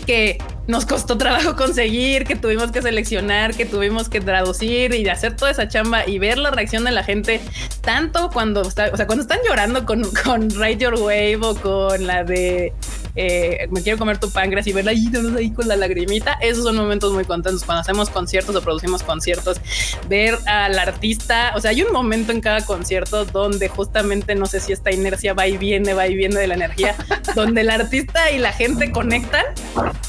que 0.06 0.38
nos 0.68 0.86
costó 0.86 1.18
trabajo 1.18 1.56
conseguir, 1.56 2.26
que 2.26 2.36
tuvimos 2.36 2.72
que 2.72 2.82
seleccionar, 2.82 3.56
que 3.56 3.66
tuvimos 3.66 4.10
que 4.10 4.22
traducir 4.22 4.94
y 4.94 5.08
hacer 5.10 5.36
toda 5.36 5.52
esa 5.52 5.68
chamba 5.68 6.08
y 6.08 6.20
ver 6.20 6.38
la 6.38 6.52
reacción 6.52 6.84
de 6.84 6.92
la 6.92 7.04
gente, 7.04 7.42
tanto 7.82 8.30
cuando 8.30 8.62
o 8.62 8.72
sea, 8.72 8.92
cuando 8.92 9.22
están 9.22 9.40
llorando 9.48 9.86
con, 9.86 10.04
con 10.24 10.50
Ride 10.50 10.78
Your 10.78 10.96
Wave 10.96 11.40
o 11.42 11.56
con 11.56 12.06
la 12.06 12.24
de 12.24 12.74
eh, 13.16 13.68
me 13.70 13.82
quiero 13.82 13.98
comer 13.98 14.18
tu 14.18 14.30
páncreas 14.30 14.66
y 14.68 14.74
verla 14.74 14.92
ahí, 14.92 15.10
ahí 15.38 15.52
con 15.52 15.68
la 15.68 15.76
lagrimita. 15.76 16.34
Esos 16.42 16.64
son 16.64 16.76
momentos 16.76 17.14
muy 17.14 17.26
contentos 17.26 17.64
cuando 17.64 17.82
hacemos 17.82 18.10
conciertos 18.10 18.56
o 18.56 18.62
producimos 18.62 19.04
conciertos. 19.04 19.60
Ver 20.08 20.38
al 20.46 20.78
artista, 20.80 21.54
o 21.56 21.60
sea, 21.60 21.72
hay 21.72 21.84
un 21.84 21.92
momento 21.92 22.32
en 22.32 22.42
cada 22.42 22.66
concierto 22.66 23.26
donde 23.26 23.68
justamente 23.70 24.36
no 24.36 24.46
sé 24.46 24.60
si 24.60 24.74
esta 24.74 24.92
inercia 24.92 25.34
va 25.34 25.48
y 25.48 25.58
viene, 25.58 25.94
va 25.94 26.08
y 26.08 26.16
viene 26.16 26.40
de 26.40 26.48
la 26.48 26.56
energía, 26.56 26.96
donde 27.36 27.62
el 27.62 27.70
artista 27.70 28.32
y 28.32 28.40
la 28.40 28.52
gente 28.52 28.92
conectan. 28.92 29.46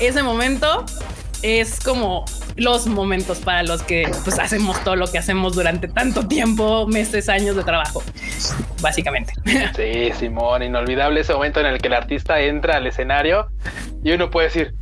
Ese 0.00 0.22
momento 0.22 0.84
es 1.44 1.78
como 1.78 2.24
los 2.56 2.86
momentos 2.86 3.38
para 3.40 3.62
los 3.62 3.82
que 3.82 4.10
pues 4.24 4.38
hacemos 4.38 4.82
todo 4.82 4.96
lo 4.96 5.06
que 5.06 5.18
hacemos 5.18 5.54
durante 5.54 5.88
tanto 5.88 6.26
tiempo, 6.26 6.86
meses, 6.86 7.28
años 7.28 7.54
de 7.54 7.62
trabajo, 7.64 8.02
básicamente. 8.80 9.34
Sí, 9.76 10.10
Simón, 10.18 10.62
inolvidable 10.62 11.20
ese 11.20 11.34
momento 11.34 11.60
en 11.60 11.66
el 11.66 11.82
que 11.82 11.88
el 11.88 11.94
artista 11.94 12.40
entra 12.40 12.76
al 12.76 12.86
escenario 12.86 13.48
y 14.02 14.12
uno 14.12 14.30
puede 14.30 14.46
decir, 14.46 14.74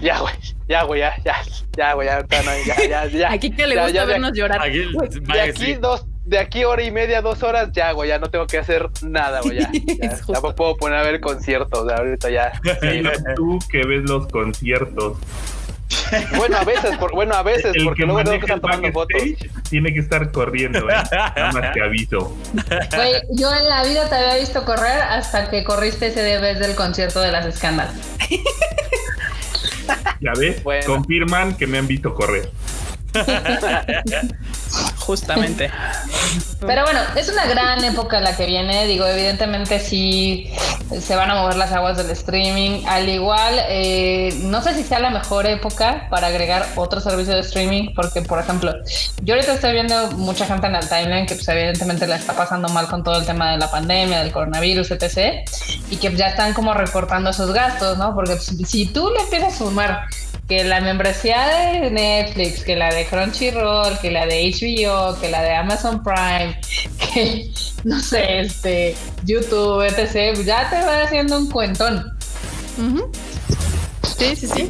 ya, 0.00 0.20
güey, 0.20 0.34
ya, 0.68 0.82
güey, 0.84 1.00
ya, 1.00 1.14
ya, 1.24 1.36
ya, 1.76 1.94
güey, 1.94 2.08
ya, 2.08 2.26
ya, 2.28 2.88
ya, 2.88 3.06
ya. 3.06 3.32
Aquí 3.32 3.50
que 3.50 3.66
le 3.66 3.76
gusta 3.76 3.90
ya, 3.90 4.04
vernos 4.04 4.32
llorar. 4.34 4.60
Aquí, 4.60 4.84
de 5.32 5.40
aquí 5.40 5.74
dos, 5.74 6.04
de 6.24 6.38
aquí 6.38 6.64
hora 6.64 6.82
y 6.82 6.90
media, 6.90 7.22
dos 7.22 7.42
horas, 7.42 7.70
ya, 7.72 7.92
güey, 7.92 8.08
ya 8.08 8.18
no 8.18 8.28
tengo 8.30 8.46
que 8.46 8.58
hacer 8.58 8.88
nada, 9.02 9.40
güey, 9.40 9.60
ya. 9.60 9.70
Ya, 10.28 10.40
me 10.40 10.52
puedo 10.52 10.76
poner 10.76 10.98
a 10.98 11.02
ver 11.02 11.20
conciertos, 11.20 11.86
de 11.86 11.94
ahorita 11.94 12.30
ya. 12.30 12.52
Sí, 12.80 13.02
tú 13.34 13.58
que 13.70 13.78
ves 13.86 14.02
los 14.02 14.26
conciertos. 14.28 15.16
Bueno, 16.36 16.56
a 16.56 16.64
veces, 16.64 16.96
por, 16.98 17.12
bueno, 17.12 17.34
a 17.34 17.42
veces, 17.42 17.74
el 17.74 17.84
porque 17.84 18.02
que 18.02 18.06
luego 18.06 18.24
tengo 18.24 18.38
que 18.38 18.46
estar 18.46 18.60
tomando 18.60 18.92
fotos. 18.92 19.22
tiene 19.68 19.92
que 19.92 20.00
estar 20.00 20.30
corriendo, 20.30 20.88
¿eh? 20.90 20.94
Nada 21.12 21.52
más 21.52 21.72
te 21.72 21.82
aviso. 21.82 22.36
Güey, 22.94 23.22
yo 23.32 23.54
en 23.54 23.68
la 23.68 23.84
vida 23.84 24.08
te 24.08 24.14
había 24.14 24.36
visto 24.36 24.64
correr 24.64 25.00
hasta 25.02 25.50
que 25.50 25.64
corriste 25.64 26.08
ese 26.08 26.38
vez 26.38 26.58
del 26.58 26.74
concierto 26.74 27.20
de 27.20 27.32
las 27.32 27.46
escándalas. 27.46 27.94
¿Ya 30.20 30.32
ves? 30.38 30.62
Bueno. 30.62 30.86
Confirman 30.86 31.56
que 31.56 31.66
me 31.66 31.78
han 31.78 31.86
visto 31.86 32.14
correr. 32.14 32.50
Justamente. 34.98 35.70
Pero 36.60 36.82
bueno, 36.84 37.00
es 37.16 37.28
una 37.28 37.46
gran 37.46 37.82
época 37.84 38.20
la 38.20 38.36
que 38.36 38.46
viene. 38.46 38.86
Digo, 38.86 39.06
evidentemente 39.06 39.80
sí 39.80 40.52
se 41.00 41.16
van 41.16 41.30
a 41.30 41.34
mover 41.34 41.56
las 41.56 41.72
aguas 41.72 41.96
del 41.96 42.10
streaming. 42.10 42.84
Al 42.86 43.08
igual, 43.08 43.54
eh, 43.68 44.32
no 44.42 44.62
sé 44.62 44.74
si 44.74 44.84
sea 44.84 45.00
la 45.00 45.10
mejor 45.10 45.46
época 45.46 46.06
para 46.10 46.28
agregar 46.28 46.66
otro 46.76 47.00
servicio 47.00 47.34
de 47.34 47.40
streaming, 47.40 47.94
porque 47.94 48.22
por 48.22 48.38
ejemplo, 48.38 48.72
yo 49.22 49.34
ahorita 49.34 49.54
estoy 49.54 49.72
viendo 49.72 50.10
mucha 50.12 50.46
gente 50.46 50.66
en 50.66 50.74
el 50.76 50.88
timeline 50.88 51.26
que 51.26 51.34
pues 51.34 51.48
evidentemente 51.48 52.06
la 52.06 52.16
está 52.16 52.34
pasando 52.34 52.68
mal 52.68 52.88
con 52.88 53.02
todo 53.02 53.18
el 53.18 53.26
tema 53.26 53.52
de 53.52 53.58
la 53.58 53.70
pandemia, 53.70 54.22
del 54.22 54.32
coronavirus, 54.32 54.90
etc. 54.92 55.48
Y 55.90 55.96
que 55.96 56.14
ya 56.14 56.28
están 56.28 56.52
como 56.54 56.74
recortando 56.74 57.32
sus 57.32 57.52
gastos, 57.52 57.98
¿no? 57.98 58.14
Porque 58.14 58.36
pues, 58.36 58.68
si 58.68 58.86
tú 58.86 59.10
le 59.10 59.20
empiezas 59.22 59.54
a 59.54 59.58
sumar 59.58 60.06
que 60.50 60.64
la 60.64 60.80
membresía 60.80 61.46
de 61.46 61.92
Netflix, 61.92 62.64
que 62.64 62.74
la 62.74 62.92
de 62.92 63.06
Crunchyroll, 63.06 64.00
que 64.00 64.10
la 64.10 64.26
de 64.26 64.50
HBO, 64.50 65.16
que 65.20 65.30
la 65.30 65.42
de 65.42 65.54
Amazon 65.54 66.02
Prime, 66.02 66.58
que 67.14 67.48
no 67.84 68.00
sé, 68.00 68.40
este 68.40 68.96
YouTube, 69.24 69.82
etc. 69.82 70.36
Ya 70.44 70.68
te 70.68 70.84
va 70.84 71.04
haciendo 71.04 71.38
un 71.38 71.48
cuentón. 71.48 72.18
Uh 72.78 72.82
-huh. 72.82 73.16
Sí, 74.18 74.34
sí, 74.34 74.48
sí. 74.48 74.68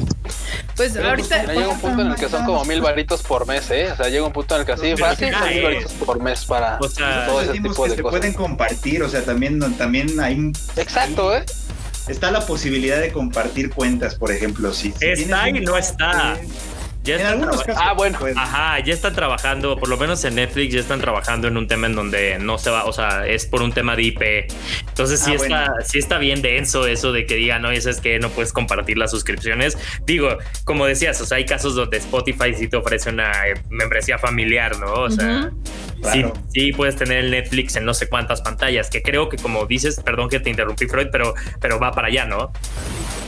Pues 0.75 0.93
Pero, 0.93 1.09
ahorita. 1.09 1.43
Pues, 1.45 1.57
llega 1.57 1.69
un 1.69 1.79
punto 1.79 2.01
en 2.03 2.07
el 2.11 2.15
que 2.15 2.29
son 2.29 2.45
como 2.45 2.63
mil 2.65 2.81
varitos 2.81 3.23
por 3.23 3.47
mes, 3.47 3.71
¿eh? 3.71 3.89
O 3.91 3.95
sea, 3.95 4.07
llega 4.07 4.23
un 4.23 4.33
punto 4.33 4.53
en 4.53 4.61
el 4.61 4.67
que 4.67 4.73
así 4.73 4.95
fácil 4.95 5.33
son 5.33 5.49
mil 5.49 5.63
varitos 5.63 5.93
por 5.93 6.21
mes 6.21 6.45
para 6.45 6.77
O 6.79 6.87
sea, 6.87 7.25
todo 7.25 7.41
ese 7.41 7.53
tipo 7.53 7.73
que 7.73 7.89
de 7.89 7.95
se 7.95 8.03
cosas. 8.03 8.19
pueden 8.19 8.33
compartir, 8.33 9.01
o 9.01 9.09
sea, 9.09 9.23
también, 9.23 9.59
también 9.77 10.19
hay... 10.19 10.51
Exacto, 10.77 11.35
¿eh? 11.35 11.43
Está 12.11 12.29
la 12.29 12.45
posibilidad 12.45 12.99
de 12.99 13.11
compartir 13.11 13.69
cuentas, 13.69 14.15
por 14.15 14.31
ejemplo. 14.31 14.73
Si, 14.73 14.91
si 14.91 15.05
Está 15.05 15.49
y 15.49 15.53
no 15.61 15.77
está. 15.77 16.37
Ya 17.03 17.15
en 17.19 17.25
algunos 17.25 17.63
casos. 17.63 17.81
Ah, 17.83 17.93
bueno. 17.93 18.19
Ajá, 18.35 18.77
ya 18.79 18.93
están 18.93 19.15
trabajando, 19.15 19.75
por 19.75 19.89
lo 19.89 19.97
menos 19.97 20.23
en 20.23 20.35
Netflix, 20.35 20.73
ya 20.75 20.81
están 20.81 20.99
trabajando 21.01 21.47
en 21.47 21.57
un 21.57 21.67
tema 21.67 21.87
en 21.87 21.95
donde 21.95 22.37
no 22.37 22.59
se 22.59 22.69
va, 22.69 22.85
o 22.85 22.93
sea, 22.93 23.25
es 23.25 23.47
por 23.47 23.63
un 23.63 23.71
tema 23.73 23.95
de 23.95 24.03
IP. 24.03 24.21
Entonces 24.87 25.19
sí, 25.19 25.31
Ah, 25.31 25.35
está, 25.35 25.47
bueno. 25.47 25.73
sí 25.83 25.97
está 25.97 26.19
bien 26.19 26.43
denso 26.43 26.85
eso 26.85 27.11
de 27.11 27.25
que 27.25 27.35
digan, 27.35 27.65
oye, 27.65 27.77
es 27.77 27.99
que 28.01 28.19
no 28.19 28.29
puedes 28.29 28.53
compartir 28.53 28.99
las 28.99 29.09
suscripciones. 29.09 29.79
Digo, 30.05 30.37
como 30.63 30.85
decías, 30.85 31.19
o 31.21 31.25
sea, 31.25 31.37
hay 31.37 31.45
casos 31.45 31.73
donde 31.73 31.97
Spotify 31.97 32.53
sí 32.55 32.67
te 32.67 32.77
ofrece 32.77 33.09
una 33.09 33.31
eh, 33.47 33.53
membresía 33.69 34.19
familiar, 34.19 34.77
¿no? 34.77 34.93
O 34.93 35.09
sea, 35.09 35.49
Claro. 36.01 36.33
sí 36.53 36.73
puedes 36.73 36.95
tener 36.95 37.17
el 37.19 37.31
Netflix 37.31 37.75
en 37.75 37.85
no 37.85 37.93
sé 37.93 38.07
cuántas 38.09 38.41
pantallas, 38.41 38.89
que 38.89 39.01
creo 39.01 39.29
que 39.29 39.37
como 39.37 39.65
dices, 39.65 39.99
perdón 40.03 40.29
que 40.29 40.39
te 40.39 40.49
interrumpí, 40.49 40.87
Freud, 40.87 41.07
pero, 41.11 41.33
pero 41.59 41.79
va 41.79 41.91
para 41.91 42.07
allá, 42.07 42.25
¿no? 42.25 42.51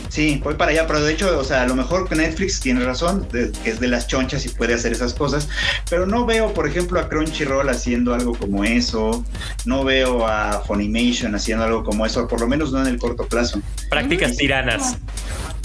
Sí, 0.09 0.39
voy 0.43 0.53
para 0.53 0.69
allá, 0.69 0.85
pero 0.85 1.01
de 1.01 1.11
hecho, 1.11 1.39
o 1.39 1.43
sea, 1.43 1.63
a 1.63 1.67
lo 1.67 1.73
mejor 1.75 2.07
que 2.07 2.13
Netflix 2.15 2.59
tiene 2.59 2.85
razón, 2.85 3.27
de- 3.31 3.51
que 3.63 3.71
es 3.71 3.79
de 3.79 3.87
las 3.87 4.07
chonchas 4.07 4.45
y 4.45 4.49
puede 4.49 4.75
hacer 4.75 4.91
esas 4.91 5.15
cosas, 5.15 5.49
pero 5.89 6.05
no 6.05 6.23
veo, 6.27 6.53
por 6.53 6.67
ejemplo, 6.67 6.99
a 6.99 7.09
Crunchyroll 7.09 7.67
haciendo 7.69 8.13
algo 8.13 8.35
como 8.35 8.63
eso, 8.63 9.25
no 9.65 9.83
veo 9.83 10.27
a 10.27 10.61
Funimation 10.67 11.33
haciendo 11.33 11.63
algo 11.63 11.83
como 11.83 12.05
eso, 12.05 12.27
por 12.27 12.41
lo 12.41 12.47
menos 12.47 12.71
no 12.71 12.81
en 12.81 12.87
el 12.87 12.99
corto 12.99 13.25
plazo. 13.25 13.59
Prácticas 13.89 14.37
tiranas. 14.37 14.97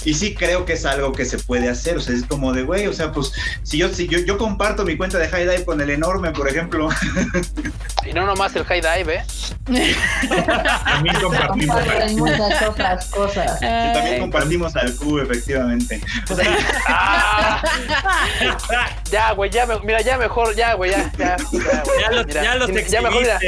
Y 0.04 0.14
sí 0.14 0.34
creo 0.34 0.64
que 0.64 0.74
es 0.74 0.84
algo 0.86 1.12
que 1.12 1.24
se 1.24 1.38
puede 1.38 1.68
hacer, 1.68 1.96
o 1.96 2.00
sea, 2.00 2.14
es 2.14 2.24
como 2.24 2.52
de, 2.52 2.62
güey, 2.62 2.86
o 2.86 2.92
sea, 2.92 3.12
pues, 3.12 3.32
si 3.62 3.78
yo, 3.78 3.88
si 3.88 4.06
yo, 4.08 4.18
yo 4.20 4.38
comparto 4.38 4.84
mi 4.84 4.96
cuenta 4.96 5.18
de 5.18 5.28
High 5.28 5.42
Dive 5.48 5.64
con 5.64 5.80
el 5.80 5.90
enorme, 5.90 6.30
por 6.30 6.48
ejemplo, 6.48 6.88
Y 8.06 8.12
no 8.12 8.24
nomás 8.24 8.54
el 8.56 8.64
high 8.64 8.80
dive, 8.80 9.16
¿eh? 9.16 9.94
También 10.84 11.16
compartimos 11.22 11.76
Comparten 11.76 12.02
aquí. 12.02 12.14
muchas 12.16 12.62
otras 12.62 13.06
cosas. 13.06 13.56
y 13.58 13.60
también 13.92 14.14
Ay, 14.14 14.20
compartimos 14.20 14.76
al 14.76 14.94
Q, 14.94 15.18
efectivamente. 15.20 16.00
O 16.30 16.34
sea, 16.36 16.56
¡Ah! 16.88 17.62
ya, 19.10 19.32
güey, 19.32 19.50
ya, 19.50 19.66
me- 19.66 19.80
mira, 19.80 20.00
ya 20.00 20.16
mejor, 20.16 20.54
ya, 20.54 20.74
güey, 20.74 20.90
ya, 20.92 21.10
ya, 21.18 21.36
ya, 21.36 21.82
güey, 21.84 22.00
Ya 22.00 22.10
los, 22.12 22.26
mira, 22.26 22.42
ya 22.42 22.54
los 22.56 22.68
sin- 22.70 22.86
ya 22.86 23.00
mejor, 23.02 23.20
mira. 23.22 23.38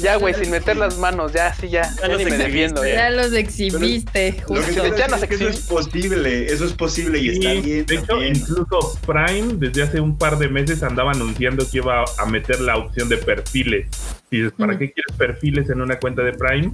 Ya, 0.00 0.16
güey, 0.16 0.34
sin 0.34 0.50
meter 0.50 0.76
las 0.76 0.98
manos, 0.98 1.32
ya, 1.32 1.52
sí, 1.54 1.68
ya, 1.68 1.82
Ya 1.96 2.02
ya 2.02 2.08
los 2.08 2.18
ni 2.18 2.24
me 2.24 2.30
exhibiste. 2.30 2.44
defiendo, 2.46 2.84
ya 2.86 2.94
ya. 2.94 3.10
los 3.10 3.32
exhibiste, 3.32 4.42
lo 4.48 4.54
que 4.54 4.74
Ya 4.74 5.06
es 5.06 5.24
que 5.26 5.34
eso 5.34 5.48
es 5.48 5.60
posible, 5.60 6.46
eso 6.46 6.64
es 6.64 6.72
posible 6.72 7.18
y 7.18 7.28
está 7.30 7.52
bien. 7.52 7.86
de 7.86 7.94
hecho, 7.94 8.22
incluso 8.22 8.98
Prime 9.06 9.54
desde 9.56 9.82
hace 9.82 10.00
un 10.00 10.16
par 10.16 10.38
de 10.38 10.48
meses 10.48 10.82
andaba 10.82 11.12
anunciando 11.12 11.68
que 11.70 11.78
iba 11.78 12.04
a 12.18 12.26
meter 12.26 12.60
la 12.60 12.76
opción 12.76 13.08
de 13.08 13.16
perfiles. 13.18 13.86
Y 14.30 14.38
dices, 14.38 14.52
¿para 14.58 14.74
Mm. 14.74 14.78
qué 14.78 14.92
quieres 14.92 15.16
perfiles 15.16 15.70
en 15.70 15.80
una 15.80 15.98
cuenta 15.98 16.22
de 16.22 16.32
Prime? 16.34 16.70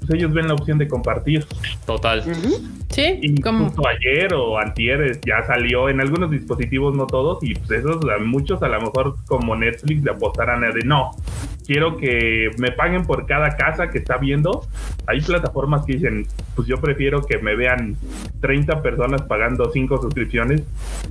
Pues 0.00 0.10
ellos 0.14 0.32
ven 0.32 0.48
la 0.48 0.54
opción 0.54 0.78
de 0.78 0.88
compartir. 0.88 1.46
Total. 1.86 2.24
Sí, 2.90 3.18
Y 3.22 3.40
justo 3.40 3.82
ayer 3.86 4.34
o 4.34 4.58
antier 4.58 5.20
ya 5.24 5.46
salió 5.46 5.88
en 5.88 6.00
algunos 6.00 6.30
dispositivos, 6.30 6.96
no 6.96 7.06
todos, 7.06 7.38
y 7.42 7.54
pues 7.54 7.70
esos 7.80 8.02
a 8.04 8.18
muchos 8.18 8.60
a 8.64 8.68
lo 8.68 8.80
mejor 8.80 9.14
como 9.26 9.54
Netflix 9.54 10.02
le 10.02 10.10
apostarán 10.10 10.64
a 10.64 10.70
de 10.72 10.82
no. 10.84 11.12
Quiero 11.68 11.98
que 11.98 12.50
me 12.58 12.72
paguen 12.72 13.04
por 13.04 13.26
cada 13.26 13.54
casa 13.56 13.90
que 13.90 13.98
está 13.98 14.16
viendo. 14.16 14.66
Hay 15.06 15.20
plataformas 15.20 15.84
que 15.84 15.92
dicen, 15.92 16.26
pues 16.56 16.66
yo 16.66 16.78
prefiero 16.78 17.22
que 17.26 17.38
me 17.38 17.54
vean 17.54 17.96
30 18.40 18.82
personas 18.82 19.22
pagando 19.22 19.70
5 19.70 20.00
suscripciones, 20.00 20.62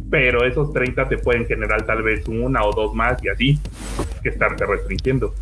pero 0.10 0.43
esos 0.45 0.74
30 0.74 1.08
te 1.10 1.20
pueden 1.20 1.45
generar 1.45 1.84
tal 1.84 2.01
vez 2.01 2.28
una 2.28 2.64
o 2.66 2.74
dos 2.74 2.95
más 2.95 3.24
y 3.24 3.30
así 3.30 3.60
que 4.24 4.30
estarte 4.30 4.66
restringiendo 4.66 5.34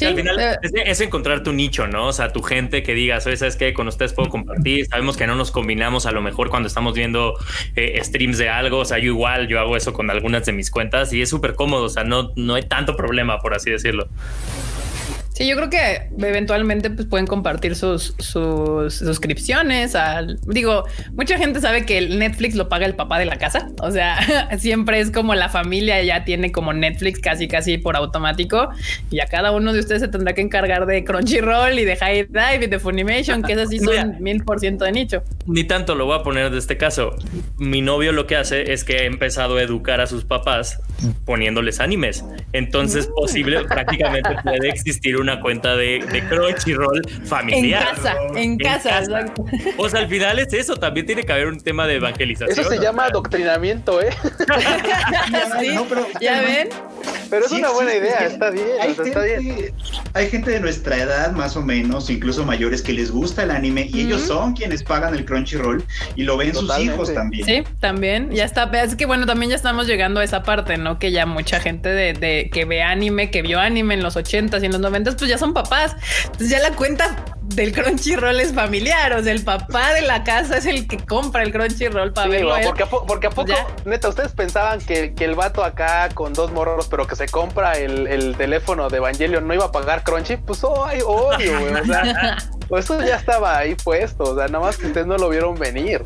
al 0.00 0.14
final 0.14 0.40
eh, 0.40 0.58
es, 0.86 1.00
encontrar 1.00 1.42
tu 1.42 1.52
nicho, 1.52 1.86
¿no? 1.86 2.08
O 2.08 2.12
sea, 2.12 2.32
tu 2.32 2.42
gente 2.42 2.82
que 2.82 2.94
digas, 2.94 3.26
oye, 3.26 3.36
¿sabes 3.36 3.56
qué? 3.56 3.74
Con 3.74 3.88
ustedes 3.88 4.12
puedo 4.12 4.28
compartir. 4.28 4.86
Sabemos 4.86 5.16
que 5.16 5.26
no 5.26 5.34
nos 5.34 5.50
combinamos 5.50 6.06
a 6.06 6.12
lo 6.12 6.22
mejor 6.22 6.50
cuando 6.50 6.66
estamos 6.66 6.94
viendo 6.94 7.34
eh, 7.76 8.00
streams 8.02 8.38
de 8.38 8.48
algo. 8.48 8.78
O 8.78 8.84
sea, 8.84 8.98
yo 8.98 9.06
igual, 9.06 9.48
yo 9.48 9.60
hago 9.60 9.76
eso 9.76 9.92
con 9.92 10.10
algunas 10.10 10.46
de 10.46 10.52
mis 10.52 10.70
cuentas 10.70 11.12
y 11.12 11.22
es 11.22 11.28
súper 11.28 11.54
cómodo. 11.54 11.84
O 11.84 11.88
sea, 11.88 12.04
no, 12.04 12.32
no 12.36 12.54
hay 12.54 12.62
tanto 12.62 12.96
problema, 12.96 13.40
por 13.40 13.54
así 13.54 13.70
decirlo. 13.70 14.08
Sí, 15.34 15.48
yo 15.48 15.56
creo 15.56 15.70
que 15.70 16.08
eventualmente 16.18 16.90
pues, 16.90 17.08
pueden 17.08 17.26
compartir 17.26 17.74
sus, 17.74 18.14
sus 18.18 18.94
suscripciones. 18.94 19.94
Al, 19.94 20.38
digo, 20.46 20.84
mucha 21.14 21.38
gente 21.38 21.60
sabe 21.60 21.86
que 21.86 21.96
el 21.98 22.18
Netflix 22.18 22.54
lo 22.54 22.68
paga 22.68 22.84
el 22.84 22.94
papá 22.94 23.18
de 23.18 23.24
la 23.24 23.38
casa. 23.38 23.70
O 23.80 23.90
sea, 23.90 24.18
siempre 24.58 25.00
es 25.00 25.10
como 25.10 25.34
la 25.34 25.48
familia 25.48 26.02
ya 26.02 26.24
tiene 26.24 26.52
como 26.52 26.72
Netflix 26.74 27.18
casi, 27.20 27.48
casi 27.48 27.78
por 27.78 27.96
automático. 27.96 28.68
Y 29.10 29.20
a 29.20 29.26
cada 29.26 29.52
uno 29.52 29.72
de 29.72 29.80
ustedes 29.80 30.02
se 30.02 30.08
tendrá 30.08 30.34
que 30.34 30.42
encargar 30.42 30.84
de 30.84 31.02
Crunchyroll 31.02 31.78
y 31.78 31.84
de 31.84 31.96
High 31.96 32.26
Dive 32.26 32.64
y 32.64 32.66
de 32.66 32.78
Funimation, 32.78 33.42
que 33.42 33.54
esas 33.54 33.70
sí 33.70 33.78
son 33.78 34.22
mil 34.22 34.44
por 34.44 34.60
ciento 34.60 34.84
de 34.84 34.92
nicho. 34.92 35.22
Ni 35.46 35.64
tanto 35.64 35.94
lo 35.94 36.04
voy 36.04 36.18
a 36.18 36.22
poner 36.22 36.50
de 36.50 36.58
este 36.58 36.76
caso. 36.76 37.16
Mi 37.56 37.80
novio 37.80 38.12
lo 38.12 38.26
que 38.26 38.36
hace 38.36 38.72
es 38.72 38.84
que 38.84 38.98
ha 38.98 39.04
empezado 39.04 39.56
a 39.56 39.62
educar 39.62 40.00
a 40.02 40.06
sus 40.06 40.24
papás 40.24 40.78
poniéndoles 41.24 41.80
animes. 41.80 42.22
Entonces, 42.52 43.06
posible, 43.06 43.64
prácticamente 43.68 44.30
puede 44.42 44.68
existir 44.68 45.16
una 45.22 45.40
cuenta 45.40 45.76
de, 45.76 46.00
Crunchyroll 46.28 47.02
familiar. 47.24 47.82
En 47.82 47.96
casa, 47.96 48.14
en, 48.36 48.58
casa. 48.58 49.00
O 49.78 49.88
sea, 49.88 50.00
al 50.00 50.08
final 50.08 50.38
es 50.38 50.52
eso, 50.52 50.76
también 50.76 51.06
tiene 51.06 51.24
que 51.24 51.32
haber 51.32 51.46
un 51.46 51.60
tema 51.60 51.86
de 51.86 51.96
evangelización. 51.96 52.58
Eso 52.58 52.68
se 52.68 52.78
llama 52.78 53.06
adoctrinamiento, 53.06 54.00
¿eh? 54.02 54.10
¿Ya 56.20 56.42
ven? 56.42 56.68
Pero 57.30 57.46
es 57.46 57.52
una 57.52 57.70
buena 57.70 57.94
idea, 57.94 58.26
está 58.26 58.50
bien, 58.50 58.66
hay, 58.78 58.94
gente, 58.94 59.74
hay 60.12 60.28
gente 60.28 60.50
de 60.50 60.60
nuestra 60.60 60.98
edad, 60.98 61.32
más 61.32 61.56
o 61.56 61.62
menos, 61.62 62.10
incluso 62.10 62.44
mayores, 62.44 62.82
que 62.82 62.92
les 62.92 63.10
gusta 63.10 63.44
el 63.44 63.50
anime 63.50 63.88
y 63.90 64.02
ellos 64.02 64.20
son 64.22 64.52
quienes 64.52 64.82
pagan 64.82 65.14
el 65.14 65.24
Crunchyroll 65.24 65.82
y 66.14 66.24
lo 66.24 66.36
ven 66.36 66.54
sus 66.54 66.78
hijos 66.78 67.12
también. 67.14 67.46
Sí, 67.46 67.64
también, 67.80 68.30
ya 68.32 68.44
está. 68.44 68.70
Es 68.82 68.96
que 68.96 69.06
bueno, 69.06 69.24
también 69.24 69.48
ya 69.48 69.56
estamos 69.56 69.86
llegando 69.86 70.20
a 70.20 70.24
esa 70.24 70.42
parte, 70.42 70.76
¿no? 70.76 70.98
Que 70.98 71.10
ya 71.10 71.24
mucha 71.24 71.58
gente 71.58 71.88
de, 71.88 72.50
que 72.52 72.64
ve 72.66 72.82
anime, 72.82 73.30
que 73.30 73.40
vio 73.40 73.60
anime 73.60 73.94
en 73.94 74.02
los 74.02 74.16
80s 74.16 74.62
y 74.62 74.66
en 74.66 74.72
los 74.72 74.80
90s, 75.12 75.18
pues 75.18 75.30
ya 75.30 75.38
son 75.38 75.54
papás. 75.54 75.96
Entonces 76.24 76.50
ya 76.50 76.58
la 76.60 76.74
cuenta 76.74 77.16
del 77.54 77.72
Crunchyroll 77.72 78.40
es 78.40 78.54
familiar, 78.54 79.12
o 79.12 79.22
sea, 79.22 79.32
el 79.32 79.44
papá 79.44 79.92
de 79.92 80.02
la 80.02 80.24
casa 80.24 80.56
es 80.56 80.66
el 80.66 80.86
que 80.88 80.98
compra 80.98 81.42
el 81.42 81.52
Crunchyroll 81.52 82.12
para 82.12 82.28
verlo. 82.28 82.54
Porque, 82.64 82.82
a 82.82 82.86
porque 82.86 83.26
a 83.26 83.30
poco, 83.30 83.52
neta, 83.84 84.08
ustedes 84.08 84.32
pensaban 84.32 84.80
que, 84.80 85.14
el 85.18 85.34
vato 85.34 85.62
acá 85.62 86.08
con 86.14 86.32
dos 86.32 86.50
morros, 86.50 86.88
pero 86.88 87.06
que 87.06 87.14
se 87.14 87.28
compra 87.28 87.78
el, 87.78 88.34
teléfono 88.36 88.88
de 88.88 88.96
Evangelion 88.96 89.46
no 89.46 89.54
iba 89.54 89.66
a 89.66 89.72
pagar 89.72 90.02
Crunchy, 90.02 90.36
pues 90.36 90.62
ay, 90.64 91.00
obvio, 91.04 91.60
güey. 91.60 91.74
O 91.74 91.84
sea, 91.84 92.38
pues 92.68 92.84
eso 92.86 93.00
ya 93.04 93.16
estaba 93.16 93.56
ahí 93.58 93.74
puesto, 93.74 94.24
o 94.24 94.36
sea, 94.36 94.46
nada 94.46 94.64
más 94.64 94.76
que 94.76 94.86
ustedes 94.86 95.06
no 95.06 95.16
lo 95.16 95.28
vieron 95.28 95.54
venir. 95.56 96.04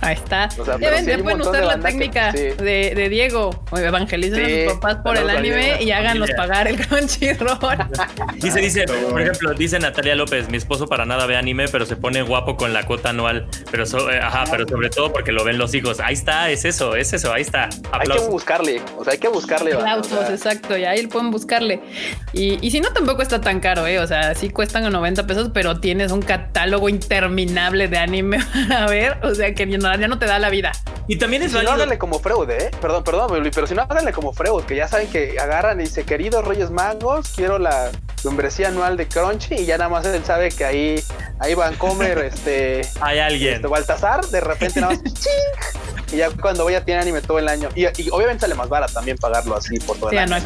Ahí 0.00 0.14
está. 0.14 0.48
ya 0.48 0.90
ven, 0.90 1.06
ya 1.06 1.18
pueden 1.18 1.40
usar 1.40 1.64
la 1.64 1.78
técnica 1.80 2.32
de, 2.32 2.54
de, 2.94 3.08
Diego. 3.08 3.64
Evangelicen 3.76 4.44
a 4.44 4.70
sus 4.70 4.74
papás 4.74 4.96
por 5.02 5.16
el 5.16 5.28
anime 5.28 5.82
y 5.82 5.90
háganlos 5.90 6.30
pagar 6.36 6.68
el 6.68 6.86
Crunchyroll. 6.86 7.58
Dice, 8.36 8.60
dice, 8.60 8.84
por 9.10 9.20
ejemplo, 9.20 9.52
dice 9.54 9.78
Natalia 9.78 10.14
López, 10.14 10.48
mi 10.48 10.56
esposo 10.56 10.86
para 10.86 11.04
nada 11.04 11.26
ve 11.26 11.36
anime, 11.36 11.66
pero 11.68 11.84
se 11.86 11.96
pone 11.96 12.22
guapo 12.22 12.56
con 12.56 12.72
la 12.72 12.86
cuota 12.86 13.10
anual. 13.10 13.46
Pero 13.70 13.84
eh, 13.84 14.20
ajá, 14.22 14.44
pero 14.50 14.66
sobre 14.68 14.90
todo 14.90 15.12
porque 15.12 15.32
lo 15.32 15.44
ven 15.44 15.58
los 15.58 15.74
hijos. 15.74 16.00
Ahí 16.00 16.14
está, 16.14 16.50
es 16.50 16.64
eso, 16.64 16.94
es 16.94 17.12
eso, 17.12 17.32
ahí 17.32 17.42
está. 17.42 17.68
Hay 17.92 18.08
que 18.08 18.28
buscarle, 18.28 18.80
o 18.96 19.04
sea, 19.04 19.14
hay 19.14 19.18
que 19.18 19.28
buscarle. 19.28 19.74
Aplausos, 19.74 20.30
exacto, 20.30 20.76
y 20.76 20.84
ahí 20.84 21.06
pueden 21.06 21.30
buscarle. 21.30 21.80
Y, 22.32 22.64
y 22.64 22.70
si 22.70 22.80
no, 22.80 22.92
tampoco 22.92 23.22
está 23.22 23.40
tan 23.40 23.60
caro, 23.60 23.86
¿eh? 23.86 23.98
O 23.98 24.06
sea, 24.06 24.34
sí 24.34 24.50
cuestan 24.50 24.84
a 24.84 24.90
90 24.90 25.26
pesos, 25.26 25.50
pero 25.52 25.80
tienes 25.80 26.12
un 26.12 26.22
catálogo 26.22 26.88
interminable 26.88 27.88
de 27.88 27.98
anime 27.98 28.38
a 28.76 28.86
ver. 28.86 29.18
O 29.22 29.34
sea, 29.34 29.54
que 29.54 29.66
no 29.66 29.87
ya 29.96 30.08
no 30.08 30.18
te 30.18 30.26
da 30.26 30.38
la 30.38 30.50
vida. 30.50 30.72
Y 31.06 31.16
también 31.16 31.42
es 31.42 31.50
si 31.50 31.56
válido. 31.56 31.86
No 31.86 31.98
como 31.98 32.18
Freud, 32.18 32.50
¿eh? 32.50 32.70
Perdón, 32.80 33.04
perdón, 33.04 33.50
pero 33.54 33.66
si 33.66 33.74
no 33.74 33.82
háganle 33.82 34.12
como 34.12 34.32
Freud, 34.32 34.64
que 34.64 34.76
ya 34.76 34.88
saben 34.88 35.08
que 35.08 35.38
agarran 35.40 35.80
y 35.80 35.84
dice, 35.84 36.04
queridos 36.04 36.44
Reyes 36.44 36.70
Magos, 36.70 37.32
quiero 37.34 37.58
la 37.58 37.90
membresía 38.24 38.68
anual 38.68 38.96
de 38.96 39.08
Crunchy 39.08 39.54
y 39.54 39.66
ya 39.66 39.78
nada 39.78 39.90
más 39.90 40.06
él 40.06 40.24
sabe 40.24 40.50
que 40.50 40.64
ahí, 40.64 41.04
ahí 41.38 41.54
van 41.54 41.74
a 41.74 41.78
comer, 41.78 42.18
este... 42.32 42.82
Hay 43.00 43.18
alguien. 43.18 43.54
Este, 43.54 43.66
Baltasar, 43.66 44.24
de 44.26 44.40
repente 44.40 44.80
nada 44.80 44.94
más, 44.94 45.02
¡ching! 45.14 45.88
Y 46.12 46.16
ya 46.16 46.30
cuando 46.30 46.64
voy 46.64 46.74
a 46.74 46.84
tener 46.84 47.00
anime 47.00 47.20
todo 47.20 47.38
el 47.38 47.48
año. 47.48 47.68
Y, 47.74 47.84
obviamente 48.10 48.40
sale 48.40 48.54
más 48.54 48.68
barato 48.68 48.94
también 48.94 49.18
pagarlo 49.18 49.56
así 49.56 49.78
por 49.80 49.98
todo 49.98 50.10
el 50.10 50.18
año. 50.18 50.36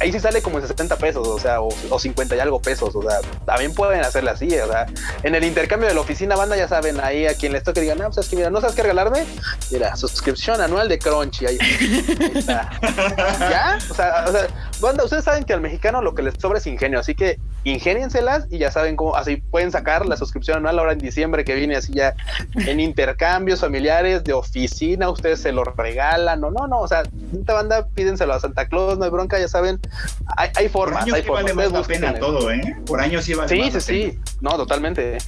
ahí 0.00 0.12
sí 0.12 0.18
sale 0.18 0.42
como 0.42 0.58
en 0.58 0.66
70 0.66 0.96
pesos, 0.96 1.26
o 1.28 1.38
sea, 1.38 1.60
o, 1.60 1.98
50 1.98 2.34
y 2.34 2.40
algo 2.40 2.60
pesos. 2.60 2.94
O 2.94 3.02
sea, 3.02 3.20
también 3.44 3.72
pueden 3.72 4.00
hacerle 4.00 4.30
así. 4.30 4.46
O 4.58 4.66
sea, 4.66 4.86
en 5.22 5.34
el 5.34 5.44
intercambio 5.44 5.88
de 5.88 5.94
la 5.94 6.00
oficina 6.00 6.34
banda, 6.34 6.56
ya 6.56 6.66
saben, 6.66 7.00
ahí 7.00 7.26
a 7.26 7.34
quien 7.34 7.52
les 7.52 7.62
toque 7.62 7.80
digan, 7.80 7.98
no, 7.98 8.04
pues 8.06 8.18
es 8.18 8.28
que 8.28 8.36
mira, 8.36 8.50
no 8.50 8.60
sabes 8.60 8.74
qué 8.74 8.82
regalarme. 8.82 9.24
Mira, 9.70 9.94
suscripción 9.96 10.60
anual 10.60 10.88
de 10.88 10.98
Crunchy. 10.98 11.46
Ahí, 11.46 11.58
está. 12.34 12.70
¿Ya? 13.38 13.78
O 13.88 13.94
sea, 13.94 14.24
o 14.26 14.32
sea, 14.32 14.48
banda, 14.80 15.04
ustedes 15.04 15.24
saben 15.24 15.44
que 15.44 15.52
al 15.52 15.60
mexicano 15.60 16.02
lo 16.02 16.14
que 16.14 16.22
les 16.26 16.34
sobra 16.40 16.58
es 16.58 16.66
ingenio. 16.66 17.00
Así 17.00 17.14
que 17.14 17.38
ingénienselas 17.64 18.46
y 18.50 18.58
ya 18.58 18.70
saben 18.70 18.96
cómo, 18.96 19.16
así 19.16 19.36
pueden 19.36 19.72
sacar 19.72 20.06
la 20.06 20.16
suscripción 20.16 20.58
anual 20.58 20.78
ahora 20.78 20.92
en 20.92 20.98
diciembre 20.98 21.44
que 21.44 21.54
viene 21.54 21.76
así 21.76 21.92
ya 21.92 22.14
en 22.54 22.78
intercambios 22.78 23.60
familiares 23.60 24.22
de 24.22 24.32
oficina, 24.32 25.10
ustedes 25.10 25.40
se 25.40 25.52
lo 25.52 25.64
regalan, 25.64 26.40
no, 26.40 26.50
no, 26.50 26.68
no, 26.68 26.80
o 26.80 26.88
sea, 26.88 27.02
esta 27.36 27.54
banda 27.54 27.88
pídenselo 27.88 28.34
a 28.34 28.40
Santa 28.40 28.68
Claus, 28.68 28.98
no 28.98 29.04
hay 29.04 29.10
bronca, 29.10 29.38
ya 29.40 29.48
saben, 29.48 29.80
hay, 30.36 30.50
hay 30.54 30.68
formas, 30.68 31.04
Por 31.04 31.14
hay 31.14 31.22
formas. 31.22 31.44
Vale 31.44 31.54
más 31.54 31.72
la 31.72 31.82
pena 31.82 32.14
todo, 32.14 32.50
¿eh? 32.50 32.76
Por 32.86 33.00
años 33.00 33.24
sí 33.24 33.34
vale 33.34 33.48
Sí, 33.48 33.70
sí, 33.72 33.80
sí, 33.80 34.18
no, 34.40 34.50
totalmente. 34.50 35.18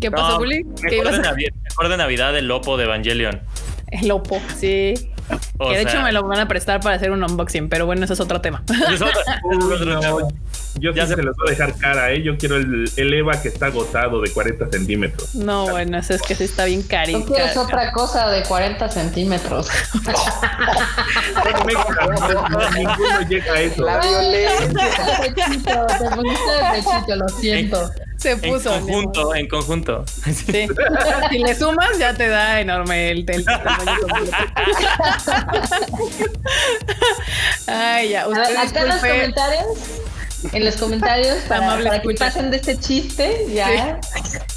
¿Qué 0.00 0.10
pasa, 0.10 0.36
Juli? 0.36 0.64
Mejor, 0.64 1.10
de 1.10 1.18
Navidad, 1.18 1.52
mejor 1.62 1.88
de 1.88 1.96
Navidad 1.96 2.38
el 2.38 2.48
Lopo 2.48 2.76
de 2.76 2.84
Evangelion. 2.84 3.42
El 3.88 4.08
Lopo, 4.08 4.40
sí. 4.56 5.13
Que 5.58 5.76
de 5.76 5.82
hecho 5.82 6.02
me 6.02 6.12
lo 6.12 6.22
van 6.24 6.40
a 6.40 6.48
prestar 6.48 6.80
para 6.80 6.96
hacer 6.96 7.10
un 7.10 7.22
unboxing, 7.22 7.68
pero 7.68 7.86
bueno, 7.86 8.04
ese 8.04 8.14
es 8.14 8.20
otro 8.20 8.40
tema. 8.40 8.62
Yo 10.80 10.92
ya 10.92 11.06
se, 11.06 11.16
los 11.16 11.36
voy 11.36 11.48
a 11.48 11.50
dejar 11.50 11.76
cara, 11.76 12.10
¿eh? 12.12 12.22
Yo 12.22 12.36
quiero 12.36 12.56
el, 12.56 12.90
el, 12.96 13.14
EVA 13.14 13.40
que 13.40 13.48
está 13.48 13.66
agotado 13.66 14.20
de 14.20 14.30
40 14.30 14.70
centímetros. 14.70 15.34
No, 15.34 15.68
bueno, 15.68 15.98
eso 15.98 16.14
es 16.14 16.22
que 16.22 16.34
sí 16.34 16.44
está 16.44 16.64
bien 16.64 16.82
carito. 16.82 17.20
Tú 17.20 17.26
quieres 17.26 17.56
otra 17.56 17.92
cosa 17.92 18.28
de 18.30 18.42
40 18.42 18.88
centímetros. 18.88 19.68
ninguno 22.74 23.20
llega 23.28 23.52
a 23.52 23.60
eso. 23.60 23.84
La 23.84 24.00
violencia. 24.00 24.68
Te 25.24 26.10
pusiste 26.16 26.50
de 26.50 26.62
pechito, 26.72 27.16
lo 27.16 27.28
siento. 27.28 27.90
Se 28.16 28.36
puso. 28.36 28.74
En 28.74 28.80
conjunto, 28.86 29.34
en 29.34 29.48
conjunto. 29.48 30.04
Sí. 30.06 30.66
si 31.30 31.38
le 31.38 31.54
sumas, 31.54 31.98
ya 31.98 32.14
te 32.14 32.28
da 32.28 32.60
enorme 32.60 33.10
el, 33.10 33.24
el 33.28 33.44
Ay, 37.66 38.10
ya. 38.10 38.26
Usted 38.28 38.56
Acá 38.56 38.82
en 38.82 38.88
los 38.88 38.98
comentarios 38.98 39.66
en 40.52 40.64
los 40.64 40.76
comentarios 40.76 41.38
para, 41.48 41.82
para 41.82 42.02
que 42.02 42.14
pasen 42.14 42.50
de 42.50 42.58
este 42.58 42.78
chiste, 42.78 43.46
ya. 43.52 44.00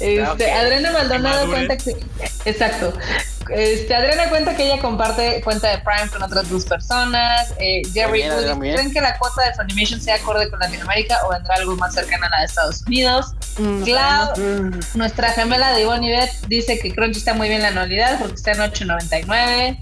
Este, 0.00 0.52
Adriana 0.52 0.92
Maldonado 0.92 1.46
cuenta 1.48 1.76
que. 1.76 1.96
Exacto. 2.44 2.92
Este, 3.50 3.94
Adriana 3.94 4.28
cuenta 4.28 4.54
que 4.54 4.66
ella 4.66 4.80
comparte 4.80 5.40
cuenta 5.42 5.70
de 5.70 5.78
Prime 5.78 6.10
con 6.10 6.22
otras 6.22 6.50
dos 6.50 6.66
personas. 6.66 7.54
Eh, 7.58 7.82
Jerry, 7.92 8.24
¿creen 8.58 8.92
que 8.92 9.00
la 9.00 9.16
cuota 9.18 9.44
de 9.44 9.54
Funimation 9.54 10.00
sea 10.00 10.16
acorde 10.16 10.50
con 10.50 10.58
Latinoamérica 10.58 11.18
o 11.26 11.30
vendrá 11.30 11.54
algo 11.54 11.74
más 11.76 11.94
cercano 11.94 12.26
a 12.26 12.30
la 12.30 12.38
de 12.40 12.44
Estados 12.44 12.82
Unidos? 12.86 13.34
Mm, 13.58 13.82
Cloud, 13.84 14.38
mm. 14.38 14.80
nuestra 14.94 15.30
gemela 15.30 15.72
de 15.72 15.82
Ivonne 15.82 16.10
Beth, 16.10 16.46
dice 16.48 16.78
que 16.78 16.92
Crunchy 16.94 17.18
está 17.18 17.34
muy 17.34 17.48
bien 17.48 17.62
la 17.62 17.68
anualidad 17.68 18.18
porque 18.18 18.34
está 18.34 18.52
en 18.52 18.58
8.99. 18.58 19.78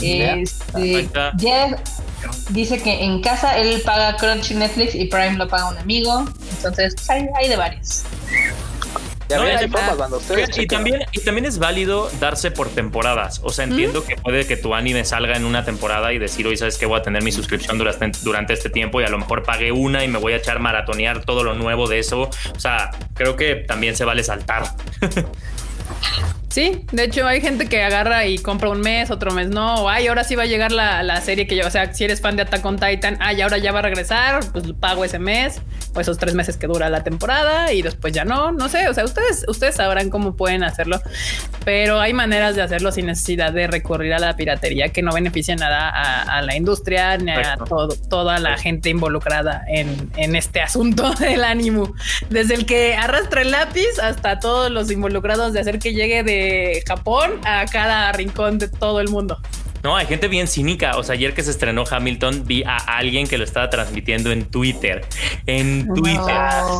Este, 0.00 1.08
Jeff 1.38 1.80
dice 2.50 2.82
que 2.82 3.04
en 3.04 3.20
casa 3.20 3.58
él 3.58 3.82
paga 3.84 4.16
Crunchy, 4.16 4.54
Netflix 4.54 4.94
y 4.94 5.06
Prime 5.06 5.36
lo 5.36 5.48
paga 5.48 5.68
un 5.70 5.78
amigo. 5.78 6.24
Entonces, 6.56 6.94
pues, 6.94 7.10
hay, 7.10 7.48
de 7.48 7.56
varios. 7.56 8.04
y, 10.56 10.66
también, 10.66 11.00
y 11.12 11.20
también 11.20 11.44
es 11.44 11.58
válido 11.58 12.10
darse 12.20 12.50
por 12.50 12.68
temporadas. 12.68 13.40
O 13.44 13.50
sea, 13.50 13.64
entiendo 13.64 14.04
que 14.04 14.16
puede 14.16 14.46
que 14.46 14.56
tu 14.56 14.74
anime 14.74 15.04
salga 15.04 15.36
en 15.36 15.44
una 15.44 15.64
temporada 15.64 16.12
y 16.12 16.18
decir, 16.18 16.46
hoy 16.46 16.56
sabes 16.56 16.78
que 16.78 16.86
voy 16.86 16.98
a 16.98 17.02
tener 17.02 17.22
mi 17.22 17.32
suscripción 17.32 17.78
durante, 17.78 18.10
durante 18.22 18.52
este 18.52 18.70
tiempo 18.70 19.00
y 19.00 19.04
a 19.04 19.08
lo 19.08 19.18
mejor 19.18 19.42
pagué 19.42 19.72
una 19.72 20.04
y 20.04 20.08
me 20.08 20.18
voy 20.18 20.32
a 20.32 20.36
echar 20.36 20.60
maratonear 20.60 21.24
todo 21.24 21.44
lo 21.44 21.54
nuevo 21.54 21.88
de 21.88 21.98
eso. 21.98 22.30
O 22.54 22.60
sea, 22.60 22.90
creo 23.14 23.36
que 23.36 23.56
también 23.56 23.96
se 23.96 24.04
vale 24.04 24.24
saltar. 24.24 24.64
Sí, 26.58 26.84
de 26.90 27.04
hecho 27.04 27.24
hay 27.24 27.40
gente 27.40 27.66
que 27.66 27.84
agarra 27.84 28.26
y 28.26 28.36
compra 28.38 28.68
un 28.68 28.80
mes, 28.80 29.12
otro 29.12 29.30
mes 29.30 29.48
no, 29.48 29.84
o 29.84 29.88
ay, 29.88 30.08
ahora 30.08 30.24
sí 30.24 30.34
va 30.34 30.42
a 30.42 30.46
llegar 30.46 30.72
la, 30.72 31.04
la 31.04 31.20
serie 31.20 31.46
que 31.46 31.54
yo, 31.54 31.64
o 31.64 31.70
sea, 31.70 31.94
si 31.94 32.02
eres 32.02 32.20
fan 32.20 32.34
de 32.34 32.42
Attack 32.42 32.66
on 32.66 32.80
Titan, 32.80 33.16
ay, 33.20 33.42
ahora 33.42 33.58
ya 33.58 33.70
va 33.70 33.78
a 33.78 33.82
regresar, 33.82 34.40
pues 34.50 34.64
pago 34.80 35.04
ese 35.04 35.20
mes 35.20 35.62
o 35.94 36.00
esos 36.00 36.18
tres 36.18 36.34
meses 36.34 36.56
que 36.56 36.66
dura 36.66 36.90
la 36.90 37.04
temporada 37.04 37.72
y 37.72 37.82
después 37.82 38.12
ya 38.12 38.24
no, 38.24 38.50
no 38.50 38.68
sé, 38.68 38.88
o 38.88 38.94
sea, 38.94 39.04
ustedes, 39.04 39.44
ustedes 39.46 39.76
sabrán 39.76 40.10
cómo 40.10 40.34
pueden 40.34 40.64
hacerlo, 40.64 41.00
pero 41.64 42.00
hay 42.00 42.12
maneras 42.12 42.56
de 42.56 42.62
hacerlo 42.62 42.90
sin 42.90 43.06
necesidad 43.06 43.52
de 43.52 43.68
recurrir 43.68 44.12
a 44.12 44.18
la 44.18 44.34
piratería 44.34 44.88
que 44.88 45.00
no 45.00 45.12
beneficia 45.12 45.54
nada 45.54 45.88
a, 45.88 46.42
la 46.42 46.56
industria 46.56 47.18
ni 47.18 47.30
a 47.30 47.56
todo, 47.68 47.94
toda 48.10 48.40
la 48.40 48.58
gente 48.58 48.90
involucrada 48.90 49.62
en, 49.68 50.10
en 50.16 50.34
este 50.34 50.60
asunto 50.60 51.14
del 51.20 51.44
ánimo, 51.44 51.94
desde 52.30 52.54
el 52.56 52.66
que 52.66 52.96
arrastra 52.96 53.42
el 53.42 53.52
lápiz 53.52 54.00
hasta 54.02 54.40
todos 54.40 54.72
los 54.72 54.90
involucrados 54.90 55.52
de 55.52 55.60
hacer 55.60 55.78
que 55.78 55.94
llegue 55.94 56.24
de 56.24 56.47
Japón 56.86 57.40
a 57.44 57.64
cada 57.66 58.12
rincón 58.12 58.58
de 58.58 58.68
todo 58.68 59.00
el 59.00 59.08
mundo. 59.08 59.38
No, 59.82 59.96
hay 59.96 60.06
gente 60.06 60.28
bien 60.28 60.48
cínica. 60.48 60.96
O 60.96 61.02
sea, 61.02 61.14
ayer 61.14 61.34
que 61.34 61.42
se 61.42 61.50
estrenó 61.50 61.84
Hamilton, 61.88 62.44
vi 62.46 62.64
a 62.64 62.76
alguien 62.76 63.26
que 63.26 63.38
lo 63.38 63.44
estaba 63.44 63.70
transmitiendo 63.70 64.30
en 64.32 64.44
Twitter. 64.46 65.06
En 65.46 65.86
Twitter. 65.94 66.36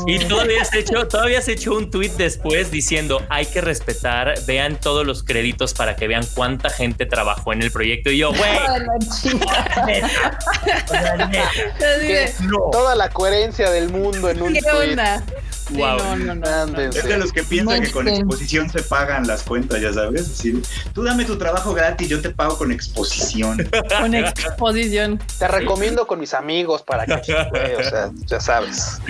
Y 0.07 0.19
todavía 0.21 0.63
has 0.63 0.75
hecho, 0.75 1.07
todavía 1.07 1.39
has 1.39 1.49
hecho 1.49 1.75
un 1.75 1.91
tweet 1.91 2.11
después 2.17 2.71
diciendo 2.71 3.23
hay 3.29 3.47
que 3.47 3.61
respetar, 3.61 4.35
vean 4.47 4.79
todos 4.81 5.07
los 5.07 5.23
créditos 5.23 5.75
para 5.75 5.97
que 5.97 6.09
vean 6.09 6.25
cuánta 6.35 6.71
gente 6.71 7.07
trabajó 7.07 7.53
en 7.53 7.63
el 7.63 7.71
proyecto. 7.71 8.11
Y 8.11 8.19
yo, 8.19 8.33
güey. 8.33 8.51
Toda 12.73 12.97
la 12.97 13.11
coherencia 13.11 13.71
del 13.71 13.91
mundo 13.91 14.29
en 14.29 14.43
un 14.43 14.53
¿Qué 14.53 14.61
tweet. 14.61 14.91
Onda? 14.91 15.23
Wow. 15.71 16.17
no, 16.17 16.35
no, 16.35 16.67
no, 16.67 16.81
Es 16.81 17.05
de 17.05 17.19
los 17.19 17.33
que 17.33 17.43
piensan 17.43 17.83
que 17.83 17.91
con 17.91 18.09
exposición 18.09 18.71
se 18.71 18.83
pagan 18.83 19.27
las 19.27 19.43
cuentas, 19.43 19.81
ya 19.81 19.93
sabes. 19.93 20.23
Así, 20.23 20.63
tú 20.93 21.03
dame 21.03 21.25
tu 21.25 21.37
trabajo 21.37 21.75
gratis, 21.75 22.09
yo 22.09 22.21
te 22.21 22.31
pago 22.31 22.57
con 22.57 22.73
exposición. 22.73 23.69
Con 24.01 24.15
exposición. 24.15 25.21
Te 25.39 25.49
recomiendo 25.49 26.07
con 26.07 26.21
mis 26.21 26.35
amigos 26.35 26.83
para 26.83 27.07
que, 27.07 27.35
o 27.79 27.83
sea, 27.83 28.11
ya 28.27 28.41
sabes. 28.41 29.01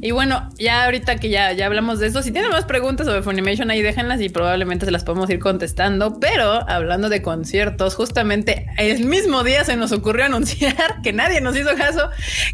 Y 0.00 0.12
bueno, 0.12 0.48
ya 0.58 0.84
ahorita 0.84 1.16
que 1.16 1.28
ya, 1.28 1.52
ya 1.52 1.66
hablamos 1.66 1.98
de 1.98 2.06
eso, 2.06 2.22
si 2.22 2.32
tienen 2.32 2.50
más 2.50 2.64
preguntas 2.64 3.06
sobre 3.06 3.22
Funimation 3.22 3.70
ahí 3.70 3.82
déjenlas 3.82 4.20
y 4.20 4.28
probablemente 4.28 4.86
se 4.86 4.92
las 4.92 5.04
podemos 5.04 5.28
ir 5.30 5.38
contestando. 5.38 6.18
Pero 6.20 6.68
hablando 6.68 7.08
de 7.08 7.22
conciertos, 7.22 7.94
justamente 7.94 8.66
el 8.78 9.04
mismo 9.04 9.44
día 9.44 9.64
se 9.64 9.76
nos 9.76 9.92
ocurrió 9.92 10.24
anunciar 10.30 11.02
que 11.02 11.12
nadie 11.12 11.40
nos 11.40 11.56
hizo 11.56 11.74
caso 11.76 12.10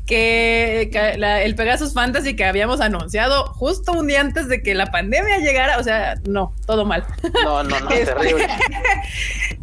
que, 0.06 0.88
que 0.92 1.18
la, 1.18 1.42
el 1.42 1.54
Pegasus 1.54 1.92
Fantasy 1.92 2.34
que 2.34 2.44
habíamos 2.44 2.80
anunciado 2.80 3.05
justo 3.54 3.92
un 3.92 4.06
día 4.06 4.20
antes 4.20 4.48
de 4.48 4.62
que 4.62 4.74
la 4.74 4.86
pandemia 4.86 5.38
llegara. 5.38 5.78
O 5.78 5.82
sea, 5.82 6.14
no, 6.26 6.54
todo 6.66 6.84
mal. 6.84 7.04
No, 7.44 7.62
no, 7.62 7.80
no, 7.80 7.88
terrible. 7.88 8.46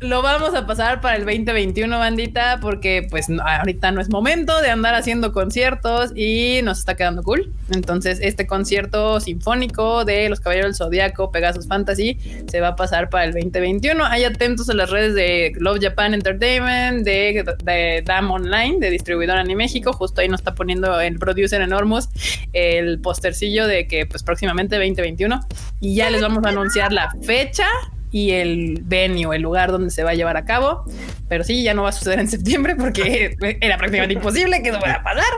lo 0.00 0.22
vamos 0.22 0.54
a 0.54 0.66
pasar 0.66 1.00
para 1.00 1.16
el 1.16 1.24
2021, 1.24 1.98
bandita, 1.98 2.58
porque 2.60 3.06
pues 3.08 3.26
ahorita 3.30 3.90
no 3.90 4.00
es 4.00 4.08
momento 4.08 4.60
de 4.60 4.70
andar 4.70 4.94
haciendo 4.94 5.32
conciertos 5.32 6.12
y 6.14 6.60
nos 6.62 6.78
está 6.78 6.94
quedando 6.94 7.22
cool. 7.22 7.52
Entonces, 7.70 8.18
este 8.22 8.46
concierto 8.46 9.20
sinfónico 9.20 10.04
de 10.04 10.28
Los 10.28 10.40
Caballeros 10.40 10.70
del 10.70 10.76
Zodiaco, 10.76 11.30
Pegasus 11.30 11.66
Fantasy, 11.66 12.18
se 12.48 12.60
va 12.60 12.68
a 12.68 12.76
pasar 12.76 13.10
para 13.10 13.24
el 13.24 13.32
2021. 13.32 14.04
Hay 14.04 14.24
atentos 14.24 14.68
a 14.70 14.74
las 14.74 14.90
redes 14.90 15.14
de 15.14 15.52
Love 15.58 15.80
Japan 15.82 16.14
Entertainment, 16.14 17.04
de, 17.04 18.02
DAM 18.04 18.30
Online, 18.30 18.78
de 18.78 18.90
Distribuidora 18.90 19.42
Ni 19.44 19.54
México. 19.54 19.92
Justo 19.92 20.20
ahí 20.20 20.28
nos 20.28 20.40
está 20.40 20.54
poniendo 20.54 21.00
el 21.00 21.18
producer 21.18 21.60
Enormous 21.60 22.08
el 22.52 23.00
postercillo 23.00 23.66
de 23.66 23.86
que 23.86 24.06
pues 24.06 24.22
próximamente 24.22 24.76
2021 24.76 25.40
y 25.80 25.94
ya 25.94 26.10
les 26.10 26.22
vamos 26.22 26.44
a 26.44 26.48
anunciar 26.48 26.92
la 26.92 27.10
fecha 27.22 27.66
y 28.10 28.30
el 28.30 28.80
venue, 28.82 29.36
el 29.36 29.42
lugar 29.42 29.70
donde 29.70 29.90
se 29.90 30.02
va 30.02 30.10
a 30.10 30.14
llevar 30.14 30.36
a 30.36 30.44
cabo. 30.44 30.84
Pero 31.28 31.44
sí, 31.44 31.62
ya 31.62 31.74
no 31.74 31.82
va 31.82 31.90
a 31.90 31.92
suceder 31.92 32.20
en 32.20 32.28
septiembre 32.28 32.74
porque 32.76 33.36
era 33.60 33.76
prácticamente 33.76 34.14
imposible 34.14 34.62
que 34.62 34.70
eso 34.70 34.78
fuera 34.78 34.96
a 34.96 35.02
pasar. 35.02 35.32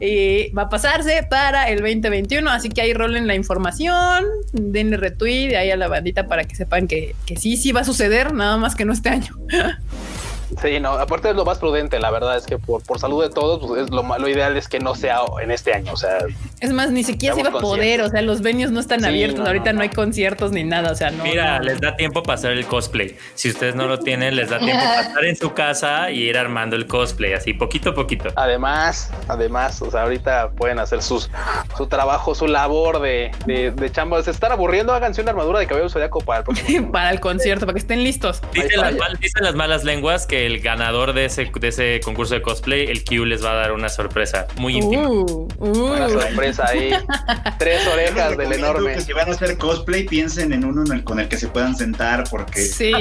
Y 0.00 0.50
va 0.50 0.62
a 0.62 0.68
pasarse 0.68 1.26
para 1.28 1.68
el 1.68 1.78
2021. 1.78 2.50
Así 2.50 2.68
que 2.68 2.80
ahí 2.80 2.92
rolen 2.92 3.26
la 3.26 3.34
información, 3.34 4.24
denle 4.52 4.96
retweet 4.96 5.54
ahí 5.56 5.70
a 5.70 5.76
la 5.76 5.88
bandita 5.88 6.26
para 6.26 6.44
que 6.44 6.56
sepan 6.56 6.88
que, 6.88 7.14
que 7.26 7.36
sí, 7.36 7.56
sí 7.56 7.72
va 7.72 7.82
a 7.82 7.84
suceder, 7.84 8.32
nada 8.32 8.56
más 8.56 8.74
que 8.74 8.84
no 8.84 8.92
este 8.92 9.08
año. 9.08 9.36
Sí, 10.62 10.80
no, 10.80 10.92
aparte 10.92 11.30
es 11.30 11.36
lo 11.36 11.44
más 11.44 11.58
prudente, 11.58 11.98
la 11.98 12.10
verdad 12.10 12.36
es 12.36 12.46
que 12.46 12.58
por, 12.58 12.82
por 12.82 12.98
salud 12.98 13.22
de 13.22 13.30
todos, 13.30 13.66
pues 13.66 13.82
es 13.82 13.90
lo, 13.90 14.02
lo, 14.02 14.28
ideal 14.28 14.56
es 14.56 14.68
que 14.68 14.78
no 14.78 14.94
sea 14.94 15.20
en 15.42 15.50
este 15.50 15.74
año, 15.74 15.92
o 15.92 15.96
sea. 15.96 16.18
Es 16.60 16.72
más, 16.72 16.90
ni 16.90 17.02
siquiera 17.04 17.34
se 17.34 17.40
iba 17.40 17.50
a 17.50 17.60
poder, 17.60 18.00
o 18.02 18.08
sea, 18.08 18.22
los 18.22 18.42
venues 18.42 18.70
no 18.70 18.80
están 18.80 19.00
sí, 19.00 19.06
abiertos, 19.06 19.40
no, 19.40 19.46
ahorita 19.46 19.72
no, 19.72 19.78
no, 19.78 19.82
hay 19.82 19.88
conciertos 19.90 20.52
ni 20.52 20.64
nada, 20.64 20.92
o 20.92 20.94
sea, 20.94 21.10
no. 21.10 21.24
Mira, 21.24 21.58
les 21.60 21.80
da 21.80 21.96
tiempo 21.96 22.22
para 22.22 22.34
hacer 22.34 22.52
el 22.52 22.64
cosplay. 22.66 23.16
Si 23.34 23.50
ustedes 23.50 23.74
no 23.74 23.86
lo 23.86 23.98
tienen, 23.98 24.36
les 24.36 24.50
da 24.50 24.58
tiempo 24.58 24.82
para 24.84 25.00
estar 25.02 25.24
en 25.24 25.36
su 25.36 25.52
casa 25.52 26.10
y 26.10 26.22
ir 26.22 26.38
armando 26.38 26.76
el 26.76 26.86
cosplay, 26.86 27.32
así 27.32 27.52
poquito 27.52 27.90
a 27.90 27.94
poquito. 27.94 28.30
Además, 28.36 29.10
además, 29.28 29.82
o 29.82 29.90
sea, 29.90 30.02
ahorita 30.02 30.50
pueden 30.50 30.78
hacer 30.78 31.02
sus, 31.02 31.30
su 31.76 31.86
trabajo, 31.86 32.34
su 32.34 32.46
labor 32.46 33.00
de, 33.00 33.32
de, 33.46 33.72
de 33.72 33.92
chamba. 33.92 34.22
Se 34.22 34.30
están 34.30 34.52
aburriendo, 34.52 34.94
háganse 34.94 35.22
una 35.22 35.32
armadura 35.32 35.58
de 35.58 35.66
cabello 35.66 35.88
zodiaco 35.88 36.20
para 36.20 36.38
el 36.38 36.44
próximo. 36.44 36.92
para 36.92 37.10
el 37.10 37.20
concierto, 37.20 37.66
para 37.66 37.74
que 37.74 37.80
estén 37.80 38.04
listos. 38.04 38.40
Dicen 38.52 38.80
las, 38.80 38.94
mal, 38.94 39.18
dicen 39.20 39.42
las 39.42 39.54
malas 39.54 39.84
lenguas 39.84 40.26
que 40.26 40.35
el 40.44 40.60
ganador 40.60 41.12
de 41.12 41.24
ese, 41.24 41.50
de 41.58 41.68
ese 41.68 42.00
concurso 42.04 42.34
de 42.34 42.42
cosplay, 42.42 42.86
el 42.86 43.04
Q 43.04 43.24
les 43.24 43.44
va 43.44 43.52
a 43.52 43.54
dar 43.54 43.72
una 43.72 43.88
sorpresa 43.88 44.46
muy 44.56 44.76
íntima. 44.76 45.08
Uh, 45.08 45.48
uh. 45.58 45.94
Una 45.94 46.08
sorpresa 46.08 46.66
ahí. 46.68 46.90
Tres 47.58 47.86
orejas 47.86 48.36
del 48.36 48.52
enorme. 48.52 48.94
Que 48.94 49.00
si 49.00 49.12
van 49.12 49.28
a 49.28 49.32
hacer 49.32 49.56
cosplay, 49.56 50.04
piensen 50.04 50.52
en 50.52 50.64
uno 50.64 50.84
en 50.84 50.92
el, 50.92 51.04
con 51.04 51.20
el 51.20 51.28
que 51.28 51.36
se 51.36 51.48
puedan 51.48 51.76
sentar, 51.76 52.24
porque. 52.30 52.60
Sí, 52.60 52.92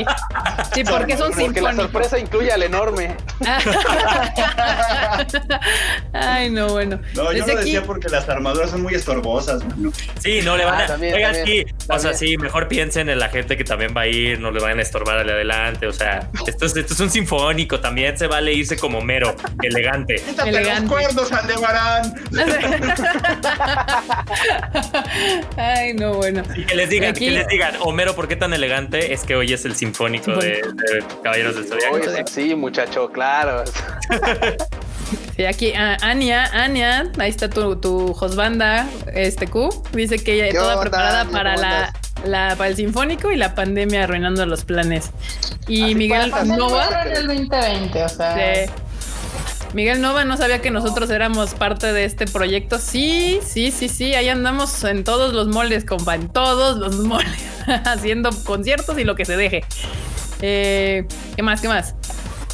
sí, 0.74 0.84
porque 0.84 1.18
son 1.18 1.34
Porque 1.34 1.62
la 1.62 1.74
sorpresa 1.74 2.20
incluye 2.20 2.52
al 2.52 2.64
enorme. 2.64 3.16
Ay, 6.14 6.50
no, 6.50 6.70
bueno. 6.70 7.00
No, 7.14 7.32
yo 7.34 7.46
lo 7.46 7.56
decía 7.56 7.84
porque 7.84 8.10
las 8.10 8.28
armaduras 8.30 8.72
son 8.72 8.82
muy 8.82 8.94
estorbosas, 8.94 9.64
mano. 9.66 9.92
Sí, 10.20 10.42
no 10.44 10.56
le 10.58 10.66
van 10.66 10.82
a. 10.82 10.84
Ah, 10.84 10.88
también, 10.88 11.16
Oigan, 11.16 11.34
también, 11.34 11.68
sí, 11.68 11.74
o 11.90 12.00
sea, 12.00 12.14
sí, 12.14 12.38
mejor 12.38 12.68
piensen 12.68 13.10
en 13.10 13.20
la 13.20 13.30
gente 13.30 13.58
que 13.58 13.64
también 13.64 13.94
va 13.96 14.02
a 14.02 14.08
ir, 14.08 14.40
no 14.40 14.52
le 14.52 14.62
van 14.62 14.80
a 14.80 14.82
estorbar 14.82 15.18
al 15.18 15.30
adelante. 15.30 15.88
O 15.88 15.94
sea, 15.94 16.30
esto 16.48 16.66
es, 16.66 16.76
esto 16.76 16.94
es 16.94 17.00
un 17.00 17.10
sinfónico, 17.26 17.80
también 17.80 18.18
se 18.18 18.28
vale 18.28 18.54
irse 18.54 18.78
como 18.78 19.02
mero, 19.02 19.36
elegante. 19.64 20.16
Quítate 20.16 20.50
Elegante. 20.50 20.82
los 20.82 20.92
cuernos, 20.92 21.32
Aldebarán. 21.32 22.14
Ay, 25.58 25.94
no, 25.94 26.14
bueno. 26.14 26.44
Y 26.56 26.66
que 26.66 26.76
les 26.76 26.90
digan, 26.90 27.12
Aquí- 27.12 27.26
que 27.26 27.32
les 27.32 27.48
digan, 27.48 27.76
Homero, 27.80 28.16
¿por 28.16 28.28
qué 28.28 28.36
tan 28.36 28.54
elegante? 28.54 29.14
Es 29.14 29.24
que 29.24 29.36
hoy 29.36 29.54
es 29.54 29.66
el 29.66 29.76
sinfónico 29.76 30.32
de, 30.34 30.62
de 30.62 31.04
Caballeros 31.24 31.56
del 31.56 31.66
Zodiaco. 31.68 31.98
Sí, 32.28 32.56
muchacho, 32.56 33.10
claro. 33.12 33.64
Sí, 35.36 35.46
aquí 35.46 35.74
ah, 35.76 35.98
Ania, 36.02 36.46
Ania, 36.54 37.12
ahí 37.20 37.30
está 37.30 37.50
tu, 37.50 37.76
tu 37.76 38.14
Josbanda, 38.14 38.88
este 39.14 39.48
Q, 39.48 39.70
dice 39.92 40.24
que 40.24 40.34
ella 40.34 40.48
¿Qué 40.50 40.54
toda 40.58 40.74
onda, 40.74 40.82
preparada 40.82 41.26
para 41.26 41.56
¿Cómo 41.56 41.68
la, 41.68 41.94
la 42.26 42.56
para 42.58 42.70
el 42.70 42.76
sinfónico 42.76 43.32
y 43.32 43.38
la 43.38 43.56
pandemia 43.56 44.04
arruinando 44.04 44.46
los 44.46 44.66
planes. 44.66 45.12
Y 45.68 45.84
Así 45.84 45.96
Miguel 45.96 46.32
Nova, 46.58 47.04
en 47.06 47.18
el 47.18 47.28
2020, 47.28 48.04
o 48.04 48.10
sea. 48.10 48.66
sí. 48.66 48.72
Miguel 49.74 50.00
Nova 50.00 50.24
no 50.24 50.38
sabía 50.38 50.62
que 50.62 50.72
nosotros 50.72 51.10
éramos 51.10 51.54
parte 51.54 51.92
de 51.92 52.06
este 52.06 52.28
proyecto. 52.28 52.80
Sí, 52.80 53.40
sí, 53.46 53.72
sí, 53.72 53.90
sí, 53.90 54.16
ahí 54.16 54.30
andamos 54.30 54.82
en 54.86 55.04
todos 55.04 55.34
los 55.34 55.48
moldes, 55.48 55.84
compa, 55.84 56.16
en 56.16 56.30
todos 56.30 56.78
los 56.78 56.96
moldes, 57.00 57.36
haciendo 57.86 58.30
conciertos 58.46 58.98
y 58.98 59.04
lo 59.04 59.16
que 59.16 59.26
se 59.26 59.36
deje. 59.36 59.66
Eh, 60.42 61.06
¿Qué 61.36 61.44
más? 61.44 61.60
¿Qué 61.60 61.68
más? 61.68 61.94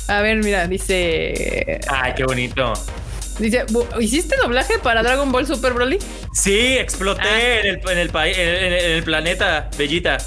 A 0.07 0.21
ver, 0.21 0.37
mira, 0.37 0.67
dice. 0.67 1.79
Ay, 1.87 2.13
qué 2.15 2.23
bonito. 2.23 2.73
Dice, 3.39 3.65
"Bu- 3.67 3.87
¿hiciste 4.01 4.35
doblaje 4.41 4.77
para 4.79 5.01
Dragon 5.03 5.31
Ball 5.31 5.45
Super 5.47 5.73
Broly? 5.73 5.97
Sí, 6.33 6.77
exploté 6.77 7.21
Ah. 7.23 7.59
en, 7.61 7.65
el, 7.67 7.75
en, 7.89 7.97
el 7.97 8.11
en, 8.15 8.73
el- 8.73 8.73
en 8.85 8.91
el 8.91 9.03
planeta, 9.03 9.69
Bellita. 9.77 10.17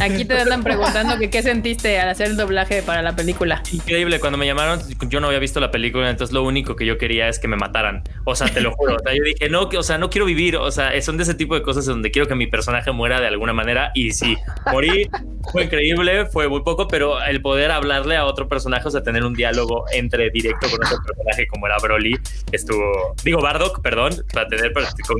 Aquí 0.00 0.24
te 0.24 0.38
andan 0.38 0.62
preguntando 0.64 1.18
que 1.18 1.30
qué 1.30 1.42
sentiste 1.42 1.98
al 1.98 2.10
hacer 2.10 2.26
el 2.28 2.36
doblaje 2.36 2.82
para 2.82 3.00
la 3.02 3.16
película. 3.16 3.62
Increíble, 3.72 4.20
cuando 4.20 4.36
me 4.38 4.46
llamaron, 4.46 4.80
yo 5.08 5.20
no 5.20 5.28
había 5.28 5.38
visto 5.38 5.60
la 5.60 5.70
película, 5.70 6.10
entonces 6.10 6.34
lo 6.34 6.42
único 6.42 6.76
que 6.76 6.84
yo 6.84 6.98
quería 6.98 7.28
es 7.28 7.38
que 7.38 7.48
me 7.48 7.56
mataran. 7.56 8.02
O 8.24 8.34
sea, 8.36 8.48
te 8.48 8.60
lo 8.60 8.72
juro. 8.72 8.96
O 8.96 8.98
sea, 8.98 9.14
yo 9.14 9.22
dije, 9.24 9.48
no, 9.48 9.68
que- 9.68 9.78
o 9.78 9.82
sea, 9.82 9.96
no 9.98 10.10
quiero 10.10 10.26
vivir. 10.26 10.56
O 10.56 10.70
sea, 10.70 10.90
son 11.00 11.16
de 11.16 11.22
ese 11.22 11.34
tipo 11.34 11.54
de 11.54 11.62
cosas 11.62 11.86
donde 11.86 12.10
quiero 12.10 12.28
que 12.28 12.34
mi 12.34 12.46
personaje 12.46 12.92
muera 12.92 13.20
de 13.20 13.28
alguna 13.28 13.52
manera. 13.54 13.90
Y 13.94 14.10
sí, 14.12 14.36
morí 14.70 15.08
fue 15.52 15.64
increíble, 15.64 16.26
fue 16.26 16.48
muy 16.48 16.62
poco, 16.62 16.86
pero 16.88 17.22
el 17.24 17.40
poder 17.40 17.70
hablarle 17.70 18.16
a 18.16 18.24
otro 18.26 18.46
personaje, 18.48 18.86
o 18.86 18.90
sea, 18.90 19.02
tener 19.02 19.24
un 19.24 19.32
diálogo 19.32 19.84
entre 19.92 20.28
directo 20.30 20.68
con 20.68 20.84
otro 20.84 20.98
personaje 21.06 21.46
como 21.46 21.66
era 21.66 21.78
Broly, 21.78 22.18
estuvo, 22.52 23.14
digo 23.24 23.40
Bardock, 23.40 23.80
perdón, 23.82 24.24
para 24.32 24.48
tener 24.48 24.72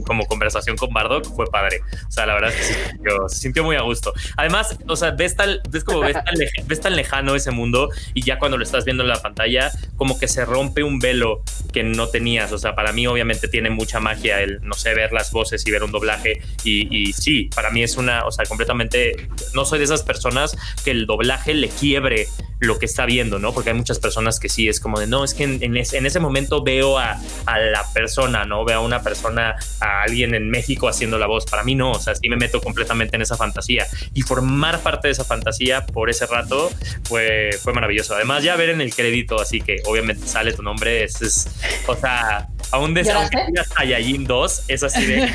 como 0.07 0.27
conversación 0.27 0.77
con 0.77 0.93
Bardock 0.93 1.25
fue 1.35 1.47
padre. 1.47 1.81
O 2.07 2.11
sea, 2.11 2.27
la 2.27 2.35
verdad 2.35 2.51
es 2.51 2.57
que 2.57 3.11
se 3.29 3.37
sintió, 3.37 3.65
muy 3.65 3.77
a 3.77 3.83
gusto. 3.83 4.13
Además, 4.37 4.79
o 4.87 4.97
sea, 4.97 5.11
ves, 5.13 5.37
tal, 5.37 5.61
ves 5.71 5.85
como 5.85 6.01
ves 6.01 6.15
tan, 6.15 6.35
ves 6.67 6.81
tan 6.81 6.97
lejano 6.97 7.35
ese 7.35 7.51
mundo 7.51 7.91
y 8.15 8.23
ya 8.23 8.39
cuando 8.39 8.57
lo 8.57 8.65
estás 8.65 8.85
viendo 8.85 9.03
en 9.03 9.09
la 9.09 9.21
pantalla, 9.21 9.71
como 9.97 10.19
que 10.19 10.29
se 10.29 10.45
rompe 10.45 10.83
un 10.83 10.99
velo 10.99 11.43
que 11.73 11.83
no 11.83 12.09
tenías. 12.09 12.53
O 12.53 12.59
sea, 12.59 12.75
para 12.75 12.93
mí 12.93 13.07
obviamente 13.07 13.49
tiene 13.49 13.71
mucha 13.71 14.01
magia 14.01 14.41
el, 14.41 14.61
no 14.63 14.75
sé, 14.75 14.95
ver 14.95 15.13
las 15.13 15.33
voces 15.33 15.67
y 15.67 15.71
ver 15.71 15.83
un 15.83 15.93
doblaje. 15.93 16.41
Y, 16.65 16.89
y 16.97 17.13
sí, 17.13 17.51
para 17.55 17.71
mí 17.71 17.83
es 17.83 17.97
una, 17.97 18.25
o 18.25 18.31
sea, 18.31 18.45
completamente, 18.47 19.29
no 19.55 19.65
soy 19.65 19.79
de 19.79 19.85
esas 19.85 20.03
personas 20.03 20.57
que 20.85 20.91
el 20.91 21.07
doblaje 21.07 21.55
le 21.55 21.69
quiebre 21.69 22.29
lo 22.61 22.79
que 22.79 22.87
está 22.87 23.07
viendo, 23.07 23.39
¿no? 23.39 23.53
Porque 23.53 23.71
hay 23.71 23.77
muchas 23.77 23.99
personas 23.99 24.41
que 24.41 24.49
sí 24.49 24.69
es 24.69 24.81
como 24.81 24.99
de, 24.99 25.07
no, 25.07 25.25
es 25.25 25.35
que 25.35 25.45
en, 25.45 25.77
ese, 25.77 26.21
momento 26.21 26.63
veo 26.63 26.99
a, 26.99 27.18
la 27.47 27.85
persona, 27.93 28.45
¿no? 28.45 28.65
Veo 28.65 28.78
a 28.78 28.82
una 28.82 29.03
persona, 29.03 29.57
a 29.81 30.03
alguien 30.03 30.35
en 30.35 30.51
México 30.51 30.89
haciendo 30.89 31.19
la 31.19 31.27
voz. 31.27 31.47
Para 31.47 31.65
mí 31.65 31.74
no, 31.74 31.93
o 31.93 32.01
sea, 32.01 32.15
sí 32.15 32.28
me 32.28 32.36
meto 32.36 32.61
completamente 32.61 33.16
en 33.16 33.23
esa 33.23 33.36
fantasía. 33.36 33.86
Y 34.15 34.23
formar 34.23 34.81
parte 34.81 35.09
de 35.09 35.12
esa 35.12 35.24
fantasía 35.24 35.86
por 35.86 36.11
ese 36.11 36.27
rato 36.27 36.70
fue, 37.05 37.51
fue 37.62 37.73
maravilloso. 37.73 38.15
Además, 38.15 38.43
ya 38.43 38.57
ver 38.57 38.70
en 38.70 38.81
el 38.81 38.95
crédito, 38.95 39.40
así 39.40 39.61
que 39.61 39.82
obviamente 39.86 40.27
sale 40.27 40.53
tu 40.53 40.62
nombre, 40.62 41.05
es, 41.05 41.49
o 41.86 41.97
sea, 41.97 42.49
aún 42.70 42.95
de 42.95 43.05
Saiyajin 43.05 44.24
2, 44.27 44.62
es 44.69 44.82
así 44.82 45.07
de... 45.07 45.28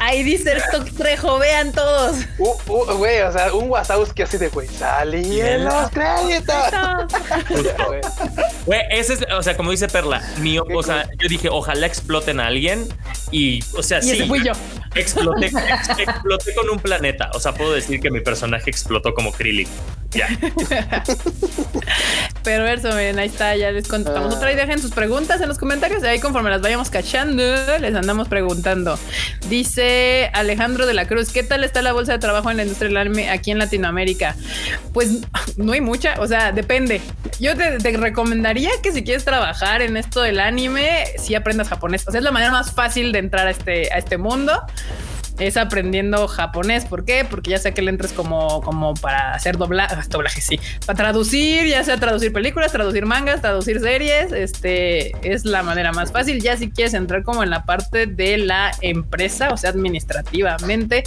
Ahí 0.00 0.22
dice 0.22 0.56
Stock 0.56 0.90
Trejo, 0.96 1.38
vean 1.38 1.72
todos. 1.72 2.16
Uh, 2.38 2.54
uh, 2.68 2.96
güey, 2.96 3.20
o 3.22 3.32
sea, 3.32 3.52
un 3.52 3.70
WhatsApp 3.70 4.08
que 4.14 4.22
así 4.24 4.38
de, 4.38 4.48
güey, 4.48 4.68
salí 4.68 5.40
en 5.40 5.64
los 5.64 5.90
créditos. 5.90 6.56
Güey, 8.66 8.80
ese 8.90 9.14
es, 9.14 9.26
o 9.32 9.42
sea, 9.42 9.56
como 9.56 9.70
dice 9.70 9.88
Perla, 9.88 10.22
mío, 10.38 10.64
o 10.74 10.82
sea, 10.82 11.08
yo 11.18 11.28
dije, 11.28 11.48
ojalá 11.50 11.86
exploten 11.86 12.40
a 12.40 12.46
alguien 12.46 12.86
y, 13.30 13.62
o 13.76 13.82
sea, 13.82 14.02
sí. 14.02 14.28
Exploté, 14.94 15.46
exploté 15.46 16.54
con 16.54 16.68
un 16.68 16.78
planeta. 16.78 17.30
O 17.34 17.40
sea, 17.40 17.54
puedo 17.54 17.72
decir 17.72 18.00
que 18.00 18.10
mi 18.10 18.20
personaje 18.20 18.68
explotó 18.68 19.14
como 19.14 19.32
Krillin. 19.32 19.68
Ya. 20.10 20.28
Perverso, 22.42 22.88
miren, 22.88 23.18
ahí 23.18 23.28
está, 23.28 23.56
ya 23.56 23.70
les 23.70 23.86
contamos 23.86 24.34
otra 24.34 24.52
y 24.52 24.56
dejen 24.56 24.80
sus 24.80 24.90
preguntas 24.90 25.40
en 25.40 25.48
los 25.48 25.58
comentarios 25.58 26.02
y 26.02 26.06
ahí 26.06 26.18
conforme 26.18 26.50
las 26.50 26.60
vayamos 26.60 26.90
cachando, 26.90 27.42
les 27.78 27.94
andamos 27.94 28.28
preguntando. 28.28 28.98
Dice 29.48 30.30
Alejandro 30.32 30.86
de 30.86 30.94
la 30.94 31.06
Cruz, 31.06 31.32
¿qué 31.32 31.42
tal 31.42 31.64
está 31.64 31.82
la 31.82 31.92
bolsa 31.92 32.12
de 32.12 32.18
trabajo 32.18 32.50
en 32.50 32.56
la 32.56 32.62
industria 32.64 32.88
del 32.88 32.96
anime 32.96 33.30
aquí 33.30 33.50
en 33.50 33.58
Latinoamérica? 33.58 34.36
Pues 34.92 35.20
no 35.56 35.72
hay 35.72 35.80
mucha, 35.80 36.14
o 36.20 36.26
sea, 36.26 36.52
depende. 36.52 37.00
Yo 37.38 37.56
te, 37.56 37.78
recomendaría 37.96 38.70
que 38.82 38.92
si 38.92 39.04
quieres 39.04 39.24
trabajar 39.24 39.82
en 39.82 39.96
esto 39.96 40.22
del 40.22 40.40
anime, 40.40 41.04
si 41.18 41.34
aprendas 41.34 41.68
japonés. 41.68 42.06
O 42.08 42.10
sea, 42.10 42.18
es 42.18 42.24
la 42.24 42.32
manera 42.32 42.50
más 42.50 42.72
fácil 42.72 43.12
de 43.12 43.18
entrar 43.18 43.46
a 43.46 43.50
este, 43.50 43.92
a 43.92 43.98
este 43.98 44.18
mundo 44.18 44.52
es 45.38 45.56
aprendiendo 45.56 46.28
japonés. 46.28 46.84
¿Por 46.84 47.04
qué? 47.04 47.26
Porque 47.28 47.50
ya 47.50 47.58
sea 47.58 47.72
que 47.72 47.82
le 47.82 47.90
entres 47.90 48.12
como, 48.12 48.60
como 48.62 48.94
para 48.94 49.34
hacer 49.34 49.56
doblaje, 49.56 49.96
doblaje, 50.08 50.40
sí, 50.40 50.60
para 50.86 50.96
traducir, 50.96 51.66
ya 51.66 51.84
sea 51.84 51.98
traducir 51.98 52.32
películas, 52.32 52.72
traducir 52.72 53.06
mangas, 53.06 53.40
traducir 53.40 53.80
series, 53.80 54.32
este 54.32 55.12
es 55.22 55.44
la 55.44 55.62
manera 55.62 55.92
más 55.92 56.12
fácil. 56.12 56.40
Ya 56.40 56.56
si 56.56 56.70
quieres 56.70 56.94
entrar 56.94 57.22
como 57.22 57.42
en 57.42 57.50
la 57.50 57.64
parte 57.64 58.06
de 58.06 58.38
la 58.38 58.72
empresa, 58.80 59.50
o 59.50 59.56
sea, 59.56 59.70
administrativamente, 59.70 61.04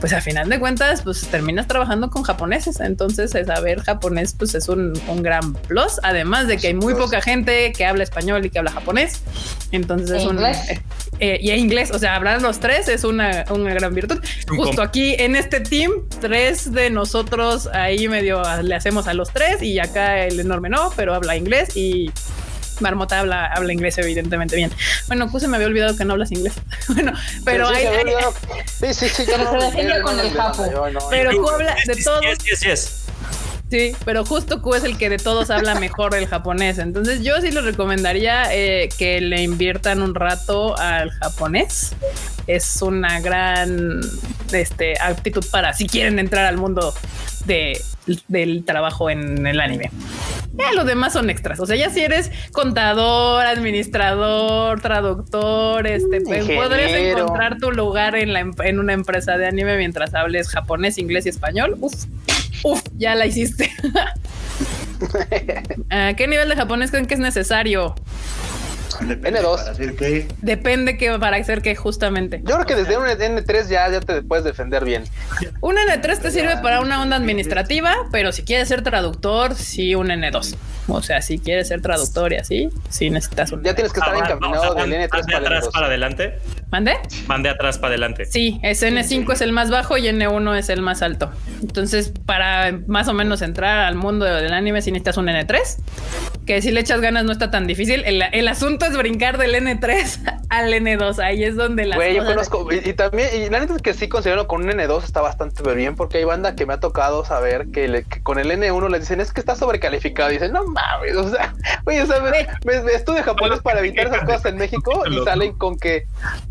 pues 0.00 0.12
a 0.12 0.20
final 0.20 0.48
de 0.48 0.58
cuentas, 0.58 1.02
pues 1.02 1.26
terminas 1.28 1.66
trabajando 1.66 2.10
con 2.10 2.22
japoneses. 2.22 2.80
Entonces, 2.80 3.34
saber 3.46 3.80
japonés, 3.82 4.34
pues 4.38 4.54
es 4.54 4.68
un, 4.68 4.92
un 5.08 5.22
gran 5.22 5.54
plus. 5.54 6.00
Además 6.02 6.46
de 6.46 6.58
que 6.58 6.68
hay 6.68 6.74
muy 6.74 6.94
poca 6.94 7.20
gente 7.20 7.72
que 7.72 7.84
habla 7.84 8.02
español 8.02 8.44
y 8.44 8.50
que 8.50 8.58
habla 8.58 8.72
japonés. 8.72 9.22
Entonces 9.72 10.10
es 10.10 10.26
un. 10.26 10.44
Eh, 10.44 10.82
eh, 11.20 11.38
y 11.40 11.50
inglés, 11.52 11.90
o 11.92 11.98
sea, 11.98 12.16
hablar 12.16 12.42
los 12.42 12.60
tres 12.60 12.88
es 12.88 13.04
una, 13.04 13.44
una 13.62 13.74
gran 13.74 13.94
virtud. 13.94 14.20
Justo 14.48 14.82
aquí 14.82 15.14
en 15.18 15.36
este 15.36 15.60
team, 15.60 15.92
tres 16.20 16.72
de 16.72 16.90
nosotros 16.90 17.68
ahí 17.72 18.08
medio 18.08 18.42
le 18.62 18.74
hacemos 18.74 19.06
a 19.06 19.14
los 19.14 19.32
tres 19.32 19.62
y 19.62 19.78
acá 19.78 20.24
el 20.24 20.40
enorme 20.40 20.68
no, 20.68 20.92
pero 20.96 21.14
habla 21.14 21.36
inglés 21.36 21.76
y 21.76 22.10
Marmota 22.80 23.20
habla, 23.20 23.46
habla 23.46 23.72
inglés 23.72 23.98
evidentemente 23.98 24.56
bien. 24.56 24.72
Bueno, 25.06 25.30
Q 25.30 25.40
se 25.40 25.48
me 25.48 25.56
había 25.56 25.68
olvidado 25.68 25.96
que 25.96 26.04
no 26.04 26.14
hablas 26.14 26.32
inglés. 26.32 26.54
bueno, 26.88 27.12
pero 27.44 27.68
sí, 27.68 27.74
hay, 27.74 28.06
sí, 28.66 28.94
sí, 28.94 29.08
sí, 29.08 29.24
pero 29.26 29.50
se 29.50 29.66
defiende 29.66 30.02
con 30.02 30.18
el 30.18 30.30
japo. 30.32 30.64
Pero 31.10 31.30
Q 31.36 31.48
habla 31.48 31.76
de 31.86 31.96
todo. 31.96 32.20
Sí, 32.20 32.56
sí, 32.56 32.76
sí. 32.76 33.03
Sí, 33.70 33.92
pero 34.04 34.24
justo 34.24 34.60
Q 34.60 34.74
es 34.74 34.84
el 34.84 34.98
que 34.98 35.08
de 35.08 35.18
todos 35.18 35.50
habla 35.50 35.74
mejor 35.80 36.14
el 36.14 36.26
japonés. 36.26 36.78
Entonces 36.78 37.22
yo 37.22 37.40
sí 37.40 37.50
les 37.50 37.64
recomendaría 37.64 38.54
eh, 38.54 38.88
que 38.98 39.20
le 39.20 39.42
inviertan 39.42 40.02
un 40.02 40.14
rato 40.14 40.78
al 40.78 41.10
japonés. 41.10 41.94
Es 42.46 42.82
una 42.82 43.20
gran 43.20 44.00
este, 44.52 45.00
aptitud 45.00 45.44
para 45.50 45.72
si 45.72 45.86
quieren 45.86 46.18
entrar 46.18 46.44
al 46.44 46.58
mundo 46.58 46.94
de, 47.46 47.80
del 48.28 48.64
trabajo 48.64 49.08
en 49.10 49.46
el 49.46 49.60
anime. 49.60 49.90
Ya 50.52 50.72
los 50.72 50.86
demás 50.86 51.12
son 51.12 51.30
extras. 51.30 51.58
O 51.58 51.66
sea, 51.66 51.74
ya 51.74 51.90
si 51.90 52.00
eres 52.00 52.30
contador, 52.52 53.44
administrador, 53.44 54.80
traductor, 54.80 55.86
este, 55.86 56.20
pues, 56.20 56.44
podrías 56.44 56.92
encontrar 56.92 57.58
tu 57.58 57.72
lugar 57.72 58.14
en, 58.14 58.32
la, 58.32 58.40
en 58.40 58.78
una 58.78 58.92
empresa 58.92 59.36
de 59.36 59.46
anime 59.46 59.76
mientras 59.76 60.14
hables 60.14 60.48
japonés, 60.48 60.98
inglés 60.98 61.26
y 61.26 61.30
español. 61.30 61.76
Uf, 61.80 62.04
Uf, 62.64 62.82
ya 62.96 63.14
la 63.14 63.26
hiciste. 63.26 63.70
¿A 65.90 66.14
qué 66.16 66.26
nivel 66.26 66.48
de 66.48 66.56
japonés 66.56 66.90
creen 66.90 67.06
que 67.06 67.14
es 67.14 67.20
necesario? 67.20 67.94
Depende 69.00 69.40
N2. 69.40 69.56
Para 69.56 69.70
hacer 69.70 69.96
qué. 69.96 70.28
Depende 70.40 70.96
que 70.96 71.18
para 71.18 71.36
hacer 71.36 71.62
qué 71.62 71.74
justamente. 71.74 72.40
Yo 72.44 72.54
creo 72.54 72.66
que 72.66 72.74
desde 72.74 72.96
un 72.96 73.04
N3 73.04 73.68
ya, 73.68 73.90
ya 73.90 74.00
te 74.00 74.22
puedes 74.22 74.44
defender 74.44 74.84
bien. 74.84 75.04
Un 75.60 75.76
N3 75.76 76.18
te 76.20 76.30
sirve 76.30 76.56
para 76.62 76.80
una 76.80 77.02
onda 77.02 77.16
administrativa, 77.16 77.94
pero 78.12 78.32
si 78.32 78.44
quieres 78.44 78.68
ser 78.68 78.82
traductor, 78.82 79.54
sí 79.56 79.94
un 79.94 80.08
N2. 80.08 80.56
O 80.88 81.02
sea, 81.02 81.22
si 81.22 81.38
quieres 81.38 81.68
ser 81.68 81.82
traductor 81.82 82.32
y 82.32 82.36
así, 82.36 82.70
sí 82.88 83.10
necesitas 83.10 83.52
un. 83.52 83.62
Ya 83.62 83.74
tienes 83.74 83.92
que 83.92 84.00
estar 84.00 84.16
encaminado 84.16 84.74
del 84.74 84.92
N3 84.92 85.08
para, 85.10 85.38
atrás 85.38 85.68
para 85.72 85.86
adelante. 85.86 86.38
¿Mande? 86.74 86.98
Mande 87.28 87.50
atrás 87.50 87.78
para 87.78 87.90
adelante. 87.90 88.24
Sí, 88.24 88.58
es 88.64 88.82
N5 88.82 89.32
es 89.32 89.40
el 89.42 89.52
más 89.52 89.70
bajo 89.70 89.96
y 89.96 90.08
N1 90.08 90.58
es 90.58 90.68
el 90.70 90.82
más 90.82 91.02
alto. 91.02 91.30
Entonces, 91.62 92.12
para 92.26 92.80
más 92.88 93.06
o 93.06 93.14
menos 93.14 93.42
entrar 93.42 93.86
al 93.86 93.94
mundo 93.94 94.24
del 94.24 94.52
anime, 94.52 94.82
si 94.82 94.90
necesitas 94.90 95.16
un 95.16 95.26
N3, 95.26 95.60
que 96.44 96.60
si 96.62 96.72
le 96.72 96.80
echas 96.80 97.00
ganas 97.00 97.24
no 97.24 97.30
está 97.30 97.52
tan 97.52 97.68
difícil. 97.68 98.02
El, 98.04 98.22
el 98.22 98.48
asunto 98.48 98.86
es 98.86 98.96
brincar 98.96 99.38
del 99.38 99.54
N3 99.54 100.40
al 100.48 100.72
N2. 100.72 101.18
Ahí 101.20 101.44
es 101.44 101.54
donde 101.54 101.86
la. 101.86 101.94
Güey, 101.94 102.16
yo 102.16 102.24
conozco. 102.24 102.66
Y, 102.72 102.92
también, 102.94 103.28
y 103.34 103.48
la 103.50 103.60
neta 103.60 103.76
es 103.76 103.82
que 103.82 103.94
sí 103.94 104.08
considero 104.08 104.46
con 104.46 104.62
un 104.64 104.70
N2 104.70 105.04
está 105.04 105.20
bastante 105.20 105.62
bien, 105.74 105.94
porque 105.94 106.18
hay 106.18 106.24
banda 106.24 106.56
que 106.56 106.66
me 106.66 106.74
ha 106.74 106.80
tocado 106.80 107.24
saber 107.24 107.68
que, 107.68 108.04
con 108.24 108.40
el 108.40 108.50
N1 108.50 108.90
les 108.90 109.00
dicen 109.00 109.20
es 109.20 109.32
que 109.32 109.40
está 109.40 109.54
sobrecalificado. 109.54 110.30
Y 110.30 110.34
dicen, 110.34 110.52
no 110.52 110.64
mames, 110.64 111.16
o 111.16 111.30
sea, 111.30 111.54
güey, 111.84 112.00
o 112.00 112.06
sea, 112.06 112.20
me, 112.20 112.82
me, 112.82 112.92
estudio 112.92 113.22
japonés 113.22 113.60
para 113.60 113.78
evitar 113.78 114.08
esas 114.08 114.24
cosas 114.24 114.46
en 114.46 114.56
México 114.56 115.04
y 115.08 115.22
salen 115.24 115.52
con 115.52 115.78
que 115.78 116.06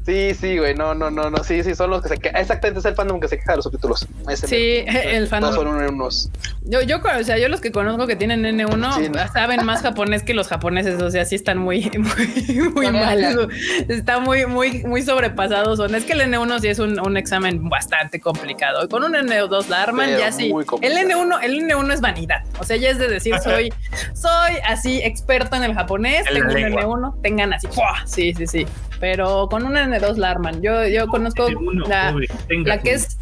sí, 0.05 0.12
sí, 0.39 0.57
güey, 0.57 0.75
no, 0.75 0.93
no, 0.93 1.09
no, 1.11 1.29
no, 1.29 1.43
sí, 1.43 1.63
sí, 1.63 1.75
son 1.75 1.89
los 1.89 2.01
que 2.01 2.09
se 2.09 2.17
quejan. 2.17 2.41
Exactamente, 2.41 2.79
es 2.79 2.85
el 2.85 2.95
fandom 2.95 3.19
que 3.19 3.27
se 3.27 3.37
queja 3.37 3.51
de 3.51 3.57
los 3.57 3.65
subtítulos. 3.65 4.07
sí, 4.45 4.83
el 4.87 5.27
fandom. 5.27 5.51
No 5.51 5.55
son 5.55 5.67
unos. 5.67 6.29
Yo, 6.65 6.81
yo, 6.81 6.97
o 6.97 7.23
sea, 7.23 7.37
yo 7.37 7.49
los 7.49 7.59
que 7.59 7.71
conozco 7.71 8.07
que 8.07 8.15
tienen 8.15 8.43
N1 8.43 9.31
saben 9.33 9.65
más 9.65 9.81
japonés 9.81 10.23
que 10.23 10.33
los 10.33 10.47
japoneses, 10.47 11.01
o 11.01 11.11
sea, 11.11 11.25
sí 11.25 11.35
están 11.35 11.57
muy, 11.57 11.91
muy, 11.97 12.69
muy 12.69 12.91
mal. 12.91 13.49
Está 13.89 14.19
muy, 14.19 14.45
muy, 14.45 14.83
muy 14.83 15.01
sobrepasado. 15.01 15.75
Son. 15.75 15.93
Es 15.93 16.05
que 16.05 16.13
el 16.13 16.21
N1 16.21 16.61
sí 16.61 16.67
es 16.67 16.79
un, 16.79 16.99
un 16.99 17.17
examen 17.17 17.69
bastante 17.69 18.19
complicado. 18.19 18.87
Con 18.87 19.03
un 19.03 19.13
N2 19.13 19.67
la 19.67 19.83
arman, 19.83 20.09
ya 20.17 20.31
sí. 20.31 20.53
El 20.81 20.97
N1, 20.97 21.39
el 21.43 21.63
N1 21.63 21.93
es 21.93 22.01
vanidad. 22.01 22.43
O 22.59 22.63
sea, 22.63 22.77
ya 22.77 22.89
es 22.89 22.97
de 22.97 23.07
decir, 23.07 23.35
soy, 23.43 23.73
soy 24.13 24.53
así 24.65 25.01
experto 25.03 25.55
en 25.55 25.63
el 25.63 25.73
japonés, 25.73 26.25
tengo 26.31 26.49
un 26.49 26.55
N1, 26.55 27.21
tengan 27.21 27.53
así. 27.53 27.67
Sí, 28.05 28.33
sí, 28.33 28.47
sí. 28.47 28.67
Pero 29.03 29.49
con 29.49 29.65
un 29.65 29.73
N2 29.73 30.15
la 30.15 30.29
arman. 30.29 30.61
Yo, 30.61 30.87
yo 30.87 31.07
conozco 31.09 31.45
la, 31.89 32.15
la 32.47 32.79
que 32.79 32.93
es 32.93 33.17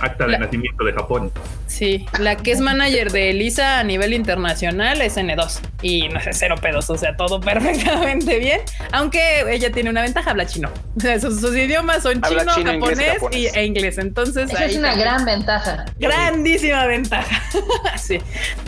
acta 0.00 0.26
de 0.26 0.38
nacimiento 0.38 0.84
de 0.84 0.92
Japón. 0.92 1.32
Sí, 1.66 2.06
la 2.18 2.36
que 2.36 2.52
es 2.52 2.60
manager 2.60 3.12
de 3.12 3.30
Elisa 3.30 3.78
a 3.78 3.84
nivel 3.84 4.12
internacional 4.12 5.00
es 5.00 5.16
N2 5.16 5.60
y 5.82 6.08
no 6.08 6.20
sé, 6.20 6.32
cero 6.32 6.56
pedos, 6.60 6.90
o 6.90 6.96
sea, 6.96 7.16
todo 7.16 7.40
perfectamente 7.40 8.38
bien, 8.38 8.60
aunque 8.92 9.44
ella 9.48 9.70
tiene 9.72 9.90
una 9.90 10.02
ventaja, 10.02 10.30
habla 10.30 10.46
chino. 10.46 10.70
O 10.96 11.00
sea, 11.00 11.18
sus, 11.18 11.42
idiomas 11.56 12.02
son 12.02 12.20
chino, 12.20 12.42
japonés, 12.44 13.18
y, 13.32 13.46
e 13.46 13.64
inglés, 13.64 13.96
entonces... 13.98 14.50
Esa 14.50 14.66
es 14.66 14.76
una 14.76 14.94
gran 14.94 15.24
ventaja. 15.24 15.86
Grandísima 15.98 16.86
ventaja. 16.86 17.42
sí, 17.96 18.18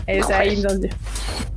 es 0.07 0.31
ahí 0.31 0.63
donde... 0.63 0.91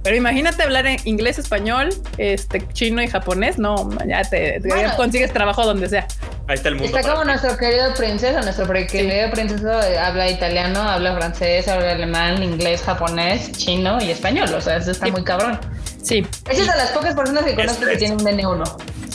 Pero 0.05 0.17
imagínate 0.17 0.61
hablar 0.61 0.85
en 0.85 0.97
inglés, 1.05 1.39
español, 1.39 1.89
este, 2.19 2.67
chino 2.73 3.01
y 3.01 3.07
japonés, 3.07 3.57
no, 3.57 3.89
ya 4.07 4.21
te, 4.23 4.61
consigues 4.95 5.33
trabajo 5.33 5.65
donde 5.65 5.89
sea. 5.89 6.05
Ahí 6.47 6.55
está 6.55 6.69
el 6.69 6.75
mundo. 6.75 6.95
Está 6.95 7.09
como 7.09 7.23
ti. 7.23 7.27
nuestro 7.29 7.57
querido 7.57 7.91
princeso, 7.95 8.39
nuestro 8.41 8.67
querido 8.67 9.31
princeso 9.31 9.64
eh, 9.71 9.97
habla 9.97 10.29
italiano, 10.29 10.79
habla 10.81 11.15
francés, 11.15 11.67
habla 11.67 11.91
alemán, 11.91 12.41
inglés, 12.43 12.81
japonés, 12.81 13.51
chino 13.53 14.01
y 14.01 14.11
español. 14.11 14.53
O 14.53 14.61
sea, 14.61 14.77
eso 14.77 14.91
está 14.91 15.05
Sí. 15.05 15.11
muy 15.11 15.23
cabrón. 15.23 15.59
Sí, 16.01 16.25
Esa 16.49 16.61
es 16.61 16.67
de 16.71 16.77
las 16.77 16.91
pocas 16.91 17.15
personas 17.15 17.43
que 17.45 17.55
conozco 17.55 17.85
que 17.85 17.93
es. 17.93 17.99
tienen 17.99 18.19
un 18.21 18.27
N1. 18.27 18.63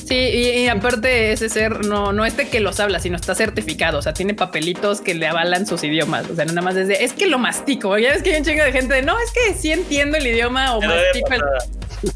Sí, 0.05 0.16
y, 0.16 0.48
y 0.64 0.68
aparte 0.68 1.31
ese 1.31 1.48
ser 1.48 1.85
no, 1.86 2.12
no 2.12 2.24
este 2.24 2.48
que 2.48 2.59
los 2.59 2.81
habla, 2.81 2.98
sino 2.98 3.14
está 3.14 3.36
certificado, 3.36 3.98
o 3.98 4.02
sea, 4.02 4.12
tiene 4.12 4.35
papelitos 4.35 5.01
que 5.01 5.14
le 5.14 5.28
avalan 5.28 5.66
sus 5.68 5.85
idiomas, 5.85 6.28
o 6.28 6.35
sea, 6.35 6.44
no 6.47 6.52
nada 6.52 6.64
más 6.64 6.74
es 6.74 6.89
de, 6.89 7.05
es 7.05 7.12
que 7.12 7.28
lo 7.28 7.39
mastico, 7.39 7.97
ya 7.97 8.10
ves 8.10 8.24
que 8.24 8.32
hay 8.32 8.39
un 8.40 8.44
chingo 8.44 8.64
de 8.64 8.72
gente 8.72 8.93
de, 8.94 9.02
no, 9.02 9.14
es 9.20 9.31
que 9.31 9.55
sí 9.55 9.70
entiendo 9.70 10.16
el 10.16 10.27
idioma 10.27 10.74
o 10.74 10.81
Pero 10.81 10.94
de 10.97 11.01
mastico 11.05 11.32
el... 11.32 11.40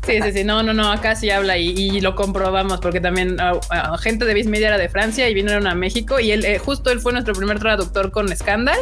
Sí, 0.06 0.18
sí, 0.22 0.32
sí, 0.32 0.44
no, 0.44 0.62
no, 0.62 0.72
no, 0.72 0.90
acá 0.90 1.14
sí 1.16 1.30
habla 1.30 1.58
y, 1.58 1.70
y 1.70 2.00
lo 2.00 2.14
comprobamos 2.14 2.80
porque 2.80 3.00
también 3.00 3.36
ah, 3.40 3.52
ah, 3.70 3.98
gente 3.98 4.24
de 4.24 4.32
Viz 4.34 4.46
Media 4.46 4.68
era 4.68 4.78
de 4.78 4.88
Francia 4.88 5.28
y 5.28 5.34
vinieron 5.34 5.66
a 5.66 5.74
México 5.74 6.20
y 6.20 6.30
él, 6.32 6.44
eh, 6.44 6.58
justo 6.58 6.90
él 6.90 7.00
fue 7.00 7.12
nuestro 7.12 7.34
primer 7.34 7.58
traductor 7.58 8.10
con 8.10 8.34
Scandal 8.34 8.78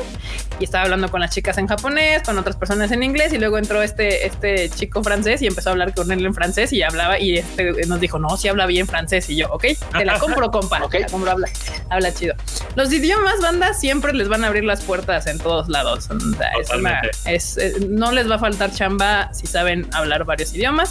y 0.60 0.64
estaba 0.64 0.84
hablando 0.84 1.10
con 1.10 1.20
las 1.20 1.30
chicas 1.34 1.58
en 1.58 1.66
japonés, 1.66 2.22
con 2.22 2.38
otras 2.38 2.56
personas 2.56 2.92
en 2.92 3.02
inglés 3.02 3.32
y 3.32 3.38
luego 3.38 3.58
entró 3.58 3.82
este, 3.82 4.26
este 4.26 4.68
chico 4.70 5.02
francés 5.02 5.42
y 5.42 5.46
empezó 5.46 5.70
a 5.70 5.72
hablar 5.72 5.94
con 5.94 6.10
él 6.12 6.24
en 6.24 6.34
francés 6.34 6.72
y 6.72 6.82
hablaba 6.82 7.18
y 7.18 7.38
este 7.38 7.86
nos 7.86 7.98
dijo, 8.00 8.18
no, 8.18 8.36
sí 8.36 8.48
habla 8.48 8.66
bien 8.66 8.86
francés 8.86 9.28
y 9.30 9.36
yo, 9.36 9.48
ok, 9.50 9.64
te 9.96 10.04
la 10.04 10.18
compro, 10.18 10.50
compa, 10.52 10.84
Ok. 10.84 10.92
te 10.92 11.00
la 11.00 11.06
compro, 11.06 11.30
habla, 11.32 11.48
habla 11.90 12.12
chido. 12.14 12.34
Los 12.76 12.92
idiomas, 12.92 13.40
banda, 13.40 13.74
siempre 13.74 14.12
les 14.12 14.28
van 14.28 14.44
a 14.44 14.48
abrir 14.48 14.64
las 14.64 14.82
puertas 14.82 15.26
en 15.26 15.38
todos 15.38 15.68
lados. 15.68 16.08
O 16.10 16.18
sea, 16.36 16.50
es 16.60 16.70
una- 16.70 17.00
es, 17.26 17.56
eh, 17.58 17.74
no 17.88 18.12
les 18.12 18.30
va 18.30 18.36
a 18.36 18.38
faltar 18.38 18.72
chamba 18.72 19.32
si 19.34 19.46
saben 19.46 19.86
hablar 19.92 20.24
varios 20.24 20.52
idiomas. 20.54 20.81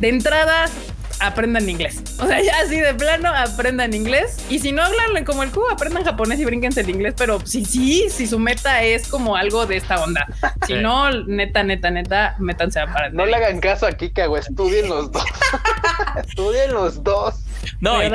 De 0.00 0.08
entrada, 0.08 0.66
aprendan 1.20 1.68
inglés. 1.68 2.02
O 2.24 2.26
sea, 2.26 2.40
ya 2.40 2.60
así 2.60 2.80
de 2.80 2.94
plano, 2.94 3.28
aprendan 3.28 3.92
inglés. 3.92 4.38
Y 4.48 4.58
si 4.58 4.72
no 4.72 4.82
hablan 4.82 5.24
como 5.24 5.42
el 5.42 5.50
cubo, 5.50 5.68
aprendan 5.70 6.04
japonés 6.04 6.40
y 6.40 6.44
brínquense 6.44 6.80
el 6.80 6.88
inglés. 6.88 7.14
Pero 7.18 7.38
sí, 7.44 7.64
sí, 7.64 8.08
si 8.08 8.26
su 8.26 8.38
meta 8.38 8.82
es 8.82 9.08
como 9.08 9.36
algo 9.36 9.66
de 9.66 9.76
esta 9.76 10.02
onda. 10.02 10.26
Si 10.66 10.74
Sí. 10.74 10.80
no, 10.80 11.10
neta, 11.10 11.62
neta, 11.64 11.90
neta, 11.90 12.36
métanse 12.38 12.80
a 12.80 12.84
aprender. 12.84 13.14
No 13.14 13.26
le 13.26 13.36
hagan 13.36 13.60
caso 13.60 13.86
a 13.86 13.92
Kika, 13.92 14.26
güey. 14.26 14.40
Estudien 14.40 14.88
los 14.88 15.12
dos. 15.12 15.24
estudien 16.26 16.72
los 16.72 17.02
dos. 17.02 17.34
No, 17.80 18.02
y, 18.02 18.10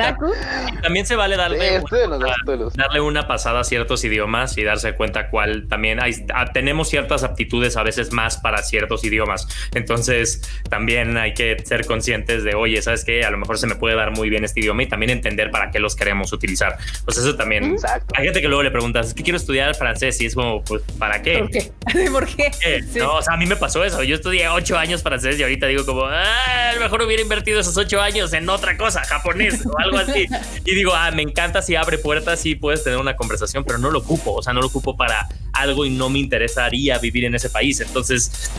también 0.82 1.06
se 1.06 1.16
vale 1.16 1.34
Sí, 1.34 1.40
darle, 1.40 1.76
estudien 1.76 2.10
los 2.10 2.20
dos, 2.20 2.30
una, 2.46 2.56
los 2.56 2.74
darle 2.74 3.00
una 3.00 3.26
pasada 3.26 3.60
a 3.60 3.64
ciertos 3.64 4.04
idiomas 4.04 4.56
y 4.58 4.64
darse 4.64 4.94
cuenta 4.94 5.28
cuál 5.28 5.68
también 5.68 6.00
hay, 6.00 6.24
ah, 6.34 6.52
tenemos 6.52 6.88
ciertas 6.88 7.24
aptitudes 7.24 7.76
a 7.76 7.82
veces 7.82 8.12
más 8.12 8.36
para 8.38 8.62
ciertos 8.62 9.04
idiomas. 9.04 9.46
Entonces 9.74 10.42
también 10.68 11.16
hay 11.16 11.34
que 11.34 11.56
ser 11.64 11.86
conscientes 11.86 12.44
de, 12.44 12.54
oye, 12.54 12.80
¿sabes 12.90 13.04
qué? 13.04 13.24
A 13.24 13.30
lo 13.30 13.38
mejor 13.38 13.58
se 13.58 13.66
me 13.66 13.76
puede 13.76 13.94
dar 13.94 14.10
muy 14.10 14.30
bien 14.30 14.44
este 14.44 14.60
idioma 14.60 14.82
y 14.82 14.86
también 14.86 15.10
entender 15.10 15.50
para 15.50 15.70
qué 15.70 15.78
los 15.78 15.94
queremos 15.94 16.32
utilizar. 16.32 16.76
Pues 17.04 17.18
eso 17.18 17.36
también. 17.36 17.72
Exacto. 17.72 18.12
Hay 18.16 18.24
gente 18.24 18.40
que 18.40 18.48
luego 18.48 18.62
le 18.62 18.70
preguntas, 18.70 19.08
es 19.08 19.14
que 19.14 19.22
quiero 19.22 19.36
estudiar 19.36 19.74
francés 19.74 20.20
y 20.20 20.26
es 20.26 20.34
como, 20.34 20.62
pues, 20.64 20.82
¿para 20.98 21.22
qué? 21.22 21.38
¿Por 21.38 21.50
qué? 21.50 21.72
¿Por 22.10 22.26
qué? 22.26 22.50
Eh, 22.66 22.80
Sí. 22.90 22.98
No, 22.98 23.16
o 23.16 23.22
sea, 23.22 23.34
a 23.34 23.36
mí 23.36 23.46
me 23.46 23.56
pasó 23.56 23.84
eso. 23.84 24.02
Yo 24.02 24.16
estudié 24.16 24.48
ocho 24.48 24.76
años 24.76 25.02
francés 25.02 25.38
y 25.38 25.42
ahorita 25.42 25.66
digo 25.66 25.84
como, 25.86 26.04
ah, 26.06 26.70
a 26.70 26.74
lo 26.74 26.80
mejor 26.80 27.02
hubiera 27.02 27.22
invertido 27.22 27.60
esos 27.60 27.76
ocho 27.76 28.00
años 28.00 28.32
en 28.32 28.48
otra 28.48 28.76
cosa, 28.76 29.04
japonés 29.04 29.64
o 29.66 29.78
algo 29.78 29.98
así. 29.98 30.26
Y 30.64 30.74
digo, 30.74 30.92
ah, 30.94 31.10
me 31.10 31.22
encanta 31.22 31.62
si 31.62 31.76
abre 31.76 31.98
puertas 31.98 32.44
y 32.46 32.54
puedes 32.54 32.82
tener 32.84 32.98
una 32.98 33.16
conversación, 33.16 33.64
pero 33.64 33.78
no 33.78 33.90
lo 33.90 34.00
ocupo. 34.00 34.32
O 34.34 34.42
sea, 34.42 34.52
no 34.52 34.60
lo 34.60 34.66
ocupo 34.66 34.96
para 34.96 35.28
algo 35.52 35.84
y 35.84 35.90
no 35.90 36.08
me 36.08 36.18
interesaría 36.18 36.98
vivir 36.98 37.24
en 37.24 37.34
ese 37.34 37.50
país. 37.50 37.80
Entonces, 37.80 38.50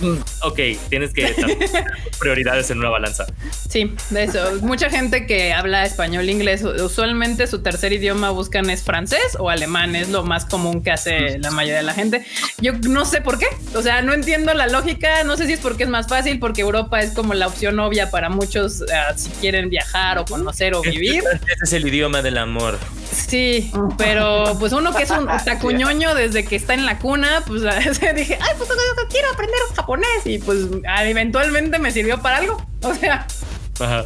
mm, 0.00 0.16
ok, 0.42 0.58
tienes 0.88 1.12
que 1.12 1.34
prioridades 2.18 2.70
en 2.70 2.78
una 2.78 2.90
balanza. 2.90 3.26
Sí, 3.68 3.79
de 4.10 4.24
eso. 4.24 4.38
Mucha 4.62 4.90
gente 4.90 5.26
que 5.26 5.52
habla 5.52 5.84
español, 5.84 6.28
inglés, 6.28 6.62
usualmente 6.62 7.46
su 7.46 7.62
tercer 7.62 7.92
idioma 7.92 8.30
buscan 8.30 8.70
es 8.70 8.82
francés 8.82 9.36
o 9.38 9.50
alemán, 9.50 9.96
es 9.96 10.08
lo 10.08 10.24
más 10.24 10.44
común 10.44 10.82
que 10.82 10.90
hace 10.90 11.38
la 11.38 11.50
mayoría 11.50 11.78
de 11.78 11.84
la 11.84 11.94
gente. 11.94 12.24
Yo 12.58 12.72
no 12.72 13.04
sé 13.04 13.20
por 13.20 13.38
qué, 13.38 13.46
o 13.74 13.82
sea, 13.82 14.02
no 14.02 14.12
entiendo 14.12 14.54
la 14.54 14.66
lógica, 14.66 15.24
no 15.24 15.36
sé 15.36 15.46
si 15.46 15.54
es 15.54 15.60
porque 15.60 15.84
es 15.84 15.88
más 15.88 16.08
fácil, 16.08 16.38
porque 16.38 16.62
Europa 16.62 17.00
es 17.00 17.12
como 17.12 17.34
la 17.34 17.46
opción 17.46 17.78
obvia 17.80 18.10
para 18.10 18.28
muchos 18.28 18.82
ah, 18.92 19.12
si 19.16 19.30
quieren 19.40 19.70
viajar 19.70 20.18
o 20.18 20.24
conocer 20.24 20.74
o 20.74 20.82
vivir. 20.82 21.22
Ese 21.24 21.64
es 21.64 21.72
el 21.72 21.86
idioma 21.86 22.22
del 22.22 22.38
amor. 22.38 22.78
Sí, 23.10 23.70
pero 23.98 24.56
pues 24.58 24.72
uno 24.72 24.94
que 24.94 25.02
es 25.02 25.10
un 25.10 25.26
tacuñoño 25.26 26.14
desde 26.14 26.44
que 26.44 26.56
está 26.56 26.74
en 26.74 26.86
la 26.86 26.98
cuna, 26.98 27.42
pues 27.46 27.62
dije, 28.14 28.38
ay, 28.40 28.54
pues 28.56 28.70
quiero 29.10 29.30
aprender 29.32 29.58
japonés 29.74 30.24
y 30.24 30.38
pues 30.38 30.58
ah, 30.86 31.04
eventualmente 31.04 31.78
me 31.78 31.90
sirvió 31.90 32.20
para 32.22 32.38
algo. 32.38 32.64
O 32.82 32.94
sea, 32.94 33.26
Ajá. 33.80 34.04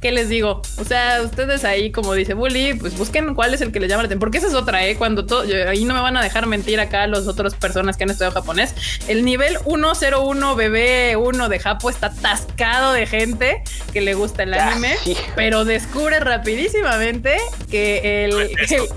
¿Qué 0.00 0.10
les 0.10 0.28
digo? 0.28 0.60
O 0.78 0.84
sea, 0.84 1.22
ustedes 1.22 1.64
ahí, 1.64 1.92
como 1.92 2.12
dice 2.14 2.34
Bully, 2.34 2.74
pues 2.74 2.98
busquen 2.98 3.32
cuál 3.36 3.54
es 3.54 3.60
el 3.60 3.70
que 3.70 3.78
les 3.78 3.88
llama 3.88 4.02
la 4.02 4.06
atención. 4.06 4.18
Porque 4.18 4.38
esa 4.38 4.48
es 4.48 4.54
otra, 4.54 4.84
¿eh? 4.86 4.96
Cuando 4.96 5.24
todo, 5.24 5.44
yo- 5.44 5.68
ahí 5.68 5.84
no 5.84 5.94
me 5.94 6.00
van 6.00 6.16
a 6.16 6.22
dejar 6.22 6.46
mentir 6.46 6.80
acá 6.80 7.06
los 7.06 7.28
otros 7.28 7.54
personas 7.54 7.96
que 7.96 8.02
han 8.02 8.10
estudiado 8.10 8.34
japonés. 8.34 8.74
El 9.06 9.24
nivel 9.24 9.58
101 9.64 10.56
BB1 10.56 11.48
de 11.48 11.58
Japo 11.60 11.88
está 11.90 12.08
atascado 12.08 12.92
de 12.92 13.06
gente 13.06 13.62
que 13.92 14.00
le 14.00 14.14
gusta 14.14 14.42
el 14.42 14.50
Ya, 14.52 14.66
anime, 14.72 14.96
sí. 15.04 15.16
pero 15.36 15.64
descubre 15.64 16.18
rapidísimamente 16.18 17.36
que 17.70 18.24
el, 18.24 18.32
el- 18.70 18.88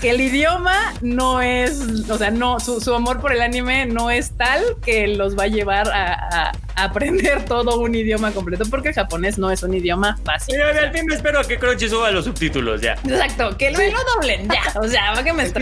que 0.00 0.10
el 0.10 0.20
idioma 0.20 0.94
no 1.00 1.40
es, 1.42 1.80
o 2.08 2.16
sea, 2.18 2.30
no, 2.30 2.60
su, 2.60 2.80
su 2.80 2.94
amor 2.94 3.20
por 3.20 3.32
el 3.32 3.40
anime 3.42 3.86
no 3.86 4.10
es 4.10 4.30
tal 4.32 4.62
que 4.84 5.08
los 5.08 5.36
va 5.38 5.44
a 5.44 5.48
llevar 5.48 5.88
a, 5.88 6.12
a- 6.14 6.52
a 6.76 6.84
aprender 6.84 7.44
todo 7.46 7.80
un 7.80 7.94
idioma 7.96 8.30
completo, 8.30 8.64
porque 8.70 8.90
el 8.90 8.94
japonés 8.94 9.36
no 9.38 9.50
es 9.50 9.62
un 9.64 9.74
idioma 9.74 10.16
fácil. 10.24 10.54
Y 10.56 10.60
al 10.60 10.92
fin 10.92 11.06
me 11.06 11.16
espero 11.16 11.40
a 11.40 11.44
que 11.44 11.58
Crunchy 11.58 11.88
suba 11.88 12.10
los 12.12 12.24
subtítulos 12.26 12.80
ya. 12.80 12.92
Exacto, 13.04 13.56
que 13.56 13.72
lo, 13.72 13.78
lo 13.78 13.98
doblen 14.14 14.48
ya. 14.48 14.80
O 14.80 14.86
sea, 14.86 15.12
va 15.12 15.24
que 15.24 15.32
me. 15.32 15.48
Sí, 15.48 15.52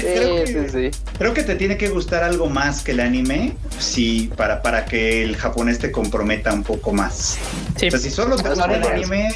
sí, 0.47 0.69
sí. 0.71 0.91
Creo 1.19 1.33
que 1.33 1.43
te 1.43 1.55
tiene 1.55 1.79
que 1.79 1.89
gustar 1.89 2.23
algo 2.23 2.51
más 2.51 2.83
que 2.83 2.93
el 2.93 3.01
anime, 3.01 3.55
sí, 3.79 4.31
para, 4.37 4.61
para 4.61 4.85
que 4.85 5.23
el 5.23 5.37
japonés 5.37 5.79
te 5.79 5.91
comprometa 5.91 6.53
un 6.53 6.63
poco 6.65 6.93
más. 6.93 7.39
Sí. 7.77 7.87
O 7.87 7.91
sea, 7.91 7.99
si 7.99 8.11
solo 8.11 8.37
te 8.37 8.49
gusta 8.51 8.67
el 8.75 8.83
anime, 8.87 9.29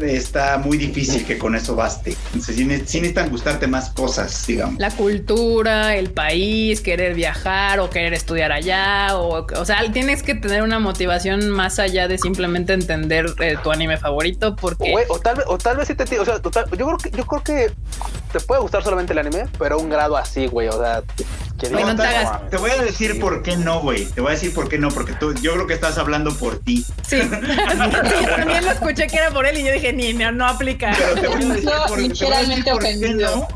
está 0.00 0.58
muy 0.58 0.78
difícil 0.78 1.24
que 1.26 1.36
con 1.38 1.54
eso 1.56 1.74
baste. 1.74 2.16
Entonces, 2.26 2.54
sí 2.56 3.00
necesitan 3.00 3.28
gustarte 3.30 3.66
más 3.66 3.90
cosas, 3.90 4.27
digamos. 4.46 4.78
La 4.78 4.90
cultura, 4.90 5.94
el 5.96 6.10
país, 6.10 6.80
querer 6.80 7.14
viajar 7.14 7.80
o 7.80 7.90
querer 7.90 8.14
estudiar 8.14 8.52
allá, 8.52 9.16
o, 9.16 9.46
o 9.46 9.64
sea, 9.64 9.80
tienes 9.92 10.22
que 10.22 10.34
tener 10.34 10.62
una 10.62 10.78
motivación 10.78 11.50
más 11.50 11.78
allá 11.78 12.08
de 12.08 12.18
simplemente 12.18 12.72
entender 12.72 13.26
eh, 13.40 13.56
tu 13.62 13.70
anime 13.70 13.96
favorito, 13.96 14.56
porque 14.56 14.94
o 15.08 15.18
tal 15.18 15.36
vez, 15.36 15.44
o 15.48 15.58
tal 15.58 15.76
vez 15.76 15.88
sí 15.88 15.94
te, 15.94 16.18
o 16.18 16.24
sea, 16.24 16.40
total- 16.40 16.66
yo 16.76 16.86
creo 16.86 16.98
que, 16.98 17.10
yo 17.10 17.26
creo 17.26 17.42
que 17.42 17.72
te 18.32 18.40
puede 18.40 18.60
gustar 18.60 18.82
solamente 18.82 19.12
el 19.12 19.18
anime, 19.18 19.44
pero 19.58 19.76
a 19.76 19.78
un 19.78 19.88
grado 19.88 20.16
así, 20.16 20.46
güey, 20.46 20.68
o 20.68 20.78
sea, 20.80 21.02
que 21.58 21.68
Güey, 21.70 21.84
no 21.84 21.96
te 21.96 22.02
te, 22.02 22.08
hagas- 22.08 22.50
te 22.50 22.56
voy 22.56 22.70
a 22.70 22.76
decir 22.82 23.12
Sí. 23.14 23.18
por 23.18 23.42
qué 23.42 23.56
no, 23.56 23.80
güey. 23.80 24.04
Te 24.06 24.20
voy 24.20 24.30
a 24.30 24.34
decir 24.34 24.54
por 24.54 24.68
qué 24.68 24.78
no, 24.78 24.90
porque 24.90 25.12
tú, 25.14 25.34
yo 25.34 25.54
creo 25.54 25.66
que 25.66 25.74
estás 25.74 25.98
hablando 25.98 26.32
por 26.36 26.60
ti. 26.60 26.84
sí, 27.04 27.20
Sí, 27.20 28.26
también 28.36 28.64
lo 28.64 28.70
escuché 28.70 29.08
que 29.08 29.16
era 29.16 29.30
por 29.30 29.44
él 29.44 29.58
y 29.58 29.64
yo 29.64 29.72
dije, 29.72 29.92
ni 29.92 30.12
no, 30.12 30.30
no 30.30 30.46
aplica. 30.46 30.92
Pero 30.96 31.14
te 31.20 31.26
voy 31.26 31.42
a 31.42 31.54
decir 31.54 31.64
No, 31.64 31.72
por, 31.88 31.96
te 31.96 32.02
voy 32.04 32.04
a 32.04 32.08
decir 32.08 32.10
literalmente 32.58 32.70
por 32.70 32.80
qué 32.82 32.86
ofendido. 32.88 33.36
no. 33.36 33.48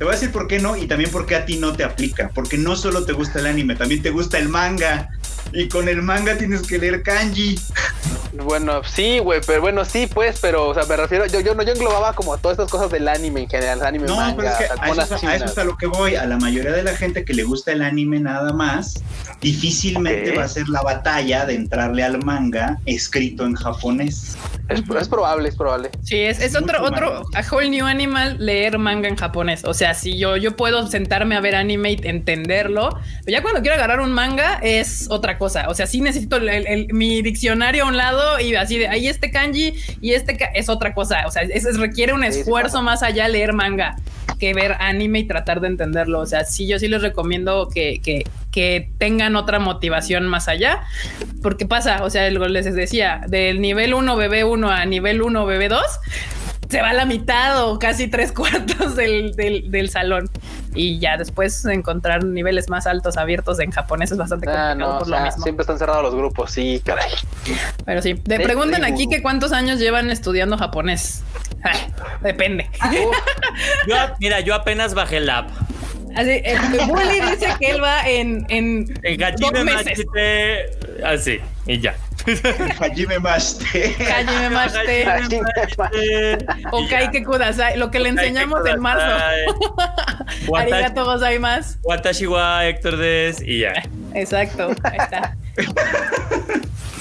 Te 0.00 0.04
voy 0.04 0.14
a 0.14 0.16
decir 0.16 0.32
por 0.32 0.48
qué 0.48 0.58
no 0.58 0.78
y 0.78 0.86
también 0.86 1.10
por 1.10 1.26
qué 1.26 1.36
a 1.36 1.44
ti 1.44 1.58
no 1.58 1.74
te 1.74 1.84
aplica. 1.84 2.30
Porque 2.34 2.56
no 2.56 2.74
solo 2.74 3.04
te 3.04 3.12
gusta 3.12 3.38
el 3.38 3.44
anime, 3.44 3.76
también 3.76 4.00
te 4.00 4.08
gusta 4.08 4.38
el 4.38 4.48
manga. 4.48 5.10
Y 5.52 5.68
con 5.68 5.90
el 5.90 6.00
manga 6.00 6.38
tienes 6.38 6.62
que 6.62 6.78
leer 6.78 7.02
kanji. 7.02 7.60
Bueno, 8.32 8.82
sí, 8.84 9.18
güey, 9.18 9.40
pero 9.46 9.60
bueno, 9.60 9.84
sí, 9.84 10.06
pues, 10.06 10.38
pero, 10.40 10.68
o 10.68 10.74
sea, 10.74 10.84
me 10.84 10.96
refiero, 10.96 11.26
yo, 11.26 11.40
yo 11.40 11.54
no, 11.54 11.62
yo 11.64 11.72
englobaba 11.72 12.12
como 12.14 12.34
a 12.34 12.38
todas 12.38 12.58
estas 12.58 12.70
cosas 12.70 12.90
del 12.90 13.08
anime 13.08 13.40
en 13.42 13.48
general, 13.48 13.82
anime, 13.84 14.06
No, 14.06 14.16
manga, 14.16 14.36
pero 14.36 14.48
es 14.50 14.56
que 14.56 14.64
a 14.64 14.88
eso, 15.02 15.26
a- 15.28 15.34
eso 15.36 15.44
es 15.46 15.58
a 15.58 15.64
lo 15.64 15.76
que 15.76 15.86
voy. 15.86 16.14
A 16.14 16.26
la 16.26 16.36
mayoría 16.36 16.70
de 16.72 16.82
la 16.84 16.94
gente 16.94 17.24
que 17.24 17.34
le 17.34 17.42
gusta 17.42 17.72
el 17.72 17.82
anime 17.82 18.20
nada 18.20 18.52
más, 18.52 19.02
difícilmente 19.40 20.36
va 20.36 20.44
a 20.44 20.48
ser 20.48 20.68
la 20.68 20.82
batalla 20.82 21.44
de 21.46 21.54
entrarle 21.54 22.04
al 22.04 22.22
manga 22.24 22.78
escrito 22.86 23.44
en 23.44 23.54
japonés. 23.54 24.36
Es, 24.68 24.80
es 25.00 25.08
probable, 25.08 25.48
es 25.48 25.56
probable. 25.56 25.90
Sí, 26.04 26.20
es, 26.20 26.40
es 26.40 26.54
otro, 26.54 26.80
Mucho 26.80 26.92
otro, 26.94 27.22
a 27.34 27.42
whole 27.50 27.68
new 27.70 27.84
animal 27.86 28.36
leer 28.38 28.78
manga 28.78 29.08
en 29.08 29.16
japonés. 29.16 29.64
O 29.64 29.74
sea, 29.74 29.94
si 29.94 30.16
yo, 30.16 30.36
yo 30.36 30.54
puedo 30.56 30.86
sentarme 30.86 31.34
a 31.34 31.40
ver 31.40 31.56
anime 31.56 31.92
y 31.92 32.00
entenderlo, 32.04 32.90
pero 33.24 33.36
ya 33.38 33.42
cuando 33.42 33.60
quiero 33.60 33.74
agarrar 33.74 34.00
un 34.00 34.12
manga 34.12 34.60
es 34.62 35.08
otra 35.10 35.38
cosa. 35.38 35.68
O 35.68 35.74
sea, 35.74 35.88
sí 35.88 36.00
necesito 36.00 36.36
el- 36.36 36.48
el- 36.48 36.66
el- 36.68 36.92
mi 36.94 37.20
diccionario 37.22 37.84
a 37.84 37.88
un 37.88 37.96
lado 37.96 38.19
y 38.40 38.54
así 38.54 38.78
de 38.78 38.88
ahí 38.88 39.08
este 39.08 39.30
kanji 39.30 39.74
y 40.00 40.12
este 40.12 40.36
ka- 40.36 40.50
es 40.54 40.68
otra 40.68 40.94
cosa. 40.94 41.26
O 41.26 41.30
sea, 41.30 41.42
es, 41.42 41.64
es- 41.64 41.78
requiere 41.78 42.12
un 42.12 42.22
Sí, 42.24 42.32
sí 42.32 42.40
esfuerzo 42.40 42.74
pasa. 42.74 42.82
más 42.82 43.02
allá 43.02 43.28
leer 43.28 43.52
manga 43.52 43.96
que 44.38 44.54
ver 44.54 44.76
anime 44.80 45.18
y 45.18 45.24
tratar 45.24 45.60
de 45.60 45.68
entenderlo. 45.68 46.20
O 46.20 46.26
sea, 46.26 46.44
sí, 46.44 46.66
yo 46.66 46.78
sí 46.78 46.88
les 46.88 47.02
recomiendo 47.02 47.68
que, 47.68 48.00
que, 48.02 48.24
que 48.50 48.90
tengan 48.98 49.36
otra 49.36 49.58
motivación 49.58 50.26
más 50.26 50.48
allá. 50.48 50.80
Porque 51.42 51.66
pasa, 51.66 52.04
o 52.04 52.08
sea, 52.10 52.28
les 52.30 52.74
decía, 52.74 53.20
del 53.28 53.60
nivel 53.60 53.92
1 53.92 54.16
BB1 54.16 54.70
a 54.70 54.84
nivel 54.86 55.20
1 55.20 55.46
BB2, 55.46 55.82
se 56.70 56.80
va 56.80 56.90
a 56.90 56.92
la 56.92 57.04
mitad 57.04 57.64
o 57.68 57.78
casi 57.78 58.08
tres 58.08 58.32
cuartos 58.36 58.96
del, 58.96 59.34
del, 59.36 59.70
del 59.70 59.90
salón. 59.90 60.30
Y 60.74 61.00
ya 61.00 61.16
después 61.16 61.64
encontrar 61.64 62.24
niveles 62.24 62.68
más 62.68 62.86
altos 62.86 63.16
abiertos 63.16 63.58
en 63.58 63.72
japonés 63.72 64.12
es 64.12 64.18
bastante 64.18 64.48
Ah, 64.48 64.70
complicado 64.70 64.74
no, 64.76 64.96
o 64.96 64.98
por 65.00 65.08
lo 65.08 65.20
mismo. 65.20 65.42
siempre 65.42 65.62
están 65.62 65.78
cerrados 65.78 66.04
los 66.04 66.14
grupos, 66.14 66.52
sí, 66.52 66.80
caray. 66.84 67.10
Pero 67.84 68.00
sí, 68.02 68.14
te 68.14 68.38
preguntan 68.38 68.84
aquí 68.84 69.08
que 69.08 69.20
cuántos 69.20 69.50
años 69.52 69.80
llevan 69.80 70.10
estudiando 70.10 70.56
japonés. 70.56 71.22
Depende. 72.20 72.70
Yo, 73.88 73.96
mira, 74.20 74.40
yo 74.40 74.54
apenas 74.54 74.94
bajé 74.94 75.18
el 75.18 75.28
app. 75.30 75.48
Así, 76.16 76.40
el 76.44 76.58
Bully 76.88 77.20
dice 77.32 77.48
que 77.60 77.70
él 77.70 77.82
va 77.82 78.08
en, 78.08 78.46
en, 78.48 78.92
En 79.02 79.18
dos 79.38 79.64
meses. 79.64 80.04
Machete, 80.06 81.04
así, 81.04 81.38
y 81.66 81.78
ya. 81.80 81.94
Hajime 82.80 83.18
Maste. 83.18 83.94
Hajime 83.98 84.50
Mashite 84.50 85.06
o 86.72 86.86
Kaike 86.88 87.24
Kudasai, 87.24 87.76
lo 87.78 87.90
que 87.90 87.98
le 88.00 88.10
enseñamos 88.10 88.66
en 88.66 88.80
marzo. 88.80 89.24
Arigato 90.56 91.04
gozaimasu. 91.04 91.78
Watashi 91.82 92.26
wa 92.26 92.66
Héctor 92.66 92.96
Des 92.96 93.40
y 93.42 93.60
ya. 93.60 93.82
Exacto, 94.14 94.70
ahí 94.82 94.98
está. 94.98 95.36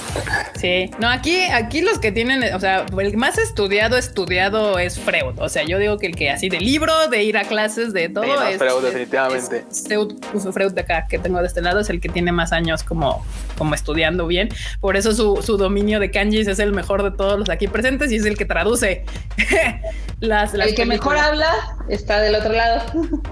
Sí, 0.59 0.91
no, 0.99 1.07
aquí, 1.09 1.41
aquí 1.43 1.81
los 1.81 1.99
que 1.99 2.11
tienen, 2.11 2.53
o 2.53 2.59
sea, 2.59 2.85
el 2.99 3.15
más 3.17 3.37
estudiado, 3.37 3.97
estudiado 3.97 4.77
es 4.77 4.99
Freud. 4.99 5.37
O 5.39 5.47
sea, 5.49 5.63
yo 5.63 5.77
digo 5.79 5.97
que 5.97 6.07
el 6.07 6.15
que 6.15 6.29
así 6.31 6.49
de 6.49 6.59
libro, 6.59 7.07
de 7.07 7.23
ir 7.23 7.37
a 7.37 7.43
clases, 7.45 7.93
de 7.93 8.09
todo 8.09 8.23
Sí, 8.25 8.29
no, 8.29 8.43
es 8.47 8.57
Freud, 8.57 8.77
es- 8.79 8.83
definitivamente. 8.93 9.63
es 9.71 9.83
Freud, 9.87 10.13
Freud 10.53 10.71
de 10.73 10.81
acá 10.81 11.05
que 11.07 11.17
tengo 11.19 11.39
de 11.39 11.47
este 11.47 11.61
lado 11.61 11.79
es 11.79 11.89
el 11.89 12.01
que 12.01 12.09
tiene 12.09 12.31
más 12.31 12.51
años 12.51 12.83
como, 12.83 13.25
como 13.57 13.73
estudiando 13.75 14.27
bien. 14.27 14.49
Por 14.81 14.97
eso 14.97 15.13
su, 15.13 15.41
su 15.41 15.57
dominio 15.57 15.99
de 15.99 16.11
kanjis 16.11 16.47
es 16.47 16.59
el 16.59 16.73
mejor 16.73 17.03
de 17.03 17.11
todos 17.11 17.39
los 17.39 17.49
aquí 17.49 17.67
presentes 17.67 18.11
y 18.11 18.17
es 18.17 18.25
el 18.25 18.37
que 18.37 18.45
traduce 18.45 19.05
las, 20.19 20.53
las 20.53 20.67
El 20.67 20.75
que 20.75 20.85
mejor 20.85 21.17
habla 21.17 21.53
está 21.87 22.19
del 22.19 22.35
otro 22.35 22.51
lado. 22.53 22.81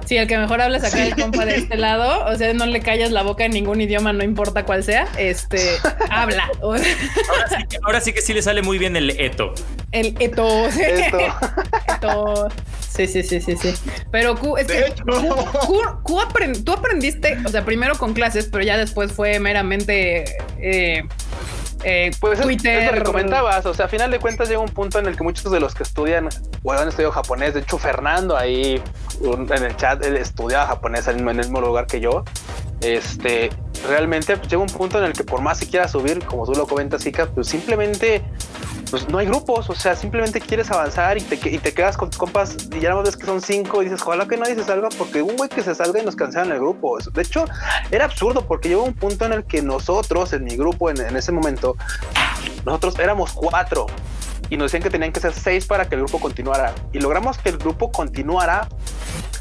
Sí, 0.05 0.17
el 0.17 0.27
que 0.27 0.37
mejor 0.37 0.61
habla 0.61 0.77
es 0.77 0.83
acá 0.83 1.05
el 1.05 1.15
compa 1.15 1.45
de 1.45 1.57
este 1.57 1.75
lado. 1.77 2.25
O 2.25 2.35
sea, 2.35 2.53
no 2.53 2.65
le 2.65 2.79
callas 2.79 3.11
la 3.11 3.23
boca 3.23 3.43
en 3.45 3.51
ningún 3.51 3.81
idioma, 3.81 4.13
no 4.13 4.23
importa 4.23 4.63
cuál 4.63 4.83
sea. 4.83 5.07
Este 5.17 5.59
habla. 6.09 6.49
Ahora 6.73 7.49
sí, 7.49 7.67
que- 7.69 7.77
ahora 7.83 8.01
sí 8.01 8.13
que 8.13 8.21
sí 8.21 8.33
le 8.33 8.41
sale 8.41 8.61
muy 8.61 8.77
bien 8.77 8.95
el 8.95 9.09
eto. 9.11 9.53
el 9.91 10.15
eto. 10.19 10.67
Esto. 10.67 11.17
Eto. 11.95 12.47
Sí, 12.89 13.05
sí, 13.07 13.21
sí, 13.23 13.39
sí, 13.41 13.55
sí. 13.57 13.73
Pero 14.11 14.35
Q, 14.35 14.57
es 14.57 14.67
que. 14.67 14.93
Q- 15.05 16.01
Q 16.03 16.19
tú 16.65 16.71
aprendiste, 16.73 17.37
o 17.45 17.49
sea, 17.49 17.63
primero 17.63 17.95
con 17.97 18.13
clases, 18.13 18.47
pero 18.51 18.63
ya 18.63 18.77
después 18.77 19.11
fue 19.11 19.39
meramente 19.39 20.23
eh, 20.59 21.03
eh, 21.83 22.11
Pues 22.19 22.39
es, 22.39 22.45
Twitter. 22.45 22.83
es 22.83 22.91
lo 22.91 22.97
que 22.97 23.03
comentabas, 23.03 23.65
o 23.67 23.73
sea, 23.73 23.85
a 23.85 23.87
final 23.87 24.09
de 24.09 24.19
cuentas 24.19 24.49
llega 24.49 24.59
un 24.61 24.69
punto 24.69 24.97
en 24.97 25.05
el 25.05 25.15
que 25.15 25.23
muchos 25.23 25.51
de 25.51 25.59
los 25.59 25.75
que 25.75 25.83
estudian 25.83 26.27
o 26.63 26.71
han 26.71 26.87
estudiado 26.87 27.11
japonés, 27.11 27.53
de 27.53 27.59
hecho 27.59 27.77
Fernando 27.77 28.35
ahí 28.35 28.81
un- 29.19 29.51
en 29.53 29.63
el 29.63 29.75
chat, 29.77 30.03
él 30.03 30.17
estudiaba 30.17 30.65
japonés 30.65 31.07
en 31.07 31.27
el 31.27 31.35
mismo 31.35 31.61
lugar 31.61 31.85
que 31.85 31.99
yo, 31.99 32.23
este, 32.81 33.49
realmente 33.87 34.37
pues, 34.37 34.49
llega 34.49 34.61
un 34.61 34.69
punto 34.69 34.99
en 34.99 35.05
el 35.05 35.13
que 35.13 35.23
por 35.23 35.41
más 35.41 35.59
que 35.59 35.67
quieras 35.67 35.91
subir, 35.91 36.23
como 36.25 36.45
tú 36.45 36.53
lo 36.53 36.67
comentas, 36.67 37.05
Ika, 37.05 37.27
pues 37.27 37.47
simplemente 37.47 38.23
pues 38.89 39.09
no 39.09 39.17
hay 39.17 39.25
grupos, 39.25 39.69
o 39.69 39.75
sea, 39.75 39.95
simplemente 39.95 40.39
quieres 40.39 40.71
avanzar 40.71 41.17
y 41.17 41.21
te, 41.21 41.35
y 41.49 41.57
te 41.57 41.73
quedas 41.73 41.97
con 41.97 42.09
tus 42.09 42.17
compas 42.17 42.55
y 42.73 42.79
ya 42.79 42.91
no 42.91 43.03
ves 43.03 43.17
que 43.17 43.25
son 43.25 43.41
cinco 43.41 43.81
y 43.81 43.85
dices, 43.85 44.01
ojalá 44.01 44.27
que 44.27 44.37
nadie 44.37 44.55
se 44.55 44.63
salga 44.63 44.89
porque 44.97 45.21
un 45.21 45.35
güey 45.35 45.49
que 45.49 45.61
se 45.61 45.75
salga 45.75 46.01
y 46.01 46.05
nos 46.05 46.15
cancelan 46.15 46.51
el 46.51 46.59
grupo. 46.59 46.97
De 46.97 47.21
hecho, 47.21 47.45
era 47.91 48.05
absurdo 48.05 48.45
porque 48.47 48.69
llegó 48.69 48.83
un 48.83 48.93
punto 48.93 49.25
en 49.25 49.33
el 49.33 49.43
que 49.43 49.61
nosotros, 49.61 50.31
en 50.33 50.45
mi 50.45 50.55
grupo, 50.55 50.89
en 50.89 51.15
ese 51.15 51.31
momento, 51.31 51.75
nosotros 52.65 52.97
éramos 52.99 53.33
cuatro 53.33 53.87
y 54.49 54.57
nos 54.57 54.71
decían 54.71 54.83
que 54.83 54.89
tenían 54.89 55.11
que 55.11 55.19
ser 55.19 55.33
seis 55.33 55.65
para 55.65 55.87
que 55.87 55.95
el 55.95 56.01
grupo 56.01 56.19
continuara 56.19 56.73
y 56.93 56.99
logramos 56.99 57.37
que 57.37 57.49
el 57.49 57.57
grupo 57.57 57.91
continuara 57.91 58.67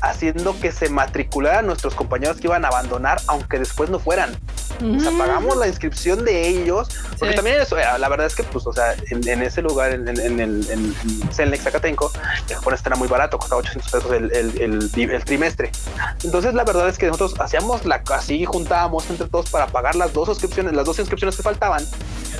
haciendo 0.02 0.58
que 0.60 0.72
se 0.72 0.88
matricularan 0.88 1.66
nuestros 1.66 1.94
compañeros 1.94 2.36
que 2.38 2.46
iban 2.46 2.64
a 2.64 2.68
abandonar 2.68 3.20
aunque 3.26 3.58
después 3.58 3.90
no 3.90 3.98
fueran. 3.98 4.36
O 4.76 5.00
sea, 5.00 5.10
Mm. 5.10 5.18
pagamos 5.18 5.56
la 5.56 5.68
inscripción 5.68 6.24
de 6.26 6.48
ellos, 6.48 6.88
porque 7.18 7.30
Sí. 7.30 7.36
también 7.36 7.60
eso, 7.62 7.78
eh, 7.78 7.84
la 7.98 8.08
verdad 8.10 8.26
es 8.26 8.34
que, 8.34 8.42
pues, 8.42 8.66
o 8.66 8.72
sea, 8.74 8.94
en, 9.10 9.26
en 9.26 9.42
ese 9.42 9.62
lugar, 9.62 9.92
en, 9.92 10.06
en, 10.06 10.20
en 10.20 10.38
el 10.40 10.70
en, 10.70 10.94
Celnex 11.32 11.64
Zacatenco, 11.64 12.12
el 12.48 12.56
japonés 12.56 12.82
era 12.84 12.94
muy 12.96 13.08
barato, 13.08 13.38
costaba 13.38 13.60
800 13.60 13.90
pesos 13.90 14.12
el, 14.12 14.30
el, 14.36 14.60
el- 14.94 15.10
el 15.10 15.24
trimestre. 15.24 15.70
Entonces, 16.22 16.52
la 16.52 16.64
verdad 16.64 16.88
es 16.90 16.98
que 16.98 17.06
nosotros 17.06 17.34
hacíamos 17.40 17.86
la, 17.86 18.02
así, 18.12 18.44
juntábamos 18.44 19.08
entre 19.08 19.26
todos 19.28 19.48
para 19.48 19.66
pagar 19.68 19.96
las 19.96 20.12
dos 20.12 20.26
suscripciones, 20.28 20.74
las 20.74 20.84
dos 20.84 20.98
inscripciones 20.98 21.36
que 21.36 21.42
faltaban 21.42 21.82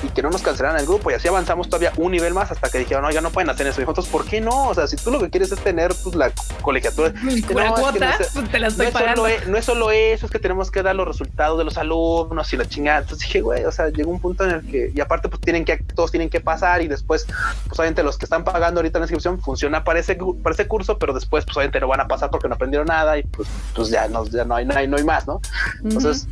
y 0.03 0.09
que 0.09 0.21
no 0.21 0.29
nos 0.29 0.43
cancelaran 0.43 0.79
el 0.79 0.85
grupo. 0.85 1.09
Y 1.09 1.15
así 1.15 1.27
avanzamos 1.27 1.69
todavía 1.69 1.91
un 1.97 2.11
nivel 2.11 2.35
más 2.35 2.51
hasta 2.51 2.69
que 2.69 2.77
dijeron, 2.77 3.01
no, 3.03 3.09
ya 3.09 3.21
no 3.21 3.31
pueden 3.31 3.49
hacer 3.49 3.65
eso. 3.65 3.81
Y 3.81 3.85
nosotros, 3.85 4.07
¿por 4.09 4.25
qué 4.25 4.41
no? 4.41 4.67
O 4.69 4.75
sea, 4.75 4.85
si 4.87 4.95
tú 4.95 5.09
lo 5.09 5.19
que 5.19 5.31
quieres 5.31 5.51
es 5.51 5.59
tener 5.59 5.91
pues, 6.03 6.15
la 6.15 6.31
colegiatura, 6.61 7.13
La 7.27 7.33
no, 7.33 7.39
es 7.39 7.45
que 7.45 7.53
no 7.53 7.75
cuota, 7.75 8.09
es- 8.19 8.29
pues, 8.33 8.49
te 8.51 8.59
la 8.59 8.67
no 8.67 8.71
estoy 8.71 8.85
es, 8.87 8.91
pagando. 8.93 9.21
solo, 9.23 9.27
e- 9.33 9.45
no 9.47 9.57
es 9.57 9.65
solo 9.65 9.91
eso, 9.91 10.25
es 10.25 10.31
que 10.31 10.39
tenemos 10.39 10.71
que 10.71 10.83
dar 10.83 10.95
los 10.95 11.07
resultados 11.07 11.57
de 11.57 11.63
los 11.65 11.77
alumnos 11.77 12.51
y 12.53 12.57
la 12.57 12.65
chingada. 12.67 12.99
Entonces 12.99 13.27
dije, 13.27 13.41
güey, 13.41 13.65
o 13.65 13.71
sea, 13.71 13.89
llegó 13.89 14.11
un 14.11 14.19
punto 14.19 14.43
en 14.45 14.51
el 14.51 14.61
que, 14.69 14.91
y 14.93 14.99
aparte, 15.01 15.29
pues 15.29 15.41
tienen 15.41 15.65
que, 15.65 15.77
todos 15.77 16.11
tienen 16.11 16.29
que 16.29 16.39
pasar 16.39 16.81
y 16.81 16.87
después, 16.87 17.25
pues 17.67 17.79
obviamente 17.79 18.03
los 18.03 18.17
que 18.17 18.25
están 18.25 18.43
pagando 18.43 18.79
ahorita 18.79 18.99
la 18.99 19.05
inscripción 19.05 19.41
funciona 19.41 19.83
para 19.83 19.99
ese, 19.99 20.17
para 20.43 20.53
ese 20.53 20.67
curso, 20.67 20.97
pero 20.97 21.13
después, 21.13 21.45
pues 21.45 21.55
obviamente 21.57 21.79
no 21.79 21.87
van 21.87 21.99
a 22.01 22.07
pasar 22.07 22.29
porque 22.29 22.47
no 22.47 22.55
aprendieron 22.55 22.87
nada 22.87 23.17
y 23.17 23.23
pues, 23.23 23.47
pues 23.75 23.89
ya, 23.89 24.07
no, 24.07 24.25
ya 24.25 24.45
no, 24.45 24.55
hay, 24.55 24.65
no, 24.65 24.75
hay, 24.75 24.87
no 24.87 24.97
hay 24.97 25.03
más, 25.03 25.27
¿no? 25.27 25.41
Entonces, 25.83 26.27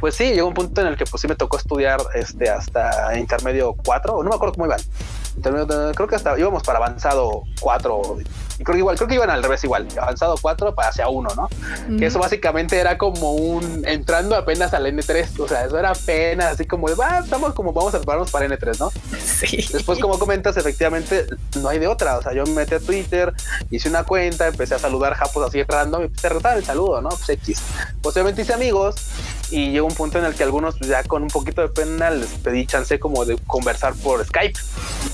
pues 0.00 0.14
sí, 0.14 0.32
llegó 0.32 0.48
un 0.48 0.54
punto 0.54 0.80
en 0.80 0.88
el 0.88 0.96
que 0.96 1.04
pues 1.04 1.20
sí 1.20 1.28
me 1.28 1.34
tocó 1.36 1.56
estudiar 1.56 2.00
este 2.14 2.48
hasta 2.50 3.16
intermedio 3.18 3.74
4, 3.84 4.14
o 4.14 4.22
no 4.22 4.30
me 4.30 4.36
acuerdo 4.36 4.54
cómo 4.54 4.66
iban. 4.66 4.80
Intermedio, 5.36 5.92
creo 5.94 6.08
que 6.08 6.16
hasta 6.16 6.38
íbamos 6.38 6.62
para 6.62 6.78
avanzado 6.78 7.42
4 7.60 8.18
y 8.58 8.64
creo 8.64 8.74
que 8.74 8.78
igual, 8.78 8.96
creo 8.96 9.08
que 9.08 9.14
iban 9.14 9.30
al 9.30 9.42
revés 9.42 9.64
igual, 9.64 9.88
avanzado 9.98 10.34
4 10.40 10.74
para 10.74 10.88
hacia 10.88 11.08
1, 11.08 11.30
¿no? 11.34 11.48
Que 11.98 12.06
eso 12.06 12.18
básicamente 12.18 12.78
era 12.78 12.98
como 12.98 13.32
un 13.32 13.86
entrando 13.86 14.36
apenas 14.36 14.74
al 14.74 14.84
N3, 14.84 15.40
o 15.40 15.48
sea, 15.48 15.64
eso 15.64 15.78
era 15.78 15.92
apenas 15.92 16.52
así 16.52 16.66
como 16.66 16.88
de, 16.88 16.94
va, 16.94 17.20
estamos 17.20 17.54
como 17.54 17.72
vamos 17.72 17.94
a 17.94 17.98
prepararnos 17.98 18.30
para 18.30 18.46
N3, 18.46 18.78
¿no? 18.78 18.92
Sí. 19.18 19.66
Después, 19.72 19.98
como 19.98 20.18
comentas, 20.18 20.56
efectivamente 20.56 21.26
no 21.60 21.68
hay 21.68 21.78
de 21.78 21.88
otra. 21.88 22.18
O 22.18 22.22
sea, 22.22 22.32
yo 22.32 22.44
me 22.44 22.52
metí 22.52 22.74
a 22.74 22.80
Twitter, 22.80 23.32
hice 23.70 23.88
una 23.88 24.04
cuenta, 24.04 24.48
empecé 24.48 24.74
a 24.74 24.78
saludar 24.78 25.14
japos 25.14 25.48
así 25.48 25.62
random 25.62 26.04
y 26.04 26.08
pues, 26.08 26.20
te 26.20 26.28
retaban 26.28 26.58
el 26.58 26.64
saludo, 26.64 27.00
¿no? 27.00 27.08
Pues 27.08 27.28
X. 27.30 27.62
Posteriormente 28.02 28.42
hice 28.42 28.52
amigos 28.52 28.96
y 29.50 29.70
llegó 29.70 29.86
un 29.86 29.94
punto 29.94 30.18
en 30.18 30.24
el 30.24 30.34
que 30.34 30.42
algunos, 30.42 30.76
pues, 30.78 30.88
ya 30.90 31.02
con 31.04 31.22
un 31.22 31.28
poquito 31.28 31.62
de 31.62 31.68
pena, 31.68 32.10
les 32.10 32.28
pedí 32.28 32.66
chance 32.66 32.98
como 32.98 33.24
de 33.24 33.36
conversar 33.46 33.94
por 33.94 34.24
Skype. 34.24 34.58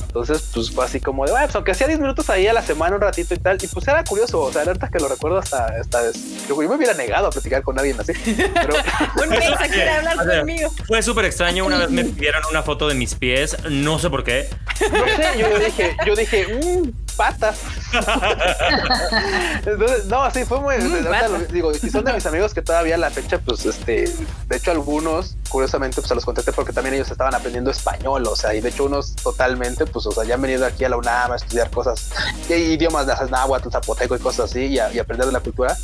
Entonces, 0.07 0.49
pues 0.55 0.71
fue 0.71 0.85
así 0.85 0.99
como 1.01 1.25
de, 1.27 1.31
bueno, 1.33 1.47
pues 1.47 1.57
aunque 1.57 1.75
sea 1.75 1.87
10 1.87 2.01
minutos 2.01 2.31
ahí 2.31 2.47
a 2.47 2.53
la 2.55 2.63
semana, 2.63 2.97
un 2.97 3.03
ratito 3.03 3.35
y 3.35 3.39
tal. 3.39 3.59
Y 3.63 3.67
pues 3.67 3.87
era 3.87 4.03
curioso, 4.05 4.41
o 4.41 4.53
sea, 4.53 4.63
ahorita 4.63 4.89
que 4.89 4.99
lo 4.99 5.09
recuerdo 5.09 5.39
hasta, 5.39 5.67
hasta 5.81 6.11
yo, 6.49 6.63
yo 6.63 6.69
me 6.69 6.77
hubiera 6.77 6.95
negado 6.95 7.27
a 7.27 7.31
platicar 7.31 7.63
con 7.63 7.79
alguien 7.79 8.01
así. 8.01 8.13
Pero 8.25 8.75
Un 9.23 9.29
mexa 9.29 9.69
quiere 9.69 9.91
hablar 9.91 10.19
A 10.21 10.25
ver, 10.25 10.39
conmigo. 10.41 10.71
Fue 10.87 11.03
súper 11.03 11.27
extraño. 11.27 11.67
Una 11.67 11.79
vez 11.79 11.91
me 11.91 12.05
pidieron 12.05 12.43
una 12.51 12.63
foto 12.63 12.89
de 12.89 12.95
mis 12.95 13.15
pies. 13.15 13.57
No 13.71 13.99
sé 13.99 14.09
por 14.09 14.25
qué. 14.25 14.49
no 14.91 15.05
sé, 15.17 15.39
yo 15.39 15.59
dije, 15.59 15.97
yo 16.07 16.17
dije, 16.17 16.47
"Mm, 16.49 16.91
patas. 17.17 17.59
Entonces, 19.67 20.07
no, 20.07 20.31
sí, 20.31 20.45
fue 20.45 20.61
muy. 20.61 20.77
Mm, 20.77 21.05
lo- 21.05 21.39
digo, 21.51 21.73
y 21.83 21.91
son 21.91 22.05
de 22.05 22.13
mis 22.13 22.27
amigos 22.27 22.55
que 22.55 22.63
todavía 22.63 22.95
a 22.95 22.99
la 22.99 23.11
fecha, 23.11 23.39
pues, 23.39 23.65
este, 23.67 24.13
de 24.49 24.57
hecho, 24.57 24.71
algunos, 24.71 25.37
curiosamente, 25.49 25.97
pues 25.97 26.09
se 26.09 26.15
los 26.15 26.25
contesté 26.25 26.53
porque 26.53 26.73
también 26.73 26.95
ellos 26.95 27.11
estaban 27.11 27.35
aprendiendo 27.35 27.71
español, 27.71 28.27
o 28.27 28.37
sea, 28.37 28.55
y 28.55 28.61
de 28.61 28.69
hecho, 28.69 28.85
unos 28.85 29.17
totalmente, 29.17 29.87
pues, 29.87 30.07
o 30.07 30.13
sea, 30.13 30.25
ya 30.25 30.35
han 30.35 30.43
venido 30.43 30.67
aquí 30.67 30.85
a 30.85 30.89
la 30.89 30.97
UNAM 30.97 31.33
a 31.33 31.37
estudiar 31.37 31.71
cosas, 31.71 32.11
y 32.49 32.53
idiomas 32.55 33.07
de 33.07 33.15
náhuatl, 33.31 33.71
zapoteco 33.71 34.17
y 34.17 34.19
cosas 34.19 34.51
así, 34.51 34.67
y, 34.67 34.79
a- 34.79 34.93
y 34.93 34.99
aprender 34.99 35.27
de 35.27 35.33
la 35.33 35.41
cultura. 35.41 35.77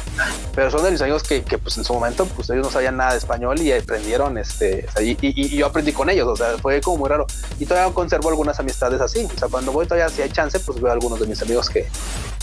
Pero 0.54 0.70
son 0.70 0.82
de 0.84 0.90
mis 0.90 1.00
amigos 1.00 1.22
que, 1.22 1.42
que, 1.42 1.58
pues, 1.58 1.76
en 1.78 1.84
su 1.84 1.92
momento, 1.94 2.26
pues, 2.26 2.50
ellos 2.50 2.66
no 2.66 2.70
sabían 2.72 2.96
nada 2.96 3.12
de 3.12 3.18
español 3.18 3.60
y 3.60 3.72
aprendieron, 3.72 4.38
este, 4.38 4.86
o 4.88 4.92
sea, 4.92 5.02
y, 5.02 5.12
y- 5.20 5.32
y 5.54 5.56
yo 5.56 5.66
aprendí 5.66 5.92
con 5.92 6.10
ellos, 6.10 6.28
o 6.28 6.36
sea, 6.36 6.58
fue 6.60 6.80
como 6.80 6.98
muy 6.98 7.08
raro. 7.08 7.26
Y 7.58 7.66
todavía 7.66 7.92
conservo 7.94 8.28
algunas 8.28 8.58
amistades 8.60 9.00
así, 9.00 9.26
o 9.34 9.38
sea, 9.38 9.48
cuando 9.48 9.72
voy 9.72 9.86
todavía, 9.86 10.08
si 10.08 10.22
hay 10.22 10.30
chance, 10.30 10.58
pues 10.60 10.80
veo 10.80 10.92
algunos 10.92 11.20
de 11.22 11.28
mis 11.28 11.42
amigos 11.42 11.70
que, 11.70 11.86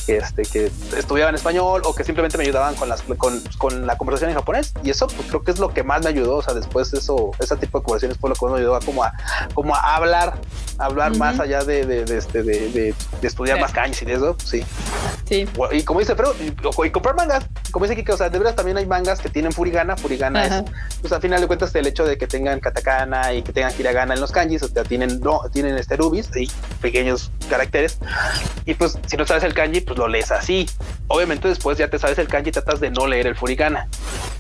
que, 0.06 0.18
este, 0.18 0.43
que 0.43 0.72
estudiaban 0.97 1.35
español 1.35 1.81
o 1.85 1.93
que 1.93 2.03
simplemente 2.03 2.38
me 2.38 2.43
ayudaban 2.43 2.76
con, 2.76 2.89
las, 2.89 3.03
con, 3.03 3.41
con 3.57 3.85
la 3.85 3.97
conversación 3.97 4.31
en 4.31 4.35
japonés. 4.38 4.73
Y 4.84 4.89
eso, 4.89 5.07
pues 5.07 5.27
creo 5.27 5.43
que 5.43 5.51
es 5.51 5.60
lo 5.60 5.73
que 5.73 5.84
más 5.84 6.01
me 6.03 6.10
ayudó. 6.10 6.38
O 6.38 6.41
sea, 6.41 6.53
después 6.53 6.93
eso, 6.93 7.31
ese 7.39 7.56
tipo 7.57 7.80
de 7.80 7.84
conversaciones 7.84 8.18
fue 8.18 8.30
lo 8.30 8.35
que 8.35 8.45
más 8.45 8.53
me 8.56 8.60
ayudó 8.60 8.76
a 8.76 8.80
como 8.80 9.03
a, 9.03 9.14
como 9.53 9.76
a 9.76 9.95
hablar, 9.95 10.39
a 10.77 10.85
hablar 10.85 11.15
más 11.18 11.39
allá 11.39 11.64
de, 11.64 11.85
de, 11.85 12.06
de, 12.06 12.18
este, 12.18 12.43
de, 12.43 12.95
estudiar 13.22 13.57
Sí. 13.57 13.61
más 13.61 13.72
kanji 13.72 14.06
y 14.06 14.07
de 14.07 14.14
eso, 14.14 14.35
sí. 14.43 14.64
Sí. 15.26 15.47
Y 15.72 15.84
como 15.84 15.99
dice 15.99 16.15
Freud, 16.15 16.34
y, 16.39 16.89
comprar 16.89 17.15
mangas, 17.15 17.45
como 17.72 17.85
dice 17.85 17.95
Kike, 17.95 18.14
o 18.14 18.18
sea, 18.18 18.30
de 18.30 18.38
verdad 18.39 18.56
también 18.56 18.77
hay 18.77 18.85
mangas 18.85 19.19
que 19.19 19.30
tienen 19.30 19.51
furigana. 19.51 19.95
Furigana 19.97 20.43
Ajá. 20.43 20.60
es, 20.60 20.65
pues 21.01 21.14
al 21.14 21.22
final 21.22 21.41
de 21.41 21.47
cuentas, 21.47 21.73
el 21.76 21.85
hecho 21.85 22.06
de 22.06 22.18
que 22.18 22.27
tengan 22.27 22.60
katakana 22.60 23.34
y 23.34 23.43
que 23.43 23.53
tengan 23.53 23.73
hiragana 23.77 24.15
en 24.15 24.22
los 24.22 24.31
kanjis, 24.31 24.64
o 24.64 24.68
sea, 24.68 24.84
tienen, 24.84 25.19
no, 25.19 25.41
tienen 25.51 25.77
este 25.77 25.97
rubis 25.97 26.30
y 26.35 26.49
pequeños 26.81 27.31
caracteres. 27.49 27.99
Y 28.69 28.75
pues, 28.75 28.99
si 29.07 29.17
no 29.17 29.25
sabes 29.25 29.43
el 29.43 29.55
kanji, 29.55 29.81
pues 29.81 29.97
lo 29.97 30.07
lees 30.07 30.29
así. 30.31 30.69
Obviamente, 31.07 31.47
después 31.47 31.79
ya 31.79 31.87
te 31.89 31.97
sabes 31.97 32.19
el 32.19 32.27
kanji, 32.27 32.51
tratas 32.51 32.79
de 32.79 32.91
no 32.91 33.07
leer 33.07 33.25
el 33.25 33.35
furigana. 33.35 33.87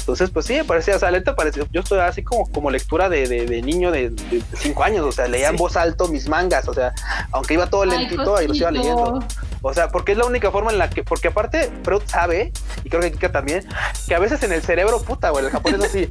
Entonces, 0.01 0.29
pues 0.29 0.45
sí, 0.45 0.53
me 0.53 0.65
parecía, 0.65 0.95
o 0.95 0.99
sea, 0.99 1.09
lenta 1.09 1.35
parecía, 1.35 1.63
yo 1.71 1.81
estoy 1.81 1.97
así 1.97 2.21
como, 2.21 2.45
como 2.51 2.69
lectura 2.69 3.09
de, 3.09 3.27
de, 3.27 3.47
de 3.47 3.61
niño 3.63 3.89
de, 3.91 4.11
cinco 4.55 4.83
años, 4.83 5.03
o 5.03 5.11
sea, 5.11 5.27
leía 5.27 5.47
en 5.47 5.53
Sí. 5.55 5.57
voz 5.57 5.75
alto 5.75 6.07
mis 6.09 6.29
mangas, 6.29 6.67
o 6.67 6.75
sea, 6.75 6.93
aunque 7.31 7.55
iba 7.55 7.65
todo 7.71 7.81
Ay, 7.81 7.89
lentito, 7.89 8.35
ahí 8.37 8.47
los 8.47 8.57
iba 8.57 8.69
leyendo. 8.69 9.19
O 9.61 9.73
sea, 9.73 9.89
porque 9.89 10.13
es 10.13 10.17
la 10.17 10.25
única 10.25 10.51
forma 10.51 10.71
en 10.71 10.77
la 10.77 10.89
que, 10.89 11.03
porque 11.03 11.29
aparte 11.29 11.71
Freud 11.83 12.03
sabe, 12.05 12.51
y 12.83 12.89
creo 12.89 13.01
que 13.01 13.11
Kika 13.11 13.31
también, 13.31 13.67
que 14.07 14.15
a 14.15 14.19
veces 14.19 14.41
en 14.43 14.53
el 14.53 14.61
cerebro, 14.61 15.01
puta, 15.01 15.29
güey, 15.29 15.45
el 15.45 15.51
japonés 15.51 15.85
así, 15.85 16.09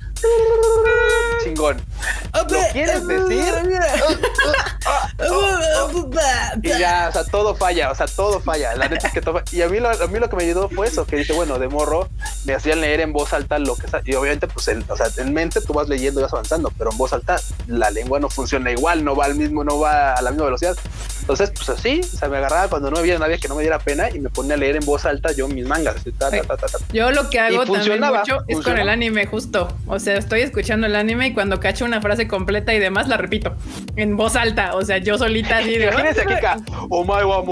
chingón. 1.44 1.80
¿Lo 2.34 2.58
quieres 2.72 3.06
decir? 3.06 3.44
y 6.62 6.68
ya, 6.68 7.06
o 7.08 7.12
sea, 7.12 7.24
todo 7.24 7.54
falla, 7.54 7.90
o 7.90 7.94
sea, 7.94 8.06
todo 8.06 8.40
falla. 8.40 8.74
La 8.76 8.88
neta 8.88 9.08
es 9.08 9.12
que 9.12 9.20
todo 9.20 9.42
Y 9.52 9.62
a 9.62 9.68
mí, 9.68 9.80
lo, 9.80 9.88
a 9.88 10.06
mí 10.06 10.18
lo 10.18 10.28
que 10.28 10.36
me 10.36 10.44
ayudó 10.44 10.68
fue 10.68 10.88
eso, 10.88 11.06
que 11.06 11.16
dije, 11.16 11.32
bueno, 11.32 11.58
de 11.58 11.68
morro 11.68 12.08
me 12.44 12.54
hacían 12.54 12.80
leer 12.80 13.00
en 13.00 13.12
voz 13.12 13.32
alta 13.32 13.58
lo 13.58 13.76
que 13.76 13.88
y 14.04 14.14
obviamente, 14.14 14.46
pues, 14.46 14.68
en, 14.68 14.84
o 14.88 14.96
sea, 14.96 15.06
en 15.16 15.32
mente 15.32 15.60
tú 15.60 15.72
vas 15.72 15.88
leyendo 15.88 16.20
y 16.20 16.24
vas 16.24 16.32
avanzando, 16.32 16.72
pero 16.76 16.92
en 16.92 16.98
voz 16.98 17.12
alta 17.12 17.40
la 17.66 17.90
lengua 17.90 18.20
no 18.20 18.28
funciona 18.28 18.70
igual, 18.70 19.04
no 19.04 19.16
va 19.16 19.24
al 19.24 19.34
mismo, 19.34 19.64
no 19.64 19.78
va 19.78 20.14
a 20.14 20.22
la 20.22 20.30
misma 20.30 20.46
velocidad. 20.46 20.76
Entonces, 21.20 21.50
pues 21.50 21.68
así, 21.68 22.00
o 22.00 22.16
sea, 22.16 22.28
me 22.28 22.38
agarraba 22.38 22.68
cuando 22.68 22.90
no 22.90 22.98
había 22.98 23.18
nadie 23.18 23.38
que 23.40 23.48
no 23.48 23.55
me 23.55 23.62
diera 23.62 23.78
pena 23.78 24.10
y 24.10 24.20
me 24.20 24.31
ponía 24.31 24.55
a 24.55 24.56
leer 24.56 24.77
en 24.77 24.85
voz 24.85 25.06
alta 25.06 25.32
yo 25.32 25.48
mis 25.48 25.66
mangas. 25.66 25.97
yo 26.93 27.10
lo 27.10 27.31
que 27.31 27.40
hago 27.40 27.65
también 27.65 28.01
mucho 28.01 28.44
es 28.47 28.60
con 28.60 28.78
el 28.78 28.89
anime, 28.89 29.27
justo. 29.27 29.69
O 29.86 29.98
sea, 29.98 30.16
estoy 30.16 30.40
escuchando 30.40 30.86
el 30.86 30.97
anime 30.97 31.28
y 31.28 31.35
cuando 31.35 31.60
cacho 31.60 31.85
una 31.85 32.01
frase 32.01 32.28
completa 32.28 32.74
y 32.74 32.78
demás, 32.78 33.09
la 33.09 33.16
repito 33.16 33.55
en 33.97 34.16
voz 34.16 34.36
alta. 34.36 34.74
O 34.74 34.85
sea, 34.85 34.98
yo 34.98 35.19
solita 35.19 35.59
así 35.59 35.77
de. 35.77 35.86
Imagínense, 35.86 36.27
Kika. 36.27 36.59
Omae 36.90 37.24
wa 37.24 37.39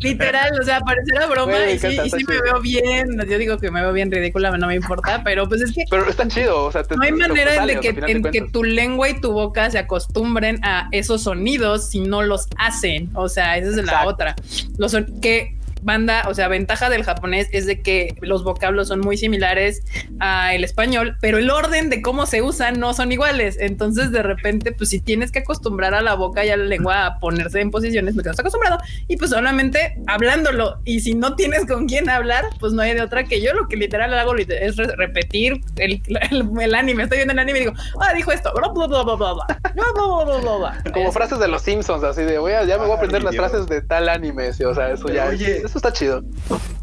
Literal, 0.00 0.50
o 0.60 0.64
sea, 0.64 0.80
parecerá 0.80 1.26
broma 1.26 1.70
y, 1.70 1.78
sí, 1.78 1.98
y 2.04 2.10
sí 2.10 2.24
me 2.26 2.40
veo 2.40 2.60
bien. 2.60 3.18
Yo 3.28 3.38
digo 3.38 3.58
que 3.58 3.70
me 3.70 3.80
veo 3.80 3.92
bien 3.92 4.10
ridícula, 4.10 4.56
no 4.56 4.66
me 4.66 4.74
importa, 4.74 5.22
pero 5.24 5.48
pues 5.48 5.62
es 5.62 5.72
que. 5.72 5.84
Pero 5.90 6.08
está 6.08 6.26
chido, 6.28 6.64
o 6.64 6.72
sea, 6.72 6.82
no 6.94 7.02
hay 7.02 7.12
manera 7.12 7.66
de 7.66 7.80
que, 7.80 7.94
en 8.06 8.22
que 8.22 8.42
tu 8.42 8.64
lengua 8.64 9.08
y 9.08 9.20
tu 9.20 9.32
boca 9.32 9.70
se 9.70 9.78
acostumbren 9.78 10.60
a 10.62 10.88
esos 10.92 11.22
sonidos 11.22 11.90
si 11.90 12.00
no 12.00 12.22
los 12.22 12.37
hacen. 12.56 13.10
O 13.14 13.28
sea, 13.28 13.56
esa 13.56 13.70
es 13.70 13.76
la 13.84 14.06
otra. 14.06 14.36
Los 14.76 14.96
que 15.20 15.57
banda, 15.82 16.24
o 16.28 16.34
sea, 16.34 16.48
ventaja 16.48 16.90
del 16.90 17.04
japonés 17.04 17.48
es 17.52 17.66
de 17.66 17.80
que 17.80 18.14
los 18.20 18.44
vocablos 18.44 18.88
son 18.88 19.00
muy 19.00 19.16
similares 19.16 19.82
al 20.20 20.64
español, 20.64 21.16
pero 21.20 21.38
el 21.38 21.50
orden 21.50 21.90
de 21.90 22.02
cómo 22.02 22.26
se 22.26 22.42
usan 22.42 22.78
no 22.78 22.94
son 22.94 23.12
iguales. 23.12 23.56
Entonces, 23.60 24.10
de 24.10 24.22
repente, 24.22 24.72
pues 24.72 24.90
si 24.90 25.00
tienes 25.00 25.32
que 25.32 25.40
acostumbrar 25.40 25.94
a 25.94 26.02
la 26.02 26.14
boca 26.14 26.44
y 26.44 26.50
a 26.50 26.56
la 26.56 26.64
lengua 26.64 27.06
a 27.06 27.18
ponerse 27.18 27.60
en 27.60 27.70
posiciones 27.70 28.14
no 28.14 28.20
estás 28.20 28.38
acostumbrado, 28.38 28.78
y 29.06 29.16
pues 29.16 29.30
solamente 29.30 29.98
hablándolo. 30.06 30.80
Y 30.84 31.00
si 31.00 31.14
no 31.14 31.36
tienes 31.36 31.66
con 31.66 31.86
quién 31.86 32.08
hablar, 32.08 32.44
pues 32.60 32.72
no 32.72 32.82
hay 32.82 32.94
de 32.94 33.02
otra 33.02 33.24
que 33.24 33.40
yo 33.40 33.52
lo 33.54 33.68
que 33.68 33.76
literal 33.76 34.12
hago 34.14 34.36
es 34.36 34.76
repetir 34.76 35.60
el, 35.76 36.02
el, 36.30 36.74
anime. 36.74 37.04
Estoy 37.04 37.18
viendo 37.18 37.32
el 37.32 37.38
anime 37.38 37.58
y 37.58 37.62
digo, 37.62 37.74
ah, 38.00 38.12
dijo 38.14 38.32
esto, 38.32 38.52
Como 40.92 41.12
frases 41.12 41.38
de 41.38 41.48
los 41.48 41.62
Simpsons, 41.62 42.04
así 42.04 42.22
de, 42.22 42.38
voy 42.38 42.52
a, 42.52 42.64
ya 42.64 42.78
me 42.78 42.84
voy 42.84 42.92
a 42.92 42.96
aprender 42.96 43.22
las 43.22 43.36
frases 43.36 43.66
de 43.66 43.82
tal 43.82 44.08
anime. 44.08 44.48
o 44.48 44.74
sea, 44.74 44.90
eso 44.90 45.08
ya. 45.08 45.26
Oye, 45.26 45.62
eso 45.68 45.78
está 45.78 45.92
chido. 45.92 46.24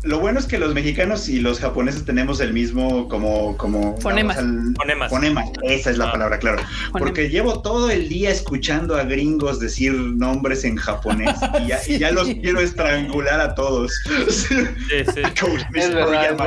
Lo 0.03 0.19
bueno 0.19 0.39
es 0.39 0.45
que 0.45 0.59
los 0.59 0.73
mexicanos 0.73 1.27
y 1.27 1.39
los 1.39 1.59
japoneses 1.59 2.05
tenemos 2.05 2.39
el 2.39 2.53
mismo 2.53 3.07
como 3.09 3.57
como 3.57 3.97
fonemas. 3.97 4.37
fonemas. 5.09 5.49
Esa 5.63 5.89
es 5.89 5.97
la 5.97 6.09
ah. 6.09 6.11
palabra, 6.11 6.39
claro. 6.39 6.61
Porque 6.91 7.29
llevo 7.29 7.61
todo 7.61 7.89
el 7.89 8.07
día 8.07 8.29
escuchando 8.29 8.95
a 8.95 9.03
gringos 9.03 9.59
decir 9.59 9.93
nombres 9.93 10.63
en 10.63 10.75
japonés 10.75 11.35
y 11.87 11.97
ya, 11.97 12.11
los 12.11 12.27
quiero 12.27 12.61
estrangular 12.61 13.41
a 13.41 13.55
todos. 13.55 13.91
Sí, 14.29 14.55
sí. 15.13 15.21
es 15.73 15.93
verdad, 15.93 16.37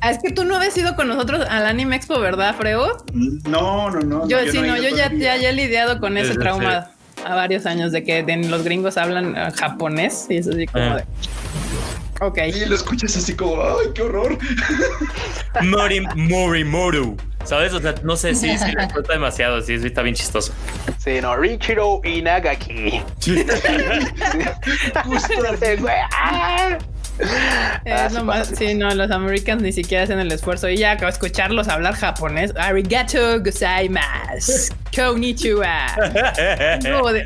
ah, 0.00 0.10
es 0.10 0.18
que 0.22 0.30
tú 0.32 0.44
no 0.44 0.56
habías 0.56 0.76
ido 0.76 0.94
con 0.94 1.08
nosotros 1.08 1.44
al 1.48 1.66
Anime 1.66 1.96
Expo, 1.96 2.20
¿verdad, 2.20 2.54
Freo? 2.56 3.04
No, 3.12 3.90
no, 3.90 4.00
no. 4.00 4.28
Yo, 4.28 4.38
sí, 4.50 4.60
no, 4.60 4.76
yo 4.76 4.94
ya, 4.96 5.12
ya, 5.12 5.34
he 5.34 5.52
lidiado 5.52 5.98
con 5.98 6.16
ese 6.16 6.34
trauma 6.34 6.90
a 7.24 7.34
varios 7.34 7.66
años 7.66 7.92
de 7.92 8.04
que 8.04 8.22
los 8.22 8.64
gringos 8.64 8.96
hablan 8.96 9.36
eh, 9.36 9.50
japonés 9.56 10.26
y 10.28 10.36
es 10.36 10.48
así 10.48 10.66
como 10.66 10.84
ah. 10.84 10.96
de. 10.96 11.04
Ok. 12.20 12.38
Y 12.54 12.66
lo 12.66 12.74
escuchas 12.74 13.16
así 13.16 13.34
como, 13.34 13.62
¡ay, 13.62 13.88
qué 13.94 14.02
horror! 14.02 14.38
Mori 15.62 16.06
Morimoru. 16.14 17.16
¿Sabes? 17.44 17.72
O 17.72 17.80
sea, 17.80 17.94
no 18.02 18.16
sé 18.16 18.34
si 18.34 18.58
sí, 18.58 18.66
le 18.76 18.88
cuesta 18.92 19.14
demasiado, 19.14 19.62
sí, 19.62 19.72
está 19.72 20.02
bien 20.02 20.14
chistoso. 20.14 20.52
Sí, 20.98 21.20
no, 21.22 21.34
Richiro 21.36 22.02
Inagaki. 22.04 23.00
Justo 25.04 25.42
Ah, 27.86 28.08
nomás, 28.12 28.48
sí, 28.56 28.74
no, 28.74 28.94
los 28.94 29.10
americanos 29.10 29.62
ni 29.62 29.72
siquiera 29.72 30.04
hacen 30.04 30.18
el 30.20 30.30
esfuerzo 30.30 30.68
y 30.68 30.76
ya 30.76 30.92
escucharlos 30.92 31.68
hablar 31.68 31.94
japonés. 31.94 32.52
Arigato 32.56 33.40
gozaimasu. 33.42 34.74
Konnichiwa. 34.94 35.86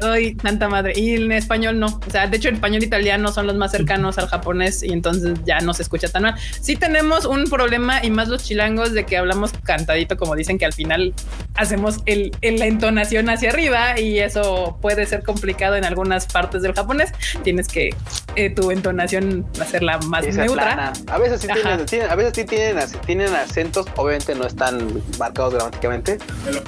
Hoy, 0.02 0.36
santa 0.43 0.69
madre. 0.69 0.93
Y 0.97 1.15
en 1.15 1.32
español 1.32 1.78
no. 1.78 1.86
O 1.86 2.11
sea, 2.11 2.27
de 2.27 2.36
hecho, 2.36 2.48
el 2.48 2.56
español 2.56 2.82
e 2.82 2.86
italiano 2.86 3.32
son 3.32 3.47
los 3.47 3.56
más 3.56 3.73
cercanos 3.73 4.19
al 4.19 4.28
japonés 4.28 4.82
y 4.82 4.93
entonces 4.93 5.39
ya 5.44 5.61
no 5.61 5.74
se 5.74 5.82
escucha 5.82 6.09
tan 6.09 6.24
mal. 6.24 6.35
Sí 6.61 6.77
tenemos 6.77 7.24
un 7.24 7.44
problema 7.44 8.05
y 8.05 8.11
más 8.11 8.28
los 8.28 8.44
chilangos 8.44 8.93
de 8.93 9.05
que 9.06 9.16
hablamos 9.16 9.52
cantadito, 9.65 10.16
como 10.16 10.36
dicen 10.36 10.59
que 10.59 10.66
al 10.66 10.73
final 10.73 11.15
hacemos 11.55 12.01
el, 12.06 12.32
la 12.43 12.66
entonación 12.66 13.28
hacia 13.31 13.51
arriba 13.51 13.98
y 13.98 14.19
eso 14.19 14.78
puede 14.81 15.06
ser 15.06 15.23
complicado 15.23 15.77
en 15.77 15.85
algunas 15.85 16.27
partes 16.27 16.62
del 16.62 16.74
japonés. 16.74 17.12
Tienes 17.43 17.69
que 17.69 17.94
eh, 18.36 18.51
tu 18.51 18.70
entonación 18.70 19.47
hacer 19.61 19.82
la 19.85 19.98
más 19.98 20.27
neutra. 20.27 20.93
A 21.06 21.19
veces 21.19 21.40
sí 21.40 21.48
tienen, 21.48 22.11
a 22.11 22.15
veces 22.15 22.32
sí 22.35 22.44
tienen, 22.44 22.90
tienen 23.06 23.35
acentos, 23.35 23.86
obviamente 23.97 24.35
no 24.35 24.47
están 24.47 25.02
marcados 25.19 25.55
gramáticamente, 25.55 26.19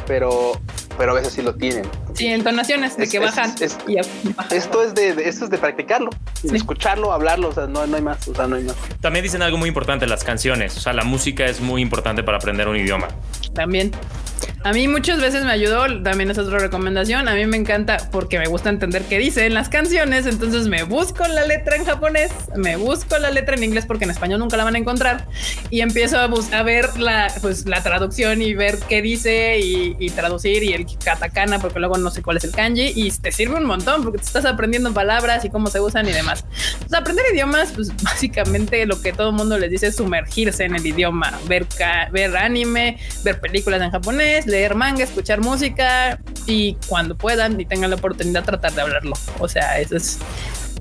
pero, 0.07 0.53
pero 0.97 1.13
a 1.13 1.15
veces 1.15 1.33
sí 1.33 1.43
lo 1.43 1.55
tienen. 1.55 1.85
Sí, 2.15 2.29
entonaciones 2.29 2.97
de 2.97 3.09
que 3.09 3.19
bajan. 3.19 3.55
Esto 4.51 4.83
es 4.83 4.95
de, 4.95 5.29
esto 5.29 5.45
es 5.45 5.51
de 5.51 5.59
practicarlo, 5.59 6.11
escucharlo, 6.53 7.13
hablarlo, 7.13 7.49
o 7.49 7.53
sea, 7.53 7.67
no, 7.67 7.87
no 7.87 7.97
hay 7.97 8.03
más, 8.03 8.27
o 8.29 8.35
sea, 8.35 8.47
no 8.47 8.57
hay 8.57 8.65
más. 8.65 8.77
También 9.01 9.23
dicen 9.23 9.43
algo 9.43 9.59
muy 9.59 9.69
importante, 9.69 10.07
las 10.07 10.25
canciones, 10.25 10.77
o 10.77 10.81
sea, 10.81 10.93
la 10.93 11.05
música 11.05 11.45
es 11.47 11.61
muy 11.61 11.83
importante 11.83 12.23
para 12.23 12.39
aprender 12.39 12.69
un 12.69 12.77
idioma. 12.77 13.09
También. 13.55 13.93
A 14.65 14.73
mí 14.73 14.89
muchas 14.89 15.21
veces 15.21 15.45
me 15.45 15.53
ayudó, 15.53 16.03
también 16.03 16.31
es 16.31 16.39
otra 16.39 16.59
recomendación. 16.59 17.29
A 17.29 17.35
mí 17.35 17.47
me 17.47 17.57
encanta 17.57 17.99
porque 18.11 18.39
me 18.39 18.47
gusta 18.47 18.71
entender 18.71 19.03
qué 19.03 19.19
dicen 19.19 19.55
las 19.55 19.69
canciones. 19.69 20.27
Entonces 20.27 20.67
me 20.69 20.83
busco 20.83 21.27
la 21.29 21.47
letra 21.47 21.77
en 21.77 21.85
japonés, 21.85 22.33
me 22.57 22.77
busco 22.77 23.19
la 23.19 23.31
letra 23.31 23.55
en 23.55 23.63
inglés 23.63 23.87
porque 23.87 24.05
en 24.05 24.11
español 24.11 24.41
nunca 24.41 24.57
la 24.57 24.65
van 24.65 24.75
a 24.75 24.79
encontrar. 24.79 25.27
Y 25.71 25.81
empiezo 25.81 26.19
a, 26.19 26.25
a 26.25 26.63
ver 26.63 26.99
la, 26.99 27.33
pues, 27.41 27.67
la 27.67 27.83
traducción 27.83 28.43
y 28.43 28.55
ver 28.55 28.79
qué 28.89 29.03
dice 29.03 29.59
y, 29.59 30.11
traducir 30.11 30.63
y 30.63 30.73
el 30.73 30.87
katakana, 31.05 31.59
porque 31.59 31.79
luego 31.79 31.99
no 31.99 32.11
sé 32.11 32.23
cuál 32.23 32.39
es 32.39 32.45
el 32.45 32.53
kanji. 32.53 32.93
Y 32.95 33.11
te 33.11 33.33
sirve 33.33 33.57
un 33.57 33.67
montón 33.67 34.03
porque 34.03 34.19
te 34.19 34.25
estás 34.25 34.45
aprendiendo 34.45 34.93
palabras 34.93 35.45
y 35.45 35.51
cómo 35.51 35.69
se 35.69 35.81
usan 35.81 36.09
y 36.09 36.13
demás. 36.13 36.45
aprender 36.93 37.25
idiomas, 37.33 37.73
pues 37.73 37.93
básicamente 38.03 38.85
lo 38.87 39.01
que 39.01 39.13
todo 39.13 39.31
el 39.31 39.35
mundo 39.35 39.59
les 39.59 39.71
dice 39.71 39.89
es 39.89 39.97
sumergirse 39.97 40.65
en 40.65 40.75
el 40.75 40.85
idioma, 40.85 41.39
ver, 41.49 41.67
ver 42.13 42.37
anime, 42.37 42.99
ver 43.23 43.41
películas 43.41 43.81
en 43.83 43.91
japonés, 43.91 44.36
leer 44.45 44.75
manga, 44.75 45.05
escuchar 45.05 45.41
música 45.41 46.21
y 46.47 46.75
cuando 46.89 47.17
puedan 47.17 47.59
y 47.59 47.65
tengan 47.65 47.91
la 47.91 47.97
oportunidad 47.97 48.45
tratar 48.45 48.75
de 48.75 48.83
hablarlo. 48.83 49.15
O 49.39 49.49
sea, 49.49 49.81
eso 49.81 49.97
es 49.97 50.19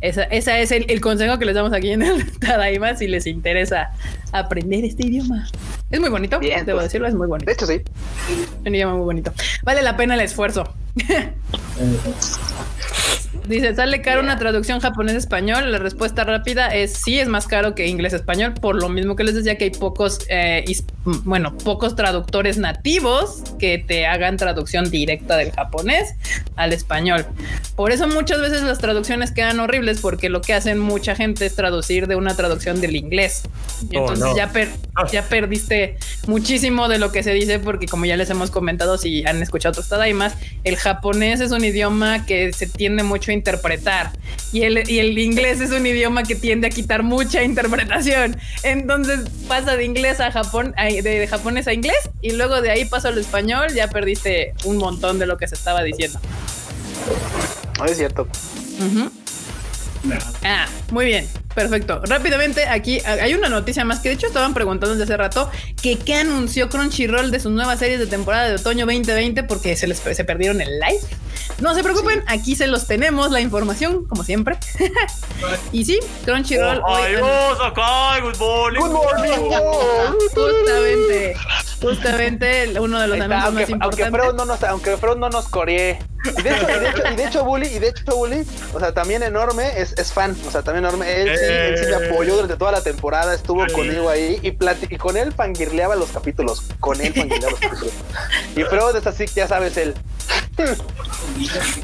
esa, 0.02 0.24
esa 0.24 0.60
es 0.60 0.72
el, 0.72 1.02
consejo 1.02 1.40
que 1.40 1.46
les 1.46 1.56
damos 1.56 1.74
aquí 1.74 1.92
en 1.92 2.02
el 2.02 2.32
Tadaima 2.40 2.96
si 2.96 3.08
les 3.08 3.28
interesa 3.28 3.92
aprender 4.32 4.84
este 4.84 5.08
idioma. 5.08 5.48
Es 5.90 6.00
muy 6.00 6.10
bonito, 6.10 6.40
debo 6.40 6.66
pues. 6.66 6.84
decirlo, 6.84 7.08
es 7.08 7.16
muy 7.16 7.28
bonito. 7.28 7.46
De 7.46 7.54
hecho, 7.54 7.66
sí. 7.66 7.82
Un 8.66 8.76
idioma 8.76 8.96
muy 8.96 9.06
bonito. 9.06 9.34
Vale 9.64 9.82
la 9.82 9.96
pena 9.96 10.16
el 10.16 10.22
esfuerzo. 10.22 10.64
Dice, 13.48 13.76
¿sale 13.76 14.02
caro 14.02 14.22
una 14.22 14.38
traducción 14.40 14.80
japonés-español? 14.80 15.72
La 15.72 15.78
respuesta 15.78 16.24
rápida 16.24 16.74
es 16.74 16.94
sí, 16.94 17.20
es 17.20 17.28
más 17.28 17.48
caro 17.48 17.76
que 17.76 17.88
inglés-español, 17.88 18.54
por 18.54 18.76
lo 18.76 18.90
mismo 18.90 19.16
que 19.16 19.24
les 19.24 19.36
decía 19.36 19.58
que 19.58 19.66
hay 19.66 19.70
pocos, 19.72 20.20
eh, 20.30 20.66
bueno, 21.04 21.56
pocos 21.58 21.96
traductores 21.96 22.58
nativos 22.58 23.44
que 23.60 23.78
te 23.78 24.08
hagan 24.08 24.38
traducción 24.38 24.90
directa 24.90 25.38
del 25.38 25.52
japonés 25.52 26.16
al 26.56 26.74
español. 26.74 27.26
Por 27.76 27.92
eso 27.92 28.08
muchas 28.08 28.42
veces 28.42 28.64
las 28.64 28.80
traducciones 28.80 29.32
quedan 29.32 29.60
horribles 29.60 30.00
porque 30.02 30.30
lo 30.30 30.42
que 30.42 30.54
hacen 30.54 30.80
mucha 30.80 31.16
gente 31.16 31.46
es 31.46 31.56
traducir 31.56 32.08
de 32.08 32.16
una 32.16 32.36
traducción 32.36 32.82
del 32.82 32.96
inglés. 32.96 33.44
Y 33.92 33.98
oh, 33.98 34.02
entonces 34.02 34.36
ya, 34.36 34.52
ah. 34.96 35.08
ya 35.12 35.24
perdiste 35.24 35.98
muchísimo 36.28 36.88
de 36.88 36.98
lo 36.98 37.12
que 37.12 37.22
se 37.22 37.34
dice 37.34 37.60
porque 37.60 37.88
como 37.88 38.06
ya 38.06 38.18
les 38.18 38.30
hemos 38.30 38.50
comentado, 38.50 38.98
si 38.98 39.26
han 39.26 39.42
escuchado 39.42 39.72
otros 39.72 39.90
tadaimas, 39.90 40.36
el 40.64 40.78
japonés 40.78 41.42
es 41.42 41.52
un 41.52 41.64
idioma 41.64 42.26
que 42.26 42.54
se 42.54 42.68
tiende 42.68 43.04
mucho 43.04 43.32
interpretar. 43.36 44.12
Y 44.52 44.64
el, 44.64 44.90
y 44.90 45.00
el 45.00 45.18
inglés 45.18 45.62
es 45.62 45.72
un 45.72 45.86
idioma 45.86 46.24
que 46.24 46.36
tiende 46.36 46.68
a 46.68 46.70
quitar 46.70 47.04
mucha 47.04 47.44
interpretación. 47.44 48.38
Entonces 48.64 49.22
pasa 49.48 49.76
de 49.76 49.86
inglés 49.86 50.20
a 50.20 50.32
Japón, 50.32 50.74
de, 50.78 51.28
japonés 51.28 51.68
a 51.68 51.74
inglés, 51.74 52.10
y 52.22 52.32
luego 52.32 52.62
de 52.62 52.72
ahí 52.72 52.86
pasa 52.86 53.10
al 53.10 53.18
español, 53.18 53.68
ya 53.76 53.90
perdiste 53.90 54.54
un 54.64 54.78
montón 54.78 55.20
de 55.20 55.26
lo 55.28 55.38
que 55.38 55.48
se 55.48 55.56
estaba 55.56 55.84
diciendo. 55.84 56.20
es 57.86 57.98
cierto. 57.98 58.28
Ah, 60.44 60.68
muy 60.92 61.06
bien. 61.06 61.28
Perfecto. 61.56 62.02
Rápidamente, 62.06 62.68
aquí 62.68 63.00
hay 63.06 63.34
una 63.34 63.48
noticia 63.48 63.86
más 63.86 64.02
que 64.02 64.10
de 64.10 64.16
hecho 64.16 64.28
estaban 64.28 64.54
preguntando 64.54 64.96
desde 64.96 65.06
hace 65.06 65.18
rato 65.18 65.50
que 65.82 65.98
qué 65.98 66.16
anunció 66.16 66.70
Crunchyroll 66.70 67.32
de 67.32 67.40
sus 67.40 67.52
nuevas 67.54 67.80
series 67.80 68.00
de 68.00 68.08
temporada 68.08 68.50
de 68.50 68.56
otoño 68.56 68.86
2020 68.86 69.44
porque 69.44 69.76
se 69.78 69.88
les 69.88 70.00
se 70.00 70.24
perdieron 70.26 70.60
el 70.60 70.80
live. 70.80 71.00
No 71.60 71.74
se 71.74 71.84
preocupen, 71.84 72.24
aquí 72.28 72.56
se 72.56 72.68
los 72.68 72.88
tenemos 72.88 73.32
la 73.32 73.40
información, 73.42 74.06
como 74.06 74.24
siempre. 74.24 74.58
y 75.72 75.86
sí, 75.86 76.00
Crunchyroll. 76.26 76.82
Oh, 76.86 76.94
hoy- 76.94 77.16
good 78.22 78.38
morning. 78.38 78.80
Good 78.82 78.92
morning. 78.92 79.50
justamente, 80.36 81.36
justamente 81.82 82.80
uno 82.80 83.00
de 83.00 83.08
los 83.08 83.20
anuncios 83.20 83.44
aunque, 83.46 83.60
más 83.62 83.72
aunque 83.72 83.72
importantes. 83.74 84.22
Freud 84.22 84.36
no 84.36 84.46
nos, 84.46 84.64
aunque 84.64 84.98
Freud 84.98 85.18
no 85.18 85.30
nos 85.30 85.48
coree. 85.48 86.00
Y 86.38 86.42
de 86.42 86.50
hecho, 86.50 86.68
y 86.70 86.80
de 86.80 86.90
hecho, 86.90 87.04
y 87.12 87.16
de 87.16 87.24
hecho, 87.26 87.44
Bully, 87.46 87.68
y 87.68 87.80
de 87.80 87.88
hecho, 87.90 88.16
Bully, 88.16 88.44
o 88.74 88.80
sea, 88.80 88.94
también 88.94 89.24
enorme, 89.24 89.80
es, 89.80 89.94
es 89.98 90.12
fan, 90.14 90.36
o 90.48 90.52
sea, 90.52 90.62
también 90.64 90.86
enorme. 90.86 91.22
Él 91.22 91.38
sí, 91.38 91.46
él 91.46 91.78
sí 91.78 91.86
me 91.86 92.06
Eh. 92.06 92.10
apoyó 92.10 92.34
durante 92.36 92.56
toda 92.58 92.72
la 92.72 92.82
temporada, 92.82 93.34
estuvo 93.34 93.66
conmigo 93.74 94.10
ahí 94.10 94.40
y, 94.42 94.48
y 94.94 94.98
con 94.98 95.18
él 95.18 95.32
fangirleaba 95.34 95.96
los 95.96 96.10
capítulos. 96.10 96.64
Con 96.80 97.00
él 97.02 97.14
fangirleaba 97.14 97.52
los 97.52 97.60
capítulos. 97.60 97.94
Y 98.56 98.64
Freud 98.64 98.96
es 98.96 99.06
así, 99.08 99.26
ya 99.36 99.48
sabes, 99.48 99.78
él. 99.78 99.94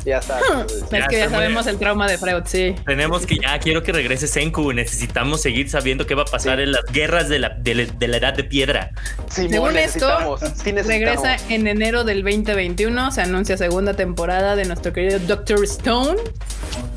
ya 0.06 0.22
sabes. 0.22 0.46
Es 0.92 1.08
que 1.08 1.18
ya 1.18 1.30
sabemos 1.30 1.68
el 1.68 1.78
trauma 1.78 2.08
de 2.08 2.18
Freud, 2.18 2.44
sí. 2.46 2.76
Tenemos 2.86 3.26
que 3.26 3.38
ya 3.38 3.60
quiero 3.60 3.84
que 3.84 3.92
regrese 3.92 4.28
Senku. 4.28 4.72
Necesitamos 4.74 5.42
seguir 5.42 5.70
sabiendo 5.70 6.06
qué 6.08 6.16
va 6.16 6.24
a 6.24 6.26
pasar 6.26 6.58
Sí. 6.58 6.64
en 6.64 6.72
las 6.72 6.84
guerras 6.86 7.30
de 7.30 7.40
la, 7.40 7.50
de, 7.50 7.76
la- 7.76 7.86
de 7.86 8.08
la 8.08 8.18
edad 8.18 8.34
de 8.34 8.44
piedra. 8.44 8.92
Simón, 9.30 9.52
Según 9.52 9.78
esto, 9.78 10.38
sí 10.38 10.72
necesitamos. 10.72 10.88
Regresa 10.88 11.38
en 11.50 11.68
enero 11.68 12.04
del 12.04 12.24
2021, 12.24 13.12
se 13.12 13.22
anuncia 13.22 13.58
segunda 13.58 13.94
temporada 13.94 14.31
de 14.40 14.66
nuestro 14.66 14.94
querido 14.94 15.20
Doctor 15.20 15.64
Stone. 15.66 16.18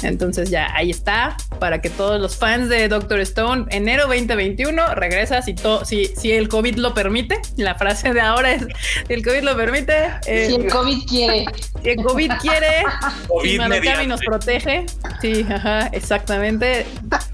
Entonces 0.03 0.51
ya 0.51 0.69
ahí 0.75 0.91
está, 0.91 1.37
para 1.59 1.81
que 1.81 1.89
todos 1.91 2.21
los 2.21 2.37
fans 2.37 2.69
de 2.69 2.89
Doctor 2.89 3.21
Stone, 3.21 3.65
enero 3.71 4.07
2021, 4.07 4.95
regresa 4.95 5.41
si, 5.43 5.55
to- 5.55 5.85
si, 5.85 6.07
si 6.17 6.31
el 6.33 6.49
COVID 6.49 6.77
lo 6.77 6.95
permite. 6.95 7.41
La 7.57 7.75
frase 7.75 8.13
de 8.13 8.21
ahora 8.21 8.53
es, 8.53 8.67
si 9.07 9.13
el 9.13 9.25
COVID 9.25 9.43
lo 9.43 9.57
permite, 9.57 9.95
eh, 10.27 10.47
Si 10.49 10.55
el 10.57 10.67
COVID 10.71 11.07
quiere. 11.09 11.47
si 11.83 11.89
el 11.89 11.97
COVID 11.97 12.31
quiere, 12.41 12.83
COVID 13.29 14.01
y 14.03 14.07
nos 14.07 14.21
protege. 14.21 14.87
Sí, 15.21 15.45
ajá, 15.51 15.89
exactamente. 15.93 16.87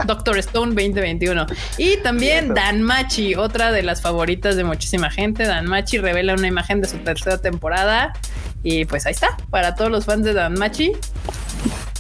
Doctor 0.07 0.39
Stone 0.39 0.69
2021. 0.75 1.47
Y 1.77 1.97
también 1.99 2.45
Cierto. 2.45 2.55
Dan 2.55 2.83
Machi, 2.83 3.35
otra 3.35 3.73
de 3.73 3.83
las 3.83 4.01
favoritas 4.01 4.55
de 4.57 4.65
muchísima 4.65 5.11
gente. 5.11 5.45
Dan 5.45 5.67
Machi 5.67 5.99
revela 5.99 6.35
una 6.35 6.47
imagen 6.47 6.81
de 6.81 6.89
su 6.89 6.99
tercera 6.99 7.39
temporada. 7.39 8.13
Y 8.63 8.85
pues 8.85 9.07
ahí 9.07 9.13
está, 9.13 9.37
para 9.51 9.75
todos 9.75 9.91
los 9.91 10.05
fans 10.05 10.25
de 10.25 10.35
Dan 10.35 10.55
Machi 10.55 10.93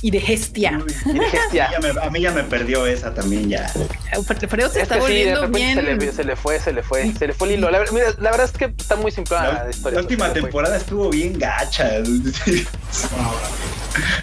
y 0.03 0.11
de 0.11 0.19
Hestia. 0.19 0.81
Y 1.07 1.13
dije, 1.13 1.39
A 1.39 1.49
mí 1.49 1.53
ya. 1.53 1.71
ya 1.73 1.79
me- 1.81 2.01
a 2.01 2.11
mí 2.11 2.21
ya 2.21 2.31
me 2.33 2.43
perdió 2.45 2.87
esa 2.87 3.13
también 3.15 3.49
ya. 3.49 3.69
Freud 3.69 4.39
se 4.39 4.79
Es 4.81 4.83
está 4.85 5.01
sí, 5.07 5.13
de 5.25 5.47
bien. 5.49 5.75
se 5.75 5.83
le, 5.83 6.13
se 6.13 6.25
le 6.25 6.37
fue, 6.37 6.59
se 6.59 6.73
le 6.73 6.83
fue, 6.83 7.13
se 7.13 7.27
le 7.27 7.33
fue 7.35 7.49
el 7.49 7.55
hilo. 7.55 7.71
La, 7.71 7.81
mira, 7.93 8.07
la 8.19 8.31
verdad 8.31 8.47
es 8.47 8.53
que 8.53 8.65
está 8.67 8.97
muy 8.97 9.11
simple 9.11 9.37
la, 9.37 9.65
La, 9.65 9.71
historia. 9.71 9.97
la 9.97 10.03
última 10.03 10.27
fue. 10.31 10.41
temporada 10.41 10.77
estuvo 10.77 11.11
bien 11.11 11.39
gacha. 11.39 11.91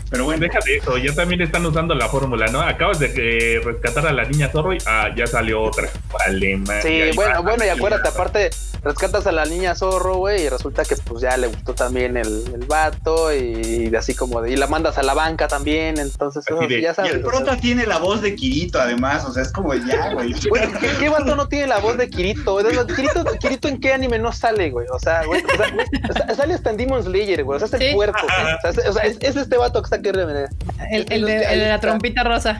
Pero 0.10 0.24
bueno, 0.24 0.40
Deja 0.42 0.60
de 0.66 0.78
eso, 0.78 0.98
ya 0.98 1.14
también 1.14 1.42
están 1.42 1.66
usando 1.66 1.94
la 1.94 2.08
fórmula, 2.08 2.48
¿no? 2.48 2.62
Acabas 2.62 3.00
de 3.00 3.12
eh, 3.18 3.60
rescatar 3.60 4.08
a 4.08 4.14
la 4.14 4.24
niña 4.24 4.50
zorro 4.50 4.74
y 4.74 4.78
ah, 4.86 5.10
ya 5.16 5.28
salió 5.28 5.62
otra. 5.62 5.90
Vale, 6.12 6.56
man. 6.58 6.82
Sí, 6.82 6.88
Y 6.90 7.16
bueno, 7.16 7.36
va. 7.36 7.40
bueno, 7.42 7.66
y 7.66 7.70
acuérdate, 7.70 8.08
aparte, 8.08 8.50
rescatas 8.84 9.28
a 9.28 9.34
la 9.34 9.46
niña 9.46 9.76
zorro, 9.76 10.16
güey, 10.16 10.44
y 10.44 10.50
resulta 10.50 10.86
que 10.86 10.96
pues 10.96 11.22
ya 11.22 11.36
le 11.36 11.48
gustó 11.48 11.74
también 11.76 12.16
el, 12.16 12.46
el 12.54 12.66
vato, 12.66 13.36
y, 13.36 13.94
así 13.98 14.16
como 14.16 14.42
de, 14.42 14.52
y 14.52 14.56
la 14.56 14.68
mandas 14.68 14.98
a 14.98 15.04
la 15.04 15.14
banca 15.14 15.50
también, 15.50 15.67
entonces, 15.76 16.44
Así 16.46 16.54
eso, 16.54 16.68
de- 16.68 16.82
ya 16.82 16.92
y 16.92 16.96
sabes. 16.96 17.12
el 17.14 17.18
o 17.18 17.22
sea, 17.22 17.30
prota 17.40 17.58
tiene 17.58 17.86
la 17.86 17.98
voz 18.00 18.22
de 18.22 18.36
Kirito 18.36 18.80
además, 18.80 19.26
o 19.26 19.34
sea, 19.34 19.44
es 19.44 19.52
como 19.52 19.74
ya, 19.74 20.14
güey. 20.14 20.34
Güey, 20.50 20.72
¿qué, 20.80 20.90
qué 21.00 21.10
vato 21.10 21.36
no 21.36 21.48
tiene 21.48 21.68
la 21.68 21.80
voz 21.80 21.98
de 21.98 22.10
Kirito? 22.10 22.58
Kirito? 22.96 23.24
Kirito 23.40 23.68
en 23.68 23.80
qué 23.80 23.94
anime 23.94 24.20
no 24.20 24.32
sale, 24.32 24.70
güey? 24.72 24.88
O 24.92 25.00
sea, 25.00 25.24
güey, 25.26 25.42
o 25.44 25.58
sea, 25.58 25.72
güey, 25.74 25.86
sa- 26.14 26.36
sale 26.36 26.54
hasta 26.54 26.70
en 26.72 26.78
Demon 26.78 27.04
Slayer, 27.04 27.44
güey. 27.44 27.58
O 27.58 27.60
sea, 27.60 27.68
es 27.68 27.74
el 27.74 27.90
Sí. 27.90 27.96
puerco. 27.96 28.20
güey. 28.22 28.54
O 28.54 28.60
sea, 28.62 28.70
es, 28.72 28.90
o 28.90 28.94
sea, 28.94 29.04
es- 29.04 29.18
es 29.22 29.36
este 29.36 29.58
vato 29.58 29.82
que 29.82 29.86
está 29.88 29.96
aquí. 29.98 30.08
El, 30.10 31.06
el 31.12 31.26
de, 31.26 31.44
el 31.44 31.60
de 31.60 31.68
la 31.70 31.80
trompita 31.80 32.24
rosa. 32.24 32.60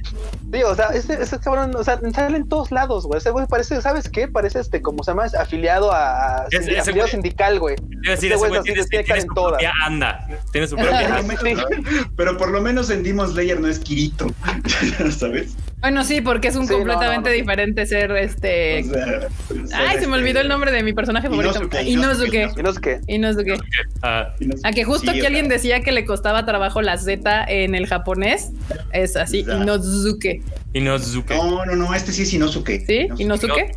Sí, 0.52 0.64
o 0.64 0.76
sea, 0.76 0.88
ese, 0.88 1.22
ese 1.22 1.40
cabrón, 1.40 1.76
o 1.76 1.84
sea, 1.84 2.00
sale 2.14 2.38
en 2.38 2.48
todos 2.48 2.72
lados, 2.72 3.06
güey. 3.06 3.18
Ese 3.18 3.32
güey 3.32 3.46
parece, 3.48 3.82
¿sabes 3.82 4.10
qué? 4.10 4.28
Parece 4.30 4.60
este, 4.60 4.82
como 4.82 5.04
se 5.04 5.12
llama, 5.12 5.26
afiliado 5.40 5.92
a, 5.92 6.46
Ese- 6.52 6.72
ese 6.72 6.80
afiliado 6.80 7.08
güey- 7.08 7.12
sindical, 7.12 7.60
güey. 7.60 7.76
Quiero 7.76 8.12
decir, 8.12 8.32
Ese 8.32 8.38
güey 8.40 8.52
es 8.58 8.64
tiene, 8.64 8.76
tiene 8.86 8.88
tiene 8.90 9.04
cara 9.06 9.22
su 9.22 9.28
en 9.28 9.34
todas. 9.34 9.52
propia 9.52 9.74
anda. 9.86 10.28
Tiene 10.52 10.68
su 10.68 10.76
propia 10.76 11.16
anda. 11.18 11.36
pero 12.16 12.38
por 12.38 12.50
lo 12.50 12.62
menos 12.62 12.90
en 12.90 12.97
Demon 13.04 13.30
Slayer 13.32 13.60
no 13.60 13.68
es 13.68 13.80
Kirito, 13.80 14.28
¿sabes? 15.12 15.56
Bueno, 15.80 16.04
sí, 16.04 16.22
porque 16.22 16.48
es 16.48 16.56
un 16.56 16.68
Sí, 16.68 16.74
completamente 16.74 17.30
no, 17.30 17.36
no. 17.36 17.40
diferente 17.42 17.86
ser 17.86 18.12
este. 18.14 18.84
O 18.84 18.90
sea, 18.90 19.06
ser 19.06 19.30
Ay, 19.76 19.88
se 19.90 19.94
me 19.94 20.00
este- 20.00 20.08
olvidó 20.14 20.40
el 20.42 20.48
nombre 20.48 20.72
de 20.72 20.82
mi 20.82 20.92
personaje 20.94 21.30
favorito. 21.30 21.54
Inosuke, 21.86 22.52
Inosuke. 22.58 23.02
Inosuke. 23.08 23.58
Ah, 24.02 24.34
A 24.64 24.72
que 24.72 24.84
justo 24.84 25.12
Sí, 25.12 25.20
que 25.20 25.28
alguien 25.28 25.48
decía 25.50 25.82
que 25.82 25.92
le 25.92 26.04
costaba 26.06 26.46
trabajo 26.48 26.82
la 26.82 26.98
Z 26.98 27.46
en 27.48 27.76
el 27.76 27.86
japonés, 27.86 28.50
es 28.92 29.16
así. 29.16 29.42
Inosuke. 29.42 30.42
Inosuke. 30.78 31.36
No, 31.36 31.66
no, 31.66 31.76
no, 31.76 31.94
este 31.94 32.12
sí 32.12 32.24
es 32.24 32.34
Inosuke. 32.34 32.86
¿Sí? 32.86 33.08
¿Inosuke? 33.18 33.76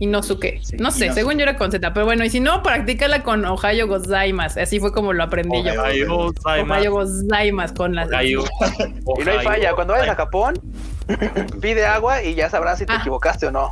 Inosuke. 0.00 0.60
Sí, 0.62 0.76
No 0.78 0.90
sé, 0.90 1.06
Inosuke. 1.06 1.14
según 1.14 1.34
yo 1.36 1.42
era 1.42 1.56
con 1.56 1.70
Z, 1.70 1.92
pero 1.94 2.06
bueno, 2.06 2.24
y 2.24 2.30
si 2.30 2.40
no, 2.40 2.62
practícala 2.62 3.22
con 3.22 3.44
Ohio 3.44 3.86
Gozaimas. 3.88 4.56
Así 4.56 4.80
fue 4.80 4.92
como 4.92 5.12
lo 5.12 5.22
aprendí 5.24 5.62
yo. 5.62 5.80
Ohio, 5.82 6.32
Ohio 6.44 6.92
Gozaimas 6.92 7.72
con 7.72 7.94
las. 7.94 8.08
Ohio. 8.08 8.44
Y 9.18 9.24
no 9.24 9.30
hay 9.30 9.38
falla. 9.44 9.72
Cuando 9.74 9.92
vayas 9.94 10.08
a 10.10 10.14
Japón, 10.16 10.60
pide 11.60 11.84
agua 11.86 12.22
y 12.22 12.34
ya 12.34 12.48
sabrás 12.50 12.78
si 12.78 12.86
te 12.86 12.92
Ah. 12.92 12.98
equivocaste 13.00 13.46
o 13.46 13.50
no. 13.50 13.70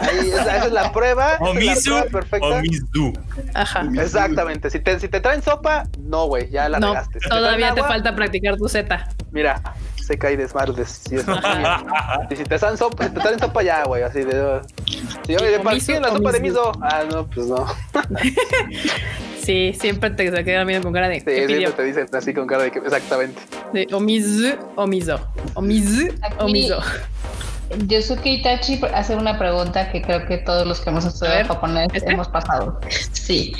Ahí, 0.00 0.28
esa, 0.30 0.56
esa 0.56 0.66
es 0.66 0.72
la 0.72 0.92
prueba. 0.92 1.36
Omisu 1.40 1.90
prueba 1.90 2.06
perfecta. 2.10 2.46
o 2.46 2.60
Mizu. 2.60 3.12
Ajá. 3.54 3.86
Exactamente. 4.00 4.70
Si 4.70 4.80
te, 4.80 4.98
si 5.00 5.08
te 5.08 5.20
traen 5.20 5.42
sopa, 5.42 5.84
no, 6.00 6.26
güey, 6.26 6.50
ya 6.50 6.68
la 6.68 6.78
No, 6.80 6.88
regaste. 6.92 7.20
Si 7.20 7.28
todavía 7.28 7.72
te 7.74 7.80
agua, 7.80 7.92
falta 7.92 8.14
practicar 8.16 8.56
tu 8.56 8.68
Z. 8.68 9.08
Mira, 9.30 9.60
se 9.96 10.18
cae 10.18 10.36
de 10.36 10.46
Y 12.30 12.36
si 12.36 12.44
te 12.44 12.58
traen 12.58 12.76
sopa, 12.76 13.04
si 13.04 13.10
te 13.10 13.20
traen 13.20 13.38
sopa 13.38 13.62
ya, 13.62 13.84
güey, 13.84 14.02
así 14.02 14.20
de. 14.22 14.60
Si 15.26 15.34
oye, 15.36 15.56
o 15.58 15.62
¿para 15.62 15.74
miso 15.74 15.92
qué 15.92 16.00
la 16.00 16.08
sopa 16.10 16.32
de 16.32 16.40
miso. 16.40 16.72
Ah, 16.82 17.04
no, 17.10 17.26
pues 17.26 17.46
no. 17.46 17.66
Sí, 19.42 19.72
siempre 19.78 20.10
te 20.10 20.28
se 20.28 20.44
queda 20.44 20.64
viendo 20.64 20.82
con 20.84 20.92
cara 20.92 21.08
de. 21.08 21.20
Sí, 21.20 21.26
¿qué 21.26 21.44
pidió? 21.46 21.58
siempre 21.68 21.72
te 21.72 21.82
dicen 21.84 22.08
así 22.16 22.34
con 22.34 22.48
cara 22.48 22.64
de 22.64 22.72
que 22.72 22.80
exactamente. 22.80 23.40
De 23.72 23.86
omizu 23.92 24.56
o 24.74 24.86
miso. 24.88 25.20
Omizu 25.54 26.08
o 26.38 26.42
Aquí- 26.44 26.52
miso. 26.52 26.80
Yosuke 27.86 28.26
Itachi 28.26 28.80
hace 28.94 29.16
una 29.16 29.38
pregunta 29.38 29.90
que 29.90 30.00
creo 30.02 30.24
que 30.26 30.38
todos 30.38 30.66
los 30.66 30.80
que 30.80 30.90
hemos 30.90 31.04
estudiado 31.04 31.46
japonés 31.46 31.88
¿este? 31.92 32.12
hemos 32.12 32.28
pasado. 32.28 32.80
Sí. 33.12 33.52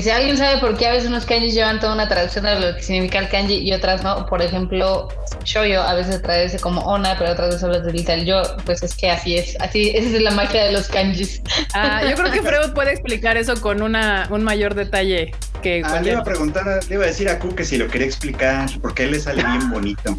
Si 0.00 0.10
alguien 0.10 0.36
sabe 0.36 0.58
por 0.58 0.76
qué 0.76 0.86
a 0.86 0.92
veces 0.92 1.08
unos 1.08 1.24
kanjis 1.24 1.54
llevan 1.54 1.80
toda 1.80 1.94
una 1.94 2.08
traducción 2.08 2.44
de 2.44 2.60
lo 2.60 2.76
que 2.76 2.82
significa 2.82 3.18
el 3.18 3.28
kanji 3.28 3.58
y 3.58 3.72
otras 3.72 4.02
no, 4.02 4.26
por 4.26 4.42
ejemplo, 4.42 5.08
shoyo 5.44 5.82
a 5.82 5.94
veces 5.94 6.20
traduce 6.22 6.58
como 6.58 6.82
ona, 6.82 7.16
pero 7.18 7.32
otras 7.32 7.48
veces 7.48 7.60
solo 7.62 7.78
utiliza 7.78 8.14
el 8.14 8.26
yo, 8.26 8.42
pues 8.64 8.82
es 8.82 8.94
que 8.94 9.10
así 9.10 9.38
es. 9.38 9.56
Así, 9.60 9.90
esa 9.94 10.16
es 10.16 10.22
la 10.22 10.30
magia 10.32 10.64
de 10.64 10.72
los 10.72 10.88
kanjis. 10.88 11.42
Ah, 11.72 12.02
yo 12.08 12.16
creo 12.16 12.30
que 12.30 12.42
Freud 12.42 12.74
puede 12.74 12.92
explicar 12.92 13.36
eso 13.36 13.60
con 13.60 13.82
una, 13.82 14.28
un 14.30 14.44
mayor 14.44 14.74
detalle 14.74 15.32
que 15.64 15.82
Ah, 15.82 16.00
le 16.00 16.10
iba 16.10 16.20
a 16.20 16.24
preguntar, 16.24 16.66
le 16.88 16.94
iba 16.94 17.04
a 17.04 17.06
decir 17.06 17.26
a 17.28 17.38
Q 17.38 17.54
que 17.54 17.64
si 17.64 17.78
lo 17.78 17.88
quería 17.88 18.06
explicar, 18.06 18.68
porque 18.82 19.02
a 19.02 19.06
él 19.06 19.12
le 19.12 19.20
sale 19.20 19.42
bien 19.42 19.70
bonito. 19.70 20.16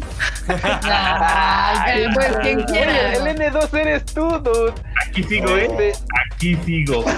Ay, 0.48 2.06
pues, 2.14 2.36
quien 2.42 2.62
quiera. 2.64 3.14
El 3.14 3.22
N2 3.22 3.78
eres 3.78 4.04
tú, 4.06 4.28
dude. 4.40 4.74
Aquí 5.08 5.22
sigo, 5.22 5.56
¿eh? 5.56 5.92
Aquí 6.32 6.58
sigo. 6.66 7.04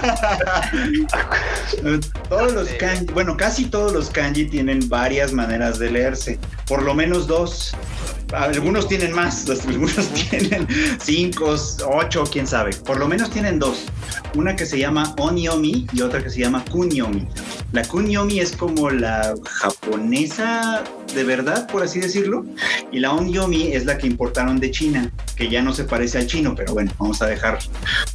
Todos 2.29 2.53
los 2.53 2.69
kanji, 2.73 3.05
bueno, 3.13 3.35
casi 3.35 3.65
todos 3.65 3.91
los 3.93 4.09
kanji 4.11 4.45
tienen 4.45 4.87
varias 4.87 5.33
maneras 5.33 5.79
de 5.79 5.89
leerse, 5.89 6.37
por 6.67 6.83
lo 6.83 6.93
menos 6.93 7.25
dos. 7.25 7.75
Algunos 8.33 8.87
tienen 8.87 9.13
más, 9.13 9.49
algunos 9.67 10.07
tienen 10.09 10.67
cinco, 11.01 11.55
ocho, 11.87 12.23
quién 12.31 12.47
sabe. 12.47 12.71
Por 12.73 12.99
lo 12.99 13.07
menos 13.07 13.29
tienen 13.29 13.59
dos. 13.59 13.85
Una 14.35 14.55
que 14.55 14.65
se 14.65 14.77
llama 14.77 15.15
Onyomi 15.17 15.87
y 15.91 16.01
otra 16.01 16.21
que 16.21 16.29
se 16.29 16.39
llama 16.39 16.63
Kunyomi. 16.65 17.27
La 17.71 17.83
Kunyomi 17.83 18.39
es 18.39 18.55
como 18.55 18.89
la 18.89 19.35
japonesa 19.45 20.83
de 21.13 21.23
verdad, 21.23 21.67
por 21.67 21.83
así 21.83 21.99
decirlo. 21.99 22.45
Y 22.91 22.99
la 22.99 23.13
Onyomi 23.13 23.73
es 23.73 23.85
la 23.85 23.97
que 23.97 24.07
importaron 24.07 24.59
de 24.59 24.71
China, 24.71 25.11
que 25.35 25.49
ya 25.49 25.61
no 25.61 25.73
se 25.73 25.83
parece 25.83 26.17
al 26.17 26.27
chino, 26.27 26.53
pero 26.55 26.73
bueno, 26.73 26.91
vamos 26.99 27.21
a 27.21 27.27
dejar, 27.27 27.59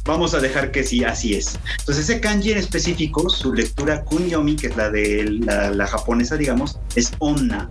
vamos 0.05 0.33
a 0.33 0.39
dejar 0.39 0.71
que 0.71 0.83
sí, 0.83 1.03
así 1.03 1.35
es. 1.35 1.59
Entonces 1.79 2.09
ese 2.09 2.19
kanji 2.19 2.51
en 2.51 2.57
específico, 2.57 3.29
su 3.29 3.53
lectura 3.53 4.03
Kunyomi, 4.03 4.55
que 4.55 4.67
es 4.67 4.77
la 4.77 4.89
de 4.89 5.25
la, 5.41 5.71
la 5.71 5.87
japonesa, 5.87 6.37
digamos, 6.37 6.79
es 6.95 7.11
Onna, 7.19 7.69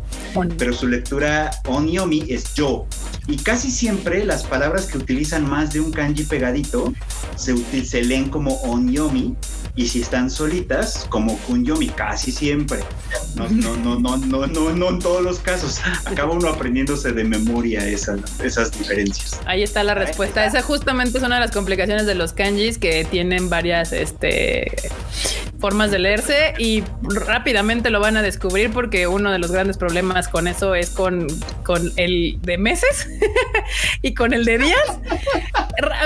pero 0.58 0.72
su 0.72 0.86
lectura 0.86 1.50
Onyomi 1.66 2.24
es 2.34 2.54
yo. 2.54 2.86
Y 3.26 3.36
casi 3.36 3.70
siempre 3.70 4.24
las 4.24 4.44
palabras 4.44 4.86
que 4.86 4.98
utilizan 4.98 5.48
más 5.48 5.72
de 5.72 5.80
un 5.80 5.92
kanji 5.92 6.24
pegadito 6.24 6.92
se, 7.36 7.56
se 7.84 8.02
leen 8.02 8.28
como 8.28 8.54
Onyomi 8.62 9.34
y 9.76 9.88
si 9.88 10.02
están 10.02 10.30
solitas 10.30 11.06
como 11.08 11.36
Kunyomi, 11.38 11.88
casi 11.88 12.30
siempre. 12.30 12.78
No, 13.34 13.48
no, 13.48 13.76
no, 13.76 13.98
no, 13.98 14.16
no, 14.16 14.46
no, 14.46 14.72
no 14.72 14.88
en 14.88 14.98
todos 15.00 15.22
los 15.22 15.40
casos. 15.40 15.80
Acaba 16.04 16.32
uno 16.32 16.48
aprendiéndose 16.48 17.12
de 17.12 17.24
memoria 17.24 17.84
esas, 17.86 18.20
esas 18.40 18.70
diferencias. 18.78 19.40
Ahí 19.46 19.62
está 19.62 19.82
la 19.82 19.94
respuesta. 19.94 20.44
Esa 20.46 20.62
justamente 20.62 21.18
es 21.18 21.24
una 21.24 21.36
de 21.36 21.40
las 21.40 21.50
complicaciones 21.50 22.06
de 22.06 22.14
los 22.14 22.32
kanjis 22.32 22.78
que 22.78 23.04
tienen 23.04 23.50
varias 23.50 23.92
este, 23.92 24.70
formas 25.58 25.90
de 25.90 25.98
leerse 25.98 26.54
y 26.58 26.84
rápidamente 27.02 27.90
lo 27.90 27.98
van 27.98 28.16
a 28.16 28.22
descubrir 28.22 28.70
porque 28.70 29.08
uno 29.08 29.32
de 29.32 29.38
los 29.38 29.50
grandes 29.50 29.76
problemas 29.76 30.28
con 30.28 30.46
eso 30.46 30.74
es 30.74 30.90
con, 30.90 31.26
con 31.64 31.90
el 31.96 32.38
de 32.42 32.58
meses 32.58 33.08
y 34.02 34.14
con 34.14 34.32
el 34.32 34.44
de 34.44 34.58
días. 34.58 35.00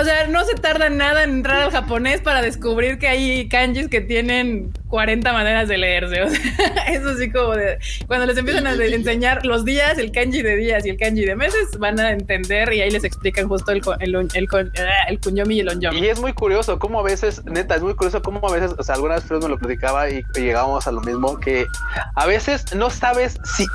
O 0.01 0.05
sea, 0.05 0.27
no 0.29 0.45
se 0.45 0.55
tarda 0.55 0.89
nada 0.89 1.25
en 1.25 1.31
entrar 1.31 1.63
al 1.63 1.71
japonés 1.71 2.21
para 2.21 2.43
descubrir 2.43 2.99
que 2.99 3.09
hay 3.09 3.49
kanjis 3.49 3.89
que 3.89 4.01
tienen 4.01 4.73
40 4.89 5.33
maneras 5.33 5.69
de 5.69 5.79
leerse. 5.79 6.23
O 6.23 6.31
sea, 6.31 6.39
eso 6.89 7.17
sí 7.17 7.31
como 7.31 7.55
de 7.55 7.79
cuando 8.07 8.27
les 8.27 8.37
empiezan 8.37 8.67
a 8.67 8.73
enseñar 8.73 9.45
los 9.45 9.65
días, 9.65 9.99
el 9.99 10.13
kanji 10.13 10.43
de 10.43 10.57
días 10.57 10.85
y 10.87 10.91
el 10.91 10.97
kanji 10.97 11.25
de 11.25 11.37
meses, 11.37 11.79
van 11.79 12.01
a 12.01 12.13
entender 12.13 12.73
y 12.73 12.81
ahí 12.81 12.91
les 12.91 13.05
explican 13.05 13.49
justo 13.49 13.73
el, 13.73 13.83
el, 14.01 14.29
el, 14.35 15.21
kunyomi 15.21 15.57
y 15.57 15.61
el 15.61 15.69
onyomi. 15.69 16.01
Y 16.01 16.09
es 16.09 16.21
muy 16.21 16.33
curioso 16.33 16.79
cómo 16.79 17.01
a 17.01 17.03
veces, 17.03 17.45
neta, 17.45 17.77
es 17.77 17.83
muy 17.83 17.95
curioso 17.95 18.23
cómo 18.23 18.47
a 18.49 18.53
veces, 18.53 18.75
o 18.79 18.83
sea, 18.83 18.95
algunas 18.95 19.23
veces 19.23 19.43
me 19.43 19.49
lo 19.49 19.59
platicaba 19.59 20.09
y, 20.11 20.25
llegábamos 20.35 20.87
a 20.87 20.93
lo 20.93 21.01
mismo, 21.01 21.39
que 21.39 21.67
a 22.15 22.27
veces 22.27 22.75
no 22.75 22.91
sabes 22.91 23.39
si, 23.57 23.67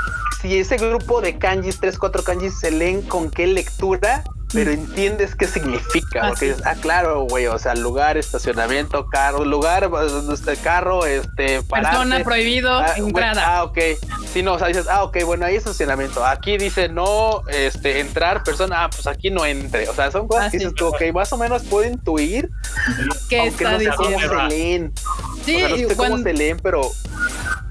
si 0.41 0.57
ese 0.57 0.77
grupo 0.77 1.21
de 1.21 1.37
kanjis, 1.37 1.79
tres, 1.79 1.97
cuatro 1.97 2.23
kanjis, 2.23 2.59
se 2.59 2.71
leen 2.71 3.01
con 3.03 3.22
qué 3.29 3.47
lectura 3.47 4.23
pero 4.53 4.71
entiendes 4.71 5.35
qué 5.35 5.47
significa, 5.47 6.27
porque 6.29 6.45
dices, 6.49 6.61
ah, 6.65 6.75
claro, 6.79 7.23
güey, 7.23 7.47
o 7.47 7.57
sea, 7.57 7.73
lugar, 7.75 8.17
estacionamiento, 8.17 9.07
carro, 9.07 9.43
lugar, 9.45 9.89
este 10.31 10.55
carro, 10.57 11.05
este, 11.05 11.61
pararse, 11.63 11.97
persona 11.97 12.23
prohibido, 12.23 12.71
ah, 12.71 12.93
entrada. 12.95 13.43
ah, 13.45 13.63
ok. 13.63 13.77
Sí, 14.31 14.43
no, 14.43 14.53
o 14.53 14.59
sea, 14.59 14.67
dices, 14.67 14.87
ah, 14.89 15.03
ok, 15.03 15.17
bueno, 15.25 15.45
ahí 15.45 15.55
estacionamiento. 15.55 16.25
Aquí 16.25 16.57
dice 16.57 16.89
no, 16.89 17.41
este, 17.49 17.99
entrar, 17.99 18.43
persona, 18.43 18.83
ah, 18.85 18.89
pues 18.89 19.07
aquí 19.07 19.29
no 19.31 19.45
entre. 19.45 19.89
O 19.89 19.93
sea, 19.95 20.11
son 20.11 20.27
cosas 20.27 20.51
que 20.51 20.57
dices 20.59 20.73
tú, 20.75 20.87
ok, 20.87 21.01
más 21.13 21.31
o 21.33 21.37
menos 21.37 21.63
puedo 21.63 21.87
intuir, 21.89 22.49
¿Qué 23.29 23.39
aunque 23.39 23.63
está 23.63 23.71
no 23.73 23.79
sé 23.79 23.89
cómo 23.95 24.19
se 24.19 24.35
leen. 24.49 24.93
Sí, 25.45 25.55
o 25.55 25.59
sea, 25.59 25.69
no 25.69 25.75
sé 25.75 25.81
y 25.81 25.85
cómo 25.85 25.95
cuando- 25.97 26.17
se 26.23 26.33
leen, 26.33 26.57
pero, 26.61 26.91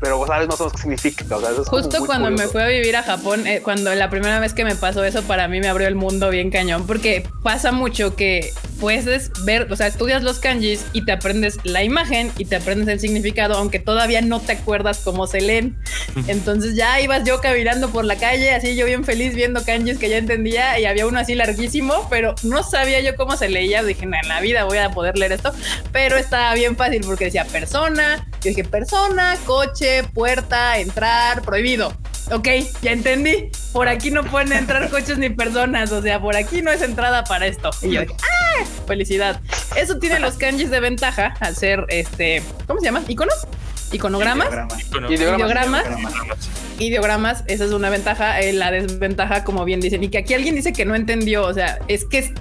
pero 0.01 0.25
sabes 0.27 0.47
más 0.49 0.61
o 0.61 0.65
menos 0.65 0.73
qué 0.75 0.83
significa. 0.83 1.37
O 1.37 1.41
sea, 1.41 1.51
eso 1.51 1.65
Justo 1.65 2.05
cuando 2.07 2.29
me 2.31 2.35
curioso. 2.37 2.53
fui 2.53 2.63
a 2.63 2.67
vivir 2.67 2.97
a 2.97 3.03
Japón, 3.03 3.47
eh, 3.47 3.61
cuando 3.63 3.95
la 3.95 4.09
primera 4.11 4.39
vez 4.41 4.53
que 4.55 4.65
me 4.65 4.75
pasó 4.77 5.03
eso, 5.05 5.23
para 5.25 5.49
mí 5.49 5.61
me 5.61 5.69
abrió 5.69 5.89
el 5.89 5.95
mundo 5.95 6.31
bien 6.31 6.51
cañón, 6.51 6.72
porque 6.81 7.29
pasa 7.43 7.73
mucho 7.73 8.17
que 8.17 8.53
puedes 8.81 9.31
ver, 9.45 9.71
o 9.71 9.77
sea, 9.77 9.87
estudias 9.87 10.23
los 10.23 10.39
kanjis 10.39 10.85
y 10.93 11.05
te 11.05 11.13
aprendes 11.13 11.59
la 11.65 11.85
imagen 11.85 12.33
y 12.37 12.47
te 12.47 12.57
aprendes 12.57 12.89
el 12.89 13.01
significado, 13.01 13.55
aunque 13.55 13.79
todavía 13.79 14.21
no 14.23 14.41
te 14.41 14.53
acuerdas 14.53 15.01
cómo 15.05 15.27
se 15.27 15.41
leen. 15.41 15.77
Entonces 16.27 16.75
ya 16.75 17.01
ibas 17.01 17.25
yo 17.25 17.41
caminando 17.41 17.91
por 17.91 18.05
la 18.05 18.17
calle, 18.17 18.53
así 18.53 18.75
yo 18.75 18.87
bien 18.87 19.05
feliz 19.05 19.35
viendo 19.35 19.65
kanjis 19.65 19.99
que 19.99 20.09
ya 20.09 20.19
entendía 20.19 20.79
y 20.79 20.87
había 20.87 21.07
uno 21.07 21.19
así 21.21 21.35
larguísimo, 21.35 22.09
pero 22.11 22.35
no 22.43 22.63
sabía 22.63 23.01
yo 23.01 23.15
cómo 23.17 23.37
se 23.37 23.49
leía. 23.49 23.83
Dije, 23.83 24.07
"No, 24.07 24.17
en 24.21 24.29
la 24.29 24.41
vida 24.41 24.65
voy 24.65 24.79
a 24.79 24.91
poder 24.91 25.17
leer 25.17 25.33
esto, 25.33 25.53
pero 25.93 26.17
estaba 26.17 26.55
bien 26.55 26.77
fácil 26.77 27.03
porque 27.05 27.27
decía 27.27 27.45
persona. 27.45 28.27
Yo 28.43 28.49
dije 28.49 28.65
persona, 28.65 29.37
coche, 29.47 30.03
puerta, 30.13 30.79
entrar, 30.79 31.43
prohibido. 31.43 31.97
Ok, 32.31 32.49
ya 32.83 32.93
entendí. 32.93 33.51
Por 33.73 33.89
aquí 33.89 34.11
no 34.11 34.23
pueden 34.25 34.53
entrar 34.53 34.89
coches 34.91 35.19
ni 35.19 35.31
personas. 35.31 35.93
O 35.93 36.01
sea, 36.01 36.21
por 36.21 36.37
aquí 36.37 36.63
no 36.63 36.71
es 36.71 36.83
entrada 36.83 37.25
para 37.25 37.47
esto. 37.47 37.71
Y 37.83 37.93
yo 37.93 38.03
dije, 38.03 38.15
¡ah! 38.23 38.65
Felicidad. 38.87 39.41
Eso 39.77 39.99
tiene 39.99 40.21
los 40.21 40.35
kanjis 40.35 40.71
de 40.71 40.81
ventaja 40.81 41.35
al 41.41 41.57
ser 41.57 41.85
este. 41.89 42.43
¿Cómo 42.67 42.81
se 42.81 42.87
llama? 42.87 43.03
¿Iconos? 43.09 43.47
¿Iconogramas? 43.91 44.49
Ideogramas. 44.49 45.11
Ideogramas. 45.11 45.85
Ideogramas, 45.87 46.49
esa 46.87 47.65
es 47.65 47.73
una 47.73 47.91
ventaja. 47.91 48.41
Eh, 48.41 48.53
la 48.53 48.71
desventaja, 48.71 49.45
como 49.45 49.65
bien 49.65 49.81
dicen, 49.81 50.03
y 50.03 50.09
que 50.09 50.19
aquí 50.19 50.35
alguien 50.35 50.55
dice 50.55 50.73
que 50.73 50.85
no 50.85 50.95
entendió. 50.95 51.47
O 51.47 51.55
sea, 51.55 51.79
es 51.89 52.05
que 52.05 52.19
es 52.19 52.33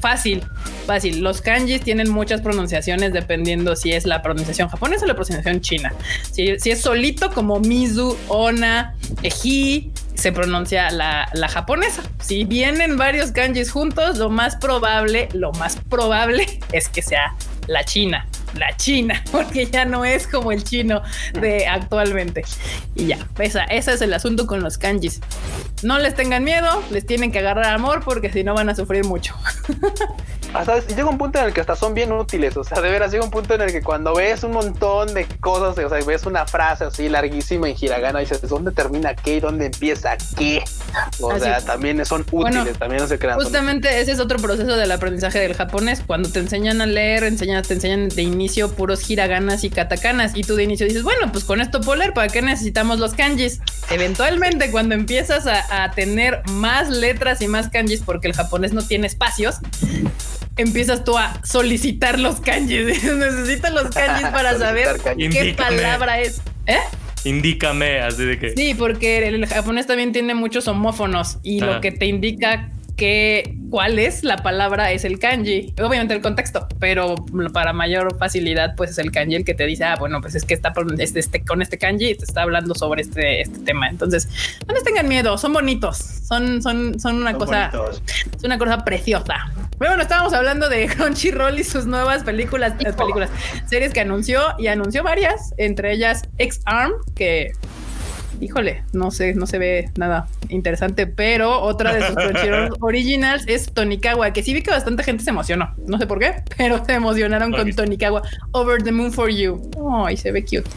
fácil, 0.00 0.44
fácil. 0.86 1.20
Los 1.20 1.40
kanjis 1.40 1.82
tienen 1.82 2.10
muchas 2.10 2.40
pronunciaciones 2.40 3.12
dependiendo 3.12 3.76
si 3.76 3.92
es 3.92 4.06
la 4.06 4.22
pronunciación 4.22 4.68
japonesa 4.68 5.04
o 5.04 5.08
la 5.08 5.14
pronunciación 5.14 5.60
china. 5.60 5.92
Si, 6.30 6.58
si 6.58 6.70
es 6.70 6.80
solito, 6.80 7.30
como 7.30 7.60
Mizu, 7.60 8.16
Ona, 8.28 8.94
Eji, 9.22 9.92
se 10.14 10.32
pronuncia 10.32 10.90
la, 10.90 11.28
la 11.32 11.48
japonesa. 11.48 12.02
Si 12.20 12.44
vienen 12.44 12.96
varios 12.96 13.30
kanjis 13.30 13.70
juntos, 13.70 14.18
lo 14.18 14.30
más 14.30 14.56
probable, 14.56 15.28
lo 15.32 15.52
más 15.52 15.76
probable 15.88 16.46
es 16.72 16.88
que 16.88 17.02
sea 17.02 17.34
la 17.66 17.84
china, 17.84 18.26
la 18.54 18.76
china, 18.76 19.22
porque 19.32 19.66
ya 19.66 19.84
no 19.84 20.04
es 20.04 20.26
como 20.26 20.52
el 20.52 20.64
chino 20.64 21.02
de 21.34 21.66
actualmente. 21.66 22.44
Y 22.94 23.06
ya, 23.06 23.18
esa, 23.38 23.64
ese 23.64 23.92
es 23.92 24.00
el 24.00 24.12
asunto 24.14 24.46
con 24.46 24.62
los 24.62 24.78
kanjis. 24.78 25.20
No 25.82 25.98
les 25.98 26.14
tengan 26.14 26.44
miedo, 26.44 26.82
les 26.90 27.06
tienen 27.06 27.30
que 27.32 27.38
agarrar 27.38 27.66
amor 27.66 28.02
porque 28.04 28.32
si 28.32 28.42
no 28.44 28.54
van 28.54 28.68
a 28.68 28.74
sufrir 28.74 29.04
mucho. 29.04 29.34
Hasta 30.54 30.80
llega 30.80 31.08
un 31.08 31.18
punto 31.18 31.38
en 31.38 31.46
el 31.46 31.52
que 31.52 31.60
hasta 31.60 31.76
son 31.76 31.92
bien 31.92 32.10
útiles, 32.10 32.56
o 32.56 32.64
sea, 32.64 32.80
de 32.80 32.90
veras 32.90 33.12
llega 33.12 33.22
un 33.22 33.30
punto 33.30 33.54
en 33.54 33.60
el 33.60 33.70
que 33.70 33.82
cuando 33.82 34.14
ves 34.14 34.42
un 34.44 34.52
montón 34.52 35.12
de 35.12 35.26
cosas, 35.40 35.76
o 35.78 35.88
sea, 35.90 36.04
ves 36.04 36.24
una 36.24 36.46
frase 36.46 36.84
así 36.84 37.10
larguísima 37.10 37.68
en 37.68 37.76
hiragana, 37.78 38.20
dices, 38.20 38.40
¿dónde 38.48 38.72
termina 38.72 39.14
qué 39.14 39.36
y 39.36 39.40
dónde 39.40 39.66
empieza 39.66 40.16
qué? 40.38 40.64
O 41.20 41.32
Así 41.32 41.40
sea, 41.44 41.60
también 41.60 42.04
son 42.06 42.24
Bueno, 42.30 42.60
útiles, 42.62 42.78
también 42.78 43.02
no 43.02 43.08
se 43.08 43.18
crean. 43.18 43.36
son- 43.36 43.44
Justamente 43.44 44.00
ese 44.00 44.12
es 44.12 44.20
otro 44.20 44.38
proceso 44.38 44.76
del 44.76 44.90
aprendizaje 44.92 45.38
del 45.40 45.54
japonés. 45.54 46.02
Cuando 46.06 46.30
te 46.30 46.38
enseñan 46.38 46.80
a 46.80 46.86
leer, 46.86 47.24
enseñan, 47.24 47.62
te 47.62 47.74
enseñan 47.74 48.08
de 48.08 48.22
inicio 48.22 48.72
puros 48.72 49.08
hiraganas 49.10 49.64
y 49.64 49.70
katakanas. 49.70 50.32
Y 50.36 50.42
tú 50.42 50.54
de 50.56 50.64
inicio 50.64 50.86
dices, 50.86 51.02
bueno, 51.02 51.32
pues 51.32 51.44
con 51.44 51.60
esto 51.60 51.80
puedo 51.80 51.96
leer, 51.98 52.12
¿para 52.14 52.28
qué 52.28 52.42
necesitamos 52.42 52.98
los 52.98 53.14
kanjis? 53.14 53.60
Eventualmente, 53.90 54.70
cuando 54.70 54.94
empiezas 54.94 55.46
a, 55.46 55.84
a 55.84 55.90
tener 55.92 56.42
más 56.50 56.88
letras 56.88 57.40
y 57.42 57.48
más 57.48 57.68
kanjis, 57.68 58.00
porque 58.04 58.28
el 58.28 58.34
japonés 58.34 58.72
no 58.72 58.82
tiene 58.82 59.06
espacios, 59.06 59.56
empiezas 60.56 61.04
tú 61.04 61.16
a 61.18 61.40
solicitar 61.44 62.18
los 62.18 62.40
kanjis. 62.40 63.02
Necesitas 63.14 63.72
los 63.72 63.88
kanjis 63.94 64.28
para 64.28 64.58
saber 64.58 65.00
qué 65.02 65.14
Indícame. 65.24 65.76
palabra 65.76 66.20
es. 66.20 66.40
¿Eh? 66.66 66.78
Indícame, 67.28 68.00
así 68.00 68.24
de 68.24 68.38
que. 68.38 68.50
Sí, 68.50 68.74
porque 68.74 69.28
el, 69.28 69.46
japonés 69.46 69.86
también 69.86 70.12
tiene 70.12 70.34
muchos 70.34 70.66
homófonos 70.68 71.38
y 71.42 71.62
Ajá. 71.62 71.74
lo 71.74 71.80
que 71.80 71.92
te 71.92 72.06
indica 72.06 72.70
que 72.98 73.54
cuál 73.70 73.98
es 74.00 74.24
la 74.24 74.38
palabra 74.38 74.90
es 74.92 75.04
el 75.04 75.18
kanji. 75.20 75.72
Obviamente 75.80 76.12
el 76.14 76.20
contexto, 76.20 76.66
pero 76.80 77.14
para 77.54 77.72
mayor 77.72 78.18
facilidad, 78.18 78.74
pues 78.76 78.90
es 78.90 78.98
el 78.98 79.12
kanji 79.12 79.36
el 79.36 79.44
que 79.44 79.54
te 79.54 79.64
dice, 79.66 79.84
ah, 79.84 79.96
bueno, 79.98 80.20
pues 80.20 80.34
es 80.34 80.44
que 80.44 80.52
está 80.54 80.72
este, 80.98 81.20
este- 81.20 81.44
con 81.44 81.62
este 81.62 81.78
kanji 81.78 82.16
te 82.16 82.24
está 82.24 82.42
hablando 82.42 82.74
sobre 82.74 83.02
este, 83.02 83.40
este 83.42 83.60
tema. 83.60 83.88
Entonces, 83.88 84.28
no 84.66 84.74
les 84.74 84.82
tengan 84.82 85.06
miedo, 85.08 85.38
son 85.38 85.52
bonitos, 85.52 85.96
son, 85.96 86.60
son, 86.60 86.98
son 86.98 87.16
una 87.16 87.30
Son 87.30 87.38
cosa, 87.38 87.70
bonitos. 87.72 88.02
es 88.36 88.44
una 88.44 88.58
cosa 88.58 88.84
preciosa. 88.84 89.36
Pero 89.78 89.90
bueno, 89.92 90.02
estábamos 90.02 90.32
hablando 90.32 90.68
de 90.68 90.86
Crunchyroll 90.96 91.58
y 91.60 91.62
sus 91.64 91.86
nuevas 91.86 92.24
películas, 92.24 92.72
eh, 92.80 92.92
películas, 92.92 93.30
series 93.68 93.92
que 93.94 94.00
anunció 94.00 94.42
y 94.58 94.66
anunció 94.66 95.04
varias, 95.04 95.54
entre 95.56 95.92
ellas 95.92 96.22
X-Arm, 96.38 96.92
que 97.14 97.52
híjole, 98.40 98.82
no 98.92 99.10
sé, 99.10 99.34
no 99.34 99.46
se 99.46 99.58
ve 99.58 99.90
nada 99.96 100.26
interesante, 100.48 101.06
pero 101.06 101.60
otra 101.60 101.92
de 101.94 102.06
sus 102.06 102.14
Crunchyroll 102.16 102.76
originals 102.80 103.44
es 103.46 103.72
Tonikawa, 103.72 104.32
que 104.32 104.42
sí 104.42 104.54
vi 104.54 104.62
que 104.62 104.70
bastante 104.70 105.02
gente 105.02 105.24
se 105.24 105.30
emocionó, 105.30 105.74
no 105.86 105.98
sé 105.98 106.06
por 106.06 106.18
qué, 106.18 106.42
pero 106.56 106.84
se 106.84 106.94
emocionaron 106.94 107.52
con 107.52 107.64
visto. 107.64 107.82
Tonikawa, 107.82 108.22
Over 108.52 108.82
the 108.82 108.92
Moon 108.92 109.12
for 109.12 109.30
You. 109.30 109.70
Ay, 110.04 110.16
se 110.16 110.32
ve 110.32 110.42
cute. 110.42 110.68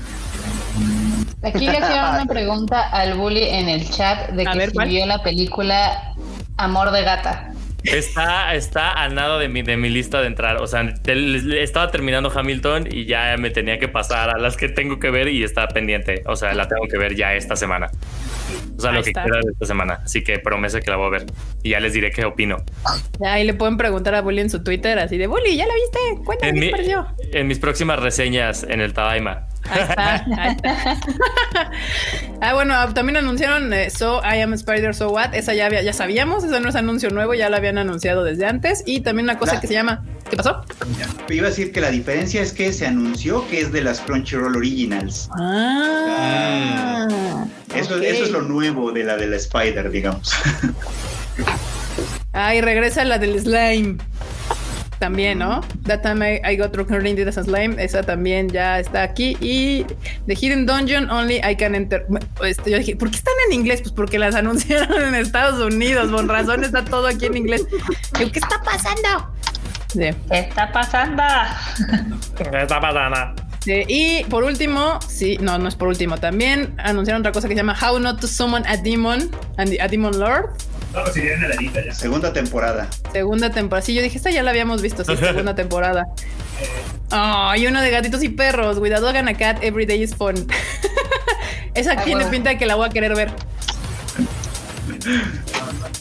Aquí 1.44 1.66
le 1.66 1.78
hicieron 1.80 2.10
una 2.14 2.26
pregunta 2.30 2.82
al 2.90 3.16
bully 3.16 3.44
en 3.44 3.68
el 3.70 3.90
chat 3.90 4.30
de 4.32 4.48
A 4.48 4.52
que 4.52 4.58
ver, 4.58 4.70
si 4.70 4.76
¿cuál? 4.76 4.90
vio 4.90 5.06
la 5.06 5.24
película 5.24 6.14
Amor 6.58 6.92
de 6.92 7.02
Gata. 7.04 7.52
Está, 7.84 8.53
está 8.56 8.94
a 8.94 9.10
nada 9.10 9.38
de 9.40 9.49
mi, 9.49 9.62
de 9.64 9.76
mi 9.78 9.90
lista 9.90 10.22
de 10.22 10.28
entrar. 10.28 10.58
O 10.62 10.68
sea, 10.68 10.94
te- 10.94 11.62
estaba 11.64 11.90
terminando 11.91 12.32
Hamilton 12.34 12.88
y 12.91 13.06
ya 13.06 13.36
me 13.38 13.49
tenía 13.49 13.80
que 13.80 13.88
pasar 13.88 14.30
a 14.30 14.38
las 14.38 14.56
que 14.58 14.70
tengo 14.70 14.99
que 14.99 15.10
ver 15.10 15.28
y 15.30 15.44
está 15.44 15.68
pendiente. 15.68 16.22
O 16.26 16.36
sea, 16.36 16.53
la 16.53 16.68
tengo 16.68 16.88
que 16.88 16.98
ver 16.98 17.16
ya 17.16 17.34
esta 17.34 17.56
semana. 17.56 17.90
O 18.78 18.82
sea, 18.82 18.91
Ahí 18.91 18.98
lo 18.98 19.03
que 19.03 19.14
quiera 19.14 19.38
de 19.44 19.52
esta 19.52 19.66
semana. 19.66 19.99
Así 20.03 20.24
que 20.24 20.40
promesa 20.40 20.80
que 20.82 20.90
la 20.91 20.98
voy 20.98 21.08
a 21.08 21.10
ver 21.20 21.26
y 21.64 21.70
ya 21.72 21.80
les 21.80 21.94
diré 21.94 22.12
qué 22.12 22.26
opino. 22.26 22.58
Ahí 23.26 23.44
le 23.45 23.53
pueden 23.53 23.78
preguntar 23.78 24.16
a 24.16 24.22
Bully 24.22 24.41
en 24.41 24.49
su 24.49 24.64
Twitter, 24.64 24.98
así 24.99 25.18
de 25.18 25.28
Bully, 25.28 25.56
¿ya 25.56 25.66
la 25.66 25.74
viste? 25.74 26.24
Cuéntame 26.26 26.49
En, 26.49 26.56
qué 26.56 26.62
mi- 26.66 26.72
pareció. 26.72 27.08
en 27.34 27.48
mis 27.48 27.60
próximas 27.60 27.99
reseñas 27.99 28.64
en 28.64 28.82
el 28.82 28.94
Tadaima. 28.94 29.48
Ahí 29.70 29.82
está, 29.82 30.26
ahí 30.38 30.52
está. 30.56 31.02
ah, 32.42 32.54
bueno, 32.54 32.76
también 32.94 33.18
anunciaron 33.18 33.72
eh, 33.74 33.90
So 33.90 34.22
I 34.24 34.42
Am 34.42 34.54
Spider, 34.54 34.94
So 34.96 35.10
What. 35.12 35.34
Esa 35.34 35.54
ya, 35.54 35.66
había- 35.68 35.82
ya 35.82 35.94
sabíamos, 35.94 36.44
esa 36.44 36.60
no 36.60 36.70
es 36.70 36.76
anuncio 36.76 37.10
nuevo, 37.10 37.34
ya 37.34 37.50
la 37.50 37.58
habían 37.58 37.78
anunciado 37.78 38.24
desde 38.24 38.46
antes. 38.46 38.84
Y 38.86 39.02
también 39.02 39.26
una 39.26 39.38
cosa 39.38 39.56
La- 39.56 39.62
que 39.62 39.68
se 39.68 39.74
llama. 39.74 40.04
¿Qué 40.30 40.38
pasó? 40.38 40.64
Iba 41.30 41.48
a 41.48 41.50
decir 41.50 41.72
que 41.74 41.82
la 41.82 41.90
diferencia 41.92 42.42
es 42.42 42.54
que 42.54 42.72
se 42.74 42.88
anunció 42.88 43.48
que 43.50 43.62
es 43.62 43.72
de 43.72 43.82
las 43.82 44.00
Crunchyroll 44.02 44.56
Originals. 44.56 45.30
Ah, 45.38 47.08
Eso, 47.76 47.98
eso 48.02 48.24
es 48.24 48.32
lo 48.32 48.42
nuevo 48.42 48.92
de 48.92 49.04
la 49.04 49.18
de 49.18 49.28
la 49.28 49.36
Spider, 49.38 49.90
digamos. 49.92 50.34
Ah, 52.34 52.56
y 52.56 52.62
regresa 52.62 53.04
la 53.04 53.18
del 53.18 53.38
slime. 53.42 53.98
También, 55.02 55.40
¿no? 55.40 55.61
That 55.88 56.03
time 56.03 56.22
I, 56.23 56.40
I 56.45 56.56
got 56.56 56.76
recording 56.76 57.18
as 57.28 57.36
a 57.36 57.44
slime. 57.44 57.76
Esa 57.84 58.03
también 58.03 58.49
ya 58.49 58.80
está 58.80 59.02
aquí. 59.02 59.36
Y 59.41 59.84
The 60.28 60.36
Hidden 60.36 60.68
Dungeon 60.68 61.10
Only 61.10 61.38
I 61.38 61.56
Can 61.56 61.73
Enter. 61.73 62.06
Este, 62.45 62.69
yo 62.69 62.78
dije, 62.78 62.95
¿por 62.95 63.10
qué 63.10 63.18
están 63.18 63.34
en 63.48 63.53
inglés? 63.53 63.82
Pues 63.82 63.94
porque 63.94 64.19
las 64.19 64.36
anunciaron 64.44 65.02
en 65.02 65.15
Estados 65.15 65.60
Unidos. 65.60 66.11
Con 66.11 66.30
razón 66.30 66.64
está 66.64 66.86
todo 66.86 67.07
aquí 67.07 67.26
en 67.26 67.36
inglés. 67.36 67.65
¿qué 68.14 68.26
está 68.26 68.61
pasando? 68.64 69.34
Sí. 69.88 70.11
¿Qué 70.30 70.40
está 70.40 70.72
pasando? 70.72 71.23
Está 72.38 72.80
pasando. 72.80 73.41
Este, 73.61 73.86
y 73.88 74.23
por 74.26 74.44
último, 74.44 74.99
sí, 75.07 75.38
no, 75.41 75.57
no 75.57 75.68
es 75.68 75.76
por 75.76 75.88
último, 75.88 76.18
también 76.18 76.73
anunciaron 76.78 77.22
otra 77.22 77.32
cosa 77.32 77.48
que 77.48 77.53
se 77.53 77.60
llama 77.60 77.78
How 77.80 77.99
Not 77.99 78.19
to 78.19 78.28
Summon 78.28 78.65
a 78.65 78.78
Demon, 78.78 79.30
a 79.57 79.88
Demon 79.88 80.19
Lord. 80.19 80.52
No, 80.94 81.06
si 81.08 81.22
en 81.22 81.42
la 81.42 81.56
lista 81.56 81.84
ya. 81.86 81.94
Segunda 81.94 82.34
temporada. 82.34 82.90
Segunda 83.12 83.50
temporada. 83.50 83.86
Sí, 83.86 83.94
yo 83.94 84.02
dije, 84.02 84.18
esta 84.18 84.30
ya 84.30 84.44
la 84.44 84.52
habíamos 84.52 84.82
visto, 84.82 85.04
sí, 85.04 85.16
segunda 85.20 85.56
temporada. 85.56 86.06
Oh, 87.12 87.54
y 87.56 87.68
uno 87.68 87.82
de 87.82 87.90
gatitos 87.92 88.24
y 88.24 88.30
perros. 88.30 88.80
Cuidado, 88.80 89.08
hagan 89.08 89.28
a 89.28 89.34
cat 89.34 89.64
every 89.64 89.86
day 89.86 90.02
is 90.02 90.16
fun. 90.16 90.36
Esa 91.74 91.94
aquí 91.94 92.16
me 92.16 92.26
pinta 92.26 92.58
que 92.58 92.66
la 92.66 92.76
voy 92.76 92.88
a 92.88 92.90
querer 92.90 93.16
ver. 93.16 93.32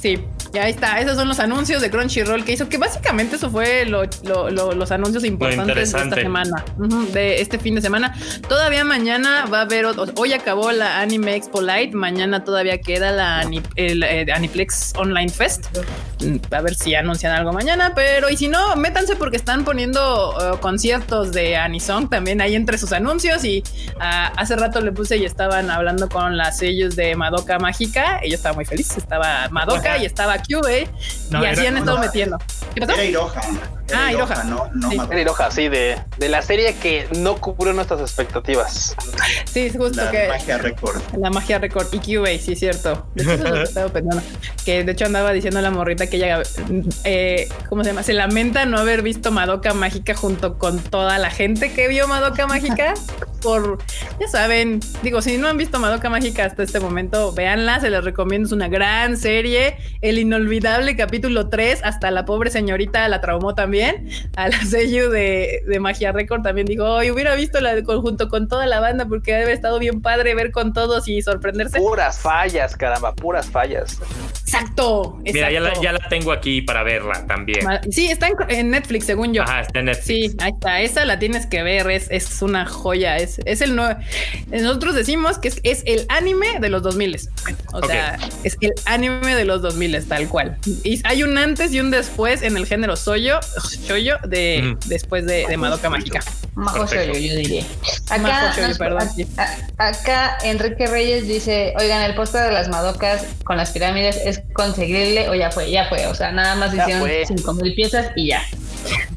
Sí. 0.01 0.19
Ya 0.52 0.68
está, 0.68 1.01
esos 1.01 1.16
son 1.16 1.28
los 1.28 1.39
anuncios 1.39 1.81
de 1.81 1.90
Crunchyroll 1.90 2.44
que 2.44 2.52
hizo, 2.52 2.68
que 2.68 2.77
básicamente 2.77 3.36
eso 3.36 3.51
fue 3.51 3.86
los 3.86 4.90
anuncios 4.90 5.24
importantes 5.24 5.77
de 5.77 5.82
esta 5.82 6.14
semana, 6.16 6.64
de 7.12 7.40
este 7.40 7.59
fin 7.59 7.77
de 7.77 7.81
semana. 7.81 8.16
Todavía 8.48 8.85
mañana 8.85 9.47
va 9.47 9.59
a 9.59 9.62
haber, 9.62 9.86
hoy 10.16 10.32
acabó 10.32 10.72
la 10.72 11.01
Anime 11.01 11.36
Expo 11.36 11.60
Light, 11.60 11.93
mañana 11.94 12.43
todavía 12.43 12.78
queda 12.78 13.12
la 13.12 13.44
el, 13.77 14.02
eh, 14.02 14.27
Aniplex 14.32 14.93
Online 14.97 15.28
Fest. 15.28 15.66
Mm, 16.20 16.36
a 16.52 16.60
ver 16.60 16.74
si 16.74 16.94
anuncian 16.94 17.32
algo 17.32 17.52
mañana, 17.52 17.93
pero 17.94 18.28
y 18.28 18.36
si 18.36 18.48
no, 18.48 18.74
métanse 18.77 19.16
porque 19.16 19.36
están 19.36 19.64
poniendo 19.64 20.31
uh, 20.31 20.59
conciertos 20.59 21.32
de 21.32 21.56
Anisong 21.56 22.10
también 22.10 22.40
ahí 22.40 22.56
entre 22.56 22.77
sus 22.77 22.93
anuncios 22.93 23.44
y 23.44 23.62
uh, 23.97 24.01
hace 24.36 24.56
rato 24.56 24.81
le 24.81 24.93
puse 24.93 25.16
y 25.16 25.24
estaban 25.24 25.70
hablando 25.70 26.09
con 26.09 26.36
las 26.36 26.59
sellos 26.59 26.97
de 26.97 27.14
Madoka 27.14 27.59
Mágica, 27.59 28.18
ella 28.22 28.35
estaba 28.35 28.55
muy 28.55 28.64
feliz, 28.64 28.97
estaba 28.97 29.48
Madoka 29.51 29.98
y 29.98 30.05
estaba 30.05 30.40
QA 30.41 31.41
y 31.41 31.47
así 31.47 31.67
han 31.67 31.77
estado 31.77 31.99
metiendo. 31.99 32.39
¿Qué 32.75 32.81
pasó? 32.81 32.93
Era 32.93 33.05
Iroha. 33.05 33.41
ah, 33.95 34.12
Iroha. 34.12 34.45
No, 34.45 34.71
no 34.75 34.91
sí. 34.91 34.99
Era 35.11 35.21
Iroha, 35.21 35.51
sí, 35.51 35.69
de, 35.69 35.99
de, 36.19 36.29
la 36.29 36.43
serie 36.43 36.75
que 36.77 37.09
no 37.19 37.37
cubrió 37.37 37.73
nuestras 37.73 38.01
expectativas. 38.01 38.95
Sí, 39.45 39.61
es 39.67 39.77
justo 39.77 40.05
la 40.05 40.11
que. 40.11 40.29
La 40.29 40.35
magia 40.35 40.59
record. 40.59 41.03
La 41.19 41.31
magia 41.31 41.59
record. 41.59 41.87
Y 41.93 41.99
QA, 41.99 42.39
sí, 42.39 42.57
cierto. 42.57 43.07
De 43.15 43.23
hecho, 43.23 43.33
es 43.33 43.41
lo 43.41 43.53
que 43.55 43.62
estaba 43.62 43.89
pensando. 43.89 44.23
Que 44.65 44.85
de 44.85 44.93
hecho 44.93 45.07
andaba 45.07 45.33
diciendo 45.33 45.59
a 45.59 45.62
la 45.62 45.71
morrita 45.71 46.09
que 46.09 46.17
ella, 46.17 46.43
eh, 47.05 47.49
¿cómo 47.69 47.83
se 47.83 47.91
llama? 47.91 48.03
Se 48.03 48.12
lamenta 48.12 48.65
no 48.67 48.79
haber 48.79 49.03
visto 49.03 49.31
Madoka 49.33 49.75
Mágica 49.75 50.15
junto 50.15 50.59
con 50.59 50.79
toda 50.79 51.19
la 51.19 51.31
gente 51.31 51.73
que 51.73 51.89
vio 51.89 52.07
Madoka 52.09 52.47
Mágica. 52.47 52.95
por, 53.41 53.79
ya 54.21 54.29
saben, 54.29 54.81
digo, 55.03 55.23
si 55.23 55.39
no 55.39 55.49
han 55.49 55.57
visto 55.57 55.79
Madoka 55.79 56.09
Mágica 56.09 56.45
hasta 56.45 56.62
este 56.62 56.81
momento, 56.81 57.33
véanla, 57.33 57.81
se 57.81 57.91
les 57.91 58.05
recomiendo, 58.05 58.47
es 58.47 58.53
una 58.53 58.69
gran 58.69 59.17
serie. 59.17 59.77
El 60.01 60.19
inolvidable 60.19 60.97
capítulo 60.97 61.49
3, 61.49 61.81
hasta 61.83 62.11
la 62.11 62.25
pobre 62.25 62.51
señorita 62.51 63.09
la 63.09 63.21
traumó 63.21 63.55
también. 63.55 64.09
A 64.37 64.49
la 64.49 64.65
sello 64.65 65.11
de, 65.11 65.62
de 65.67 65.81
Magia 65.81 66.12
Record 66.12 66.43
también 66.43 66.67
dijo, 66.67 66.85
hoy 66.85 67.11
hubiera 67.11 67.35
visto 67.35 67.61
la 67.61 67.81
junto 67.85 68.29
con 68.29 68.49
toda 68.49 68.67
la 68.67 68.81
banda 68.81 69.07
porque 69.07 69.33
debe 69.33 69.53
estado 69.53 69.79
bien 69.79 70.01
padre 70.01 70.35
ver 70.35 70.51
con 70.51 70.73
todos 70.73 71.09
y 71.09 71.23
sorprenderse. 71.23 71.79
Puras 71.79 72.19
fallas, 72.19 72.77
caramba, 72.77 73.15
puras 73.15 73.49
fallas. 73.49 74.01
Exacto. 74.43 75.19
Mira, 75.23 75.51
ya 75.51 75.61
la, 75.61 75.81
ya 75.81 75.93
la, 75.93 76.01
tengo 76.09 76.33
aquí 76.33 76.62
para 76.62 76.83
verla 76.83 77.25
también. 77.27 77.61
Sí, 77.91 78.09
está 78.09 78.29
en, 78.49 78.71
Netflix, 78.71 79.07
según 79.07 79.33
yo. 79.33 79.43
Ajá, 79.43 79.61
está 79.61 79.79
en 79.79 79.87
Netflix. 79.87 80.07
Sí, 80.07 80.37
ahí 80.41 80.51
está. 80.51 80.81
Esa 80.81 81.05
la 81.05 81.19
tienes 81.19 81.47
que 81.47 81.62
ver, 81.62 81.89
es, 81.91 82.11
es 82.11 82.43
una 82.43 82.67
joya. 82.67 83.17
Es, 83.17 83.30
es 83.44 83.61
el 83.61 83.77
nuevo. 83.77 83.98
Nosotros 84.48 84.94
decimos 84.94 85.39
que 85.39 85.48
es, 85.48 85.61
es 85.62 85.82
el 85.86 86.07
anime 86.09 86.59
de 86.61 86.69
los 86.69 86.82
2000. 86.82 87.20
O 87.73 87.86
sea, 87.86 88.19
es 88.44 88.57
el 88.61 88.73
anime 88.85 89.35
de 89.35 89.44
los 89.44 89.62
2000, 89.62 90.07
tal 90.07 90.28
cual. 90.28 90.57
Y 90.85 91.01
hay 91.07 91.23
un 91.23 91.36
antes 91.39 91.73
y 91.73 91.81
un 91.81 91.90
después 91.90 92.43
en 92.43 92.57
el 92.57 92.66
género 92.66 92.97
soyo, 92.97 93.40
shoyo, 93.86 94.16
de, 94.24 94.77
después 94.86 95.27
de, 95.27 95.47
de 95.47 95.57
Madoka 95.57 95.90
Mágica. 95.90 96.20
Majo 96.55 96.86
shoyo, 96.86 97.12
yo 97.12 97.36
diría. 97.36 97.65
Acá, 98.11 98.52
perdón, 98.78 99.09
acá 99.78 100.39
Enrique 100.43 100.86
Reyes 100.86 101.27
dice: 101.27 101.74
Oigan, 101.78 102.02
el 102.02 102.15
póster 102.15 102.44
de 102.44 102.52
las 102.52 102.69
Madocas 102.69 103.24
con 103.44 103.57
las 103.57 103.70
pirámides 103.70 104.16
es 104.24 104.43
conseguirle 104.52 105.28
o 105.28 105.35
ya 105.35 105.51
fue, 105.51 105.70
ya 105.70 105.89
fue. 105.89 106.07
O 106.07 106.15
sea, 106.15 106.32
nada 106.32 106.57
más 106.57 106.74
hicieron 106.74 107.09
cinco 107.27 107.55
mil 107.55 107.74
piezas 107.74 108.12
y 108.16 108.28
ya. 108.28 108.43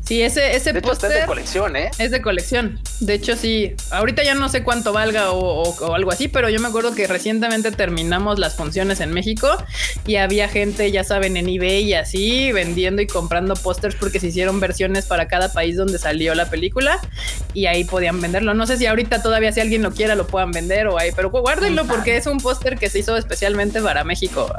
Sí, 0.03 0.21
ese, 0.21 0.55
ese 0.55 0.73
póster 0.81 1.11
es 1.11 1.21
de 1.21 1.25
colección, 1.25 1.75
¿eh? 1.75 1.89
Es 1.97 2.11
de 2.11 2.21
colección. 2.21 2.79
De 2.99 3.13
hecho, 3.13 3.35
sí. 3.35 3.73
Ahorita 4.03 4.21
ya 4.21 4.35
no 4.35 4.49
sé 4.49 4.63
cuánto 4.63 4.91
valga 4.91 5.31
o, 5.31 5.95
algo 5.95 6.11
así, 6.11 6.27
pero 6.27 6.49
yo 6.49 6.59
me 6.59 6.67
acuerdo 6.67 6.93
que 6.93 7.07
recientemente 7.07 7.71
terminamos 7.71 8.37
las 8.37 8.53
funciones 8.53 8.99
en 8.99 9.13
México 9.13 9.47
y 10.05 10.17
había 10.17 10.49
gente, 10.49 10.91
ya 10.91 11.05
saben, 11.05 11.37
en 11.37 11.47
eBay 11.47 11.85
y 11.85 11.93
así, 11.93 12.51
vendiendo 12.51 13.01
y 13.01 13.07
comprando 13.07 13.53
pósters 13.53 13.95
porque 13.95 14.19
se 14.19 14.27
hicieron 14.27 14.59
versiones 14.59 15.05
para 15.05 15.29
cada 15.29 15.53
país 15.53 15.77
donde 15.77 15.99
salió 15.99 16.35
la 16.35 16.49
película 16.49 16.99
y 17.53 17.67
ahí 17.67 17.85
podían 17.85 18.19
venderlo. 18.19 18.53
No 18.53 18.67
sé 18.67 18.75
si 18.75 18.87
ahorita 18.87 19.23
todavía 19.23 19.53
si 19.53 19.61
alguien 19.61 19.81
lo 19.81 19.91
quiera 19.91 20.15
lo 20.15 20.27
puedan 20.27 20.51
vender 20.51 20.87
o 20.87 20.99
ahí, 20.99 21.11
pero 21.15 21.29
guárdenlo 21.29 21.85
porque 21.85 22.17
es 22.17 22.27
un 22.27 22.39
póster 22.39 22.77
que 22.77 22.89
se 22.89 22.99
hizo 22.99 23.15
especialmente 23.15 23.81
para 23.81 24.03
México. 24.03 24.53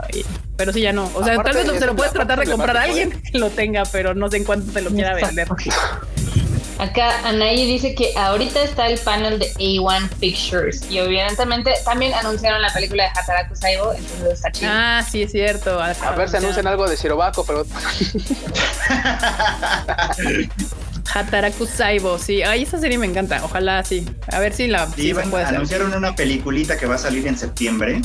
Pero 0.56 0.72
sí, 0.72 0.80
ya 0.80 0.94
no. 0.94 1.10
O 1.12 1.22
sea, 1.22 1.36
tal 1.42 1.54
vez 1.54 1.66
se 1.66 1.84
lo 1.84 1.94
puedes 1.94 2.14
tratar 2.14 2.40
de 2.40 2.50
comprar 2.50 2.78
a 2.78 2.82
alguien 2.84 3.10
que 3.10 3.38
lo 3.38 3.50
tenga, 3.50 3.82
pero 3.92 4.14
no 4.14 4.30
sé 4.30 4.38
en 4.38 4.44
cuánto 4.44 4.72
te 4.72 4.80
lo 4.80 4.88
quiera 4.88 5.12
vender. 5.12 5.48
Acá 6.78 7.20
Anaí 7.24 7.66
dice 7.66 7.94
que 7.94 8.12
ahorita 8.16 8.62
está 8.62 8.88
el 8.88 8.98
panel 8.98 9.38
de 9.38 9.52
A1 9.54 10.08
Pictures 10.20 10.90
y 10.90 11.00
obviamente 11.00 11.72
también 11.84 12.14
anunciaron 12.14 12.60
la 12.60 12.72
película 12.72 13.04
de 13.04 13.10
Hataraku 13.10 13.54
Saibo, 13.54 13.92
entonces 13.92 14.32
está 14.32 14.50
chido. 14.50 14.70
Ah, 14.72 15.04
sí, 15.08 15.22
es 15.22 15.32
cierto. 15.32 15.80
A 15.80 15.92
ver 16.16 16.28
si 16.28 16.36
anuncian 16.36 16.66
algo 16.66 16.88
de 16.88 16.96
Shirobako, 16.96 17.44
pero... 17.44 17.64
Hataraku 21.12 21.66
Saibo, 21.66 22.18
sí. 22.18 22.42
Ay, 22.42 22.62
esa 22.62 22.78
serie 22.78 22.98
me 22.98 23.06
encanta. 23.06 23.44
Ojalá 23.44 23.84
sí. 23.84 24.06
A 24.28 24.40
ver 24.40 24.52
si 24.52 24.66
la 24.66 24.86
sí, 24.88 25.12
anunciaron 25.12 25.94
una 25.94 26.14
peliculita 26.14 26.76
que 26.76 26.86
va 26.86 26.96
a 26.96 26.98
salir 26.98 27.26
en 27.26 27.36
septiembre. 27.36 28.00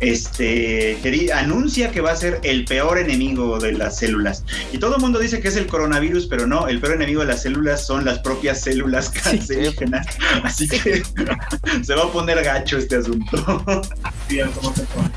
Este 0.00 0.98
anuncia 1.34 1.90
que 1.90 2.00
va 2.00 2.12
a 2.12 2.16
ser 2.16 2.40
el 2.42 2.64
peor 2.64 2.98
enemigo 2.98 3.58
de 3.58 3.72
las 3.72 3.98
células. 3.98 4.44
Y 4.72 4.78
todo 4.78 4.96
el 4.96 5.02
mundo 5.02 5.18
dice 5.18 5.40
que 5.40 5.48
es 5.48 5.56
el 5.56 5.66
coronavirus, 5.66 6.26
pero 6.26 6.46
no, 6.46 6.68
el 6.68 6.80
peor 6.80 6.94
enemigo 6.94 7.20
de 7.20 7.28
las 7.28 7.42
células 7.42 7.86
son 7.86 8.04
las 8.04 8.18
propias 8.18 8.60
células 8.60 9.10
cancerígenas. 9.10 10.06
Así 10.42 10.68
que 10.68 11.02
se 11.82 11.94
va 11.94 12.04
a 12.04 12.12
poner 12.12 12.42
gacho 12.42 12.78
este 12.78 12.96
asunto. 12.96 13.64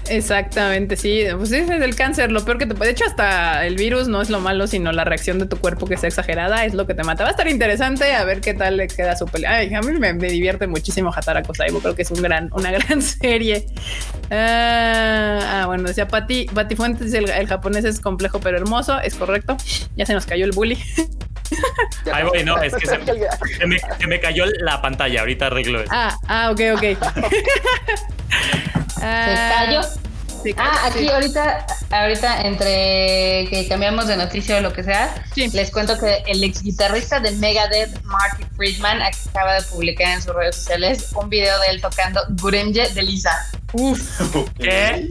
Exactamente, 0.10 0.96
sí. 0.96 1.24
Pues 1.38 1.52
ese 1.52 1.76
es 1.76 1.82
el 1.82 1.96
cáncer, 1.96 2.32
lo 2.32 2.44
peor 2.46 2.58
que 2.58 2.66
te 2.66 2.76
puede. 2.76 2.92
De 2.92 2.94
hecho, 2.94 3.06
hasta 3.06 3.66
el 3.66 3.76
virus 3.76 4.08
no 4.08 4.22
es 4.22 4.30
lo 4.30 4.40
malo, 4.40 4.68
sino 4.68 4.92
la 4.92 5.04
reacción 5.04 5.40
de 5.40 5.46
tu 5.46 5.58
cuerpo 5.58 5.88
que 5.88 5.98
sea 5.98 6.10
exagerada, 6.10 6.66
es 6.66 6.74
lo 6.74 6.86
que 6.86 6.94
te 6.94 7.04
mata. 7.04 7.15
Va 7.24 7.30
a 7.30 7.32
estar 7.32 7.48
interesante 7.48 8.14
a 8.14 8.24
ver 8.24 8.42
qué 8.42 8.54
tal 8.54 8.78
le 8.78 8.88
queda 8.88 9.16
su 9.16 9.26
pelea. 9.26 9.60
a 9.78 9.82
mí 9.82 10.00
me, 10.00 10.14
divierte 10.14 10.68
muchísimo 10.68 11.12
Hataraku 11.16 11.54
Saibo. 11.54 11.80
Creo 11.80 11.96
que 11.96 12.02
es 12.02 12.12
un 12.12 12.22
gran, 12.22 12.50
una 12.54 12.72
gran 12.78 13.02
serie. 13.02 13.68
Ah, 14.32 15.62
ah, 15.62 15.66
bueno, 15.68 15.84
decía 15.84 16.08
Pati, 16.08 16.46
Pati 16.46 16.76
Fuentes, 16.76 17.14
el, 17.14 17.30
el 17.30 17.48
japonés 17.48 17.86
es 17.86 18.00
complejo 18.00 18.40
pero 18.40 18.58
hermoso. 18.58 19.00
Es 19.00 19.16
correcto. 19.16 19.58
Ya 19.96 20.06
se 20.06 20.14
nos 20.14 20.26
cayó 20.26 20.46
el 20.46 20.52
bully. 20.52 20.78
Ahí 22.12 22.24
voy, 22.24 22.44
no, 22.44 22.62
es 22.62 22.74
que 22.76 22.88
se, 22.88 22.98
me, 23.68 23.80
se, 23.80 24.08
me, 24.08 24.20
cayó 24.20 24.46
la 24.60 24.82
pantalla, 24.82 25.22
ahorita 25.22 25.48
arreglo 25.48 25.82
eso. 25.82 25.92
Ah, 25.94 26.18
ah, 26.28 26.52
ok, 26.52 26.62
ok. 26.76 26.82
¿Se 28.96 29.02
cayó? 29.02 29.82
Ah, 30.58 30.86
aquí 30.86 31.10
ahorita, 31.10 31.66
ahorita 31.92 32.42
entre 32.42 33.48
que 33.50 33.66
cambiamos 33.68 34.08
de 34.08 34.18
noticia 34.18 34.58
o 34.58 34.62
lo 34.62 34.74
que 34.74 34.84
sea, 34.84 35.24
les 35.36 35.72
cuento 35.72 35.98
que 35.98 36.24
el 36.28 36.44
ex 36.44 36.62
guitarrista 36.64 37.20
de 37.20 37.32
Megadeth, 37.32 38.02
Marty 38.04 38.44
Friedman, 38.56 39.02
acaba 39.02 39.56
de 39.56 39.62
publicar 39.64 40.16
en 40.16 40.22
sus 40.22 40.34
redes 40.34 40.56
sociales 40.56 41.10
un 41.16 41.30
video 41.30 41.60
de 41.62 41.68
él 41.68 41.82
tocando 41.82 42.22
Gurenge 42.42 42.90
de 42.94 43.04
Lisa. 43.04 43.32
Uf, 43.74 44.22
¿qué? 44.60 45.10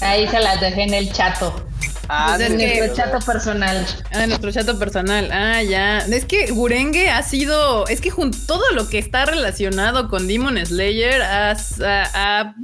Ahí 0.00 0.26
se 0.28 0.40
las 0.40 0.60
dejé 0.60 0.82
en 0.82 0.94
el 0.94 1.12
chato. 1.12 1.69
Ah, 2.12 2.36
de 2.38 2.50
nuestro 2.50 2.94
chato 2.94 3.24
personal. 3.24 3.86
Ah, 4.12 4.26
nuestro 4.26 4.50
chato 4.50 4.78
personal. 4.80 5.30
Ah, 5.30 5.62
ya. 5.62 5.98
Es 5.98 6.24
que 6.24 6.50
Gurenge 6.50 7.08
ha 7.08 7.22
sido. 7.22 7.86
Es 7.86 8.00
que 8.00 8.10
todo 8.46 8.64
lo 8.74 8.88
que 8.88 8.98
está 8.98 9.26
relacionado 9.26 10.08
con 10.08 10.26
Demon 10.26 10.58
Slayer 10.66 11.22
ha, 11.22 11.54
ha 12.14 12.54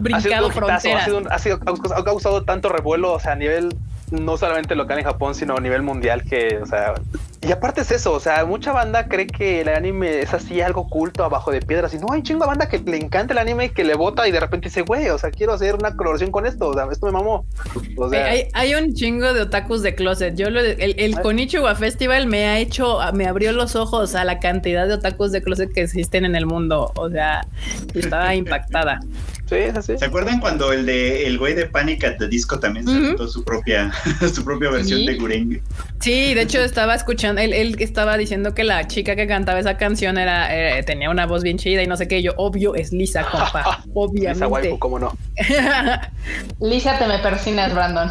brincado 0.00 0.50
fronteras. 0.50 1.06
Ha, 1.30 1.38
sido, 1.38 1.58
ha, 1.94 2.04
causado 2.04 2.44
tanto 2.44 2.70
revuelo, 2.70 3.12
o 3.12 3.20
sea, 3.20 3.32
a 3.32 3.36
nivel 3.36 3.76
no 4.10 4.36
solamente 4.36 4.74
local 4.74 4.98
en 4.98 5.04
Japón, 5.04 5.34
sino 5.34 5.56
a 5.56 5.60
nivel 5.60 5.82
mundial 5.82 6.24
que, 6.24 6.58
o 6.62 6.66
sea, 6.66 6.94
y 7.40 7.52
aparte 7.52 7.82
es 7.82 7.90
eso, 7.92 8.12
o 8.12 8.20
sea, 8.20 8.44
mucha 8.44 8.72
banda 8.72 9.06
cree 9.06 9.26
que 9.26 9.60
el 9.60 9.68
anime 9.68 10.20
es 10.20 10.34
así 10.34 10.60
algo 10.60 10.82
oculto 10.82 11.24
abajo 11.24 11.52
de 11.52 11.60
piedras 11.60 11.94
y 11.94 11.98
no 11.98 12.08
hay 12.12 12.22
chingo 12.22 12.44
de 12.44 12.48
banda 12.48 12.68
que 12.68 12.78
le 12.78 12.96
encanta 12.96 13.32
el 13.32 13.38
anime 13.38 13.70
que 13.70 13.84
le 13.84 13.94
vota 13.94 14.26
y 14.26 14.32
de 14.32 14.40
repente 14.40 14.68
dice, 14.68 14.82
güey, 14.82 15.08
o 15.10 15.18
sea, 15.18 15.30
quiero 15.30 15.52
hacer 15.52 15.76
una 15.76 15.94
colaboración 15.94 16.32
con 16.32 16.46
esto, 16.46 16.68
o 16.68 16.74
sea, 16.74 16.88
esto 16.90 17.06
me 17.06 17.12
mamó. 17.12 17.46
O 17.96 18.10
sea, 18.10 18.26
hay, 18.26 18.48
hay, 18.54 18.74
un 18.74 18.92
chingo 18.94 19.32
de 19.32 19.42
otakus 19.42 19.82
de 19.82 19.94
closet. 19.94 20.34
Yo 20.34 20.50
lo, 20.50 20.60
el, 20.60 20.94
el 20.98 21.20
Konichiwa 21.20 21.74
Festival 21.76 22.26
me 22.26 22.46
ha 22.46 22.58
hecho, 22.58 22.98
me 23.14 23.26
abrió 23.26 23.52
los 23.52 23.76
ojos 23.76 24.14
a 24.14 24.24
la 24.24 24.40
cantidad 24.40 24.88
de 24.88 24.94
otakus 24.94 25.30
de 25.30 25.42
closet 25.42 25.72
que 25.72 25.82
existen 25.82 26.24
en 26.24 26.34
el 26.34 26.46
mundo. 26.46 26.92
O 26.96 27.08
sea, 27.08 27.46
estaba 27.94 28.34
impactada. 28.34 29.00
Sí, 29.48 29.54
es 29.56 29.74
así. 29.76 29.96
¿Se 29.96 30.04
acuerdan 30.04 30.40
cuando 30.40 30.72
el 30.72 30.84
de 30.84 31.26
el 31.26 31.38
güey 31.38 31.54
de 31.54 31.66
Panic 31.66 32.04
at 32.04 32.16
the 32.18 32.28
Disco 32.28 32.58
también 32.60 32.86
se 32.86 32.92
inventó 32.92 33.26
su 33.28 33.42
propia 33.44 33.90
su 34.34 34.44
propia 34.44 34.70
versión 34.70 35.00
Sí. 35.00 35.06
de 35.06 35.14
Gureng? 35.16 35.60
Sí, 36.00 36.34
de 36.34 36.42
hecho 36.42 36.60
estaba 36.60 36.94
escuchando, 36.94 37.40
él, 37.40 37.52
él 37.52 37.76
estaba 37.78 38.16
diciendo 38.18 38.54
que 38.54 38.62
la 38.64 38.86
chica 38.86 39.16
que 39.16 39.26
cantaba 39.26 39.58
esa 39.58 39.76
canción 39.78 40.18
era 40.18 40.54
eh, 40.78 40.82
tenía 40.82 41.08
una 41.10 41.26
voz 41.26 41.42
bien 41.42 41.56
chida 41.58 41.82
y 41.82 41.86
no 41.86 41.96
sé 41.96 42.06
qué. 42.08 42.18
y 42.18 42.22
Yo, 42.24 42.32
obvio, 42.36 42.74
es 42.74 42.92
Lisa, 42.92 43.24
compa. 43.24 43.60
Esa 43.88 43.88
waifu, 43.88 44.00
Obviamente. 44.00 44.78
cómo 44.78 44.98
no. 44.98 45.16
Lisa, 46.60 46.98
te 46.98 47.06
me 47.06 47.18
persinas, 47.18 47.72
Brandon. 47.74 48.10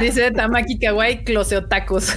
Dice 0.00 0.30
Tamaki 0.32 0.78
Kawaii, 0.78 1.24
close 1.24 1.56
otakus. 1.56 2.14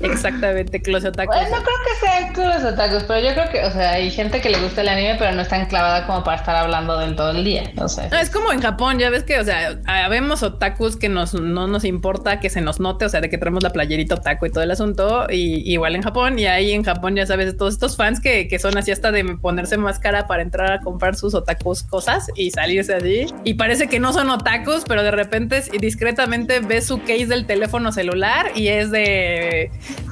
Exactamente, 0.00 0.80
close 0.80 1.08
otakus. 1.08 1.34
Bueno, 1.34 1.56
no 1.56 1.64
creo 1.64 1.76
que 1.84 2.06
sean 2.06 2.48
los 2.48 2.72
otakus, 2.72 3.02
pero 3.04 3.20
yo 3.20 3.34
creo 3.34 3.50
que, 3.50 3.64
o 3.64 3.70
sea, 3.70 3.92
hay 3.92 4.10
gente 4.10 4.40
que 4.40 4.50
le 4.50 4.60
gusta 4.60 4.82
el 4.82 4.88
anime, 4.88 5.16
pero 5.18 5.32
no 5.32 5.42
es 5.42 5.48
tan 5.48 5.66
clavada 5.66 6.06
como 6.06 6.22
para 6.24 6.36
estar 6.36 6.56
hablando 6.56 6.98
del 6.98 7.16
todo 7.16 7.30
el 7.30 7.44
día. 7.44 7.70
No, 7.74 7.86
es 7.86 8.30
como 8.30 8.52
en 8.52 8.60
Japón, 8.60 8.98
ya 8.98 9.10
ves 9.10 9.24
que, 9.24 9.38
o 9.38 9.44
sea, 9.44 9.78
habemos 9.86 10.42
otakus 10.42 10.96
que 10.96 11.08
nos, 11.08 11.34
no 11.34 11.66
nos 11.66 11.84
importa 11.84 12.40
que 12.40 12.50
se 12.50 12.60
nos 12.60 12.80
note, 12.80 13.04
o 13.04 13.08
sea, 13.08 13.20
de 13.20 13.28
que 13.28 13.38
traemos 13.38 13.62
la 13.62 13.70
playerita 13.70 14.16
otaku 14.16 14.46
y 14.46 14.50
todo 14.50 14.62
el 14.62 14.70
asunto, 14.70 15.26
y 15.30 15.72
igual 15.72 15.96
en 15.96 16.02
Japón, 16.02 16.38
y 16.38 16.46
ahí 16.46 16.72
en 16.72 16.84
Japón, 16.84 17.16
ya 17.16 17.26
sabes, 17.26 17.56
todos 17.56 17.74
estos 17.74 17.96
fans 17.96 18.20
que, 18.20 18.48
que 18.48 18.58
son 18.58 18.76
así 18.78 18.92
hasta 18.92 19.10
de 19.10 19.24
ponerse 19.36 19.76
máscara 19.76 20.26
para 20.26 20.42
entrar 20.42 20.72
a 20.72 20.80
comprar 20.80 21.16
sus 21.16 21.34
otakus 21.34 21.82
cosas 21.82 22.28
y 22.36 22.50
salirse 22.50 22.94
así, 22.94 23.26
y 23.44 23.54
parece 23.54 23.88
que 23.88 23.98
no 23.98 24.12
son 24.12 24.30
otakus, 24.30 24.84
pero 24.86 25.02
de 25.02 25.10
repente 25.10 25.62
discretamente 25.80 26.60
ves 26.60 26.86
su 26.86 27.00
case 27.00 27.26
del 27.26 27.46
teléfono 27.46 27.92
celular 27.92 28.52
y 28.54 28.68
es 28.68 28.90
de, 28.90 29.70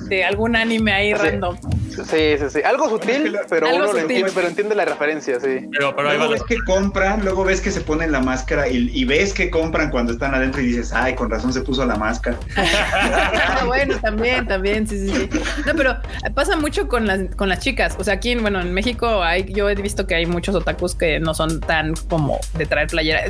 de 0.09 0.24
algún 0.24 0.57
anime 0.57 0.93
ahí 0.93 1.12
Sí. 1.15 1.23
random. 1.23 1.57
Sí, 1.90 2.36
sí, 2.39 2.44
sí. 2.51 2.61
Algo 2.62 2.90
sutil, 2.90 3.39
pero 3.48 3.66
Algo 3.69 3.78
uno 3.78 3.86
lo 3.86 3.90
sutil. 3.93 4.03
entiende, 4.11 4.32
pero 4.35 4.48
entiende 4.48 4.74
la 4.74 4.85
referencia, 4.85 5.40
sí. 5.40 5.66
Pero, 5.73 5.97
pero 5.97 6.11
ahí 6.11 6.19
va 6.19 6.27
Luego 6.27 6.32
ves 6.35 6.43
que 6.44 6.57
compran, 6.66 7.24
luego 7.24 7.43
ves 7.44 7.61
que 7.62 7.70
se 7.70 7.81
ponen 7.81 8.12
la 8.12 8.20
máscara 8.20 8.69
y, 8.69 8.90
y 8.93 9.05
ves 9.07 9.32
que 9.32 9.48
compran 9.51 9.90
cuando 9.90 10.12
están 10.12 10.35
adentro 10.35 10.61
y 10.61 10.66
dices, 10.66 10.93
ay, 10.93 11.15
con 11.15 11.31
razón 11.31 11.53
se 11.55 11.62
puso 11.62 11.85
la 11.86 11.97
máscara. 11.97 12.36
Ah, 12.98 13.62
bueno, 13.66 13.97
también, 14.01 14.47
también, 14.47 14.86
sí, 14.86 14.98
sí, 15.09 15.15
sí. 15.32 15.40
No, 15.66 15.74
pero 15.74 15.97
pasa 16.35 16.57
mucho 16.57 16.89
con 16.89 17.07
las, 17.07 17.20
con 17.36 17.48
las 17.48 17.61
chicas. 17.61 17.97
O 17.98 18.05
sea, 18.05 18.15
aquí, 18.15 18.35
bueno, 18.36 18.61
en 18.61 18.73
México 18.74 19.23
hay, 19.23 19.44
yo 19.53 19.69
he 19.70 19.74
visto 19.74 20.07
que 20.07 20.15
hay 20.15 20.27
muchos 20.27 20.55
otakus 20.55 20.94
que 20.94 21.19
no 21.20 21.32
son 21.35 21.61
tan 21.61 21.94
como 22.09 22.39
de 22.55 22.66
traer 22.66 22.89
playera. 22.89 23.23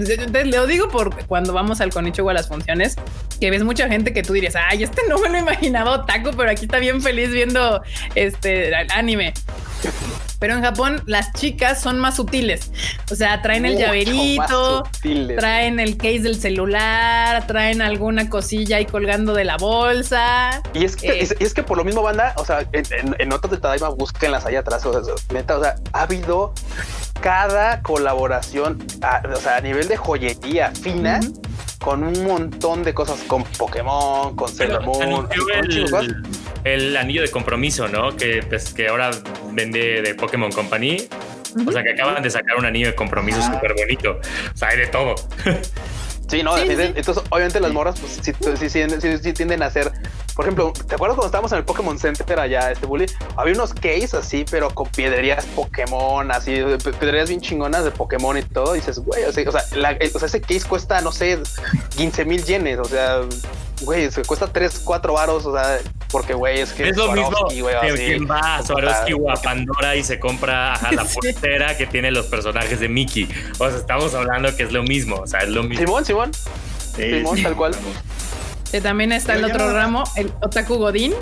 Lo 0.44 0.66
digo 0.66 0.88
por 0.88 1.14
cuando 1.26 1.52
vamos 1.52 1.80
al 1.80 1.90
Konichiwa 1.92 2.32
a 2.32 2.34
las 2.34 2.48
funciones, 2.48 2.96
que 3.40 3.50
ves 3.50 3.62
mucha 3.62 3.88
gente 3.88 4.12
que 4.12 4.22
tú 4.22 4.32
dirías, 4.32 4.56
ay, 4.56 4.82
este 4.82 5.02
no 5.08 5.18
me 5.18 5.28
lo 5.28 5.38
imaginaba 5.38 5.92
otaku, 5.92 6.30
pero 6.36 6.50
aquí 6.50 6.64
está 6.66 6.78
bien 6.78 7.00
feliz 7.02 7.30
viendo 7.30 7.82
este 8.14 8.74
anime. 8.94 9.32
Pero 10.38 10.52
en 10.54 10.62
Japón 10.62 11.02
las 11.06 11.32
chicas 11.32 11.80
son 11.80 11.98
más 11.98 12.16
sutiles. 12.16 12.70
O 13.10 13.14
sea, 13.14 13.40
traen 13.40 13.64
el 13.64 13.72
Mucho 13.72 13.86
llaverito, 13.86 14.82
traen 15.38 15.80
el 15.80 15.96
case 15.96 16.20
del 16.20 16.38
celular, 16.38 17.46
traen 17.46 17.80
alguna 17.80 18.28
cosilla 18.28 18.76
ahí 18.76 18.84
colgando 18.84 19.32
de 19.32 19.44
la 19.44 19.56
bolsa. 19.56 20.60
Y 20.74 20.84
es 20.84 20.94
que, 20.96 21.08
Eh. 21.08 21.22
es, 21.22 21.34
y 21.40 21.44
es 21.44 21.54
que 21.54 21.62
por 21.62 21.78
lo 21.78 21.84
mismo, 21.84 22.02
banda, 22.02 22.34
o 22.36 22.44
sea, 22.44 22.60
en, 22.72 22.84
en- 22.90 23.16
en 23.18 23.28
notas 23.30 23.50
de 23.50 23.56
Tadaima, 23.56 23.88
búsquenlas 23.88 24.44
allá 24.44 24.60
atrás. 24.60 24.84
O 24.84 25.02
sea, 25.02 25.14
neta, 25.32 25.56
o 25.58 25.62
sea, 25.62 25.76
ha 25.94 26.02
habido 26.02 26.52
cada 27.20 27.82
colaboración, 27.82 28.84
a, 29.02 29.22
o 29.32 29.36
sea, 29.36 29.56
a 29.56 29.60
nivel 29.60 29.88
de 29.88 29.96
joyería 29.96 30.70
fina, 30.70 31.20
Ujú. 31.22 31.42
con 31.80 32.02
un 32.04 32.24
montón 32.26 32.82
de 32.82 32.94
cosas, 32.94 33.20
con 33.26 33.42
Pokémon, 33.44 34.34
con 34.36 34.48
Sailor 34.48 34.84
Moon, 34.84 35.28
el 36.64 36.96
anillo 36.96 37.22
de 37.22 37.30
compromiso, 37.30 37.86
¿no? 37.88 38.16
Que, 38.16 38.42
pues, 38.48 38.74
que 38.74 38.88
ahora 38.88 39.10
vende 39.52 40.02
de 40.02 40.14
Pokémon 40.14 40.50
Company. 40.50 41.08
O 41.66 41.72
sea, 41.72 41.82
que 41.82 41.92
acaban 41.92 42.22
de 42.22 42.28
sacar 42.30 42.56
un 42.58 42.66
anillo 42.66 42.88
de 42.88 42.94
compromiso 42.94 43.38
Ah. 43.40 43.54
súper 43.54 43.74
bonito. 43.74 44.20
O 44.52 44.56
sea, 44.56 44.68
hay 44.68 44.78
de 44.78 44.86
todo. 44.88 45.14
Sí, 46.28 46.42
no, 46.42 46.56
Sí, 46.56 46.64
definen- 46.64 46.88
sí. 46.88 46.92
entonces 46.96 47.22
obviamente 47.30 47.60
las 47.60 47.72
morras 47.72 48.00
pues 48.00 48.18
sí, 48.20 48.32
sí, 48.68 49.18
sí, 49.22 49.32
tienden 49.32 49.62
a 49.62 49.66
hacer, 49.66 49.92
por 50.34 50.44
ejemplo, 50.44 50.72
¿te 50.72 50.96
acuerdas 50.96 51.14
cuando 51.16 51.26
estábamos 51.26 51.52
en 51.52 51.58
el 51.58 51.64
Pokémon 51.64 51.96
Center 51.98 52.40
allá, 52.40 52.72
este 52.72 52.84
bully? 52.84 53.06
Había 53.36 53.54
unos 53.54 53.72
case 53.72 54.08
así, 54.16 54.44
pero 54.50 54.70
con 54.70 54.88
piedrerías 54.88 55.44
Pokémon, 55.46 56.28
así, 56.32 56.56
piedrerías 56.82 57.28
bien 57.28 57.40
chingonas 57.40 57.84
de 57.84 57.92
Pokémon 57.92 58.36
y 58.36 58.42
todo, 58.42 58.74
y 58.74 58.80
dices, 58.80 58.98
güey, 58.98 59.22
o 59.24 59.32
sea, 59.32 59.48
o 59.48 59.52
sea, 59.52 59.62
la- 59.76 59.96
o 60.14 60.18
sea, 60.18 60.26
ese 60.26 60.40
case 60.40 60.62
cuesta, 60.68 61.00
no 61.00 61.12
sé, 61.12 61.38
15 61.96 62.24
mil 62.24 62.44
yenes, 62.44 62.78
o 62.80 62.84
sea, 62.86 63.20
güey, 63.82 64.10
se 64.10 64.22
cuesta 64.24 64.46
3, 64.46 64.80
4 64.84 65.12
varos, 65.12 65.46
o 65.46 65.54
sea, 65.54 65.78
porque, 66.10 66.34
güey, 66.34 66.60
es 66.60 66.72
que 66.72 66.88
es 66.88 66.96
lo 66.96 67.12
mismo 67.12 67.48
que 67.48 67.94
quien 67.94 68.28
va 68.28 68.56
a 68.56 68.62
Swarovski 68.62 69.12
o 69.12 69.30
a 69.30 69.34
Pandora 69.36 69.96
y 69.96 70.02
se 70.04 70.18
compra 70.18 70.74
ajá, 70.74 70.92
la 70.92 71.04
pulsera 71.04 71.76
que 71.76 71.86
tiene 71.86 72.10
los 72.10 72.26
personajes 72.26 72.80
de 72.80 72.88
Mickey. 72.88 73.28
O 73.58 73.68
sea, 73.68 73.76
estamos 73.78 74.14
hablando 74.14 74.54
que 74.56 74.62
es 74.62 74.72
lo 74.72 74.82
mismo. 74.82 75.16
O 75.16 75.26
sea, 75.26 75.40
es 75.40 75.48
lo 75.48 75.62
mismo. 75.62 75.84
Simón, 75.84 76.04
Simón, 76.04 76.30
Sí, 76.96 77.02
Simón, 77.02 77.36
sí. 77.36 77.42
tal 77.42 77.56
cual. 77.56 77.74
Que 78.70 78.80
también 78.80 79.12
está 79.12 79.34
el 79.34 79.42
Pero 79.42 79.54
otro 79.54 79.66
no- 79.68 79.72
ramo, 79.74 80.04
el 80.16 80.32
otaku 80.42 80.74
godín, 80.76 81.14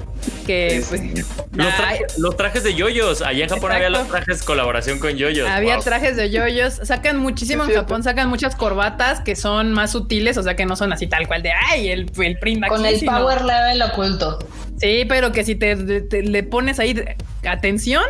que 0.46 0.78
Es- 0.78 0.86
pues 0.88 1.02
Los, 1.52 1.76
trajes, 1.76 2.18
los 2.18 2.36
trajes 2.36 2.64
de 2.64 2.74
yoyos. 2.74 3.22
Allá 3.22 3.44
en 3.44 3.50
Japón 3.50 3.70
había 3.72 3.88
los 3.90 4.08
trajes 4.08 4.42
colaboración 4.42 4.98
con 4.98 5.12
yoyos. 5.16 5.48
había 5.48 5.74
Wow. 5.76 5.84
trajes 5.84 6.16
de 6.16 6.30
yoyos, 6.30 6.80
sacan 6.82 7.18
muchísimo 7.18 7.64
en. 7.64 7.74
Japón, 7.74 8.02
sacan 8.02 8.28
muchas 8.28 8.56
corbatas 8.56 9.20
que 9.20 9.36
son 9.36 9.72
más 9.72 9.92
sutiles, 9.92 10.36
o 10.38 10.42
sea 10.42 10.56
que 10.56 10.66
no 10.66 10.74
son 10.74 10.92
así 10.92 11.06
tal 11.06 11.28
cual 11.28 11.42
de 11.42 11.52
ay, 11.70 11.88
el, 11.90 12.10
el 12.20 12.38
print 12.38 12.66
con 12.66 12.80
aquí", 12.84 12.94
el 12.94 13.00
sino- 13.00 13.12
power 13.12 13.44
level 13.44 13.82
oculto. 13.82 14.38
Sí, 14.80 15.04
pero 15.08 15.30
que 15.30 15.44
si 15.44 15.54
te, 15.54 15.76
te- 16.02 16.22
le 16.24 16.42
pones 16.42 16.80
ahí 16.80 17.00
atención, 17.46 18.02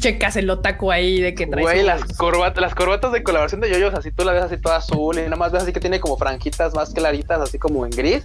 checas 0.00 0.36
el 0.36 0.48
otaku 0.48 0.90
ahí 0.90 1.20
de 1.20 1.34
que 1.34 1.46
trae 1.46 1.62
Güey, 1.62 1.82
las 1.82 2.02
corbatas, 2.16 2.60
las 2.62 2.74
corbatas 2.74 3.12
de 3.12 3.22
colaboración 3.22 3.60
de 3.60 3.70
yoyos, 3.70 3.92
así 3.94 4.10
tú 4.10 4.24
la 4.24 4.32
ves 4.32 4.42
así 4.44 4.56
toda 4.56 4.76
azul 4.76 5.18
y 5.18 5.22
nada 5.22 5.36
más 5.36 5.52
ves 5.52 5.64
así 5.64 5.72
que 5.72 5.80
tiene 5.80 6.00
como 6.00 6.16
franjitas 6.16 6.74
más 6.74 6.94
claritas, 6.94 7.40
así 7.40 7.58
como 7.58 7.84
en 7.84 7.90
gris, 7.92 8.22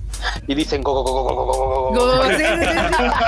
y 0.48 0.56
dicen 0.56 0.82
go, 0.84 0.94
go, 0.94 1.04
go, 1.04 1.24
go, 1.24 1.24
go, 1.24 1.46
go, 1.46 1.46
go, 1.46 1.92
go. 1.92 2.14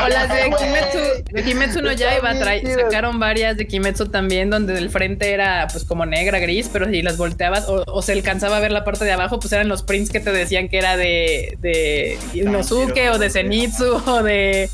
O 0.05 0.07
las 0.07 0.29
de 0.29 0.43
Kimetsu, 0.57 1.23
de 1.31 1.43
Kimetsu 1.43 1.81
no 1.81 1.91
Yaiba 1.91 2.33
sacaron 2.35 3.19
varias 3.19 3.57
de 3.57 3.67
Kimetsu 3.67 4.07
también, 4.07 4.49
donde 4.49 4.77
el 4.77 4.89
frente 4.89 5.31
era 5.31 5.67
pues 5.71 5.83
como 5.83 6.05
negra, 6.05 6.39
gris, 6.39 6.69
pero 6.71 6.87
si 6.87 7.01
las 7.01 7.17
volteabas 7.17 7.65
o, 7.67 8.01
se 8.01 8.13
alcanzaba 8.13 8.57
a 8.57 8.59
ver 8.59 8.71
la 8.71 8.83
parte 8.83 9.05
de 9.05 9.11
abajo, 9.11 9.39
pues 9.39 9.51
eran 9.53 9.67
los 9.67 9.83
prints 9.83 10.09
que 10.09 10.19
te 10.19 10.31
decían 10.31 10.69
que 10.69 10.77
era 10.77 10.97
de, 10.97 11.57
de 11.59 12.17
Inosuke 12.33 13.09
o 13.11 13.17
de 13.17 13.29
Zenitsu 13.29 14.01
o 14.05 14.23
de... 14.23 14.69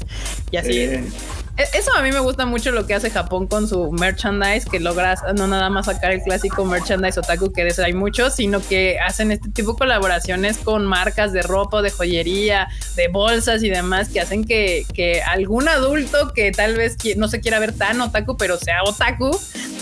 y 0.52 0.58
así. 0.58 0.90
E- 1.58 1.78
Eso 1.78 1.94
a 1.96 2.02
mí 2.02 2.12
me 2.12 2.20
gusta 2.20 2.46
mucho 2.46 2.72
lo 2.72 2.86
que 2.86 2.94
hace 2.94 3.10
Japón 3.10 3.48
con 3.48 3.68
su 3.68 3.92
merchandise, 3.92 4.68
que 4.70 4.80
logras 4.80 5.22
no 5.36 5.48
nada 5.48 5.70
más 5.70 5.86
sacar 5.86 6.12
el 6.12 6.22
clásico 6.22 6.66
merchandise 6.66 7.20
otaku, 7.20 7.52
que 7.54 7.64
de 7.64 7.70
eso 7.70 7.84
hay 7.84 7.94
muchos, 7.94 8.36
sino 8.36 8.60
que 8.62 9.00
hacen 9.00 9.32
este 9.32 9.50
tipo 9.50 9.72
de 9.74 9.78
colaboraciones 9.78 10.58
con 10.58 10.86
marcas 10.86 11.32
de 11.32 11.42
ropa, 11.44 11.82
de 11.82 11.92
joyería, 11.92 12.68
de 12.96 13.08
bolsas 13.08 13.64
y 13.64 13.70
demás, 13.70 14.10
que 14.10 14.20
hacen 14.20 14.44
que, 14.44 14.86
que 14.94 15.22
algún 15.22 15.68
adulto 15.70 16.34
que 16.34 16.52
tal 16.52 16.76
vez 16.76 16.98
no 17.16 17.28
se 17.28 17.40
quiera 17.40 17.60
ver 17.60 17.74
tan 17.74 18.02
otaku, 18.02 18.36
pero 18.38 18.58
sea 18.58 18.84
otaku, 18.84 19.32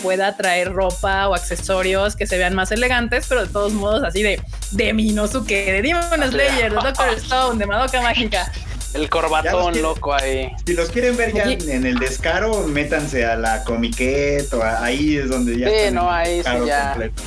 pueda 0.03 0.35
traer 0.37 0.73
ropa 0.73 1.27
o 1.29 1.33
accesorios 1.33 2.15
que 2.15 2.27
se 2.27 2.37
vean 2.37 2.53
más 2.53 2.71
elegantes, 2.71 3.25
pero 3.27 3.45
de 3.45 3.51
todos 3.51 3.73
modos 3.73 4.03
así 4.03 4.21
de, 4.21 4.39
de 4.71 4.93
Minosuke, 4.93 5.71
de 5.71 5.81
Demon 5.81 6.03
Slayer, 6.29 6.69
de 6.71 6.75
Doctor 6.83 7.09
Stone, 7.15 7.57
de 7.57 7.65
Madoka 7.65 8.01
Mágica. 8.01 8.51
El 8.93 9.09
corbatón 9.09 9.81
loco 9.81 10.13
ahí. 10.13 10.51
Si 10.65 10.73
los 10.73 10.89
quieren 10.89 11.17
ver 11.17 11.33
ya 11.33 11.45
Oye. 11.45 11.57
en 11.73 11.85
el 11.85 11.97
descaro, 11.97 12.67
métanse 12.67 13.25
a 13.25 13.35
la 13.35 13.63
Comiquet 13.63 14.53
o 14.53 14.61
a- 14.61 14.83
ahí 14.83 15.17
es 15.17 15.29
donde 15.29 15.57
ya 15.57 15.67
Sí, 15.67 15.73
están 15.75 15.95
no, 15.95 16.11
ahí 16.11 16.43
sí 16.43 16.49
ya. 16.67 16.89
completo. 16.89 17.23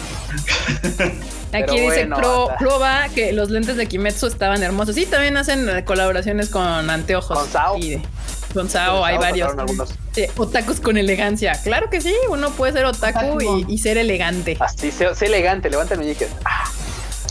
Aquí 1.53 1.65
Pero 1.67 1.73
dice 1.73 1.85
bueno, 1.85 2.17
Pro, 2.17 2.43
anda. 2.51 2.57
Proba 2.59 3.09
que 3.15 3.33
los 3.33 3.51
lentes 3.51 3.77
de 3.77 3.87
Kimetsu 3.87 4.27
estaban 4.27 4.63
hermosos. 4.63 4.95
Sí, 4.95 5.07
también 5.07 5.37
hacen 5.37 5.69
eh, 5.69 5.85
colaboraciones 5.85 6.51
con 6.51 6.63
anteojos. 6.91 7.39
Con 7.39 7.49
Sao. 7.51 7.79
Y- 7.79 8.01
con 8.53 8.71
Sao, 8.71 9.05
hay 9.05 9.15
Sao 9.15 9.23
varios. 9.23 9.53
Sí, 10.13 10.25
otakus 10.37 10.81
con 10.81 10.97
elegancia. 10.97 11.61
Claro 11.63 11.91
que 11.91 12.01
sí, 12.01 12.15
uno 12.31 12.51
puede 12.51 12.73
ser 12.73 12.85
otaku 12.87 13.19
Otaku. 13.35 13.65
y, 13.69 13.75
y 13.75 13.79
ser 13.79 13.99
elegante. 13.99 14.57
Así, 14.61 14.91
sé, 14.91 15.15
sé 15.15 15.27
elegante, 15.27 15.69
levanta 15.71 15.95
el 15.95 16.01
meñique. 16.01 16.29
Ah, 16.45 16.65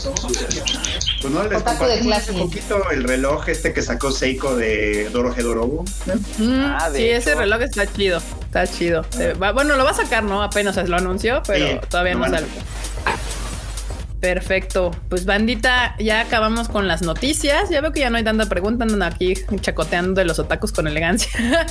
Pues 0.02 1.32
no 1.32 1.42
les 1.44 1.62
compartimos 1.62 1.98
clase. 2.02 2.32
poquito 2.34 2.90
el 2.90 3.04
reloj 3.04 3.48
este 3.48 3.72
que 3.72 3.82
sacó 3.82 4.10
Seiko 4.12 4.54
de 4.56 5.08
Doroje 5.10 5.42
Dorobo. 5.42 5.84
Mm, 6.38 6.64
Ah, 6.64 6.90
sí, 6.94 7.02
ese 7.08 7.34
reloj 7.34 7.62
está 7.62 7.86
chido. 7.92 8.18
Está 8.18 8.66
chido. 8.66 9.04
Se 9.10 9.34
va- 9.34 9.52
bueno, 9.52 9.76
lo 9.76 9.84
va 9.84 9.90
a 9.90 9.94
sacar, 9.94 10.22
¿no? 10.22 10.42
Apenas 10.42 10.74
se 10.74 10.86
lo 10.86 10.96
anunció, 10.96 11.42
pero 11.46 11.66
Sí, 11.66 11.78
todavía 11.90 12.14
no 12.14 12.24
sale. 12.28 12.46
Perfecto. 14.34 14.90
Pues 15.08 15.24
bandita, 15.24 15.94
ya 16.00 16.20
acabamos 16.20 16.68
con 16.68 16.88
las 16.88 17.02
noticias. 17.02 17.70
Ya 17.70 17.80
veo 17.80 17.92
que 17.92 18.00
ya 18.00 18.10
no 18.10 18.16
hay 18.16 18.24
tanta 18.24 18.46
pregunta. 18.46 18.82
Andan 18.84 19.02
aquí 19.04 19.34
chacoteando 19.60 20.14
de 20.20 20.24
los 20.24 20.40
otakus 20.40 20.72
con 20.72 20.88
elegancia. 20.88 21.30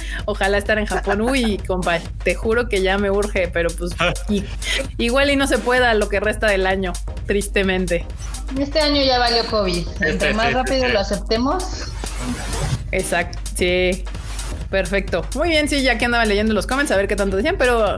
Ojalá 0.25 0.57
estar 0.57 0.77
en 0.79 0.85
Japón. 0.85 1.19
Uy, 1.19 1.57
compa, 1.67 1.99
te 2.23 2.33
juro 2.33 2.69
que 2.69 2.81
ya 2.81 2.97
me 2.97 3.11
urge, 3.11 3.49
pero 3.49 3.69
pues 3.77 3.91
y- 4.29 4.45
igual 4.97 5.31
y 5.31 5.35
no 5.35 5.47
se 5.47 5.57
pueda 5.57 5.93
lo 5.95 6.07
que 6.07 6.21
resta 6.21 6.47
del 6.47 6.65
año, 6.65 6.93
tristemente. 7.25 8.05
Este 8.57 8.79
año 8.79 9.01
ya 9.03 9.19
valió 9.19 9.45
COVID. 9.47 9.87
Entre 10.01 10.33
más 10.33 10.53
rápido 10.53 10.87
lo 10.87 10.99
aceptemos, 11.01 11.87
Exacto. 12.93 13.37
Sí. 13.57 14.05
Perfecto. 14.75 15.25
Muy 15.35 15.47
bien, 15.47 15.69
sí, 15.69 15.83
ya 15.83 15.97
que 15.97 16.03
andaba 16.03 16.25
leyendo 16.25 16.53
los 16.53 16.67
comments 16.67 16.91
a 16.91 16.97
ver 16.97 17.07
qué 17.07 17.15
tanto 17.15 17.37
decían, 17.37 17.55
pero 17.57 17.97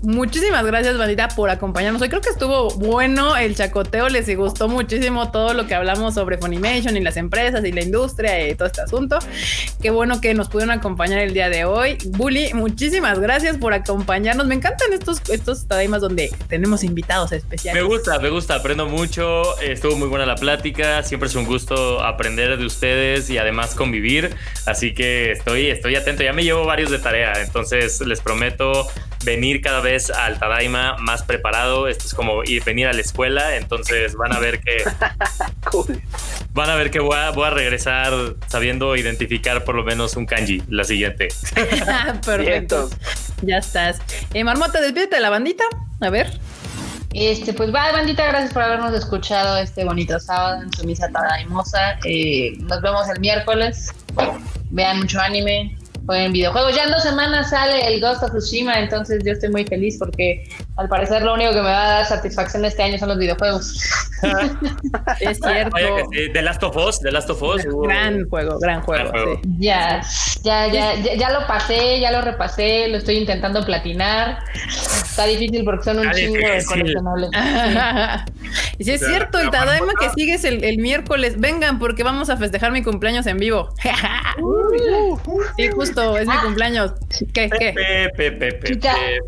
muchísimas 0.00 0.64
gracias, 0.64 0.96
bandita, 0.96 1.28
por 1.28 1.50
acompañarnos. 1.50 2.00
Hoy 2.00 2.08
creo 2.08 2.22
que 2.22 2.30
estuvo 2.30 2.70
bueno 2.76 3.36
el 3.36 3.54
chacoteo, 3.54 4.08
les 4.08 4.34
gustó 4.34 4.68
muchísimo 4.68 5.30
todo 5.30 5.52
lo 5.52 5.66
que 5.66 5.74
hablamos 5.74 6.14
sobre 6.14 6.38
Funimation 6.38 6.96
y 6.96 7.00
las 7.00 7.18
empresas 7.18 7.62
y 7.62 7.72
la 7.72 7.82
industria 7.82 8.48
y 8.48 8.54
todo 8.54 8.68
este 8.68 8.80
asunto. 8.80 9.18
Qué 9.82 9.90
bueno 9.90 10.18
que 10.22 10.32
nos 10.32 10.48
pudieron 10.48 10.74
acompañar 10.74 11.18
el 11.18 11.34
día 11.34 11.50
de 11.50 11.66
hoy. 11.66 11.98
Bully, 12.06 12.54
muchísimas 12.54 13.20
gracias 13.20 13.58
por 13.58 13.74
acompañarnos. 13.74 14.46
Me 14.46 14.54
encantan 14.54 14.94
estos, 14.94 15.20
estos 15.28 15.66
tadaimas 15.66 16.00
donde 16.00 16.30
tenemos 16.48 16.84
invitados 16.84 17.32
especiales. 17.32 17.82
Me 17.82 17.86
gusta, 17.86 18.18
me 18.18 18.30
gusta, 18.30 18.54
aprendo 18.54 18.86
mucho. 18.86 19.60
Estuvo 19.60 19.94
muy 19.96 20.08
buena 20.08 20.24
la 20.24 20.36
plática. 20.36 21.02
Siempre 21.02 21.28
es 21.28 21.34
un 21.34 21.44
gusto 21.44 22.02
aprender 22.02 22.56
de 22.56 22.64
ustedes 22.64 23.28
y 23.28 23.36
además 23.36 23.74
convivir. 23.74 24.34
Así 24.64 24.94
que 24.94 25.32
estoy, 25.32 25.66
estoy 25.66 25.97
atento, 25.98 26.22
ya 26.22 26.32
me 26.32 26.44
llevo 26.44 26.64
varios 26.64 26.90
de 26.90 26.98
tarea, 26.98 27.40
entonces 27.40 28.00
les 28.00 28.20
prometo 28.20 28.88
venir 29.24 29.60
cada 29.60 29.80
vez 29.80 30.10
al 30.10 30.38
Tadaima 30.38 30.96
más 30.98 31.22
preparado. 31.22 31.88
Esto 31.88 32.06
es 32.06 32.14
como 32.14 32.42
ir, 32.44 32.64
venir 32.64 32.86
a 32.86 32.92
la 32.92 33.00
escuela, 33.00 33.56
entonces 33.56 34.14
van 34.16 34.32
a 34.32 34.38
ver 34.38 34.60
que 34.60 34.84
van 36.52 36.70
a 36.70 36.74
ver 36.76 36.90
que 36.90 37.00
voy 37.00 37.16
a, 37.16 37.50
regresar 37.50 38.12
sabiendo 38.46 38.96
identificar 38.96 39.64
por 39.64 39.74
lo 39.74 39.84
menos 39.84 40.16
un 40.16 40.26
kanji, 40.26 40.62
la 40.68 40.84
siguiente. 40.84 41.28
Perfecto. 42.24 42.90
Ya 43.42 43.58
estás. 43.58 44.00
Eh, 44.34 44.44
Marmota, 44.44 44.80
despídete 44.80 45.16
de 45.16 45.22
la 45.22 45.30
bandita. 45.30 45.64
A 46.00 46.10
ver. 46.10 46.38
Este, 47.14 47.54
pues 47.54 47.74
va, 47.74 47.90
bandita, 47.90 48.26
gracias 48.26 48.52
por 48.52 48.62
habernos 48.62 48.92
escuchado 48.92 49.56
este 49.56 49.84
bonito 49.84 50.20
sábado 50.20 50.62
en 50.62 50.72
su 50.72 50.84
misa 50.84 51.08
tadaimosa. 51.08 51.98
Eh, 52.04 52.52
nos 52.60 52.82
vemos 52.82 53.08
el 53.08 53.18
miércoles. 53.20 53.92
Vean 54.70 54.98
mucho 54.98 55.18
anime, 55.20 55.77
en 56.14 56.32
videojuegos. 56.32 56.74
Ya 56.74 56.84
en 56.84 56.90
dos 56.90 57.02
semanas 57.02 57.50
sale 57.50 57.86
el 57.86 58.00
Ghost 58.00 58.22
of 58.22 58.32
Tsushima, 58.32 58.78
entonces 58.78 59.22
yo 59.24 59.32
estoy 59.32 59.50
muy 59.50 59.64
feliz 59.64 59.96
porque 59.98 60.48
al 60.76 60.88
parecer 60.88 61.22
lo 61.22 61.34
único 61.34 61.50
que 61.50 61.58
me 61.58 61.62
va 61.62 61.86
a 61.86 61.90
dar 61.98 62.06
satisfacción 62.06 62.64
este 62.64 62.82
año 62.82 62.98
son 62.98 63.08
los 63.08 63.18
videojuegos. 63.18 63.82
es 65.20 65.38
cierto. 65.38 65.76
The 66.32 66.42
Last 66.42 66.62
of 66.62 66.76
Us, 66.76 67.00
The 67.00 67.10
Last 67.10 67.30
of 67.30 67.42
Us. 67.42 67.64
Gran 67.82 68.28
juego, 68.28 68.58
gran 68.58 68.82
juego. 68.82 69.12
Ya, 69.58 70.00
ya, 70.42 70.66
ya, 70.68 70.94
ya, 70.94 71.30
lo 71.30 71.46
pasé, 71.46 72.00
ya 72.00 72.10
lo 72.10 72.22
repasé, 72.22 72.88
lo 72.88 72.98
estoy 72.98 73.16
intentando 73.16 73.64
platinar. 73.64 74.38
Está 74.66 75.26
difícil 75.26 75.64
porque 75.64 75.84
son 75.84 75.98
un 75.98 76.10
chingo 76.12 76.36
de 76.36 76.64
coleccionables. 76.64 77.30
y 78.78 78.84
si 78.84 78.90
es 78.92 79.04
cierto, 79.04 79.38
el 79.40 79.50
Tadaima 79.50 79.92
que 80.00 80.10
sigues 80.10 80.44
el, 80.44 80.64
el, 80.64 80.78
miércoles, 80.78 81.38
vengan 81.38 81.78
porque 81.78 82.02
vamos 82.02 82.30
a 82.30 82.36
festejar 82.36 82.72
mi 82.72 82.82
cumpleaños 82.82 83.26
en 83.26 83.38
vivo. 83.38 83.70
sí, 85.56 85.68
justo, 85.68 85.97
es 86.18 86.26
mi 86.26 86.34
ah. 86.34 86.40
cumpleaños. 86.42 86.92
¿Qué? 87.32 87.50
¿Qué? 87.50 87.74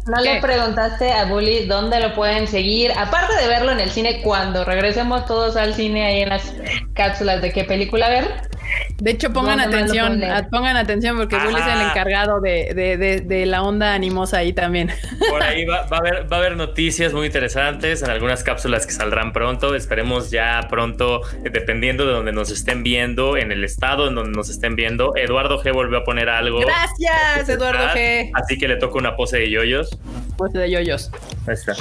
no 0.07 0.21
le 0.21 0.41
preguntaste 0.41 1.13
a 1.13 1.25
Bully 1.27 1.67
dónde 1.67 2.01
lo 2.01 2.15
pueden 2.15 2.47
seguir, 2.47 2.93
aparte 2.97 3.35
de 3.37 3.49
verlo 3.49 3.73
en 3.73 3.81
el 3.81 3.91
cine 3.91 4.21
cuando 4.23 4.65
regresemos 4.65 5.27
todos 5.27 5.57
al 5.57 5.75
cine 5.75 6.07
ahí 6.07 6.21
en 6.23 6.29
las 6.31 6.55
cápsulas 6.95 7.43
de 7.43 7.53
qué 7.53 7.65
película 7.65 8.09
ver. 8.09 8.51
De 8.99 9.13
hecho, 9.13 9.33
pongan 9.33 9.61
atención, 9.61 10.21
pongan 10.51 10.77
atención 10.77 11.17
porque 11.17 11.37
Bully 11.37 11.59
es 11.59 11.67
el 11.67 11.81
encargado 11.81 12.41
de, 12.41 13.45
la 13.47 13.63
onda 13.63 13.95
animosa 13.95 14.39
ahí 14.39 14.53
también. 14.53 14.91
Por 15.31 15.43
ahí 15.43 15.65
va, 15.65 15.87
a 15.91 15.97
haber, 15.97 16.31
va 16.31 16.37
a 16.37 16.41
haber 16.41 16.57
noticias 16.57 17.13
muy 17.13 17.27
interesantes 17.27 18.03
en 18.03 18.11
algunas 18.11 18.43
cápsulas 18.43 18.87
que 18.87 18.93
saldrán 18.93 19.33
pronto. 19.33 19.75
Esperemos 19.75 20.31
ya 20.31 20.67
pronto, 20.69 21.23
dependiendo 21.43 22.07
de 22.07 22.13
donde 22.13 22.33
nos 22.33 22.51
estén 22.51 22.83
viendo, 22.83 23.37
en 23.37 23.53
el 23.53 23.65
estado 23.65 24.09
en 24.09 24.15
donde 24.15 24.33
nos 24.33 24.51
estén 24.51 24.77
viendo. 24.77 25.15
Eduardo 25.17 25.63
G 25.63 25.73
volvió 25.73 25.99
a 25.99 26.05
poner 26.05 26.29
algo. 26.29 26.61
Gracias, 26.61 27.49
Eduardo 27.49 27.89
G. 27.95 28.31
Así 28.35 28.59
que 28.59 28.69
le 28.69 28.77
toca 28.77 28.99
una 28.99 29.17
pose 29.17 29.39
de 29.39 29.51
yoyos. 29.51 29.99
Pose 30.37 30.59
de 30.59 30.71
yoyos. 30.71 31.11
Ahí 31.47 31.55
está. 31.55 31.73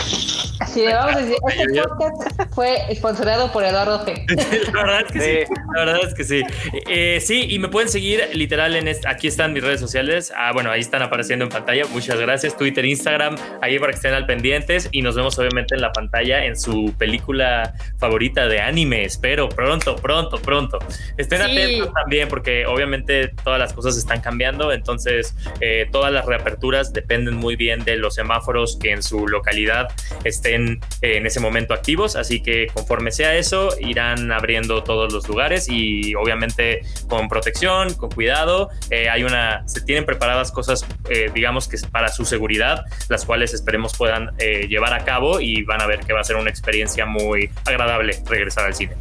Así 0.60 0.82
de, 0.82 0.94
vamos 0.94 1.16
a 1.16 1.20
decir, 1.20 1.38
este 1.48 1.82
podcast 1.82 2.54
fue 2.54 2.78
sponsorado 2.96 3.52
por 3.52 3.64
Eduardo 3.64 4.06
G. 4.06 4.26
la 4.74 4.84
verdad 4.84 5.02
es 5.06 5.12
que 5.12 5.20
sí. 5.20 5.54
La 5.74 5.86
verdad 5.86 6.00
es 6.08 6.14
que 6.14 6.24
sí. 6.24 6.44
Eh, 6.88 7.20
sí, 7.22 7.48
y 7.50 7.60
me 7.60 7.68
pueden 7.68 7.90
seguir 7.90 8.30
literal 8.34 8.76
en 8.76 8.90
aquí 9.08 9.28
están 9.28 9.54
mis 9.54 9.64
redes 9.64 9.80
sociales. 9.80 10.32
Ah, 10.36 10.52
bueno, 10.54 10.72
ahí 10.72 10.82
están 10.82 11.02
apareciendo 11.02 11.46
en 11.46 11.50
pantalla. 11.50 11.86
Muchas 11.92 12.20
gracias. 12.20 12.58
Twitter, 12.58 12.86
Instagram, 12.86 13.36
ahí 13.62 13.80
para 13.80 13.92
que 13.92 13.98
estén 13.98 14.14
al 14.14 14.26
pendientes. 14.26 14.90
Y 14.92 15.02
nos 15.02 15.16
vemos 15.16 15.38
obviamente 15.40 15.76
en 15.76 15.82
la 15.82 15.92
pantalla 15.92 16.46
en 16.46 16.58
su 16.58 16.94
película 16.98 17.74
favorita 17.98 18.48
de 18.48 18.62
anime. 18.62 19.04
Espero 19.04 19.50
pronto, 19.50 19.96
pronto, 19.96 20.38
pronto. 20.42 20.80
Estén 21.18 21.42
atentos 21.42 21.92
también 21.94 22.28
porque 22.28 22.66
obviamente 22.66 23.30
todas 23.44 23.60
las 23.60 23.74
cosas 23.74 23.98
están 23.98 24.22
cambiando. 24.22 24.72
Entonces, 24.72 25.36
eh, 25.62 25.88
todas 25.92 26.12
las 26.12 26.26
reaperturas 26.26 26.94
dependen 26.94 27.36
muy 27.36 27.56
bien 27.56 27.84
de 27.84 27.98
los 27.98 28.16
semáforos 28.16 28.78
que 28.78 28.92
en 28.92 29.04
su 29.04 29.28
localidad 29.28 29.88
estén 30.24 30.80
eh, 31.02 31.18
en 31.18 31.26
ese 31.26 31.40
momento 31.40 31.74
activos. 31.74 32.16
Así 32.16 32.42
que 32.42 32.68
conforme 32.74 33.12
sea 33.12 33.36
eso, 33.36 33.70
irán 33.80 34.32
abriendo 34.32 34.84
todos 34.84 35.12
los 35.14 35.28
lugares 35.28 35.68
y 35.70 36.16
obviamente 36.16 36.69
con 37.08 37.28
protección, 37.28 37.94
con 37.94 38.10
cuidado. 38.12 38.70
Eh, 38.90 39.10
hay 39.10 39.24
una, 39.24 39.68
se 39.68 39.82
tienen 39.82 40.06
preparadas 40.06 40.52
cosas, 40.52 40.86
eh, 41.10 41.32
digamos 41.34 41.68
que 41.68 41.78
para 41.92 42.10
su 42.10 42.26
seguridad, 42.26 42.86
las 43.08 43.26
cuales 43.26 43.54
esperemos 43.54 43.98
puedan 43.98 44.32
eh, 44.38 44.68
llevar 44.68 44.94
a 44.94 45.04
cabo 45.06 45.40
y 45.40 45.64
van 45.64 45.82
a 45.82 45.88
ver 45.88 46.00
que 46.02 46.14
va 46.14 46.22
a 46.22 46.24
ser 46.24 46.36
una 46.36 46.50
experiencia 46.50 47.06
muy 47.06 47.52
agradable 47.66 48.22
regresar 48.26 48.66
al 48.66 48.76
cine. 48.76 48.94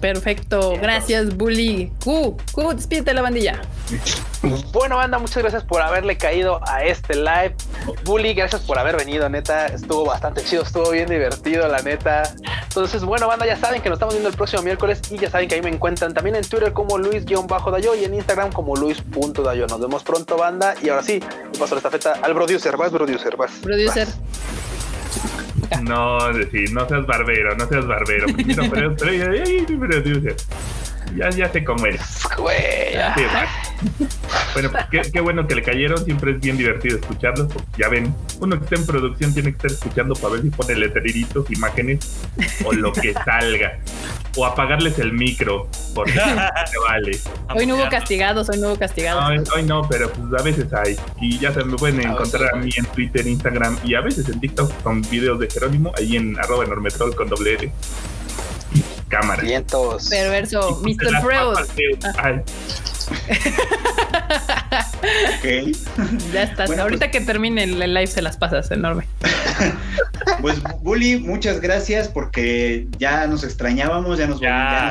Perfecto, 0.00 0.74
gracias 0.80 1.36
Bully. 1.36 1.92
Q, 2.04 2.36
Q, 2.52 2.74
despídete 2.74 3.14
la 3.14 3.22
bandilla. 3.22 3.60
Bueno, 4.72 4.96
banda, 4.96 5.18
muchas 5.18 5.38
gracias 5.42 5.64
por 5.64 5.80
haberle 5.80 6.16
caído 6.16 6.60
a 6.68 6.84
este 6.84 7.16
live. 7.16 7.54
Bully, 8.04 8.34
gracias 8.34 8.62
por 8.62 8.78
haber 8.78 8.96
venido, 8.96 9.28
neta. 9.28 9.66
Estuvo 9.66 10.04
bastante 10.04 10.44
chido, 10.44 10.62
estuvo 10.62 10.90
bien 10.90 11.08
divertido, 11.08 11.66
la 11.68 11.80
neta. 11.80 12.22
Entonces, 12.62 13.04
bueno, 13.04 13.26
banda, 13.26 13.46
ya 13.46 13.56
saben 13.56 13.80
que 13.80 13.88
nos 13.88 13.96
estamos 13.96 14.14
viendo 14.14 14.28
el 14.28 14.36
próximo 14.36 14.62
miércoles 14.62 15.00
y 15.10 15.18
ya 15.18 15.30
saben 15.30 15.48
que 15.48 15.54
ahí 15.54 15.62
me 15.62 15.70
encuentran 15.70 16.12
también 16.12 16.36
en 16.36 16.44
Twitter 16.44 16.72
como 16.72 16.98
Luis-Dayo 16.98 17.94
y 17.94 18.04
en 18.04 18.14
Instagram 18.14 18.52
como 18.52 18.76
Luis.dayo. 18.76 19.66
Nos 19.66 19.80
vemos 19.80 20.02
pronto, 20.02 20.36
banda. 20.36 20.74
Y 20.82 20.88
ahora 20.88 21.02
sí, 21.02 21.20
paso 21.58 21.74
la 21.74 21.78
estafeta 21.78 22.18
al 22.22 22.34
producer. 22.34 22.76
Vas, 22.76 22.90
producer, 22.90 23.36
vas. 23.36 23.52
Producer. 23.62 24.06
No, 25.82 26.32
decir, 26.32 26.72
no 26.72 26.88
seas 26.88 27.06
barbero, 27.06 27.56
no 27.56 27.66
seas 27.66 27.86
barbero. 27.86 28.26
pero, 28.70 28.94
ya, 31.14 31.30
ya 31.30 31.52
sé 31.52 31.64
cómo 31.64 31.86
eres. 31.86 32.00
bueno, 34.52 34.70
pues 34.70 35.10
qué, 35.12 35.20
bueno 35.20 35.46
que 35.46 35.54
le 35.54 35.62
cayeron. 35.62 36.04
Siempre 36.04 36.32
es 36.32 36.40
bien 36.40 36.56
divertido 36.56 36.98
escucharlos. 36.98 37.48
ya 37.78 37.88
ven, 37.88 38.14
uno 38.40 38.58
que 38.58 38.64
está 38.64 38.76
en 38.76 38.86
producción 38.86 39.32
tiene 39.32 39.50
que 39.50 39.56
estar 39.56 39.70
escuchando 39.70 40.14
para 40.14 40.34
ver 40.34 40.42
si 40.42 40.50
pone 40.50 40.74
letreritos, 40.74 41.50
imágenes 41.50 42.26
o 42.64 42.72
lo 42.72 42.92
que 42.92 43.12
salga. 43.24 43.78
O 44.36 44.44
apagarles 44.44 44.98
el 44.98 45.12
micro, 45.12 45.68
porque 45.94 46.12
se 46.66 46.78
vale. 46.86 47.18
Hoy 47.54 47.66
no 47.66 47.76
hubo 47.76 47.88
castigados, 47.88 48.48
hoy 48.50 48.58
no 48.58 48.68
hubo 48.68 48.78
castigados. 48.78 49.48
hoy 49.54 49.62
no, 49.62 49.88
pero 49.88 50.10
pues 50.12 50.40
a 50.40 50.44
veces 50.44 50.72
hay. 50.72 50.96
Y 51.20 51.38
ya 51.38 51.52
se 51.52 51.64
me 51.64 51.76
pueden 51.76 52.00
encontrar 52.00 52.54
a 52.54 52.56
mí 52.56 52.70
en 52.76 52.84
Twitter, 52.86 53.26
Instagram 53.26 53.78
y 53.84 53.94
a 53.94 54.00
veces 54.00 54.28
en 54.28 54.40
TikTok 54.40 54.82
con 54.82 55.02
videos 55.02 55.38
de 55.38 55.48
Jerónimo, 55.48 55.92
ahí 55.96 56.16
en 56.16 56.38
arroba 56.38 56.64
enormetrol 56.64 57.14
con 57.14 57.28
doble 57.28 57.54
L 57.54 57.72
cámara. 59.08 59.42
Vientos. 59.42 60.08
Perverso, 60.08 60.80
Mr. 60.82 61.20
Freud. 61.20 61.56
Ok. 65.38 65.44
Ya 66.32 66.42
estás. 66.42 66.70
Ahorita 66.70 67.10
pues- 67.10 67.12
que 67.12 67.20
termine 67.20 67.64
el 67.64 67.78
live 67.78 68.06
se 68.06 68.22
las 68.22 68.36
pasas, 68.36 68.70
enorme. 68.70 69.06
pues, 70.40 70.60
Bully, 70.82 71.18
muchas 71.18 71.60
gracias 71.60 72.08
porque 72.08 72.86
ya 72.98 73.26
nos 73.26 73.44
extrañábamos, 73.44 74.18
ya 74.18 74.26
nos, 74.26 74.40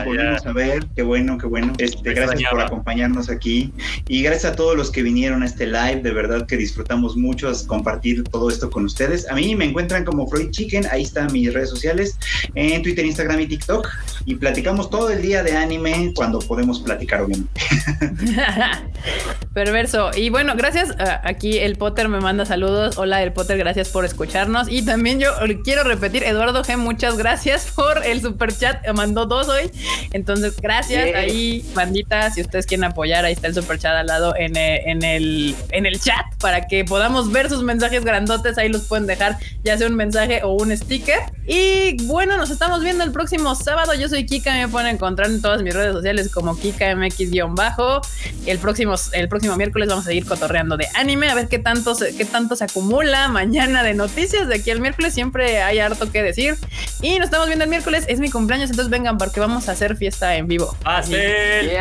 volvimos 0.05 0.45
a 0.45 0.53
ver. 0.53 0.85
Qué 0.95 1.03
bueno, 1.03 1.37
qué 1.37 1.47
bueno. 1.47 1.73
Este, 1.77 2.13
gracias 2.13 2.49
por 2.49 2.61
acompañarnos 2.61 3.29
aquí. 3.29 3.73
Y 4.07 4.23
gracias 4.23 4.53
a 4.53 4.55
todos 4.55 4.75
los 4.75 4.91
que 4.91 5.03
vinieron 5.03 5.43
a 5.43 5.45
este 5.45 5.65
live. 5.65 6.01
De 6.01 6.11
verdad 6.11 6.45
que 6.45 6.57
disfrutamos 6.57 7.15
mucho 7.15 7.51
compartir 7.67 8.23
todo 8.23 8.49
esto 8.49 8.69
con 8.69 8.85
ustedes. 8.85 9.29
A 9.29 9.35
mí 9.35 9.55
me 9.55 9.65
encuentran 9.65 10.05
como 10.05 10.27
Freud 10.27 10.51
Chicken. 10.51 10.87
Ahí 10.91 11.03
están 11.03 11.31
mis 11.31 11.53
redes 11.53 11.69
sociales 11.69 12.17
en 12.53 12.81
Twitter, 12.83 13.05
Instagram 13.05 13.41
y 13.41 13.47
TikTok. 13.47 13.87
Y 14.25 14.35
platicamos 14.35 14.89
todo 14.89 15.09
el 15.09 15.21
día 15.21 15.43
de 15.43 15.55
anime 15.55 16.13
cuando 16.15 16.39
podemos 16.39 16.79
platicar, 16.79 17.21
obviamente. 17.21 17.61
Perverso. 19.53 20.11
Y 20.15 20.29
bueno, 20.29 20.53
gracias. 20.55 20.95
Ah, 20.99 21.21
aquí 21.23 21.59
el 21.59 21.77
Potter 21.77 22.09
me 22.09 22.19
manda 22.19 22.45
saludos. 22.45 22.97
Hola, 22.97 23.23
el 23.23 23.31
Potter, 23.31 23.57
gracias 23.57 23.89
por 23.89 24.03
escucharnos. 24.03 24.67
Y 24.69 24.83
también 24.83 25.19
yo 25.19 25.31
quiero 25.63 25.83
repetir, 25.83 26.23
Eduardo 26.23 26.63
G, 26.63 26.77
muchas 26.77 27.17
gracias 27.17 27.71
por 27.75 28.05
el 28.05 28.21
super 28.21 28.55
chat. 28.55 28.85
Mandó 28.93 29.25
dos 29.25 29.47
hoy. 29.47 29.71
Entonces, 30.11 30.55
gracias. 30.59 31.15
Ahí, 31.15 31.65
bandita, 31.73 32.31
si 32.31 32.41
ustedes 32.41 32.65
quieren 32.65 32.85
apoyar, 32.85 33.23
ahí 33.25 33.33
está 33.33 33.47
el 33.47 33.53
super 33.53 33.79
chat 33.79 33.95
al 33.95 34.07
lado 34.07 34.35
en, 34.35 34.57
eh, 34.57 34.89
en, 34.89 35.03
el, 35.03 35.55
en 35.71 35.85
el 35.85 35.99
chat 36.01 36.25
para 36.41 36.67
que 36.67 36.83
podamos 36.83 37.31
ver 37.31 37.49
sus 37.49 37.63
mensajes 37.63 38.03
grandotes. 38.03 38.57
Ahí 38.57 38.69
los 38.69 38.83
pueden 38.83 39.07
dejar, 39.07 39.37
ya 39.63 39.77
sea 39.77 39.87
un 39.87 39.95
mensaje 39.95 40.41
o 40.43 40.51
un 40.53 40.75
sticker. 40.75 41.19
Y 41.47 42.03
bueno, 42.07 42.37
nos 42.37 42.49
estamos 42.49 42.83
viendo 42.83 43.03
el 43.03 43.11
próximo 43.11 43.55
sábado. 43.55 43.93
Yo 43.93 44.09
soy 44.09 44.25
Kika, 44.25 44.53
me 44.53 44.67
pueden 44.67 44.95
encontrar 44.95 45.29
en 45.29 45.41
todas 45.41 45.61
mis 45.61 45.73
redes 45.73 45.93
sociales 45.93 46.29
como 46.31 46.55
KikaMX- 46.57 47.35
bajo 47.55 47.94
pero 48.01 48.01
el 48.45 48.59
próximo, 48.59 48.95
el 49.13 49.29
próximo 49.29 49.55
miércoles 49.55 49.89
vamos 49.89 50.05
a 50.05 50.09
seguir 50.09 50.25
cotorreando 50.25 50.77
de 50.77 50.87
anime, 50.95 51.29
a 51.29 51.35
ver 51.35 51.47
qué 51.47 51.59
tanto, 51.59 51.95
se, 51.95 52.15
qué 52.15 52.25
tanto 52.25 52.55
se 52.55 52.63
acumula 52.63 53.27
mañana 53.27 53.83
de 53.83 53.93
noticias. 53.93 54.47
De 54.47 54.55
aquí 54.55 54.71
al 54.71 54.79
miércoles 54.79 55.13
siempre 55.13 55.61
hay 55.61 55.79
harto 55.79 56.11
que 56.11 56.23
decir. 56.23 56.57
Y 57.01 57.17
nos 57.19 57.25
estamos 57.25 57.47
viendo 57.47 57.63
el 57.63 57.69
miércoles, 57.69 58.05
es 58.07 58.19
mi 58.19 58.29
cumpleaños, 58.29 58.69
entonces 58.69 58.89
vengan 58.89 59.17
porque 59.17 59.39
vamos 59.39 59.69
a 59.69 59.73
hacer 59.73 59.95
fiesta 59.97 60.35
en 60.35 60.47
vivo. 60.47 60.75
¡Hacer! 60.83 61.65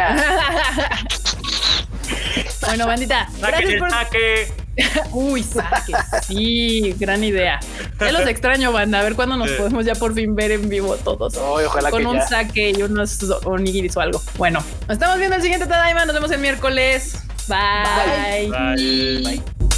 bueno, 2.67 2.87
bandita. 2.87 3.29
Gracias 3.41 3.75
por... 3.79 4.64
Uy, 5.13 5.43
saque, 5.43 5.93
sí, 6.27 6.95
gran 6.99 7.23
idea. 7.23 7.61
Ya 8.01 8.13
los 8.13 8.27
extraño, 8.27 8.73
banda. 8.73 9.01
A 9.01 9.03
ver 9.03 9.15
cuándo 9.15 9.37
nos 9.37 9.51
podemos 9.53 9.85
ya 9.85 9.95
por 9.95 10.15
fin 10.15 10.35
ver 10.35 10.53
en 10.53 10.69
vivo 10.69 10.97
todos. 10.97 11.37
ojalá 11.37 11.91
con 11.91 12.07
un 12.07 12.21
saque 12.23 12.73
y 12.77 12.83
unos 12.83 13.19
onigiris 13.45 13.97
o 13.97 14.01
algo. 14.01 14.23
Bueno, 14.37 14.63
nos 14.89 14.97
estamos 14.97 15.19
viendo 15.19 15.37
el 15.37 15.43
siguiente 15.43 15.67
Tadaima. 15.67 16.05
Nos 16.05 16.15
vemos 16.15 16.31
el 16.31 16.41
miércoles. 16.41 17.19
Bye. 17.49 18.51
Bye. 18.51 19.23
Bye. 19.23 19.74